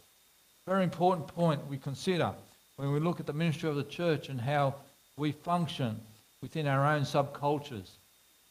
Very 0.66 0.84
important 0.84 1.26
point 1.26 1.66
we 1.68 1.78
consider 1.78 2.32
when 2.76 2.92
we 2.92 3.00
look 3.00 3.20
at 3.20 3.26
the 3.26 3.32
ministry 3.32 3.68
of 3.68 3.76
the 3.76 3.84
church 3.84 4.28
and 4.28 4.40
how 4.40 4.74
we 5.16 5.32
function 5.32 6.00
within 6.46 6.68
our 6.68 6.86
own 6.86 7.02
subcultures 7.02 7.88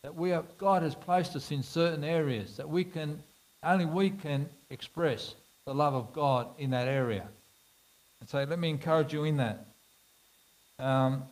that 0.03 0.13
we 0.13 0.33
are, 0.33 0.43
God 0.57 0.83
has 0.83 0.93
placed 0.93 1.33
us 1.33 1.49
in 1.49 1.63
certain 1.63 2.03
areas 2.03 2.57
that 2.57 2.67
we 2.67 2.83
can, 2.83 3.23
only 3.63 3.85
we 3.85 4.09
can 4.09 4.49
express 4.69 5.33
the 5.65 5.73
love 5.73 5.93
of 5.93 6.11
God 6.11 6.49
in 6.59 6.71
that 6.71 6.89
area. 6.89 7.25
And 8.19 8.27
so 8.27 8.43
let 8.43 8.59
me 8.59 8.69
encourage 8.69 9.13
you 9.13 9.23
in 9.23 9.37
that. 9.37 9.65
Um, 10.77 11.23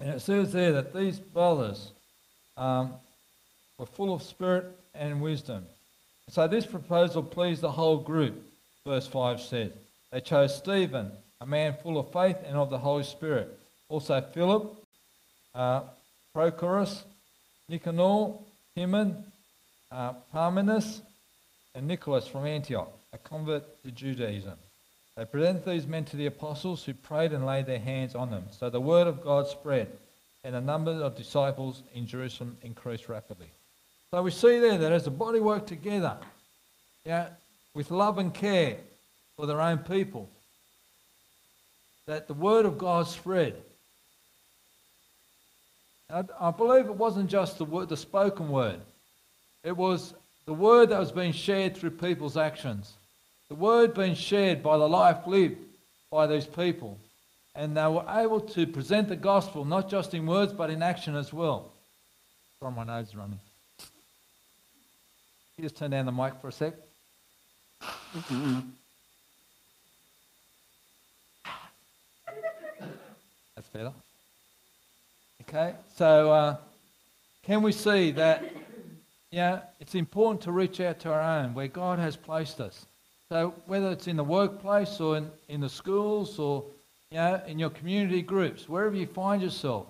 and 0.00 0.08
it 0.08 0.22
says 0.22 0.54
there 0.54 0.72
that 0.72 0.94
these 0.94 1.18
brothers 1.18 1.90
um, 2.56 2.94
were 3.76 3.84
full 3.84 4.14
of 4.14 4.22
spirit 4.22 4.74
and 4.94 5.20
wisdom. 5.20 5.66
So 6.30 6.48
this 6.48 6.64
proposal 6.64 7.22
pleased 7.22 7.60
the 7.60 7.70
whole 7.70 7.98
group, 7.98 8.42
verse 8.86 9.06
5 9.06 9.38
says. 9.38 9.72
They 10.12 10.22
chose 10.22 10.56
Stephen, 10.56 11.12
a 11.42 11.46
man 11.46 11.76
full 11.82 11.98
of 11.98 12.10
faith 12.10 12.38
and 12.46 12.56
of 12.56 12.70
the 12.70 12.78
Holy 12.78 13.04
Spirit. 13.04 13.54
Also 13.90 14.22
Philip, 14.32 14.74
uh, 15.54 15.82
Prochorus, 16.34 17.02
Nicanor, 17.68 18.34
Timon, 18.76 19.24
uh, 19.90 20.12
Parmenas, 20.32 21.00
and 21.74 21.86
Nicholas 21.86 22.26
from 22.26 22.46
Antioch, 22.46 22.92
a 23.12 23.18
convert 23.18 23.82
to 23.82 23.90
Judaism. 23.90 24.54
They 25.16 25.24
presented 25.24 25.64
these 25.64 25.86
men 25.86 26.04
to 26.06 26.16
the 26.16 26.26
apostles 26.26 26.84
who 26.84 26.94
prayed 26.94 27.32
and 27.32 27.44
laid 27.44 27.66
their 27.66 27.78
hands 27.78 28.14
on 28.14 28.30
them. 28.30 28.44
So 28.50 28.70
the 28.70 28.80
word 28.80 29.06
of 29.06 29.22
God 29.22 29.48
spread, 29.48 29.88
and 30.44 30.54
the 30.54 30.60
number 30.60 30.92
of 30.92 31.16
disciples 31.16 31.82
in 31.94 32.06
Jerusalem 32.06 32.56
increased 32.62 33.08
rapidly. 33.08 33.48
So 34.10 34.22
we 34.22 34.30
see 34.30 34.58
there 34.58 34.78
that 34.78 34.92
as 34.92 35.04
the 35.04 35.10
body 35.10 35.40
worked 35.40 35.66
together, 35.66 36.16
yeah, 37.04 37.28
with 37.74 37.90
love 37.90 38.18
and 38.18 38.32
care 38.32 38.76
for 39.36 39.46
their 39.46 39.60
own 39.60 39.78
people, 39.78 40.28
that 42.06 42.26
the 42.26 42.34
word 42.34 42.64
of 42.64 42.78
God 42.78 43.06
spread. 43.06 43.56
I, 46.10 46.24
I 46.40 46.50
believe 46.50 46.86
it 46.86 46.94
wasn't 46.94 47.28
just 47.28 47.58
the, 47.58 47.64
word, 47.64 47.88
the 47.88 47.96
spoken 47.96 48.48
word. 48.48 48.80
It 49.62 49.76
was 49.76 50.14
the 50.46 50.54
word 50.54 50.90
that 50.90 50.98
was 50.98 51.12
being 51.12 51.32
shared 51.32 51.76
through 51.76 51.90
people's 51.90 52.36
actions. 52.36 52.94
The 53.48 53.54
word 53.54 53.94
being 53.94 54.14
shared 54.14 54.62
by 54.62 54.78
the 54.78 54.88
life 54.88 55.26
lived 55.26 55.58
by 56.10 56.26
these 56.26 56.46
people. 56.46 56.98
And 57.54 57.76
they 57.76 57.86
were 57.86 58.04
able 58.08 58.40
to 58.40 58.66
present 58.66 59.08
the 59.08 59.16
gospel 59.16 59.64
not 59.64 59.90
just 59.90 60.14
in 60.14 60.26
words 60.26 60.52
but 60.52 60.70
in 60.70 60.82
action 60.82 61.14
as 61.14 61.32
well. 61.32 61.72
Sorry, 62.60 62.72
my 62.72 62.84
nose 62.84 63.08
is 63.08 63.16
running. 63.16 63.40
You 65.56 65.64
just 65.64 65.76
turn 65.76 65.90
down 65.90 66.06
the 66.06 66.12
mic 66.12 66.34
for 66.40 66.48
a 66.48 66.52
sec. 66.52 66.74
Mm-hmm. 67.82 68.60
That's 73.56 73.68
better. 73.68 73.92
Okay, 75.48 75.72
so 75.96 76.30
uh, 76.30 76.56
can 77.42 77.62
we 77.62 77.72
see 77.72 78.10
that, 78.10 78.44
yeah, 79.30 79.60
it's 79.80 79.94
important 79.94 80.42
to 80.42 80.52
reach 80.52 80.78
out 80.78 81.00
to 81.00 81.10
our 81.10 81.22
own, 81.22 81.54
where 81.54 81.68
God 81.68 81.98
has 81.98 82.16
placed 82.16 82.60
us. 82.60 82.84
So 83.30 83.54
whether 83.64 83.90
it's 83.90 84.08
in 84.08 84.18
the 84.18 84.24
workplace 84.24 85.00
or 85.00 85.16
in, 85.16 85.30
in 85.48 85.62
the 85.62 85.68
schools 85.70 86.38
or, 86.38 86.64
you 87.10 87.16
know, 87.16 87.40
in 87.46 87.58
your 87.58 87.70
community 87.70 88.20
groups, 88.20 88.68
wherever 88.68 88.94
you 88.94 89.06
find 89.06 89.40
yourself, 89.40 89.86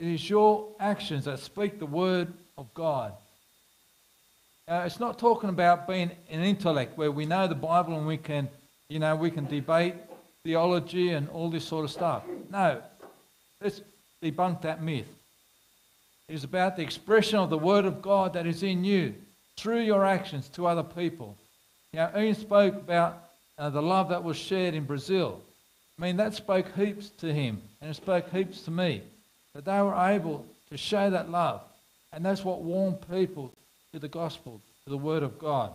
it 0.00 0.08
is 0.08 0.28
your 0.28 0.66
actions 0.80 1.26
that 1.26 1.38
speak 1.38 1.78
the 1.78 1.86
word 1.86 2.32
of 2.56 2.66
God. 2.74 3.12
Uh, 4.66 4.82
it's 4.84 4.98
not 4.98 5.16
talking 5.16 5.48
about 5.48 5.86
being 5.86 6.10
an 6.28 6.42
intellect 6.42 6.98
where 6.98 7.12
we 7.12 7.24
know 7.24 7.46
the 7.46 7.54
Bible 7.54 7.96
and 7.96 8.04
we 8.04 8.16
can, 8.16 8.48
you 8.88 8.98
know, 8.98 9.14
we 9.14 9.30
can 9.30 9.46
debate 9.46 9.94
theology 10.42 11.10
and 11.10 11.28
all 11.28 11.50
this 11.50 11.64
sort 11.64 11.84
of 11.84 11.92
stuff. 11.92 12.24
No, 12.50 12.82
let's 13.60 13.80
debunk 14.22 14.62
that 14.62 14.82
myth. 14.82 15.08
It 16.28 16.34
is 16.34 16.44
about 16.44 16.76
the 16.76 16.82
expression 16.82 17.38
of 17.38 17.50
the 17.50 17.58
Word 17.58 17.84
of 17.84 18.02
God 18.02 18.34
that 18.34 18.46
is 18.46 18.62
in 18.62 18.84
you 18.84 19.14
through 19.56 19.80
your 19.80 20.04
actions 20.04 20.48
to 20.50 20.66
other 20.66 20.82
people. 20.82 21.36
Know, 21.92 22.10
Ian 22.16 22.34
spoke 22.34 22.74
about 22.74 23.24
uh, 23.56 23.70
the 23.70 23.82
love 23.82 24.10
that 24.10 24.22
was 24.22 24.36
shared 24.36 24.74
in 24.74 24.84
Brazil. 24.84 25.40
I 25.98 26.02
mean, 26.02 26.16
that 26.18 26.34
spoke 26.34 26.74
heaps 26.76 27.10
to 27.18 27.32
him 27.32 27.60
and 27.80 27.90
it 27.90 27.94
spoke 27.94 28.30
heaps 28.30 28.62
to 28.62 28.70
me. 28.70 29.02
That 29.54 29.64
they 29.64 29.80
were 29.80 29.96
able 29.96 30.44
to 30.70 30.76
show 30.76 31.10
that 31.10 31.30
love 31.30 31.62
And 32.12 32.24
that's 32.24 32.44
what 32.44 32.62
warned 32.62 32.98
people 33.10 33.52
to 33.92 33.98
the 33.98 34.08
gospel, 34.08 34.60
to 34.84 34.90
the 34.90 34.98
word 34.98 35.22
of 35.22 35.38
God. 35.38 35.72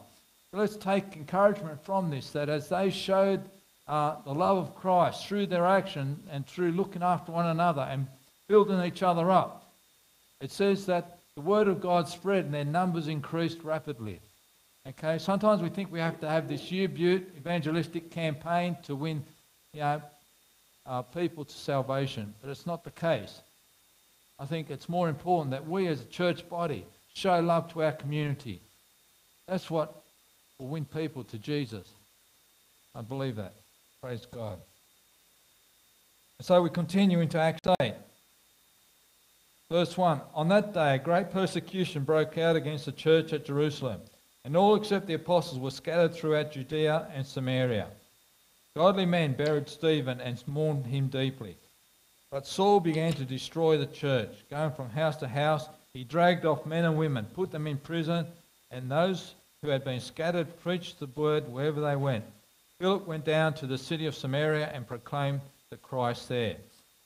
So 0.51 0.57
let's 0.59 0.77
take 0.77 1.15
encouragement 1.15 1.83
from 1.83 2.09
this 2.09 2.29
that 2.31 2.47
as 2.47 2.69
they 2.69 2.89
showed 2.89 3.41
uh, 3.87 4.15
the 4.23 4.33
love 4.33 4.57
of 4.57 4.75
Christ 4.75 5.27
through 5.27 5.47
their 5.47 5.65
action 5.65 6.21
and 6.31 6.45
through 6.45 6.71
looking 6.71 7.03
after 7.03 7.31
one 7.31 7.47
another 7.47 7.81
and 7.81 8.07
building 8.47 8.81
each 8.83 9.03
other 9.03 9.31
up, 9.31 9.71
it 10.41 10.51
says 10.51 10.85
that 10.87 11.19
the 11.35 11.41
word 11.41 11.67
of 11.67 11.81
God 11.81 12.07
spread 12.07 12.45
and 12.45 12.53
their 12.53 12.65
numbers 12.65 13.07
increased 13.07 13.63
rapidly. 13.63 14.19
Okay, 14.87 15.17
sometimes 15.17 15.61
we 15.61 15.69
think 15.69 15.91
we 15.91 15.99
have 15.99 16.19
to 16.19 16.29
have 16.29 16.47
this 16.47 16.71
year 16.71 16.89
butte 16.89 17.31
evangelistic 17.37 18.11
campaign 18.11 18.75
to 18.83 18.95
win, 18.95 19.23
you 19.73 19.79
know, 19.79 20.01
uh, 20.85 21.01
people 21.01 21.45
to 21.45 21.55
salvation, 21.55 22.33
but 22.41 22.49
it's 22.49 22.65
not 22.65 22.83
the 22.83 22.91
case. 22.91 23.41
I 24.39 24.45
think 24.45 24.69
it's 24.69 24.89
more 24.89 25.07
important 25.07 25.51
that 25.51 25.67
we 25.67 25.87
as 25.87 26.01
a 26.01 26.05
church 26.05 26.47
body 26.49 26.85
show 27.13 27.39
love 27.39 27.71
to 27.73 27.83
our 27.83 27.93
community. 27.93 28.59
That's 29.47 29.69
what 29.69 30.03
will 30.59 30.67
win 30.67 30.85
people 30.85 31.23
to 31.25 31.37
Jesus. 31.37 31.87
I 32.95 33.01
believe 33.01 33.37
that. 33.37 33.53
Praise 34.01 34.25
God. 34.25 34.59
So 36.41 36.61
we 36.61 36.69
continue 36.69 37.21
into 37.21 37.39
Acts 37.39 37.61
8. 37.79 37.93
Verse 39.69 39.97
1 39.97 40.21
On 40.35 40.49
that 40.49 40.73
day, 40.73 40.95
a 40.95 40.99
great 40.99 41.31
persecution 41.31 42.03
broke 42.03 42.37
out 42.37 42.55
against 42.55 42.85
the 42.85 42.91
church 42.91 43.33
at 43.33 43.45
Jerusalem, 43.45 44.01
and 44.45 44.55
all 44.55 44.75
except 44.75 45.07
the 45.07 45.13
apostles 45.13 45.59
were 45.59 45.71
scattered 45.71 46.13
throughout 46.13 46.51
Judea 46.51 47.07
and 47.13 47.25
Samaria. 47.25 47.87
Godly 48.75 49.05
men 49.05 49.33
buried 49.33 49.69
Stephen 49.69 50.19
and 50.19 50.43
mourned 50.47 50.87
him 50.87 51.07
deeply. 51.07 51.57
But 52.31 52.47
Saul 52.47 52.79
began 52.79 53.13
to 53.13 53.25
destroy 53.25 53.77
the 53.77 53.85
church. 53.85 54.31
Going 54.49 54.71
from 54.71 54.89
house 54.89 55.17
to 55.17 55.27
house, 55.27 55.69
he 55.93 56.03
dragged 56.03 56.45
off 56.45 56.65
men 56.65 56.85
and 56.85 56.97
women, 56.97 57.25
put 57.35 57.51
them 57.51 57.67
in 57.67 57.77
prison, 57.77 58.25
and 58.71 58.89
those 58.89 59.35
who 59.61 59.69
had 59.69 59.83
been 59.83 59.99
scattered 59.99 60.59
preached 60.61 60.99
the 60.99 61.05
word 61.05 61.47
wherever 61.47 61.79
they 61.79 61.95
went. 61.95 62.25
Philip 62.79 63.05
went 63.05 63.23
down 63.23 63.53
to 63.53 63.67
the 63.67 63.77
city 63.77 64.07
of 64.07 64.15
Samaria 64.15 64.71
and 64.73 64.87
proclaimed 64.87 65.41
the 65.69 65.77
Christ 65.77 66.27
there. 66.27 66.57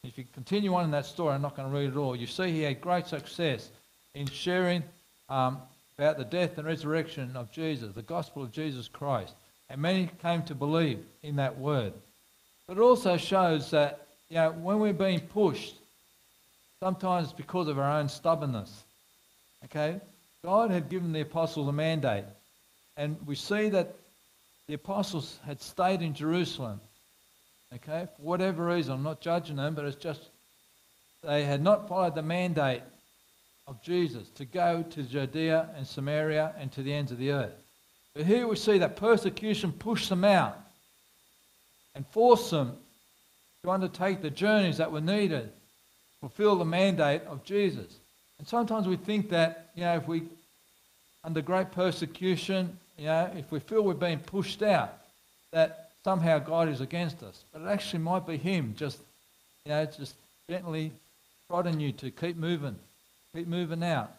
If 0.03 0.17
you 0.17 0.25
continue 0.33 0.73
on 0.75 0.85
in 0.85 0.91
that 0.91 1.05
story, 1.05 1.33
I'm 1.33 1.41
not 1.41 1.55
going 1.55 1.69
to 1.69 1.75
read 1.75 1.89
it 1.89 1.97
all. 1.97 2.15
You 2.15 2.27
see, 2.27 2.51
he 2.51 2.61
had 2.61 2.81
great 2.81 3.07
success 3.07 3.69
in 4.15 4.27
sharing 4.27 4.83
um, 5.29 5.59
about 5.97 6.17
the 6.17 6.25
death 6.25 6.57
and 6.57 6.67
resurrection 6.67 7.35
of 7.35 7.51
Jesus, 7.51 7.93
the 7.93 8.01
gospel 8.01 8.43
of 8.43 8.51
Jesus 8.51 8.87
Christ. 8.87 9.33
And 9.69 9.81
many 9.81 10.09
came 10.21 10.43
to 10.43 10.55
believe 10.55 10.99
in 11.23 11.37
that 11.37 11.57
word. 11.57 11.93
But 12.67 12.77
it 12.77 12.81
also 12.81 13.17
shows 13.17 13.71
that 13.71 14.07
you 14.29 14.35
know, 14.35 14.51
when 14.51 14.79
we're 14.79 14.93
being 14.93 15.21
pushed, 15.21 15.75
sometimes 16.79 17.33
because 17.33 17.67
of 17.67 17.79
our 17.79 17.99
own 17.99 18.09
stubbornness, 18.09 18.83
okay, 19.65 19.99
God 20.43 20.71
had 20.71 20.89
given 20.89 21.11
the 21.11 21.21
apostles 21.21 21.67
a 21.67 21.71
mandate. 21.71 22.25
And 22.95 23.17
we 23.25 23.35
see 23.35 23.69
that 23.69 23.95
the 24.67 24.73
apostles 24.73 25.39
had 25.45 25.61
stayed 25.61 26.01
in 26.01 26.13
Jerusalem, 26.13 26.81
okay, 27.73 28.07
for 28.15 28.21
whatever 28.21 28.65
reason. 28.65 28.93
I'm 28.93 29.03
not 29.03 29.21
judging 29.21 29.57
them, 29.57 29.75
but 29.75 29.85
it's 29.85 29.95
just 29.95 30.21
they 31.23 31.43
had 31.43 31.61
not 31.61 31.87
followed 31.87 32.15
the 32.15 32.21
mandate 32.21 32.83
of 33.67 33.81
Jesus 33.81 34.29
to 34.35 34.45
go 34.45 34.83
to 34.91 35.03
Judea 35.03 35.69
and 35.75 35.85
Samaria 35.85 36.53
and 36.57 36.71
to 36.71 36.83
the 36.83 36.93
ends 36.93 37.11
of 37.11 37.17
the 37.17 37.31
earth. 37.31 37.55
But 38.15 38.25
here 38.25 38.47
we 38.47 38.55
see 38.55 38.77
that 38.79 38.95
persecution 38.95 39.71
pushed 39.71 40.09
them 40.09 40.23
out 40.23 40.57
and 41.93 42.07
forced 42.07 42.51
them 42.51 42.77
to 43.63 43.69
undertake 43.69 44.21
the 44.21 44.29
journeys 44.29 44.77
that 44.77 44.91
were 44.91 45.01
needed 45.01 45.51
to 45.51 46.19
fulfill 46.19 46.55
the 46.55 46.65
mandate 46.65 47.23
of 47.23 47.43
Jesus. 47.43 47.97
And 48.39 48.47
sometimes 48.47 48.87
we 48.87 48.95
think 48.95 49.29
that, 49.29 49.71
you 49.75 49.81
know, 49.81 49.97
if 49.97 50.07
we, 50.07 50.23
under 51.23 51.41
great 51.41 51.71
persecution, 51.71 52.77
you 52.97 53.05
know, 53.05 53.31
if 53.35 53.51
we 53.51 53.59
feel 53.59 53.83
we're 53.83 53.93
being 53.93 54.19
pushed 54.19 54.61
out, 54.61 54.97
that 55.51 55.86
somehow 56.07 56.39
God 56.39 56.69
is 56.69 56.79
against 56.79 57.21
us. 57.21 57.43
But 57.51 57.63
it 57.63 57.67
actually 57.67 57.99
might 57.99 58.25
be 58.25 58.37
Him 58.37 58.73
just, 58.77 58.97
you 59.65 59.73
know, 59.73 59.83
just 59.83 60.15
gently 60.49 60.93
prodding 61.49 61.81
you 61.81 61.91
to 61.91 62.11
keep 62.11 62.37
moving, 62.37 62.77
keep 63.35 63.45
moving 63.45 63.83
out, 63.83 64.13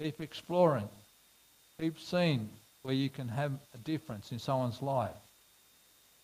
keep 0.00 0.20
exploring, 0.20 0.88
keep 1.78 2.00
seeing 2.00 2.48
where 2.82 2.96
you 2.96 3.08
can 3.08 3.28
have 3.28 3.52
a 3.76 3.78
difference 3.84 4.32
in 4.32 4.40
someone's 4.40 4.82
life. 4.82 5.14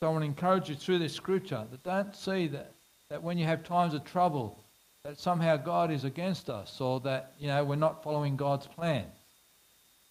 So 0.01 0.09
I 0.09 0.11
want 0.11 0.23
to 0.23 0.27
encourage 0.27 0.69
you 0.69 0.75
through 0.75 0.99
this 0.99 1.15
scripture 1.15 1.63
that 1.71 1.85
don't 1.85 2.17
see 2.17 2.49
that, 2.49 2.73
that 3.11 3.23
when 3.23 3.39
you 3.39 3.45
have 3.45 3.63
times 3.63 3.95
of 3.95 4.05
trouble, 4.05 4.59
that 5.05 5.21
somehow 5.21 5.57
God 5.57 5.93
is 5.93 6.03
against 6.03 6.51
us 6.51 6.81
or 6.81 6.99
that, 7.03 7.35
you 7.39 7.47
know, 7.47 7.63
we're 7.63 7.77
not 7.77 8.03
following 8.03 8.35
God's 8.35 8.67
plan. 8.67 9.05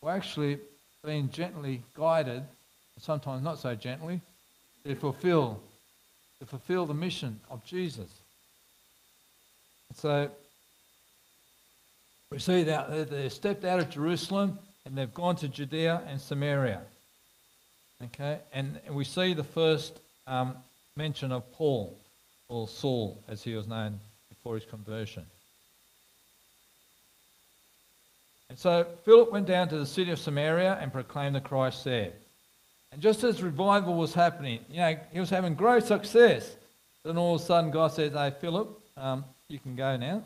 We're 0.01 0.15
actually 0.15 0.57
being 1.03 1.29
gently 1.31 1.81
guided, 1.97 2.43
sometimes 3.01 3.43
not 3.43 3.59
so 3.59 3.75
gently, 3.75 4.21
to 4.89 4.95
fulfill, 4.95 5.61
to 6.39 6.47
fulfill 6.47 6.87
the 6.87 6.95
mission 6.95 7.39
of 7.51 7.63
Jesus. 7.63 8.09
So 9.93 10.31
we 12.31 12.39
see 12.39 12.63
that 12.63 13.11
they 13.11 13.29
stepped 13.29 13.65
out 13.65 13.79
of 13.79 13.91
Jerusalem 13.91 14.57
and 14.85 14.97
they've 14.97 15.13
gone 15.13 15.35
to 15.37 15.47
Judea 15.47 16.01
and 16.07 16.19
Samaria. 16.19 16.81
Okay, 18.03 18.39
and 18.51 18.79
we 18.89 19.03
see 19.03 19.35
the 19.35 19.43
first 19.43 19.99
um, 20.25 20.55
mention 20.95 21.31
of 21.31 21.51
Paul, 21.53 21.95
or 22.47 22.67
Saul, 22.67 23.21
as 23.27 23.43
he 23.43 23.53
was 23.53 23.67
known 23.67 23.99
before 24.29 24.55
his 24.55 24.65
conversion. 24.65 25.25
And 28.49 28.57
so 28.57 28.87
Philip 29.05 29.31
went 29.31 29.45
down 29.45 29.69
to 29.69 29.77
the 29.77 29.85
city 29.85 30.09
of 30.09 30.17
Samaria 30.17 30.79
and 30.81 30.91
proclaimed 30.91 31.35
the 31.35 31.41
Christ 31.41 31.83
there. 31.83 32.13
And 32.91 33.01
just 33.01 33.23
as 33.23 33.43
revival 33.43 33.95
was 33.95 34.13
happening, 34.13 34.59
you 34.69 34.77
know, 34.77 34.97
he 35.11 35.19
was 35.19 35.29
having 35.29 35.55
great 35.55 35.83
success. 35.83 36.55
Then 37.03 37.17
all 37.17 37.35
of 37.35 37.41
a 37.41 37.45
sudden 37.45 37.71
God 37.71 37.91
says, 37.91 38.13
Hey, 38.13 38.33
Philip, 38.39 38.69
um, 38.97 39.23
you 39.47 39.59
can 39.59 39.75
go 39.75 39.95
now. 39.97 40.23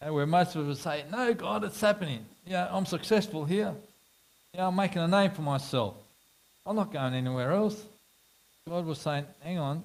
And 0.00 0.14
where 0.14 0.26
most 0.26 0.56
of 0.56 0.68
us 0.68 0.80
say, 0.80 1.04
No, 1.10 1.32
God, 1.34 1.64
it's 1.64 1.80
happening. 1.80 2.24
Yeah, 2.46 2.68
I'm 2.70 2.86
successful 2.86 3.44
here. 3.44 3.74
Yeah, 4.54 4.66
I'm 4.68 4.76
making 4.76 5.02
a 5.02 5.08
name 5.08 5.30
for 5.30 5.42
myself. 5.42 5.94
I'm 6.66 6.76
not 6.76 6.92
going 6.92 7.14
anywhere 7.14 7.52
else. 7.52 7.82
God 8.68 8.84
was 8.86 8.98
saying, 8.98 9.24
Hang 9.40 9.58
on. 9.58 9.82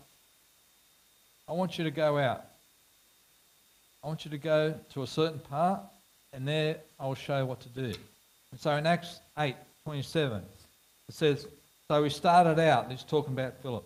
I 1.47 1.53
want 1.53 1.77
you 1.77 1.85
to 1.85 1.91
go 1.91 2.17
out. 2.17 2.43
I 4.03 4.07
want 4.07 4.25
you 4.25 4.31
to 4.31 4.37
go 4.37 4.75
to 4.93 5.03
a 5.03 5.07
certain 5.07 5.39
part 5.39 5.81
and 6.33 6.47
there 6.47 6.77
I'll 6.99 7.15
show 7.15 7.39
you 7.39 7.45
what 7.45 7.61
to 7.61 7.69
do. 7.69 7.93
And 8.51 8.59
so 8.59 8.71
in 8.75 8.85
Acts 8.85 9.19
8 9.37 9.55
27, 9.83 10.43
it 11.07 11.15
says, 11.15 11.47
So 11.87 12.03
he 12.03 12.09
started 12.09 12.59
out, 12.59 12.91
is 12.91 13.03
talking 13.03 13.33
about 13.33 13.61
Philip. 13.61 13.85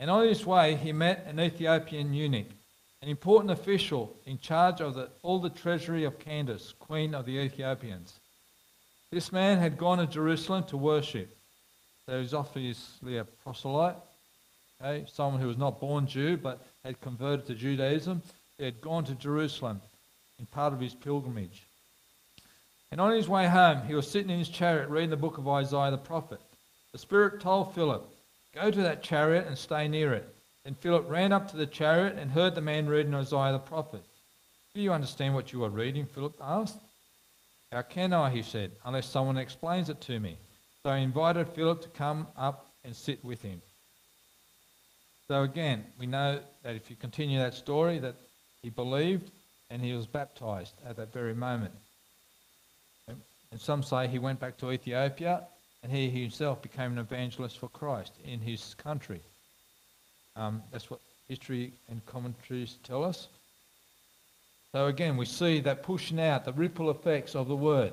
And 0.00 0.10
on 0.10 0.26
his 0.26 0.46
way, 0.46 0.76
he 0.76 0.92
met 0.92 1.26
an 1.26 1.40
Ethiopian 1.40 2.12
eunuch, 2.14 2.46
an 3.02 3.08
important 3.08 3.50
official 3.50 4.14
in 4.26 4.38
charge 4.38 4.80
of 4.80 4.94
the, 4.94 5.08
all 5.22 5.40
the 5.40 5.50
treasury 5.50 6.04
of 6.04 6.18
Candace, 6.18 6.74
queen 6.78 7.14
of 7.14 7.26
the 7.26 7.38
Ethiopians. 7.38 8.20
This 9.10 9.32
man 9.32 9.58
had 9.58 9.78
gone 9.78 9.98
to 9.98 10.06
Jerusalem 10.06 10.64
to 10.64 10.76
worship. 10.76 11.34
So 12.06 12.20
he's 12.20 12.34
obviously 12.34 13.18
a 13.18 13.24
proselyte, 13.24 13.96
okay, 14.80 15.04
someone 15.12 15.40
who 15.40 15.48
was 15.48 15.58
not 15.58 15.80
born 15.80 16.06
Jew 16.06 16.36
but 16.36 16.64
had 16.84 17.00
converted 17.00 17.46
to 17.46 17.54
Judaism. 17.54 18.22
He 18.56 18.64
had 18.64 18.80
gone 18.80 19.04
to 19.04 19.14
Jerusalem 19.14 19.80
in 20.38 20.46
part 20.46 20.72
of 20.72 20.80
his 20.80 20.94
pilgrimage. 20.94 21.64
And 22.90 23.00
on 23.00 23.12
his 23.12 23.28
way 23.28 23.46
home, 23.46 23.82
he 23.86 23.94
was 23.94 24.10
sitting 24.10 24.30
in 24.30 24.38
his 24.38 24.48
chariot 24.48 24.88
reading 24.88 25.10
the 25.10 25.16
book 25.16 25.38
of 25.38 25.48
Isaiah 25.48 25.90
the 25.90 25.98
prophet. 25.98 26.40
The 26.92 26.98
Spirit 26.98 27.40
told 27.40 27.74
Philip, 27.74 28.08
Go 28.54 28.70
to 28.70 28.82
that 28.82 29.02
chariot 29.02 29.46
and 29.46 29.56
stay 29.56 29.88
near 29.88 30.14
it. 30.14 30.34
Then 30.64 30.74
Philip 30.74 31.08
ran 31.08 31.32
up 31.32 31.50
to 31.50 31.56
the 31.56 31.66
chariot 31.66 32.16
and 32.18 32.30
heard 32.30 32.54
the 32.54 32.60
man 32.60 32.88
reading 32.88 33.14
Isaiah 33.14 33.52
the 33.52 33.58
prophet. 33.58 34.02
Do 34.74 34.80
you 34.80 34.92
understand 34.92 35.34
what 35.34 35.52
you 35.52 35.64
are 35.64 35.70
reading? 35.70 36.06
Philip 36.06 36.36
asked. 36.40 36.78
How 37.70 37.82
can 37.82 38.12
I, 38.14 38.30
he 38.30 38.42
said, 38.42 38.72
unless 38.84 39.06
someone 39.06 39.36
explains 39.36 39.90
it 39.90 40.00
to 40.02 40.18
me? 40.18 40.38
So 40.82 40.94
he 40.94 41.02
invited 41.02 41.48
Philip 41.48 41.82
to 41.82 41.88
come 41.88 42.26
up 42.36 42.66
and 42.84 42.96
sit 42.96 43.22
with 43.24 43.42
him. 43.42 43.60
So 45.26 45.42
again, 45.42 45.84
we 45.98 46.06
know 46.06 46.40
that 46.62 46.74
if 46.74 46.88
you 46.88 46.96
continue 46.96 47.38
that 47.38 47.54
story, 47.54 47.98
that 47.98 48.14
he 48.62 48.70
believed 48.70 49.30
and 49.68 49.82
he 49.82 49.92
was 49.92 50.06
baptized 50.06 50.74
at 50.86 50.96
that 50.96 51.12
very 51.12 51.34
moment. 51.34 51.74
And 53.06 53.60
some 53.60 53.82
say 53.82 54.08
he 54.08 54.18
went 54.18 54.40
back 54.40 54.56
to 54.58 54.72
Ethiopia 54.72 55.44
and 55.82 55.92
he 55.92 56.10
himself 56.10 56.60
became 56.62 56.92
an 56.92 56.98
evangelist 56.98 57.58
for 57.58 57.68
Christ 57.68 58.12
in 58.24 58.40
his 58.40 58.74
country. 58.74 59.20
Um, 60.36 60.62
that's 60.72 60.90
what 60.90 61.00
history 61.28 61.72
and 61.88 62.04
commentaries 62.06 62.78
tell 62.82 63.04
us. 63.04 63.28
So 64.72 64.86
again, 64.86 65.16
we 65.16 65.24
see 65.24 65.60
that 65.60 65.82
pushing 65.82 66.20
out 66.20 66.44
the 66.44 66.52
ripple 66.52 66.90
effects 66.90 67.34
of 67.34 67.48
the 67.48 67.56
word. 67.56 67.92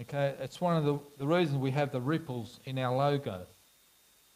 Okay, 0.00 0.34
it's 0.40 0.60
one 0.60 0.76
of 0.76 0.84
the, 0.84 0.98
the 1.18 1.26
reasons 1.26 1.58
we 1.58 1.70
have 1.70 1.90
the 1.90 2.00
ripples 2.00 2.60
in 2.66 2.78
our 2.78 2.94
logo 2.94 3.46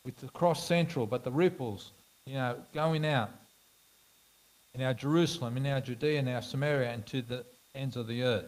with 0.05 0.16
the 0.19 0.28
cross 0.28 0.66
central, 0.66 1.07
but 1.07 1.23
the 1.23 1.31
ripples, 1.31 1.93
you 2.24 2.35
know, 2.35 2.57
going 2.73 3.05
out 3.05 3.31
in 4.74 4.82
our 4.82 4.94
Jerusalem, 4.94 5.59
in 5.59 5.66
our 5.66 5.81
Judea, 5.81 6.19
in 6.19 6.28
our 6.28 6.40
Samaria, 6.40 6.90
and 6.90 7.05
to 7.07 7.20
the 7.20 7.44
ends 7.74 7.97
of 7.97 8.07
the 8.07 8.23
earth. 8.23 8.47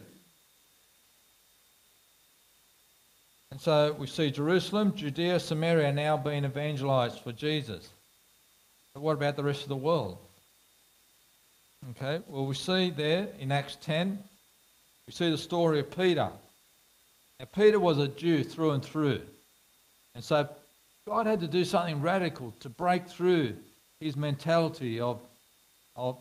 And 3.53 3.61
so 3.61 3.95
we 3.99 4.07
see 4.07 4.31
Jerusalem, 4.31 4.95
Judea, 4.95 5.39
Samaria 5.39 5.91
now 5.91 6.17
being 6.17 6.43
evangelized 6.43 7.19
for 7.19 7.31
Jesus. 7.31 7.87
But 8.95 9.03
what 9.03 9.13
about 9.13 9.35
the 9.35 9.43
rest 9.43 9.61
of 9.61 9.69
the 9.69 9.75
world? 9.75 10.17
Okay, 11.91 12.23
well, 12.27 12.47
we 12.47 12.55
see 12.55 12.89
there 12.89 13.27
in 13.37 13.51
Acts 13.51 13.77
10, 13.83 14.17
we 15.05 15.13
see 15.13 15.29
the 15.29 15.37
story 15.37 15.79
of 15.81 15.95
Peter. 15.95 16.31
Now, 17.39 17.45
Peter 17.53 17.79
was 17.79 17.99
a 17.99 18.07
Jew 18.07 18.43
through 18.43 18.71
and 18.71 18.83
through. 18.83 19.21
And 20.15 20.23
so 20.23 20.49
God 21.05 21.27
had 21.27 21.41
to 21.41 21.47
do 21.47 21.63
something 21.63 22.01
radical 22.01 22.55
to 22.61 22.69
break 22.69 23.07
through 23.07 23.55
his 23.99 24.15
mentality 24.15 24.99
of, 24.99 25.19
of 25.95 26.17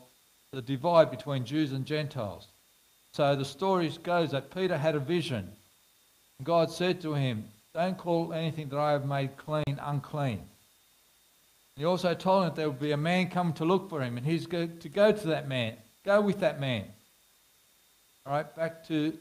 the 0.52 0.60
divide 0.60 1.10
between 1.10 1.46
Jews 1.46 1.72
and 1.72 1.86
Gentiles. 1.86 2.46
So 3.14 3.34
the 3.36 3.46
story 3.46 3.90
goes 4.02 4.32
that 4.32 4.54
Peter 4.54 4.76
had 4.76 4.96
a 4.96 5.00
vision. 5.00 5.50
God 6.44 6.70
said 6.70 7.01
to 7.02 7.14
him, 7.14 7.44
Don't 7.74 7.98
call 7.98 8.32
anything 8.32 8.69
that 8.70 8.78
I 8.78 8.93
have 8.93 9.06
made 9.06 9.36
clean 9.36 9.78
unclean. 9.81 10.43
He 11.77 11.85
also 11.85 12.14
told 12.14 12.43
him 12.43 12.48
that 12.51 12.56
there 12.56 12.69
would 12.69 12.81
be 12.81 12.93
a 12.93 12.97
man 12.97 13.28
come 13.28 13.52
to 13.55 13.64
look 13.64 13.89
for 13.89 14.02
him, 14.02 14.16
and 14.16 14.27
he's 14.27 14.47
going 14.47 14.78
to 14.78 14.89
go 14.89 15.12
to 15.12 15.27
that 15.28 15.48
man, 15.48 15.77
go 16.05 16.20
with 16.20 16.40
that 16.40 16.60
man. 16.60 16.85
All 18.27 18.32
right, 18.32 18.56
back 18.56 18.86
to 18.89 19.16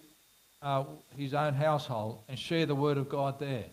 uh, 0.62 0.84
his 1.18 1.34
own 1.34 1.54
household 1.54 2.20
and 2.28 2.38
share 2.38 2.66
the 2.66 2.76
word 2.76 2.98
of 2.98 3.10
God 3.10 3.40
there. 3.40 3.66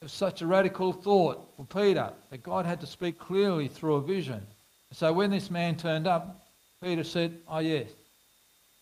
It 0.00 0.04
was 0.04 0.12
such 0.12 0.42
a 0.42 0.46
radical 0.46 0.92
thought 0.92 1.48
for 1.56 1.64
Peter 1.64 2.12
that 2.30 2.42
God 2.42 2.64
had 2.64 2.80
to 2.80 2.86
speak 2.86 3.18
clearly 3.18 3.66
through 3.66 3.96
a 3.96 4.00
vision. 4.00 4.46
So 4.92 5.12
when 5.12 5.30
this 5.30 5.50
man 5.50 5.76
turned 5.76 6.06
up, 6.06 6.46
Peter 6.82 7.02
said, 7.02 7.36
Oh, 7.48 7.58
yes, 7.58 7.88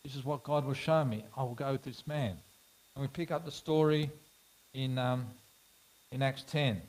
this 0.04 0.14
is 0.14 0.24
what 0.24 0.44
God 0.44 0.66
will 0.66 0.74
show 0.74 1.04
me. 1.04 1.24
I 1.36 1.42
will 1.42 1.54
go 1.54 1.72
with 1.72 1.82
this 1.82 2.06
man. 2.06 2.36
And 2.96 3.02
we 3.02 3.08
pick 3.08 3.30
up 3.30 3.44
the 3.44 3.52
story 3.52 4.10
in, 4.72 4.96
um, 4.96 5.26
in 6.10 6.22
Acts 6.22 6.44
10. 6.50 6.80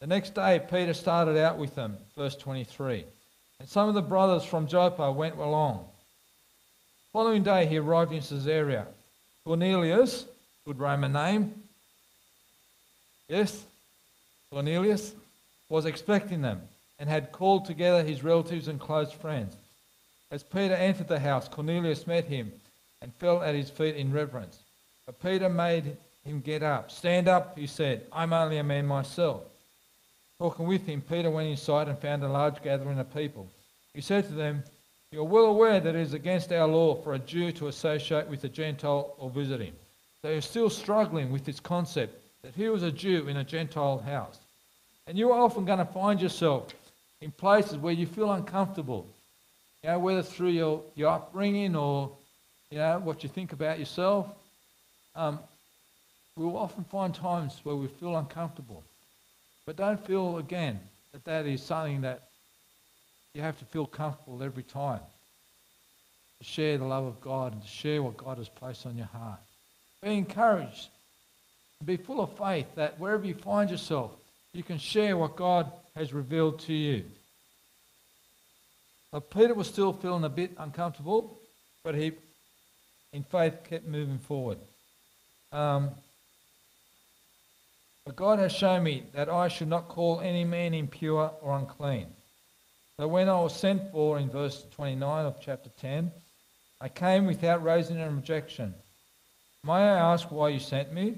The 0.00 0.06
next 0.06 0.34
day, 0.34 0.60
Peter 0.70 0.92
started 0.92 1.38
out 1.38 1.56
with 1.56 1.74
them, 1.74 1.96
verse 2.14 2.36
23. 2.36 3.06
And 3.58 3.66
some 3.66 3.88
of 3.88 3.94
the 3.94 4.02
brothers 4.02 4.44
from 4.44 4.66
Joppa 4.66 5.10
went 5.10 5.38
along. 5.38 5.86
Following 7.14 7.42
day, 7.42 7.64
he 7.64 7.78
arrived 7.78 8.12
in 8.12 8.20
Caesarea. 8.20 8.86
Cornelius, 9.46 10.26
good 10.66 10.78
Roman 10.78 11.12
name, 11.12 11.54
yes, 13.28 13.64
Cornelius, 14.50 15.14
was 15.70 15.86
expecting 15.86 16.42
them 16.42 16.60
and 16.98 17.08
had 17.08 17.32
called 17.32 17.64
together 17.64 18.02
his 18.04 18.22
relatives 18.22 18.68
and 18.68 18.78
close 18.78 19.10
friends. 19.10 19.56
As 20.30 20.42
Peter 20.42 20.74
entered 20.74 21.08
the 21.08 21.18
house, 21.18 21.48
Cornelius 21.48 22.06
met 22.06 22.26
him 22.26 22.52
and 23.00 23.14
fell 23.14 23.42
at 23.42 23.54
his 23.54 23.70
feet 23.70 23.96
in 23.96 24.12
reverence. 24.12 24.63
But 25.06 25.22
Peter 25.22 25.48
made 25.48 25.96
him 26.24 26.40
get 26.40 26.62
up. 26.62 26.90
Stand 26.90 27.28
up, 27.28 27.58
he 27.58 27.66
said. 27.66 28.06
I'm 28.12 28.32
only 28.32 28.58
a 28.58 28.64
man 28.64 28.86
myself. 28.86 29.42
Talking 30.38 30.66
with 30.66 30.86
him, 30.86 31.00
Peter 31.00 31.30
went 31.30 31.48
inside 31.48 31.88
and 31.88 31.98
found 31.98 32.22
a 32.22 32.28
large 32.28 32.62
gathering 32.62 32.98
of 32.98 33.14
people. 33.14 33.46
He 33.92 34.00
said 34.00 34.26
to 34.26 34.34
them, 34.34 34.64
You 35.12 35.20
are 35.20 35.24
well 35.24 35.46
aware 35.46 35.78
that 35.78 35.94
it 35.94 36.00
is 36.00 36.14
against 36.14 36.52
our 36.52 36.66
law 36.66 36.96
for 36.96 37.14
a 37.14 37.18
Jew 37.18 37.52
to 37.52 37.68
associate 37.68 38.26
with 38.26 38.42
a 38.44 38.48
Gentile 38.48 39.14
or 39.18 39.30
visit 39.30 39.60
him. 39.60 39.74
They 40.22 40.36
are 40.36 40.40
still 40.40 40.70
struggling 40.70 41.30
with 41.30 41.44
this 41.44 41.60
concept 41.60 42.18
that 42.42 42.54
he 42.54 42.68
was 42.68 42.82
a 42.82 42.90
Jew 42.90 43.28
in 43.28 43.36
a 43.36 43.44
Gentile 43.44 43.98
house. 43.98 44.38
And 45.06 45.18
you 45.18 45.30
are 45.30 45.40
often 45.40 45.66
going 45.66 45.78
to 45.78 45.84
find 45.84 46.20
yourself 46.20 46.74
in 47.20 47.30
places 47.30 47.76
where 47.76 47.92
you 47.92 48.06
feel 48.06 48.32
uncomfortable. 48.32 49.06
You 49.82 49.90
know, 49.90 49.98
whether 49.98 50.22
through 50.22 50.50
your, 50.50 50.82
your 50.94 51.10
upbringing 51.10 51.76
or 51.76 52.10
you 52.70 52.78
know 52.78 52.98
what 53.00 53.22
you 53.22 53.28
think 53.28 53.52
about 53.52 53.78
yourself. 53.78 54.26
Um, 55.16 55.38
we 56.36 56.44
will 56.44 56.56
often 56.56 56.84
find 56.84 57.14
times 57.14 57.60
where 57.62 57.76
we 57.76 57.86
feel 57.86 58.16
uncomfortable. 58.16 58.82
But 59.66 59.76
don't 59.76 60.04
feel 60.04 60.38
again 60.38 60.80
that 61.12 61.24
that 61.24 61.46
is 61.46 61.62
something 61.62 62.02
that 62.02 62.22
you 63.34 63.42
have 63.42 63.58
to 63.58 63.64
feel 63.64 63.86
comfortable 63.86 64.42
every 64.42 64.62
time. 64.62 65.00
To 66.38 66.44
share 66.44 66.78
the 66.78 66.84
love 66.84 67.04
of 67.04 67.20
God 67.20 67.52
and 67.52 67.62
to 67.62 67.68
share 67.68 68.02
what 68.02 68.16
God 68.16 68.38
has 68.38 68.48
placed 68.48 68.84
on 68.86 68.96
your 68.96 69.06
heart. 69.06 69.40
Be 70.02 70.14
encouraged. 70.14 70.88
Be 71.84 71.96
full 71.96 72.20
of 72.20 72.36
faith 72.36 72.66
that 72.76 72.98
wherever 72.98 73.24
you 73.24 73.34
find 73.34 73.70
yourself, 73.70 74.12
you 74.52 74.62
can 74.62 74.78
share 74.78 75.16
what 75.16 75.36
God 75.36 75.70
has 75.96 76.12
revealed 76.12 76.60
to 76.60 76.72
you. 76.72 77.04
But 79.12 79.30
Peter 79.30 79.54
was 79.54 79.68
still 79.68 79.92
feeling 79.92 80.24
a 80.24 80.28
bit 80.28 80.52
uncomfortable, 80.58 81.38
but 81.84 81.94
he, 81.94 82.12
in 83.12 83.22
faith, 83.22 83.54
kept 83.68 83.86
moving 83.86 84.18
forward. 84.18 84.58
Um, 85.54 85.90
but 88.04 88.16
God 88.16 88.40
has 88.40 88.52
shown 88.52 88.82
me 88.82 89.04
that 89.14 89.28
I 89.28 89.46
should 89.48 89.68
not 89.68 89.88
call 89.88 90.20
any 90.20 90.44
man 90.44 90.74
impure 90.74 91.30
or 91.40 91.56
unclean. 91.56 92.08
So 92.98 93.06
when 93.06 93.28
I 93.28 93.40
was 93.40 93.56
sent 93.56 93.92
for 93.92 94.18
in 94.18 94.28
verse 94.28 94.64
29 94.72 95.26
of 95.26 95.40
chapter 95.40 95.70
10, 95.80 96.10
I 96.80 96.88
came 96.88 97.24
without 97.24 97.62
raising 97.62 97.96
an 97.96 98.08
objection. 98.08 98.74
May 99.64 99.72
I 99.72 100.12
ask 100.12 100.30
why 100.30 100.48
you 100.48 100.58
sent 100.58 100.92
me? 100.92 101.14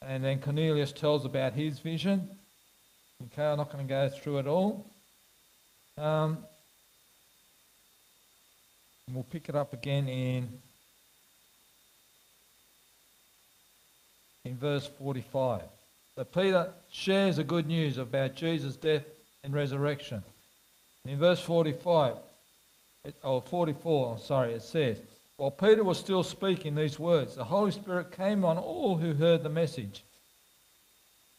And 0.00 0.24
then 0.24 0.40
Cornelius 0.40 0.90
tells 0.90 1.24
about 1.24 1.52
his 1.52 1.78
vision. 1.78 2.28
Okay, 3.26 3.44
I'm 3.44 3.58
not 3.58 3.70
going 3.70 3.86
to 3.86 3.88
go 3.88 4.08
through 4.08 4.38
it 4.38 4.46
all. 4.46 4.86
Um, 5.96 6.38
we'll 9.12 9.22
pick 9.24 9.48
it 9.48 9.54
up 9.54 9.74
again 9.74 10.08
in 10.08 10.48
in 14.44 14.56
verse 14.56 14.88
45. 14.98 15.62
So 16.14 16.24
Peter 16.24 16.72
shares 16.90 17.36
the 17.36 17.44
good 17.44 17.66
news 17.66 17.98
about 17.98 18.34
Jesus' 18.34 18.76
death 18.76 19.04
and 19.44 19.54
resurrection. 19.54 20.22
In 21.06 21.18
verse 21.18 21.40
45, 21.40 22.16
it, 23.04 23.14
or 23.24 23.42
44, 23.42 24.18
sorry, 24.18 24.52
it 24.52 24.62
says, 24.62 24.98
While 25.36 25.50
Peter 25.50 25.82
was 25.82 25.98
still 25.98 26.22
speaking 26.22 26.74
these 26.74 26.98
words, 26.98 27.34
the 27.34 27.44
Holy 27.44 27.72
Spirit 27.72 28.12
came 28.12 28.44
on 28.44 28.58
all 28.58 28.96
who 28.96 29.14
heard 29.14 29.42
the 29.42 29.48
message. 29.48 30.04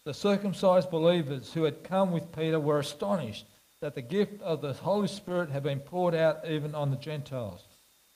The 0.06 0.14
circumcised 0.14 0.92
believers 0.92 1.54
who 1.54 1.64
had 1.64 1.84
come 1.84 2.12
with 2.12 2.36
Peter 2.36 2.60
were 2.60 2.80
astonished 2.80 3.46
that 3.80 3.96
the 3.96 4.02
gift 4.02 4.42
of 4.42 4.62
the 4.62 4.74
Holy 4.74 5.08
Spirit 5.08 5.50
had 5.50 5.64
been 5.64 5.80
poured 5.80 6.16
out 6.16 6.46
even 6.48 6.76
on 6.76 6.90
the 6.90 6.98
Gentiles, 6.98 7.64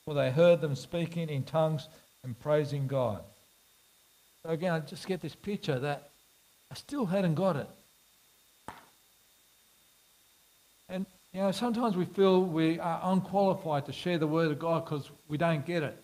for 0.03 0.13
they 0.13 0.31
heard 0.31 0.59
them 0.59 0.75
speaking 0.75 1.29
in 1.29 1.43
tongues 1.43 1.87
and 2.23 2.39
praising 2.39 2.87
God. 2.87 3.23
Again, 4.47 4.71
I 4.71 4.79
just 4.79 5.05
get 5.05 5.21
this 5.21 5.35
picture 5.35 5.77
that 5.77 6.09
I 6.71 6.75
still 6.75 7.05
hadn't 7.05 7.35
got 7.35 7.57
it. 7.57 7.67
And, 10.87 11.05
you 11.33 11.41
know, 11.41 11.51
sometimes 11.51 11.97
we 11.97 12.05
feel 12.05 12.41
we 12.41 12.79
are 12.79 13.01
unqualified 13.03 13.85
to 13.87 13.91
share 13.91 14.17
the 14.17 14.25
word 14.25 14.51
of 14.51 14.57
God 14.57 14.85
because 14.85 15.11
we 15.27 15.37
don't 15.37 15.65
get 15.65 15.83
it. 15.83 16.01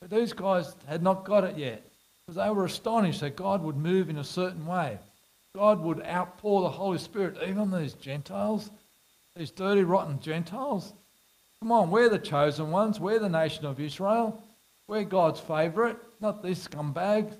But 0.00 0.10
these 0.10 0.32
guys 0.32 0.74
had 0.88 1.04
not 1.04 1.24
got 1.24 1.44
it 1.44 1.56
yet 1.56 1.84
because 2.26 2.42
they 2.42 2.50
were 2.50 2.64
astonished 2.64 3.20
that 3.20 3.36
God 3.36 3.62
would 3.62 3.76
move 3.76 4.10
in 4.10 4.18
a 4.18 4.24
certain 4.24 4.66
way. 4.66 4.98
God 5.54 5.80
would 5.80 6.04
outpour 6.04 6.62
the 6.62 6.70
Holy 6.70 6.98
Spirit 6.98 7.36
even 7.42 7.58
on 7.58 7.70
these 7.70 7.94
Gentiles, 7.94 8.70
these 9.36 9.52
dirty, 9.52 9.84
rotten 9.84 10.20
Gentiles. 10.20 10.92
Come 11.60 11.70
on, 11.70 11.90
we're 11.90 12.08
the 12.08 12.18
chosen 12.18 12.72
ones. 12.72 12.98
We're 12.98 13.20
the 13.20 13.28
nation 13.28 13.66
of 13.66 13.78
Israel. 13.78 14.42
We're 14.88 15.04
God's 15.04 15.40
favourite, 15.40 15.96
not 16.20 16.42
these 16.42 16.66
scumbags. 16.66 17.34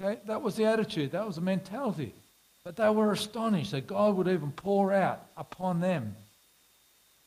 Okay? 0.00 0.20
That 0.26 0.42
was 0.42 0.56
the 0.56 0.64
attitude, 0.64 1.12
that 1.12 1.26
was 1.26 1.36
the 1.36 1.42
mentality. 1.42 2.14
But 2.64 2.76
they 2.76 2.88
were 2.90 3.12
astonished 3.12 3.72
that 3.72 3.86
God 3.86 4.16
would 4.16 4.28
even 4.28 4.52
pour 4.52 4.92
out 4.92 5.26
upon 5.36 5.80
them. 5.80 6.14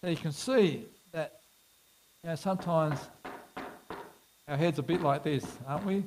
So 0.02 0.10
you 0.10 0.18
can 0.18 0.32
see 0.32 0.86
that 1.12 1.40
you 2.24 2.30
know, 2.30 2.36
sometimes 2.36 3.00
our 4.48 4.58
head's 4.58 4.78
are 4.78 4.82
a 4.82 4.86
bit 4.86 5.02
like 5.02 5.24
this, 5.24 5.46
aren't 5.68 5.86
we? 5.86 6.04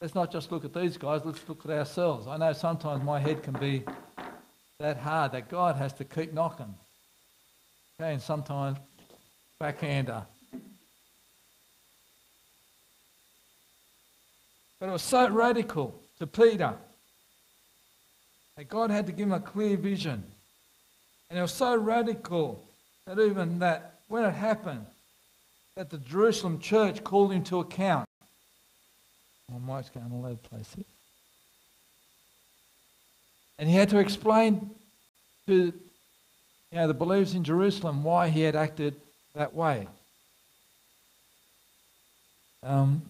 Let's 0.00 0.14
not 0.14 0.32
just 0.32 0.50
look 0.52 0.64
at 0.64 0.74
these 0.74 0.96
guys, 0.96 1.22
let's 1.24 1.40
look 1.48 1.64
at 1.64 1.70
ourselves. 1.70 2.26
I 2.26 2.36
know 2.36 2.52
sometimes 2.52 3.04
my 3.04 3.20
head 3.20 3.42
can 3.42 3.54
be 3.54 3.84
that 4.80 4.96
hard 4.96 5.32
that 5.32 5.48
God 5.48 5.76
has 5.76 5.92
to 5.94 6.04
keep 6.04 6.32
knocking. 6.32 6.74
Okay, 8.00 8.12
and 8.12 8.22
sometimes 8.22 8.78
backhander. 9.60 10.24
But 14.82 14.88
it 14.88 14.92
was 14.94 15.02
so 15.02 15.28
radical 15.28 15.94
to 16.18 16.26
Peter 16.26 16.74
that 18.56 18.68
God 18.68 18.90
had 18.90 19.06
to 19.06 19.12
give 19.12 19.28
him 19.28 19.32
a 19.32 19.38
clear 19.38 19.76
vision. 19.76 20.24
And 21.30 21.38
it 21.38 21.42
was 21.42 21.52
so 21.52 21.76
radical 21.76 22.60
that 23.06 23.16
even 23.20 23.60
that 23.60 24.00
when 24.08 24.24
it 24.24 24.32
happened, 24.32 24.84
that 25.76 25.88
the 25.90 25.98
Jerusalem 25.98 26.58
church 26.58 27.04
called 27.04 27.32
him 27.32 27.44
to 27.44 27.60
account. 27.60 28.08
My 29.52 29.76
mic's 29.76 29.88
going 29.88 30.10
all 30.12 30.26
over 30.26 30.34
the 30.34 30.48
place 30.48 30.74
here. 30.74 30.84
And 33.60 33.68
he 33.68 33.76
had 33.76 33.88
to 33.90 33.98
explain 33.98 34.68
to 35.46 35.54
you 35.66 35.72
know, 36.72 36.88
the 36.88 36.94
believers 36.94 37.36
in 37.36 37.44
Jerusalem 37.44 38.02
why 38.02 38.30
he 38.30 38.40
had 38.40 38.56
acted 38.56 38.96
that 39.36 39.54
way. 39.54 39.86
um, 42.64 43.02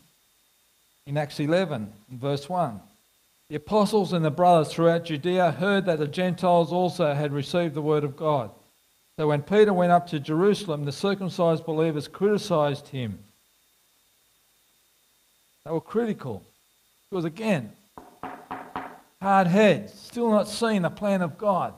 in 1.06 1.16
Acts 1.16 1.40
11, 1.40 1.92
verse 2.10 2.48
1. 2.48 2.80
The 3.48 3.56
apostles 3.56 4.12
and 4.12 4.24
the 4.24 4.30
brothers 4.30 4.72
throughout 4.72 5.04
Judea 5.04 5.50
heard 5.50 5.86
that 5.86 5.98
the 5.98 6.06
Gentiles 6.06 6.72
also 6.72 7.12
had 7.12 7.32
received 7.32 7.74
the 7.74 7.82
word 7.82 8.04
of 8.04 8.16
God. 8.16 8.50
So 9.16 9.28
when 9.28 9.42
Peter 9.42 9.72
went 9.72 9.92
up 9.92 10.06
to 10.08 10.20
Jerusalem, 10.20 10.84
the 10.84 10.92
circumcised 10.92 11.66
believers 11.66 12.08
criticized 12.08 12.88
him. 12.88 13.18
They 15.64 15.70
were 15.70 15.80
critical. 15.80 16.42
Because 17.10 17.24
again, 17.26 17.72
hard 19.20 19.46
heads, 19.46 19.92
still 19.92 20.30
not 20.30 20.48
seeing 20.48 20.82
the 20.82 20.90
plan 20.90 21.20
of 21.20 21.36
God. 21.36 21.74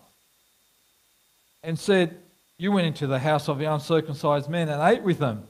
And 1.62 1.78
said, 1.78 2.16
You 2.56 2.70
went 2.72 2.86
into 2.86 3.06
the 3.06 3.18
house 3.18 3.48
of 3.48 3.58
the 3.58 3.64
uncircumcised 3.64 4.48
men 4.48 4.68
and 4.68 4.80
ate 4.80 5.02
with 5.02 5.18
them. 5.18 5.44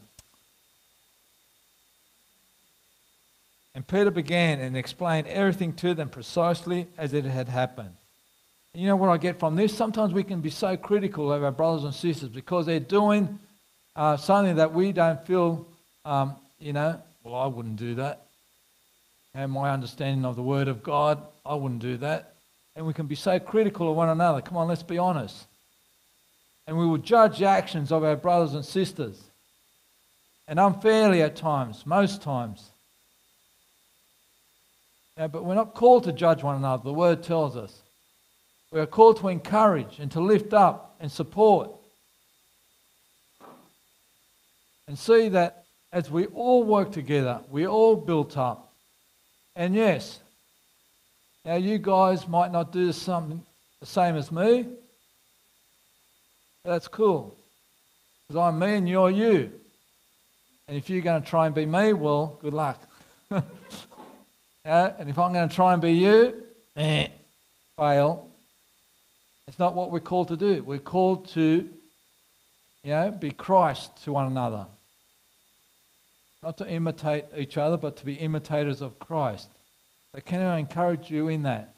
And 3.74 3.86
Peter 3.86 4.10
began 4.10 4.60
and 4.60 4.76
explained 4.76 5.26
everything 5.26 5.72
to 5.74 5.94
them 5.94 6.08
precisely 6.08 6.86
as 6.96 7.12
it 7.12 7.24
had 7.24 7.48
happened. 7.48 7.94
And 8.72 8.82
you 8.82 8.88
know 8.88 8.96
what 8.96 9.10
I 9.10 9.16
get 9.16 9.38
from 9.38 9.56
this? 9.56 9.76
Sometimes 9.76 10.12
we 10.12 10.22
can 10.22 10.40
be 10.40 10.50
so 10.50 10.76
critical 10.76 11.32
of 11.32 11.42
our 11.42 11.52
brothers 11.52 11.84
and 11.84 11.94
sisters 11.94 12.28
because 12.28 12.66
they're 12.66 12.80
doing 12.80 13.38
uh, 13.96 14.16
something 14.16 14.56
that 14.56 14.72
we 14.72 14.92
don't 14.92 15.24
feel, 15.26 15.66
um, 16.04 16.36
you 16.58 16.72
know, 16.72 17.00
well, 17.22 17.34
I 17.34 17.46
wouldn't 17.46 17.76
do 17.76 17.96
that. 17.96 18.26
And 19.34 19.50
my 19.50 19.70
understanding 19.70 20.24
of 20.24 20.36
the 20.36 20.42
Word 20.42 20.68
of 20.68 20.82
God, 20.82 21.20
I 21.44 21.54
wouldn't 21.54 21.82
do 21.82 21.96
that. 21.98 22.34
And 22.76 22.86
we 22.86 22.92
can 22.92 23.06
be 23.06 23.14
so 23.14 23.38
critical 23.38 23.90
of 23.90 23.96
one 23.96 24.08
another. 24.08 24.40
Come 24.40 24.56
on, 24.56 24.68
let's 24.68 24.82
be 24.82 24.98
honest. 24.98 25.46
And 26.66 26.78
we 26.78 26.86
will 26.86 26.98
judge 26.98 27.38
the 27.38 27.46
actions 27.46 27.90
of 27.92 28.04
our 28.04 28.16
brothers 28.16 28.54
and 28.54 28.64
sisters. 28.64 29.20
And 30.46 30.60
unfairly 30.60 31.22
at 31.22 31.36
times, 31.36 31.86
most 31.86 32.22
times. 32.22 32.70
Yeah, 35.16 35.28
but 35.28 35.44
we're 35.44 35.54
not 35.54 35.74
called 35.74 36.04
to 36.04 36.12
judge 36.12 36.42
one 36.42 36.56
another, 36.56 36.82
the 36.82 36.92
word 36.92 37.22
tells 37.22 37.56
us. 37.56 37.82
We 38.72 38.80
are 38.80 38.86
called 38.86 39.18
to 39.18 39.28
encourage 39.28 40.00
and 40.00 40.10
to 40.12 40.20
lift 40.20 40.52
up 40.52 40.96
and 40.98 41.10
support. 41.10 41.70
And 44.88 44.98
see 44.98 45.28
that 45.30 45.64
as 45.92 46.10
we 46.10 46.26
all 46.26 46.64
work 46.64 46.90
together, 46.90 47.40
we 47.48 47.66
all 47.66 47.94
built 47.94 48.36
up. 48.36 48.72
And 49.54 49.74
yes, 49.74 50.18
now 51.44 51.54
you 51.54 51.78
guys 51.78 52.26
might 52.26 52.50
not 52.50 52.72
do 52.72 52.92
something 52.92 53.40
the 53.78 53.86
same 53.86 54.16
as 54.16 54.32
me. 54.32 54.66
That's 56.64 56.88
cool. 56.88 57.36
Because 58.26 58.40
I'm 58.40 58.58
me 58.58 58.74
and 58.74 58.88
you're 58.88 59.10
you. 59.10 59.52
And 60.66 60.76
if 60.76 60.90
you're 60.90 61.02
going 61.02 61.22
to 61.22 61.28
try 61.28 61.46
and 61.46 61.54
be 61.54 61.66
me, 61.66 61.92
well, 61.92 62.38
good 62.42 62.54
luck. 62.54 62.80
Yeah? 64.64 64.92
And 64.98 65.08
if 65.08 65.18
I'm 65.18 65.32
going 65.32 65.48
to 65.48 65.54
try 65.54 65.72
and 65.72 65.82
be 65.82 65.92
you, 65.92 66.42
eh, 66.76 67.08
fail. 67.76 68.28
It's 69.48 69.58
not 69.58 69.74
what 69.74 69.90
we're 69.90 70.00
called 70.00 70.28
to 70.28 70.36
do. 70.36 70.62
We're 70.62 70.78
called 70.78 71.28
to, 71.30 71.68
you 72.82 72.90
know, 72.90 73.10
be 73.10 73.30
Christ 73.30 74.04
to 74.04 74.12
one 74.12 74.26
another. 74.26 74.66
Not 76.42 76.58
to 76.58 76.68
imitate 76.68 77.24
each 77.36 77.56
other, 77.56 77.76
but 77.76 77.96
to 77.98 78.04
be 78.04 78.14
imitators 78.14 78.80
of 78.80 78.98
Christ. 78.98 79.48
So 80.14 80.20
can 80.20 80.40
I 80.40 80.58
encourage 80.58 81.10
you 81.10 81.28
in 81.28 81.42
that? 81.42 81.74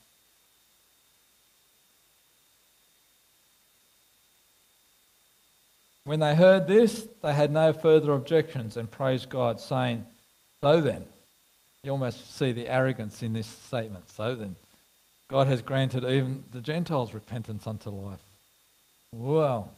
When 6.04 6.20
they 6.20 6.36
heard 6.36 6.68
this, 6.68 7.06
they 7.22 7.32
had 7.32 7.50
no 7.50 7.72
further 7.72 8.12
objections 8.12 8.76
and 8.76 8.88
praised 8.88 9.28
God, 9.28 9.60
saying, 9.60 10.04
So 10.60 10.80
then, 10.80 11.04
you 11.82 11.90
almost 11.90 12.36
see 12.36 12.52
the 12.52 12.68
arrogance 12.68 13.22
in 13.22 13.32
this 13.32 13.46
statement. 13.46 14.10
So 14.10 14.34
then, 14.34 14.56
God 15.28 15.46
has 15.48 15.62
granted 15.62 16.04
even 16.04 16.44
the 16.52 16.60
Gentiles 16.60 17.14
repentance 17.14 17.66
unto 17.66 17.90
life. 17.90 18.20
Wow. 19.12 19.70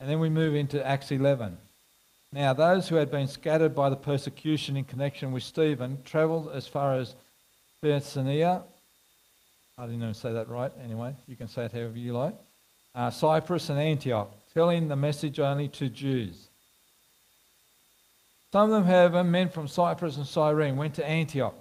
And 0.00 0.08
then 0.08 0.20
we 0.20 0.28
move 0.28 0.54
into 0.54 0.84
Acts 0.86 1.10
11. 1.10 1.58
Now, 2.32 2.52
those 2.52 2.88
who 2.88 2.96
had 2.96 3.10
been 3.10 3.26
scattered 3.26 3.74
by 3.74 3.90
the 3.90 3.96
persecution 3.96 4.76
in 4.76 4.84
connection 4.84 5.32
with 5.32 5.42
Stephen 5.42 5.98
travelled 6.04 6.50
as 6.52 6.66
far 6.66 6.94
as 6.94 7.14
Bithynia. 7.80 8.62
I 9.78 9.86
didn't 9.86 10.02
even 10.02 10.14
say 10.14 10.32
that 10.32 10.48
right. 10.48 10.72
Anyway, 10.84 11.14
you 11.26 11.36
can 11.36 11.48
say 11.48 11.64
it 11.64 11.72
however 11.72 11.96
you 11.96 12.12
like. 12.12 12.34
Uh, 12.94 13.10
Cyprus 13.10 13.70
and 13.70 13.78
Antioch, 13.78 14.30
telling 14.52 14.88
the 14.88 14.96
message 14.96 15.40
only 15.40 15.68
to 15.68 15.88
Jews. 15.88 16.47
Some 18.52 18.70
of 18.70 18.70
them, 18.70 18.84
however, 18.84 19.22
men 19.22 19.50
from 19.50 19.68
Cyprus 19.68 20.16
and 20.16 20.26
Cyrene, 20.26 20.76
went 20.76 20.94
to 20.94 21.06
Antioch 21.06 21.54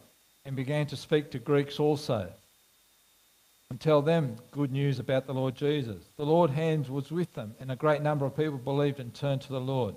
and 0.46 0.56
began 0.56 0.88
to 0.88 0.96
speak 0.96 1.32
to 1.32 1.40
Greeks 1.40 1.80
also 1.80 2.32
and 3.70 3.80
tell 3.80 4.02
them 4.02 4.38
good 4.52 4.72
news 4.72 5.00
about 5.00 5.28
the 5.28 5.34
Lord 5.34 5.56
Jesus. 5.56 6.02
The 6.16 6.26
Lord's 6.26 6.54
hand 6.54 6.88
was 6.88 7.12
with 7.12 7.34
them, 7.34 7.54
and 7.60 7.70
a 7.72 7.76
great 7.76 8.02
number 8.02 8.26
of 8.26 8.38
people 8.38 8.58
believed 8.58 9.00
and 9.00 9.14
turned 9.14 9.42
to 9.42 9.50
the 9.52 9.60
Lord. 9.60 9.96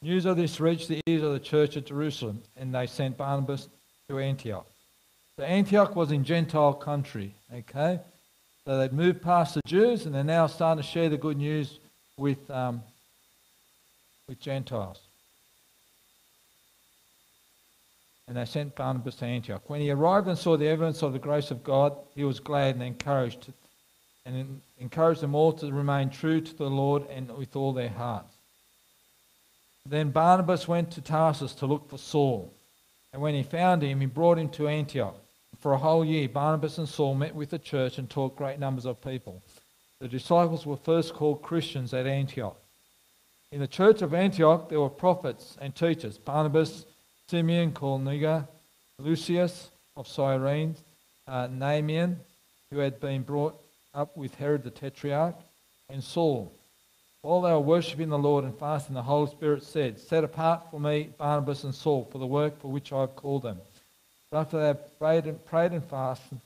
News 0.00 0.24
of 0.24 0.38
this 0.38 0.60
reached 0.60 0.88
the 0.88 1.00
ears 1.06 1.22
of 1.22 1.32
the 1.32 1.40
church 1.40 1.76
at 1.76 1.86
Jerusalem, 1.86 2.42
and 2.56 2.74
they 2.74 2.86
sent 2.86 3.18
Barnabas 3.18 3.68
to 4.08 4.18
Antioch. 4.18 4.66
So 5.36 5.44
Antioch 5.44 5.94
was 5.94 6.12
in 6.12 6.24
Gentile 6.24 6.72
country, 6.72 7.34
okay? 7.52 8.00
So 8.64 8.78
they'd 8.78 8.92
moved 8.92 9.20
past 9.20 9.54
the 9.54 9.60
Jews, 9.66 10.06
and 10.06 10.14
they're 10.14 10.24
now 10.24 10.46
starting 10.46 10.82
to 10.82 10.88
share 10.88 11.10
the 11.10 11.18
good 11.18 11.36
news 11.36 11.78
with, 12.16 12.50
um, 12.50 12.82
with 14.28 14.40
Gentiles. 14.40 15.00
And 18.26 18.36
they 18.36 18.44
sent 18.44 18.74
Barnabas 18.74 19.16
to 19.16 19.26
Antioch. 19.26 19.68
When 19.68 19.80
he 19.80 19.90
arrived 19.90 20.28
and 20.28 20.38
saw 20.38 20.56
the 20.56 20.68
evidence 20.68 21.02
of 21.02 21.12
the 21.12 21.18
grace 21.18 21.50
of 21.50 21.62
God, 21.62 21.96
he 22.14 22.24
was 22.24 22.40
glad 22.40 22.74
and 22.74 22.82
encouraged, 22.82 23.52
and 24.24 24.60
encouraged 24.78 25.20
them 25.20 25.34
all 25.34 25.52
to 25.54 25.72
remain 25.72 26.10
true 26.10 26.40
to 26.40 26.54
the 26.54 26.70
Lord 26.70 27.06
and 27.10 27.30
with 27.36 27.54
all 27.54 27.72
their 27.72 27.90
hearts. 27.90 28.34
Then 29.86 30.10
Barnabas 30.10 30.66
went 30.66 30.90
to 30.92 31.02
Tarsus 31.02 31.52
to 31.56 31.66
look 31.66 31.90
for 31.90 31.98
Saul, 31.98 32.50
and 33.12 33.20
when 33.20 33.34
he 33.34 33.42
found 33.42 33.82
him, 33.82 34.00
he 34.00 34.06
brought 34.06 34.38
him 34.38 34.48
to 34.50 34.68
Antioch. 34.68 35.16
For 35.60 35.72
a 35.72 35.78
whole 35.78 36.04
year, 36.04 36.28
Barnabas 36.28 36.78
and 36.78 36.88
Saul 36.88 37.14
met 37.14 37.34
with 37.34 37.50
the 37.50 37.58
church 37.58 37.98
and 37.98 38.08
taught 38.08 38.36
great 38.36 38.58
numbers 38.58 38.86
of 38.86 39.00
people. 39.02 39.42
The 40.00 40.08
disciples 40.08 40.66
were 40.66 40.76
first 40.76 41.14
called 41.14 41.42
Christians 41.42 41.94
at 41.94 42.06
Antioch. 42.06 42.56
In 43.52 43.60
the 43.60 43.68
church 43.68 44.02
of 44.02 44.14
Antioch, 44.14 44.68
there 44.68 44.80
were 44.80 44.88
prophets 44.88 45.56
and 45.60 45.74
teachers 45.74 46.18
Barnabas, 46.18 46.86
Simeon 47.34 47.72
called 47.72 48.04
Niger, 48.04 48.46
Lucius 48.96 49.68
of 49.96 50.06
Cyrene, 50.06 50.76
uh, 51.26 51.48
who 51.48 52.78
had 52.78 53.00
been 53.00 53.22
brought 53.22 53.60
up 53.92 54.16
with 54.16 54.36
Herod 54.36 54.62
the 54.62 54.70
Tetrarch, 54.70 55.34
and 55.90 56.04
Saul. 56.04 56.52
While 57.22 57.40
they 57.40 57.50
were 57.50 57.58
worshipping 57.58 58.08
the 58.08 58.16
Lord 58.16 58.44
and 58.44 58.56
fasting, 58.56 58.94
the 58.94 59.02
Holy 59.02 59.28
Spirit 59.32 59.64
said, 59.64 59.98
Set 59.98 60.22
apart 60.22 60.70
for 60.70 60.78
me 60.78 61.10
Barnabas 61.18 61.64
and 61.64 61.74
Saul 61.74 62.08
for 62.12 62.18
the 62.18 62.26
work 62.26 62.60
for 62.60 62.70
which 62.70 62.92
I 62.92 63.00
have 63.00 63.16
called 63.16 63.42
them. 63.42 63.58
But 64.30 64.38
after 64.38 64.60
they 64.60 64.66
had 64.68 64.98
prayed 65.00 65.24
and, 65.24 65.44
prayed 65.44 65.72
and 65.72 65.84
fasted, 65.84 66.38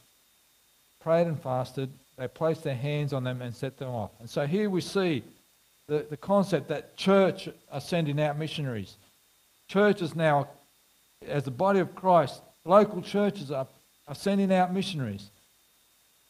prayed 1.01 1.27
and 1.27 1.39
fasted, 1.39 1.90
they 2.16 2.28
placed 2.28 2.65
their 2.65 2.74
hands 2.74 3.12
on 3.12 3.24
them 3.24 3.43
and 3.43 3.55
set 3.55 3.77
them 3.77 3.90
off. 3.90 4.12
And 4.20 4.31
so 4.31 4.47
here 4.47 4.70
we 4.70 4.81
see 4.81 5.23
the, 5.86 6.06
the 6.09 6.16
concept 6.16 6.69
that 6.69 6.97
church 6.97 7.51
are 7.70 7.81
sending 7.82 8.19
out 8.19 8.39
missionaries. 8.39 8.97
Churches 9.69 10.16
now 10.16 10.48
as 11.26 11.44
the 11.44 11.50
body 11.50 11.80
of 11.80 11.94
Christ, 11.94 12.42
local 12.64 13.02
churches 13.02 13.50
are, 13.50 13.66
are 14.06 14.14
sending 14.14 14.52
out 14.52 14.72
missionaries. 14.72 15.30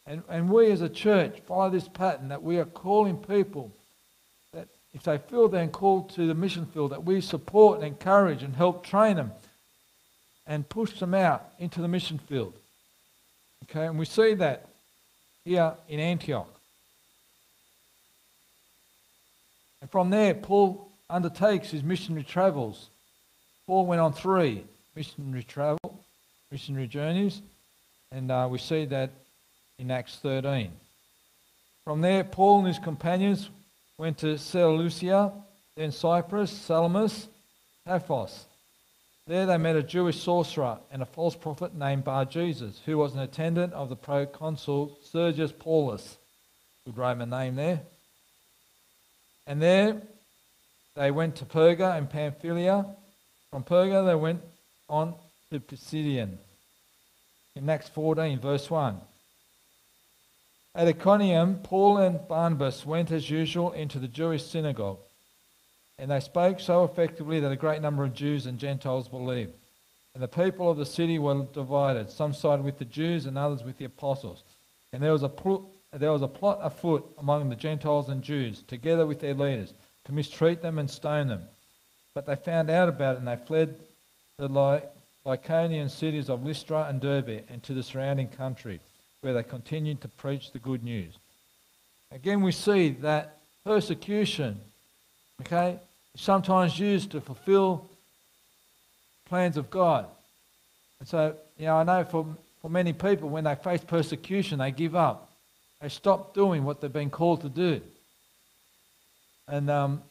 And, 0.05 0.23
and 0.27 0.49
we 0.49 0.71
as 0.71 0.81
a 0.81 0.89
church 0.89 1.39
follow 1.45 1.69
this 1.69 1.87
pattern 1.87 2.29
that 2.29 2.41
we 2.41 2.57
are 2.57 2.65
calling 2.65 3.17
people 3.17 3.71
that 4.53 4.67
if 4.93 5.03
they 5.03 5.17
feel 5.17 5.47
they're 5.47 5.67
called 5.67 6.09
to 6.15 6.25
the 6.25 6.33
mission 6.33 6.65
field, 6.65 6.91
that 6.91 7.03
we 7.03 7.21
support 7.21 7.77
and 7.77 7.87
encourage 7.87 8.41
and 8.41 8.55
help 8.55 8.85
train 8.85 9.17
them 9.17 9.31
and 10.47 10.67
push 10.67 10.99
them 10.99 11.13
out 11.13 11.45
into 11.59 11.81
the 11.81 11.87
mission 11.87 12.17
field. 12.17 12.53
Okay, 13.65 13.85
and 13.85 13.99
we 13.99 14.05
see 14.05 14.33
that 14.33 14.67
here 15.45 15.73
in 15.87 15.99
Antioch. 15.99 16.49
And 19.81 19.91
from 19.91 20.09
there, 20.09 20.33
Paul 20.33 20.89
undertakes 21.09 21.69
his 21.69 21.83
missionary 21.83 22.23
travels. 22.23 22.89
Paul 23.67 23.85
went 23.85 24.01
on 24.01 24.13
three 24.13 24.63
missionary 24.99 25.43
travel, 25.43 26.03
missionary 26.51 26.85
journeys, 26.85 27.41
and 28.11 28.29
uh, 28.29 28.49
we 28.51 28.57
see 28.57 28.83
that 28.83 29.09
in 29.77 29.89
Acts 29.91 30.17
13. 30.17 30.69
From 31.85 32.01
there, 32.01 32.25
Paul 32.25 32.59
and 32.59 32.67
his 32.67 32.79
companions 32.79 33.49
went 33.97 34.17
to 34.17 34.37
Seleucia, 34.37 35.31
then 35.77 35.93
Cyprus, 35.93 36.51
Salamis, 36.51 37.29
Paphos. 37.87 38.43
There 39.25 39.45
they 39.45 39.57
met 39.57 39.77
a 39.77 39.83
Jewish 39.83 40.21
sorcerer 40.21 40.79
and 40.91 41.01
a 41.01 41.05
false 41.05 41.35
prophet 41.35 41.73
named 41.73 42.03
Bar 42.03 42.25
Jesus, 42.25 42.81
who 42.85 42.97
was 42.97 43.13
an 43.13 43.21
attendant 43.21 43.71
of 43.71 43.87
the 43.87 43.95
proconsul 43.95 44.97
Sergius 45.01 45.53
Paulus. 45.57 46.17
Good 46.83 46.97
Roman 46.97 47.29
name 47.29 47.55
there. 47.55 47.79
And 49.47 49.61
there 49.61 50.01
they 50.97 51.09
went 51.09 51.37
to 51.37 51.45
Perga 51.45 51.97
and 51.97 52.09
Pamphylia. 52.09 52.85
From 53.49 53.63
Perga, 53.63 54.05
they 54.05 54.15
went 54.15 54.41
on 54.89 55.15
to 55.51 55.59
Pisidian. 55.59 56.37
In 57.55 57.69
Acts 57.69 57.89
14, 57.89 58.39
verse 58.39 58.69
1. 58.69 58.97
At 60.75 60.87
Iconium, 60.87 61.59
Paul 61.63 61.97
and 61.97 62.27
Barnabas 62.27 62.85
went 62.85 63.11
as 63.11 63.29
usual 63.29 63.71
into 63.71 63.99
the 63.99 64.07
Jewish 64.07 64.45
synagogue, 64.45 64.99
and 65.97 66.11
they 66.11 66.19
spoke 66.19 66.59
so 66.59 66.83
effectively 66.83 67.39
that 67.39 67.51
a 67.51 67.57
great 67.57 67.81
number 67.81 68.03
of 68.03 68.13
Jews 68.13 68.45
and 68.45 68.59
Gentiles 68.59 69.09
believed. 69.09 69.53
And 70.13 70.23
the 70.23 70.27
people 70.27 70.69
of 70.69 70.77
the 70.77 70.85
city 70.85 71.19
were 71.19 71.45
divided. 71.53 72.09
Some 72.09 72.33
sided 72.33 72.63
with 72.63 72.79
the 72.79 72.85
Jews 72.85 73.25
and 73.25 73.37
others 73.37 73.63
with 73.63 73.77
the 73.77 73.85
apostles. 73.85 74.43
And 74.93 75.03
there 75.03 75.11
was 75.11 75.23
a, 75.23 75.29
pl- 75.29 75.69
there 75.93 76.11
was 76.11 76.21
a 76.21 76.27
plot 76.27 76.59
afoot 76.61 77.05
among 77.17 77.49
the 77.49 77.55
Gentiles 77.55 78.09
and 78.09 78.23
Jews, 78.23 78.63
together 78.63 79.05
with 79.05 79.19
their 79.19 79.33
leaders, 79.33 79.73
to 80.05 80.11
mistreat 80.11 80.61
them 80.61 80.79
and 80.79 80.89
stone 80.89 81.27
them. 81.27 81.43
But 82.13 82.25
they 82.25 82.35
found 82.35 82.69
out 82.69 82.89
about 82.89 83.15
it 83.15 83.19
and 83.19 83.27
they 83.27 83.35
fled 83.35 83.75
the 84.39 84.81
Lycaonian 85.25 85.89
cities 85.89 86.29
of 86.29 86.45
Lystra 86.45 86.87
and 86.87 87.01
Derbe 87.01 87.43
and 87.49 87.61
to 87.63 87.73
the 87.73 87.83
surrounding 87.83 88.29
country, 88.29 88.79
where 89.21 89.33
they 89.33 89.43
continued 89.43 90.01
to 90.01 90.07
preach 90.07 90.51
the 90.51 90.59
good 90.59 90.83
news. 90.83 91.13
Again, 92.11 92.41
we 92.41 92.53
see 92.53 92.91
that 93.01 93.37
persecution, 93.65 94.59
okay, 95.41 95.77
is 96.15 96.21
sometimes 96.21 96.79
used 96.79 97.11
to 97.11 97.21
fulfill 97.21 97.89
plans 99.25 99.57
of 99.57 99.69
God. 99.69 100.05
And 100.99 101.07
so, 101.07 101.35
you 101.57 101.65
know, 101.65 101.75
I 101.75 101.83
know 101.83 102.03
for, 102.05 102.25
for 102.61 102.69
many 102.69 102.93
people, 102.93 103.29
when 103.29 103.43
they 103.43 103.55
face 103.55 103.81
persecution, 103.85 104.59
they 104.59 104.71
give 104.71 104.95
up. 104.95 105.29
They 105.81 105.89
stop 105.89 106.33
doing 106.33 106.63
what 106.63 106.79
they've 106.79 106.91
been 106.91 107.09
called 107.09 107.41
to 107.41 107.49
do. 107.49 107.81
And, 109.47 109.69
um, 109.69 110.01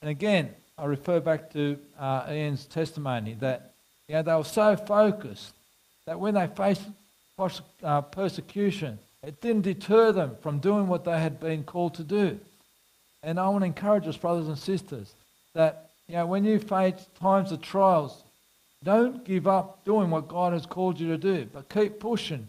and 0.00 0.10
again, 0.10 0.50
I 0.78 0.84
refer 0.84 1.20
back 1.20 1.50
to 1.52 1.78
uh, 1.98 2.26
Ian's 2.28 2.66
testimony 2.66 3.34
that 3.40 3.72
you 4.08 4.14
know, 4.14 4.22
they 4.22 4.34
were 4.34 4.44
so 4.44 4.76
focused 4.76 5.54
that 6.06 6.20
when 6.20 6.34
they 6.34 6.46
faced 6.48 6.82
uh, 7.82 8.02
persecution, 8.02 8.98
it 9.22 9.40
didn't 9.40 9.62
deter 9.62 10.12
them 10.12 10.36
from 10.42 10.58
doing 10.58 10.86
what 10.86 11.04
they 11.04 11.18
had 11.18 11.40
been 11.40 11.64
called 11.64 11.94
to 11.94 12.04
do. 12.04 12.38
And 13.22 13.40
I 13.40 13.48
want 13.48 13.62
to 13.62 13.66
encourage 13.66 14.06
us, 14.06 14.16
brothers 14.16 14.48
and 14.48 14.58
sisters, 14.58 15.12
that 15.54 15.90
you 16.08 16.14
know, 16.14 16.26
when 16.26 16.44
you 16.44 16.58
face 16.58 17.06
times 17.20 17.50
of 17.52 17.60
trials, 17.60 18.22
don't 18.84 19.24
give 19.24 19.48
up 19.48 19.84
doing 19.84 20.10
what 20.10 20.28
God 20.28 20.52
has 20.52 20.66
called 20.66 21.00
you 21.00 21.08
to 21.08 21.18
do, 21.18 21.48
but 21.52 21.68
keep 21.68 21.98
pushing. 21.98 22.48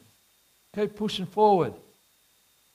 Keep 0.75 0.95
pushing 0.95 1.25
forward. 1.25 1.73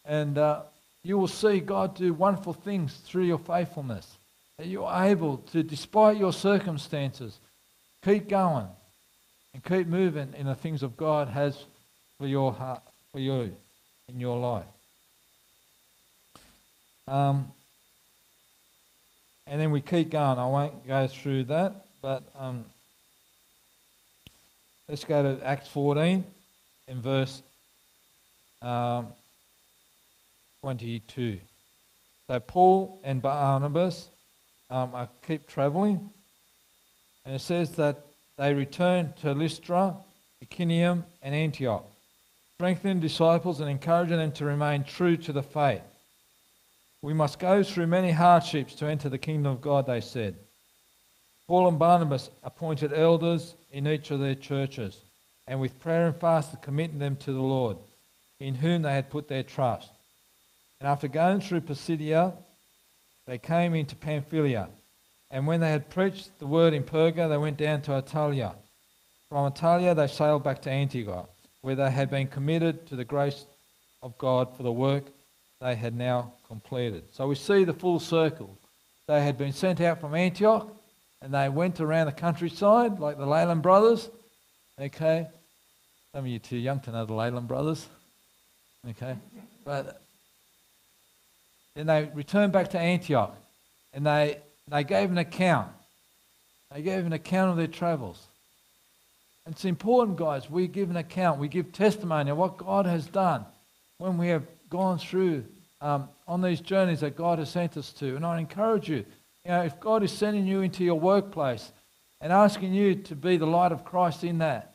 And 0.04 0.36
uh, 0.38 0.62
you 1.04 1.18
will 1.18 1.28
see 1.28 1.60
God 1.60 1.94
do 1.94 2.12
wonderful 2.12 2.54
things 2.54 2.94
through 3.04 3.24
your 3.24 3.38
faithfulness. 3.38 4.16
That 4.62 4.68
you're 4.68 4.93
able 4.94 5.39
to, 5.51 5.64
despite 5.64 6.18
your 6.18 6.32
circumstances, 6.32 7.36
keep 8.05 8.28
going 8.28 8.68
and 9.52 9.64
keep 9.64 9.89
moving 9.89 10.34
in 10.39 10.47
the 10.47 10.55
things 10.55 10.84
of 10.84 10.97
God 10.97 11.26
has 11.26 11.64
for 12.16 12.28
your 12.28 12.52
heart, 12.52 12.80
for 13.10 13.18
you 13.18 13.56
in 14.09 14.20
your 14.20 14.39
life. 14.39 14.64
Um, 17.09 17.51
and 19.48 19.60
then 19.60 19.72
we 19.72 19.80
keep 19.80 20.10
going. 20.10 20.39
I 20.39 20.47
won't 20.47 20.86
go 20.86 21.09
through 21.09 21.43
that, 21.47 21.84
but 22.01 22.22
um, 22.39 22.64
let's 24.89 25.02
go 25.02 25.24
to 25.24 25.44
Acts 25.44 25.66
14 25.70 26.22
in 26.86 27.01
verse 27.02 27.43
um, 28.62 29.09
22. 30.60 31.40
So 32.28 32.39
Paul 32.39 33.01
and 33.02 33.20
Barnabas 33.20 34.06
um, 34.73 34.94
I 34.94 35.07
keep 35.27 35.47
traveling, 35.47 36.11
and 37.27 37.35
it 37.35 37.40
says 37.40 37.73
that 37.73 38.07
they 38.39 38.55
returned 38.55 39.15
to 39.19 39.35
Lystra, 39.35 39.94
Iconium, 40.43 41.05
and 41.23 41.35
Antioch, 41.35 41.85
strengthening 42.55 42.99
disciples 42.99 43.61
and 43.61 43.69
encouraging 43.69 44.16
them 44.16 44.32
to 44.32 44.47
remain 44.47 44.82
true 44.82 45.19
to 45.19 45.32
the 45.32 45.43
faith. 45.43 45.82
We 47.03 47.12
must 47.12 47.39
go 47.39 47.62
through 47.62 47.89
many 47.89 48.12
hardships 48.12 48.74
to 48.77 48.86
enter 48.86 49.11
the 49.11 49.19
kingdom 49.19 49.53
of 49.53 49.61
God, 49.61 49.86
they 49.86 50.01
said. 50.01 50.36
Paul 51.47 51.69
and 51.69 51.78
Barnabas 51.78 52.31
appointed 52.43 52.94
elders 52.94 53.55
in 53.73 53.86
each 53.86 54.11
of 54.11 54.20
their 54.20 54.36
churches, 54.36 54.97
and 55.47 55.61
with 55.61 55.81
prayer 55.81 56.07
and 56.07 56.16
fasting 56.16 56.61
committed 56.62 56.99
them 56.99 57.16
to 57.16 57.32
the 57.32 57.43
Lord, 57.43 57.77
in 58.40 58.55
whom 58.55 58.82
they 58.82 58.94
had 58.94 59.11
put 59.11 59.28
their 59.28 59.43
trust. 59.43 59.90
And 60.81 60.89
after 60.89 61.09
going 61.09 61.43
through 61.43 61.61
Pisidia, 61.61 62.32
they 63.32 63.38
came 63.38 63.74
into 63.74 63.96
Pamphylia. 63.96 64.68
And 65.30 65.46
when 65.46 65.60
they 65.60 65.70
had 65.70 65.88
preached 65.88 66.38
the 66.38 66.46
word 66.46 66.74
in 66.74 66.82
Perga, 66.82 67.30
they 67.30 67.38
went 67.38 67.56
down 67.56 67.80
to 67.80 67.92
Attalia. 67.92 68.54
From 69.30 69.50
Attalia, 69.50 69.96
they 69.96 70.06
sailed 70.06 70.44
back 70.44 70.60
to 70.60 70.70
Antioch, 70.70 71.30
where 71.62 71.74
they 71.74 71.90
had 71.90 72.10
been 72.10 72.26
committed 72.26 72.86
to 72.88 72.94
the 72.94 73.06
grace 73.06 73.46
of 74.02 74.18
God 74.18 74.54
for 74.54 74.64
the 74.64 74.70
work 74.70 75.04
they 75.62 75.74
had 75.74 75.96
now 75.96 76.34
completed. 76.46 77.04
So 77.12 77.26
we 77.26 77.34
see 77.34 77.64
the 77.64 77.72
full 77.72 78.00
circle. 78.00 78.54
They 79.09 79.22
had 79.22 79.38
been 79.38 79.54
sent 79.54 79.80
out 79.80 79.98
from 79.98 80.14
Antioch 80.14 80.68
and 81.22 81.32
they 81.32 81.48
went 81.48 81.80
around 81.80 82.09
the 82.09 82.12
countryside 82.12 83.00
like 83.00 83.16
the 83.16 83.24
Leyland 83.24 83.62
brothers. 83.62 84.10
Okay. 84.78 85.26
Some 86.12 86.26
of 86.26 86.26
you 86.26 86.38
too 86.38 86.59
young 86.59 86.80
to 86.80 86.92
know 86.92 87.06
the 87.06 87.14
Leyland 87.14 87.48
brothers. 87.48 87.88
Okay. 88.90 89.16
But 89.64 90.01
then 91.74 91.86
they 91.86 92.11
returned 92.15 92.53
back 92.53 92.70
to 92.70 92.78
Antioch 92.78 93.35
and 93.93 94.07
they, 94.07 94.39
they 94.69 94.85
gave 94.85 95.11
an 95.11 95.19
account. 95.19 95.70
They 96.73 96.82
gave 96.82 97.05
an 97.05 97.12
account 97.12 97.51
of 97.51 97.57
their 97.57 97.66
travels. 97.66 98.23
And 99.44 99.55
it's 99.55 99.65
important, 99.65 100.16
guys, 100.16 100.49
we 100.49 100.69
give 100.69 100.90
an 100.90 100.97
account, 100.97 101.40
we 101.40 101.49
give 101.49 101.73
testimony 101.73 102.31
of 102.31 102.36
what 102.36 102.57
God 102.57 102.86
has 102.86 103.07
done 103.07 103.44
when 103.99 104.16
we 104.16 104.28
have 104.28 104.44
gone 104.70 104.99
through 104.99 105.44
um, 105.81 106.09
on 106.28 106.40
these 106.43 106.61
journeys 106.61 107.01
that 107.01 107.16
God 107.16 107.39
has 107.39 107.51
sent 107.51 107.77
us 107.77 107.93
to. 107.94 108.16
And 108.16 108.24
I 108.24 108.39
encourage 108.39 108.89
you, 108.89 109.05
you 109.44 109.51
know, 109.51 109.62
if 109.62 109.81
God 109.81 110.03
is 110.03 110.12
sending 110.12 110.47
you 110.47 110.61
into 110.61 110.85
your 110.85 110.99
workplace 110.99 111.73
and 112.20 112.32
asking 112.32 112.73
you 112.73 112.94
to 112.94 113.16
be 113.16 113.36
the 113.36 113.47
light 113.47 113.73
of 113.73 113.85
Christ 113.85 114.23
in 114.23 114.39
that, 114.39 114.74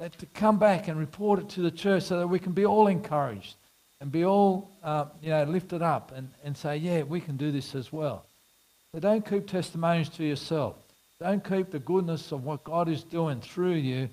that 0.00 0.18
to 0.18 0.26
come 0.26 0.58
back 0.58 0.88
and 0.88 0.98
report 0.98 1.38
it 1.38 1.48
to 1.50 1.60
the 1.60 1.70
church 1.70 2.02
so 2.02 2.18
that 2.18 2.26
we 2.26 2.40
can 2.40 2.52
be 2.52 2.66
all 2.66 2.88
encouraged 2.88 3.54
and 4.02 4.10
be 4.10 4.24
all, 4.24 4.68
uh, 4.82 5.04
you 5.22 5.30
know, 5.30 5.44
lifted 5.44 5.80
up 5.80 6.10
and, 6.10 6.28
and 6.42 6.56
say, 6.56 6.76
yeah, 6.76 7.04
we 7.04 7.20
can 7.20 7.36
do 7.36 7.52
this 7.52 7.76
as 7.76 7.92
well. 7.92 8.26
So 8.90 8.98
don't 8.98 9.24
keep 9.24 9.46
testimonies 9.46 10.08
to 10.10 10.24
yourself. 10.24 10.74
Don't 11.20 11.48
keep 11.48 11.70
the 11.70 11.78
goodness 11.78 12.32
of 12.32 12.42
what 12.42 12.64
God 12.64 12.88
is 12.88 13.04
doing 13.04 13.40
through 13.40 13.74
you 13.74 14.08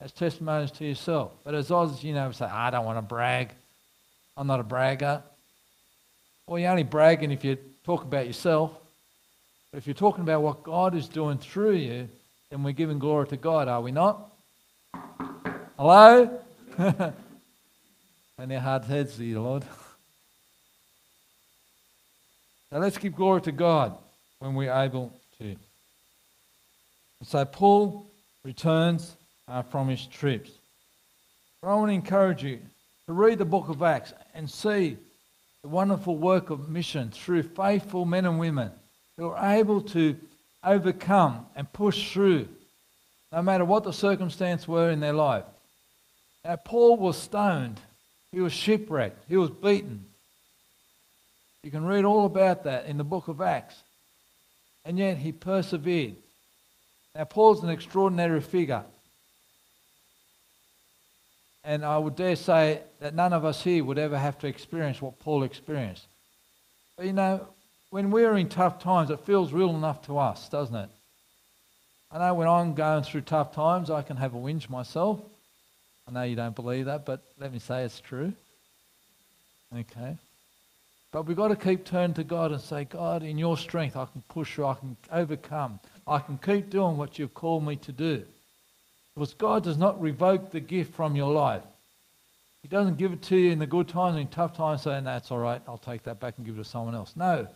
as 0.00 0.10
testimonies 0.10 0.70
to 0.72 0.86
yourself. 0.86 1.32
But 1.44 1.54
as 1.54 1.70
Oz, 1.70 2.02
you 2.02 2.14
know, 2.14 2.32
say, 2.32 2.46
I 2.46 2.70
don't 2.70 2.86
want 2.86 2.96
to 2.96 3.02
brag. 3.02 3.50
I'm 4.38 4.46
not 4.46 4.58
a 4.58 4.64
bragger. 4.64 5.22
Well, 6.46 6.58
you're 6.58 6.70
only 6.70 6.82
bragging 6.82 7.30
if 7.30 7.44
you 7.44 7.58
talk 7.84 8.04
about 8.04 8.26
yourself. 8.26 8.72
But 9.70 9.78
if 9.78 9.86
you're 9.86 9.92
talking 9.92 10.22
about 10.22 10.40
what 10.40 10.62
God 10.62 10.94
is 10.94 11.08
doing 11.08 11.36
through 11.36 11.74
you, 11.74 12.08
then 12.50 12.62
we're 12.62 12.72
giving 12.72 12.98
glory 12.98 13.26
to 13.28 13.36
God, 13.36 13.68
are 13.68 13.82
we 13.82 13.92
not? 13.92 14.32
Hello? 15.76 16.40
their 18.44 18.60
hard 18.60 18.84
heads, 18.84 19.16
dear 19.16 19.40
Lord. 19.40 19.64
So 22.70 22.78
let's 22.78 22.98
give 22.98 23.16
glory 23.16 23.40
to 23.42 23.52
God 23.52 23.96
when 24.40 24.54
we're 24.54 24.72
able 24.72 25.10
to. 25.38 25.56
So 27.22 27.46
Paul 27.46 28.06
returns 28.44 29.16
uh, 29.48 29.62
from 29.62 29.88
his 29.88 30.06
trips. 30.06 30.50
But 31.62 31.68
I 31.68 31.74
want 31.76 31.88
to 31.88 31.94
encourage 31.94 32.44
you 32.44 32.60
to 33.06 33.14
read 33.14 33.38
the 33.38 33.46
book 33.46 33.70
of 33.70 33.82
Acts 33.82 34.12
and 34.34 34.50
see 34.50 34.98
the 35.62 35.68
wonderful 35.68 36.18
work 36.18 36.50
of 36.50 36.68
mission 36.68 37.10
through 37.10 37.42
faithful 37.42 38.04
men 38.04 38.26
and 38.26 38.38
women 38.38 38.70
who 39.16 39.30
are 39.30 39.54
able 39.54 39.80
to 39.80 40.14
overcome 40.62 41.46
and 41.56 41.72
push 41.72 42.12
through 42.12 42.46
no 43.32 43.40
matter 43.40 43.64
what 43.64 43.82
the 43.82 43.92
circumstance 43.92 44.68
were 44.68 44.90
in 44.90 45.00
their 45.00 45.14
life. 45.14 45.44
Now, 46.44 46.56
Paul 46.56 46.98
was 46.98 47.16
stoned 47.16 47.80
he 48.36 48.42
was 48.42 48.52
shipwrecked. 48.52 49.24
He 49.30 49.38
was 49.38 49.48
beaten. 49.48 50.04
You 51.62 51.70
can 51.70 51.86
read 51.86 52.04
all 52.04 52.26
about 52.26 52.64
that 52.64 52.84
in 52.84 52.98
the 52.98 53.02
book 53.02 53.28
of 53.28 53.40
Acts. 53.40 53.74
And 54.84 54.98
yet 54.98 55.16
he 55.16 55.32
persevered. 55.32 56.16
Now, 57.14 57.24
Paul's 57.24 57.62
an 57.62 57.70
extraordinary 57.70 58.42
figure. 58.42 58.84
And 61.64 61.82
I 61.82 61.96
would 61.96 62.14
dare 62.14 62.36
say 62.36 62.82
that 63.00 63.14
none 63.14 63.32
of 63.32 63.46
us 63.46 63.64
here 63.64 63.82
would 63.82 63.96
ever 63.96 64.18
have 64.18 64.38
to 64.40 64.48
experience 64.48 65.00
what 65.00 65.18
Paul 65.18 65.42
experienced. 65.42 66.04
But 66.98 67.06
you 67.06 67.14
know, 67.14 67.48
when 67.88 68.10
we're 68.10 68.36
in 68.36 68.50
tough 68.50 68.80
times, 68.82 69.08
it 69.08 69.20
feels 69.20 69.50
real 69.50 69.70
enough 69.70 70.02
to 70.08 70.18
us, 70.18 70.50
doesn't 70.50 70.76
it? 70.76 70.90
I 72.12 72.18
know 72.18 72.34
when 72.34 72.48
I'm 72.48 72.74
going 72.74 73.02
through 73.02 73.22
tough 73.22 73.54
times, 73.54 73.88
I 73.88 74.02
can 74.02 74.18
have 74.18 74.34
a 74.34 74.38
whinge 74.38 74.68
myself. 74.68 75.22
I 76.08 76.12
know 76.12 76.22
you 76.22 76.36
don't 76.36 76.54
believe 76.54 76.86
that, 76.86 77.04
but 77.04 77.22
let 77.38 77.52
me 77.52 77.58
say 77.58 77.84
it's 77.84 78.00
true. 78.00 78.32
Okay. 79.76 80.16
But 81.12 81.26
we've 81.26 81.36
got 81.36 81.48
to 81.48 81.56
keep 81.56 81.84
turning 81.84 82.14
to 82.14 82.24
God 82.24 82.52
and 82.52 82.60
say, 82.60 82.84
God, 82.84 83.22
in 83.22 83.38
your 83.38 83.56
strength, 83.56 83.96
I 83.96 84.04
can 84.04 84.22
push 84.28 84.54
through, 84.54 84.66
I 84.66 84.74
can 84.74 84.96
overcome, 85.10 85.80
I 86.06 86.18
can 86.18 86.38
keep 86.38 86.70
doing 86.70 86.96
what 86.96 87.18
you've 87.18 87.34
called 87.34 87.64
me 87.64 87.76
to 87.76 87.92
do. 87.92 88.22
Because 89.14 89.34
God 89.34 89.64
does 89.64 89.78
not 89.78 90.00
revoke 90.00 90.50
the 90.50 90.60
gift 90.60 90.94
from 90.94 91.16
your 91.16 91.32
life. 91.32 91.62
He 92.62 92.68
doesn't 92.68 92.98
give 92.98 93.12
it 93.12 93.22
to 93.22 93.36
you 93.36 93.50
in 93.50 93.58
the 93.58 93.66
good 93.66 93.88
times 93.88 94.16
and 94.16 94.22
in 94.22 94.28
tough 94.28 94.56
times, 94.56 94.82
saying, 94.82 95.04
that's 95.04 95.30
all 95.30 95.38
right, 95.38 95.62
I'll 95.66 95.78
take 95.78 96.02
that 96.04 96.20
back 96.20 96.34
and 96.36 96.44
give 96.44 96.56
it 96.56 96.58
to 96.58 96.68
someone 96.68 96.94
else. 96.94 97.14
No. 97.16 97.46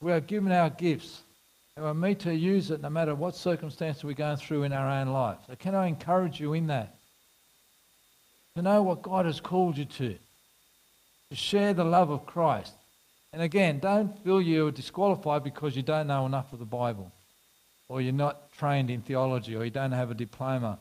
We 0.00 0.12
are 0.12 0.20
given 0.20 0.52
our 0.52 0.70
gifts. 0.70 1.20
And 1.76 1.84
we're 1.84 1.94
meant 1.94 2.20
to 2.20 2.34
use 2.34 2.70
it 2.70 2.80
no 2.80 2.88
matter 2.88 3.14
what 3.14 3.36
circumstance 3.36 4.02
we're 4.02 4.14
going 4.14 4.38
through 4.38 4.62
in 4.62 4.72
our 4.72 4.88
own 4.88 5.08
lives. 5.08 5.40
So 5.46 5.54
can 5.56 5.74
I 5.74 5.86
encourage 5.86 6.40
you 6.40 6.54
in 6.54 6.68
that? 6.68 6.95
To 8.56 8.62
know 8.62 8.82
what 8.82 9.02
God 9.02 9.26
has 9.26 9.38
called 9.38 9.76
you 9.76 9.84
to. 9.84 10.16
To 11.30 11.36
share 11.36 11.74
the 11.74 11.84
love 11.84 12.10
of 12.10 12.24
Christ. 12.24 12.72
And 13.32 13.42
again, 13.42 13.80
don't 13.80 14.18
feel 14.24 14.40
you're 14.40 14.70
disqualified 14.70 15.44
because 15.44 15.76
you 15.76 15.82
don't 15.82 16.06
know 16.06 16.24
enough 16.24 16.52
of 16.54 16.58
the 16.58 16.64
Bible. 16.64 17.12
Or 17.88 18.00
you're 18.00 18.14
not 18.14 18.50
trained 18.52 18.90
in 18.90 19.02
theology 19.02 19.54
or 19.54 19.64
you 19.64 19.70
don't 19.70 19.92
have 19.92 20.10
a 20.10 20.14
diploma, 20.14 20.78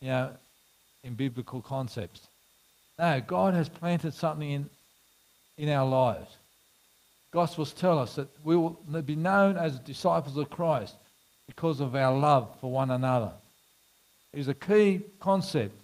you 0.00 0.08
know, 0.08 0.30
in 1.02 1.14
biblical 1.14 1.62
concepts. 1.62 2.28
No, 2.98 3.22
God 3.26 3.54
has 3.54 3.70
planted 3.70 4.12
something 4.12 4.50
in, 4.50 4.70
in 5.56 5.70
our 5.70 5.86
lives. 5.88 6.36
Gospels 7.30 7.72
tell 7.72 7.98
us 7.98 8.16
that 8.16 8.28
we 8.44 8.54
will 8.54 8.78
be 9.04 9.16
known 9.16 9.56
as 9.56 9.78
disciples 9.78 10.36
of 10.36 10.50
Christ 10.50 10.94
because 11.46 11.80
of 11.80 11.94
our 11.94 12.16
love 12.16 12.54
for 12.60 12.70
one 12.70 12.90
another. 12.90 13.32
It 14.34 14.40
is 14.40 14.48
a 14.48 14.54
key 14.54 15.00
concept 15.20 15.74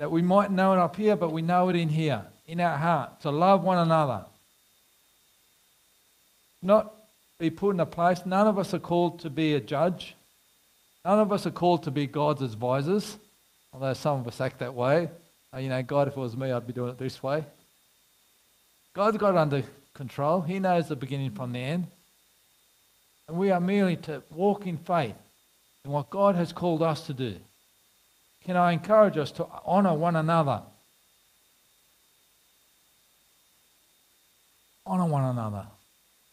that 0.00 0.10
we 0.10 0.22
might 0.22 0.50
know 0.50 0.72
it 0.72 0.78
up 0.78 0.96
here, 0.96 1.14
but 1.14 1.30
we 1.30 1.42
know 1.42 1.68
it 1.68 1.76
in 1.76 1.90
here, 1.90 2.24
in 2.46 2.58
our 2.58 2.78
heart, 2.78 3.20
to 3.20 3.30
love 3.30 3.62
one 3.62 3.76
another. 3.76 4.24
Not 6.62 6.94
be 7.38 7.50
put 7.50 7.74
in 7.74 7.80
a 7.80 7.86
place. 7.86 8.22
None 8.24 8.46
of 8.46 8.58
us 8.58 8.72
are 8.72 8.78
called 8.78 9.20
to 9.20 9.30
be 9.30 9.54
a 9.54 9.60
judge. 9.60 10.16
None 11.04 11.18
of 11.18 11.30
us 11.30 11.44
are 11.44 11.50
called 11.50 11.82
to 11.82 11.90
be 11.90 12.06
God's 12.06 12.40
advisors, 12.40 13.18
although 13.74 13.92
some 13.92 14.20
of 14.20 14.26
us 14.26 14.40
act 14.40 14.60
that 14.60 14.74
way. 14.74 15.10
Uh, 15.52 15.58
you 15.58 15.68
know, 15.68 15.82
God, 15.82 16.08
if 16.08 16.16
it 16.16 16.20
was 16.20 16.34
me, 16.34 16.50
I'd 16.50 16.66
be 16.66 16.72
doing 16.72 16.92
it 16.92 16.98
this 16.98 17.22
way. 17.22 17.44
God's 18.94 19.18
got 19.18 19.36
under 19.36 19.62
control. 19.92 20.40
He 20.40 20.60
knows 20.60 20.88
the 20.88 20.96
beginning 20.96 21.32
from 21.32 21.52
the 21.52 21.58
end. 21.58 21.86
And 23.28 23.36
we 23.36 23.50
are 23.50 23.60
merely 23.60 23.96
to 23.96 24.22
walk 24.30 24.66
in 24.66 24.78
faith 24.78 25.16
in 25.84 25.90
what 25.90 26.08
God 26.08 26.36
has 26.36 26.54
called 26.54 26.82
us 26.82 27.06
to 27.06 27.12
do. 27.12 27.36
Can 28.44 28.56
I 28.56 28.72
encourage 28.72 29.16
us 29.16 29.30
to 29.32 29.46
honour 29.66 29.94
one 29.94 30.16
another? 30.16 30.62
Honour 34.86 35.06
one 35.06 35.24
another. 35.24 35.66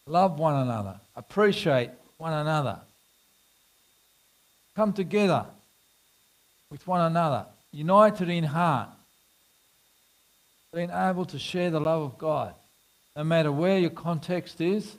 Love 0.06 0.38
one 0.38 0.54
another. 0.54 0.98
Appreciate 1.16 1.90
one 2.16 2.32
another. 2.32 2.80
Come 4.74 4.92
together 4.92 5.44
with 6.70 6.86
one 6.86 7.00
another, 7.00 7.46
united 7.72 8.28
in 8.28 8.44
heart, 8.44 8.88
being 10.72 10.90
able 10.90 11.24
to 11.26 11.38
share 11.38 11.70
the 11.70 11.80
love 11.80 12.02
of 12.02 12.18
God 12.18 12.54
no 13.16 13.24
matter 13.24 13.50
where 13.50 13.78
your 13.78 13.90
context 13.90 14.60
is, 14.60 14.96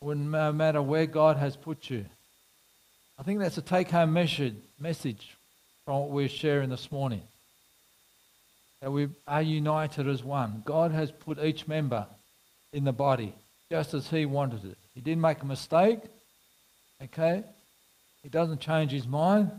no 0.00 0.52
matter 0.52 0.80
where 0.80 1.04
God 1.04 1.36
has 1.36 1.56
put 1.56 1.90
you. 1.90 2.06
I 3.18 3.22
think 3.22 3.40
that's 3.40 3.58
a 3.58 3.62
take 3.62 3.90
home 3.90 4.14
message 4.14 5.36
from 5.88 6.00
what 6.00 6.10
we're 6.10 6.28
sharing 6.28 6.68
this 6.68 6.92
morning. 6.92 7.22
That 8.82 8.92
we 8.92 9.08
are 9.26 9.40
united 9.40 10.06
as 10.06 10.22
one. 10.22 10.62
God 10.66 10.92
has 10.92 11.10
put 11.10 11.42
each 11.42 11.66
member 11.66 12.06
in 12.74 12.84
the 12.84 12.92
body 12.92 13.32
just 13.70 13.94
as 13.94 14.06
He 14.06 14.26
wanted 14.26 14.66
it. 14.66 14.76
He 14.94 15.00
didn't 15.00 15.22
make 15.22 15.40
a 15.40 15.46
mistake, 15.46 16.00
okay? 17.02 17.42
He 18.22 18.28
doesn't 18.28 18.60
change 18.60 18.92
His 18.92 19.06
mind. 19.06 19.50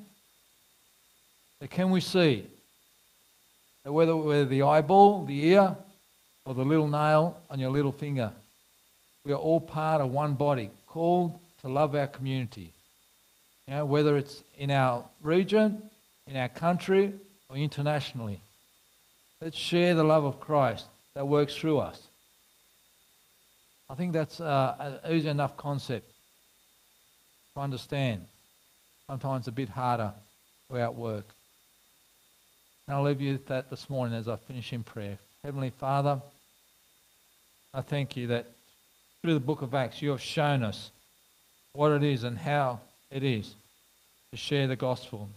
Can 1.71 1.89
we 1.89 1.99
see 1.99 2.45
that 3.83 3.91
whether, 3.91 4.15
whether 4.15 4.45
the 4.45 4.61
eyeball, 4.61 5.25
the 5.25 5.47
ear, 5.47 5.75
or 6.45 6.53
the 6.53 6.63
little 6.63 6.87
nail 6.87 7.41
on 7.49 7.57
your 7.57 7.71
little 7.71 7.91
finger. 7.91 8.31
We 9.25 9.31
are 9.31 9.35
all 9.35 9.61
part 9.61 9.99
of 9.99 10.11
one 10.11 10.35
body, 10.35 10.69
called 10.85 11.39
to 11.61 11.69
love 11.69 11.95
our 11.95 12.05
community. 12.05 12.71
You 13.67 13.73
know, 13.73 13.85
whether 13.85 14.15
it's 14.15 14.43
in 14.59 14.69
our 14.69 15.05
region, 15.23 15.89
in 16.29 16.37
our 16.37 16.47
country, 16.47 17.11
or 17.49 17.57
internationally. 17.57 18.39
Let's 19.41 19.57
share 19.57 19.95
the 19.95 20.03
love 20.03 20.23
of 20.23 20.39
Christ 20.39 20.85
that 21.15 21.27
works 21.27 21.55
through 21.55 21.79
us. 21.79 21.99
I 23.89 23.95
think 23.95 24.13
that's 24.13 24.39
uh, 24.39 24.99
an 25.03 25.11
easy 25.11 25.27
enough 25.27 25.57
concept 25.57 26.05
to 27.55 27.61
understand. 27.61 28.25
Sometimes 29.07 29.47
a 29.47 29.51
bit 29.51 29.69
harder 29.69 30.13
without 30.69 30.93
work. 30.93 31.25
And 32.87 32.95
I'll 32.95 33.03
leave 33.03 33.21
you 33.21 33.33
with 33.33 33.47
that 33.47 33.71
this 33.71 33.89
morning 33.89 34.15
as 34.15 34.27
I 34.27 34.35
finish 34.35 34.71
in 34.71 34.83
prayer. 34.83 35.17
Heavenly 35.43 35.71
Father, 35.71 36.21
I 37.73 37.81
thank 37.81 38.15
you 38.15 38.27
that 38.27 38.45
through 39.23 39.33
the 39.33 39.39
book 39.39 39.63
of 39.63 39.73
Acts 39.73 40.01
you 40.01 40.11
have 40.11 40.21
shown 40.21 40.63
us 40.63 40.91
what 41.73 41.91
it 41.91 42.03
is 42.03 42.23
and 42.23 42.37
how 42.37 42.81
it 43.09 43.23
is 43.23 43.55
to 44.31 44.37
share 44.37 44.67
the 44.67 44.75
gospel. 44.75 45.27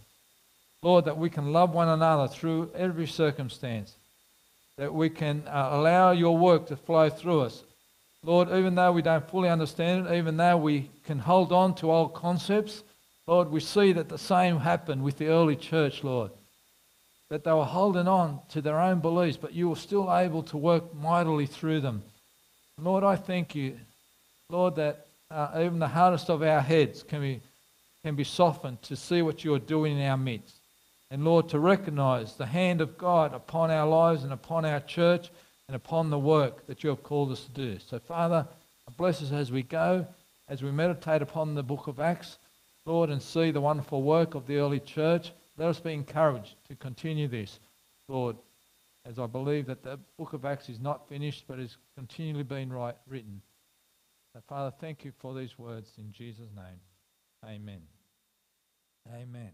Lord, 0.83 1.05
that 1.05 1.17
we 1.17 1.29
can 1.29 1.53
love 1.53 1.73
one 1.73 1.87
another 1.87 2.27
through 2.27 2.69
every 2.75 3.07
circumstance, 3.07 3.95
that 4.77 4.93
we 4.93 5.09
can 5.09 5.43
uh, 5.47 5.69
allow 5.71 6.11
your 6.11 6.37
work 6.37 6.67
to 6.67 6.75
flow 6.75 7.09
through 7.09 7.41
us. 7.41 7.63
Lord, 8.21 8.49
even 8.51 8.75
though 8.75 8.91
we 8.91 9.01
don't 9.01 9.27
fully 9.29 9.47
understand 9.47 10.07
it, 10.07 10.15
even 10.15 10.35
though 10.35 10.57
we 10.57 10.91
can 11.05 11.19
hold 11.19 11.53
on 11.53 11.73
to 11.75 11.89
old 11.89 12.13
concepts, 12.13 12.83
Lord, 13.27 13.49
we 13.49 13.61
see 13.61 13.93
that 13.93 14.09
the 14.09 14.17
same 14.17 14.59
happened 14.59 15.03
with 15.03 15.17
the 15.17 15.27
early 15.27 15.55
church, 15.55 16.03
Lord. 16.03 16.31
That 17.29 17.45
they 17.45 17.53
were 17.53 17.63
holding 17.63 18.09
on 18.09 18.41
to 18.49 18.61
their 18.61 18.79
own 18.79 18.99
beliefs, 18.99 19.37
but 19.37 19.53
you 19.53 19.69
were 19.69 19.77
still 19.77 20.13
able 20.13 20.43
to 20.43 20.57
work 20.57 20.93
mightily 20.93 21.45
through 21.45 21.79
them. 21.79 22.03
Lord, 22.77 23.05
I 23.05 23.15
thank 23.15 23.55
you, 23.55 23.79
Lord, 24.49 24.75
that 24.75 25.07
uh, 25.31 25.51
even 25.59 25.79
the 25.79 25.87
hardest 25.87 26.29
of 26.29 26.41
our 26.41 26.59
heads 26.59 27.03
can 27.03 27.21
be, 27.21 27.41
can 28.03 28.15
be 28.15 28.25
softened 28.25 28.81
to 28.83 28.97
see 28.97 29.21
what 29.21 29.45
you 29.45 29.53
are 29.53 29.59
doing 29.59 29.97
in 29.97 30.05
our 30.05 30.17
midst. 30.17 30.55
And 31.13 31.23
Lord, 31.23 31.47
to 31.49 31.59
recognize 31.59 32.37
the 32.37 32.47
hand 32.47 32.81
of 32.81 32.97
God 32.97 33.35
upon 33.35 33.69
our 33.69 33.87
lives 33.87 34.23
and 34.23 34.33
upon 34.33 34.65
our 34.65 34.79
church 34.79 35.29
and 35.67 35.75
upon 35.75 36.09
the 36.09 36.17
work 36.17 36.65
that 36.65 36.83
you 36.83 36.89
have 36.89 37.03
called 37.03 37.31
us 37.31 37.43
to 37.43 37.51
do. 37.51 37.77
So, 37.77 37.99
Father, 37.99 38.47
bless 38.97 39.21
us 39.21 39.31
as 39.31 39.51
we 39.51 39.61
go, 39.61 40.07
as 40.49 40.63
we 40.63 40.71
meditate 40.71 41.21
upon 41.21 41.53
the 41.53 41.61
book 41.61 41.85
of 41.85 41.99
Acts, 41.99 42.39
Lord, 42.87 43.11
and 43.11 43.21
see 43.21 43.51
the 43.51 43.61
wonderful 43.61 44.01
work 44.01 44.33
of 44.33 44.47
the 44.47 44.57
early 44.57 44.79
church. 44.79 45.33
Let 45.55 45.69
us 45.69 45.79
be 45.79 45.93
encouraged 45.93 46.55
to 46.67 46.75
continue 46.75 47.27
this, 47.27 47.59
Lord, 48.07 48.35
as 49.05 49.19
I 49.19 49.27
believe 49.27 49.67
that 49.67 49.83
the 49.83 49.99
book 50.17 50.33
of 50.33 50.45
Acts 50.45 50.67
is 50.67 50.79
not 50.79 51.07
finished 51.07 51.43
but 51.47 51.59
is 51.59 51.77
continually 51.95 52.41
being 52.41 52.73
written. 53.07 53.39
So, 54.33 54.41
Father, 54.49 54.73
thank 54.81 55.05
you 55.05 55.11
for 55.19 55.35
these 55.35 55.59
words 55.59 55.91
in 55.99 56.11
Jesus' 56.11 56.49
name. 56.55 56.81
Amen. 57.45 57.83
Amen. 59.13 59.51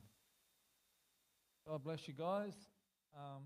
God 1.69 1.83
bless 1.83 2.07
you 2.07 2.15
guys. 2.15 2.55
Um, 3.15 3.43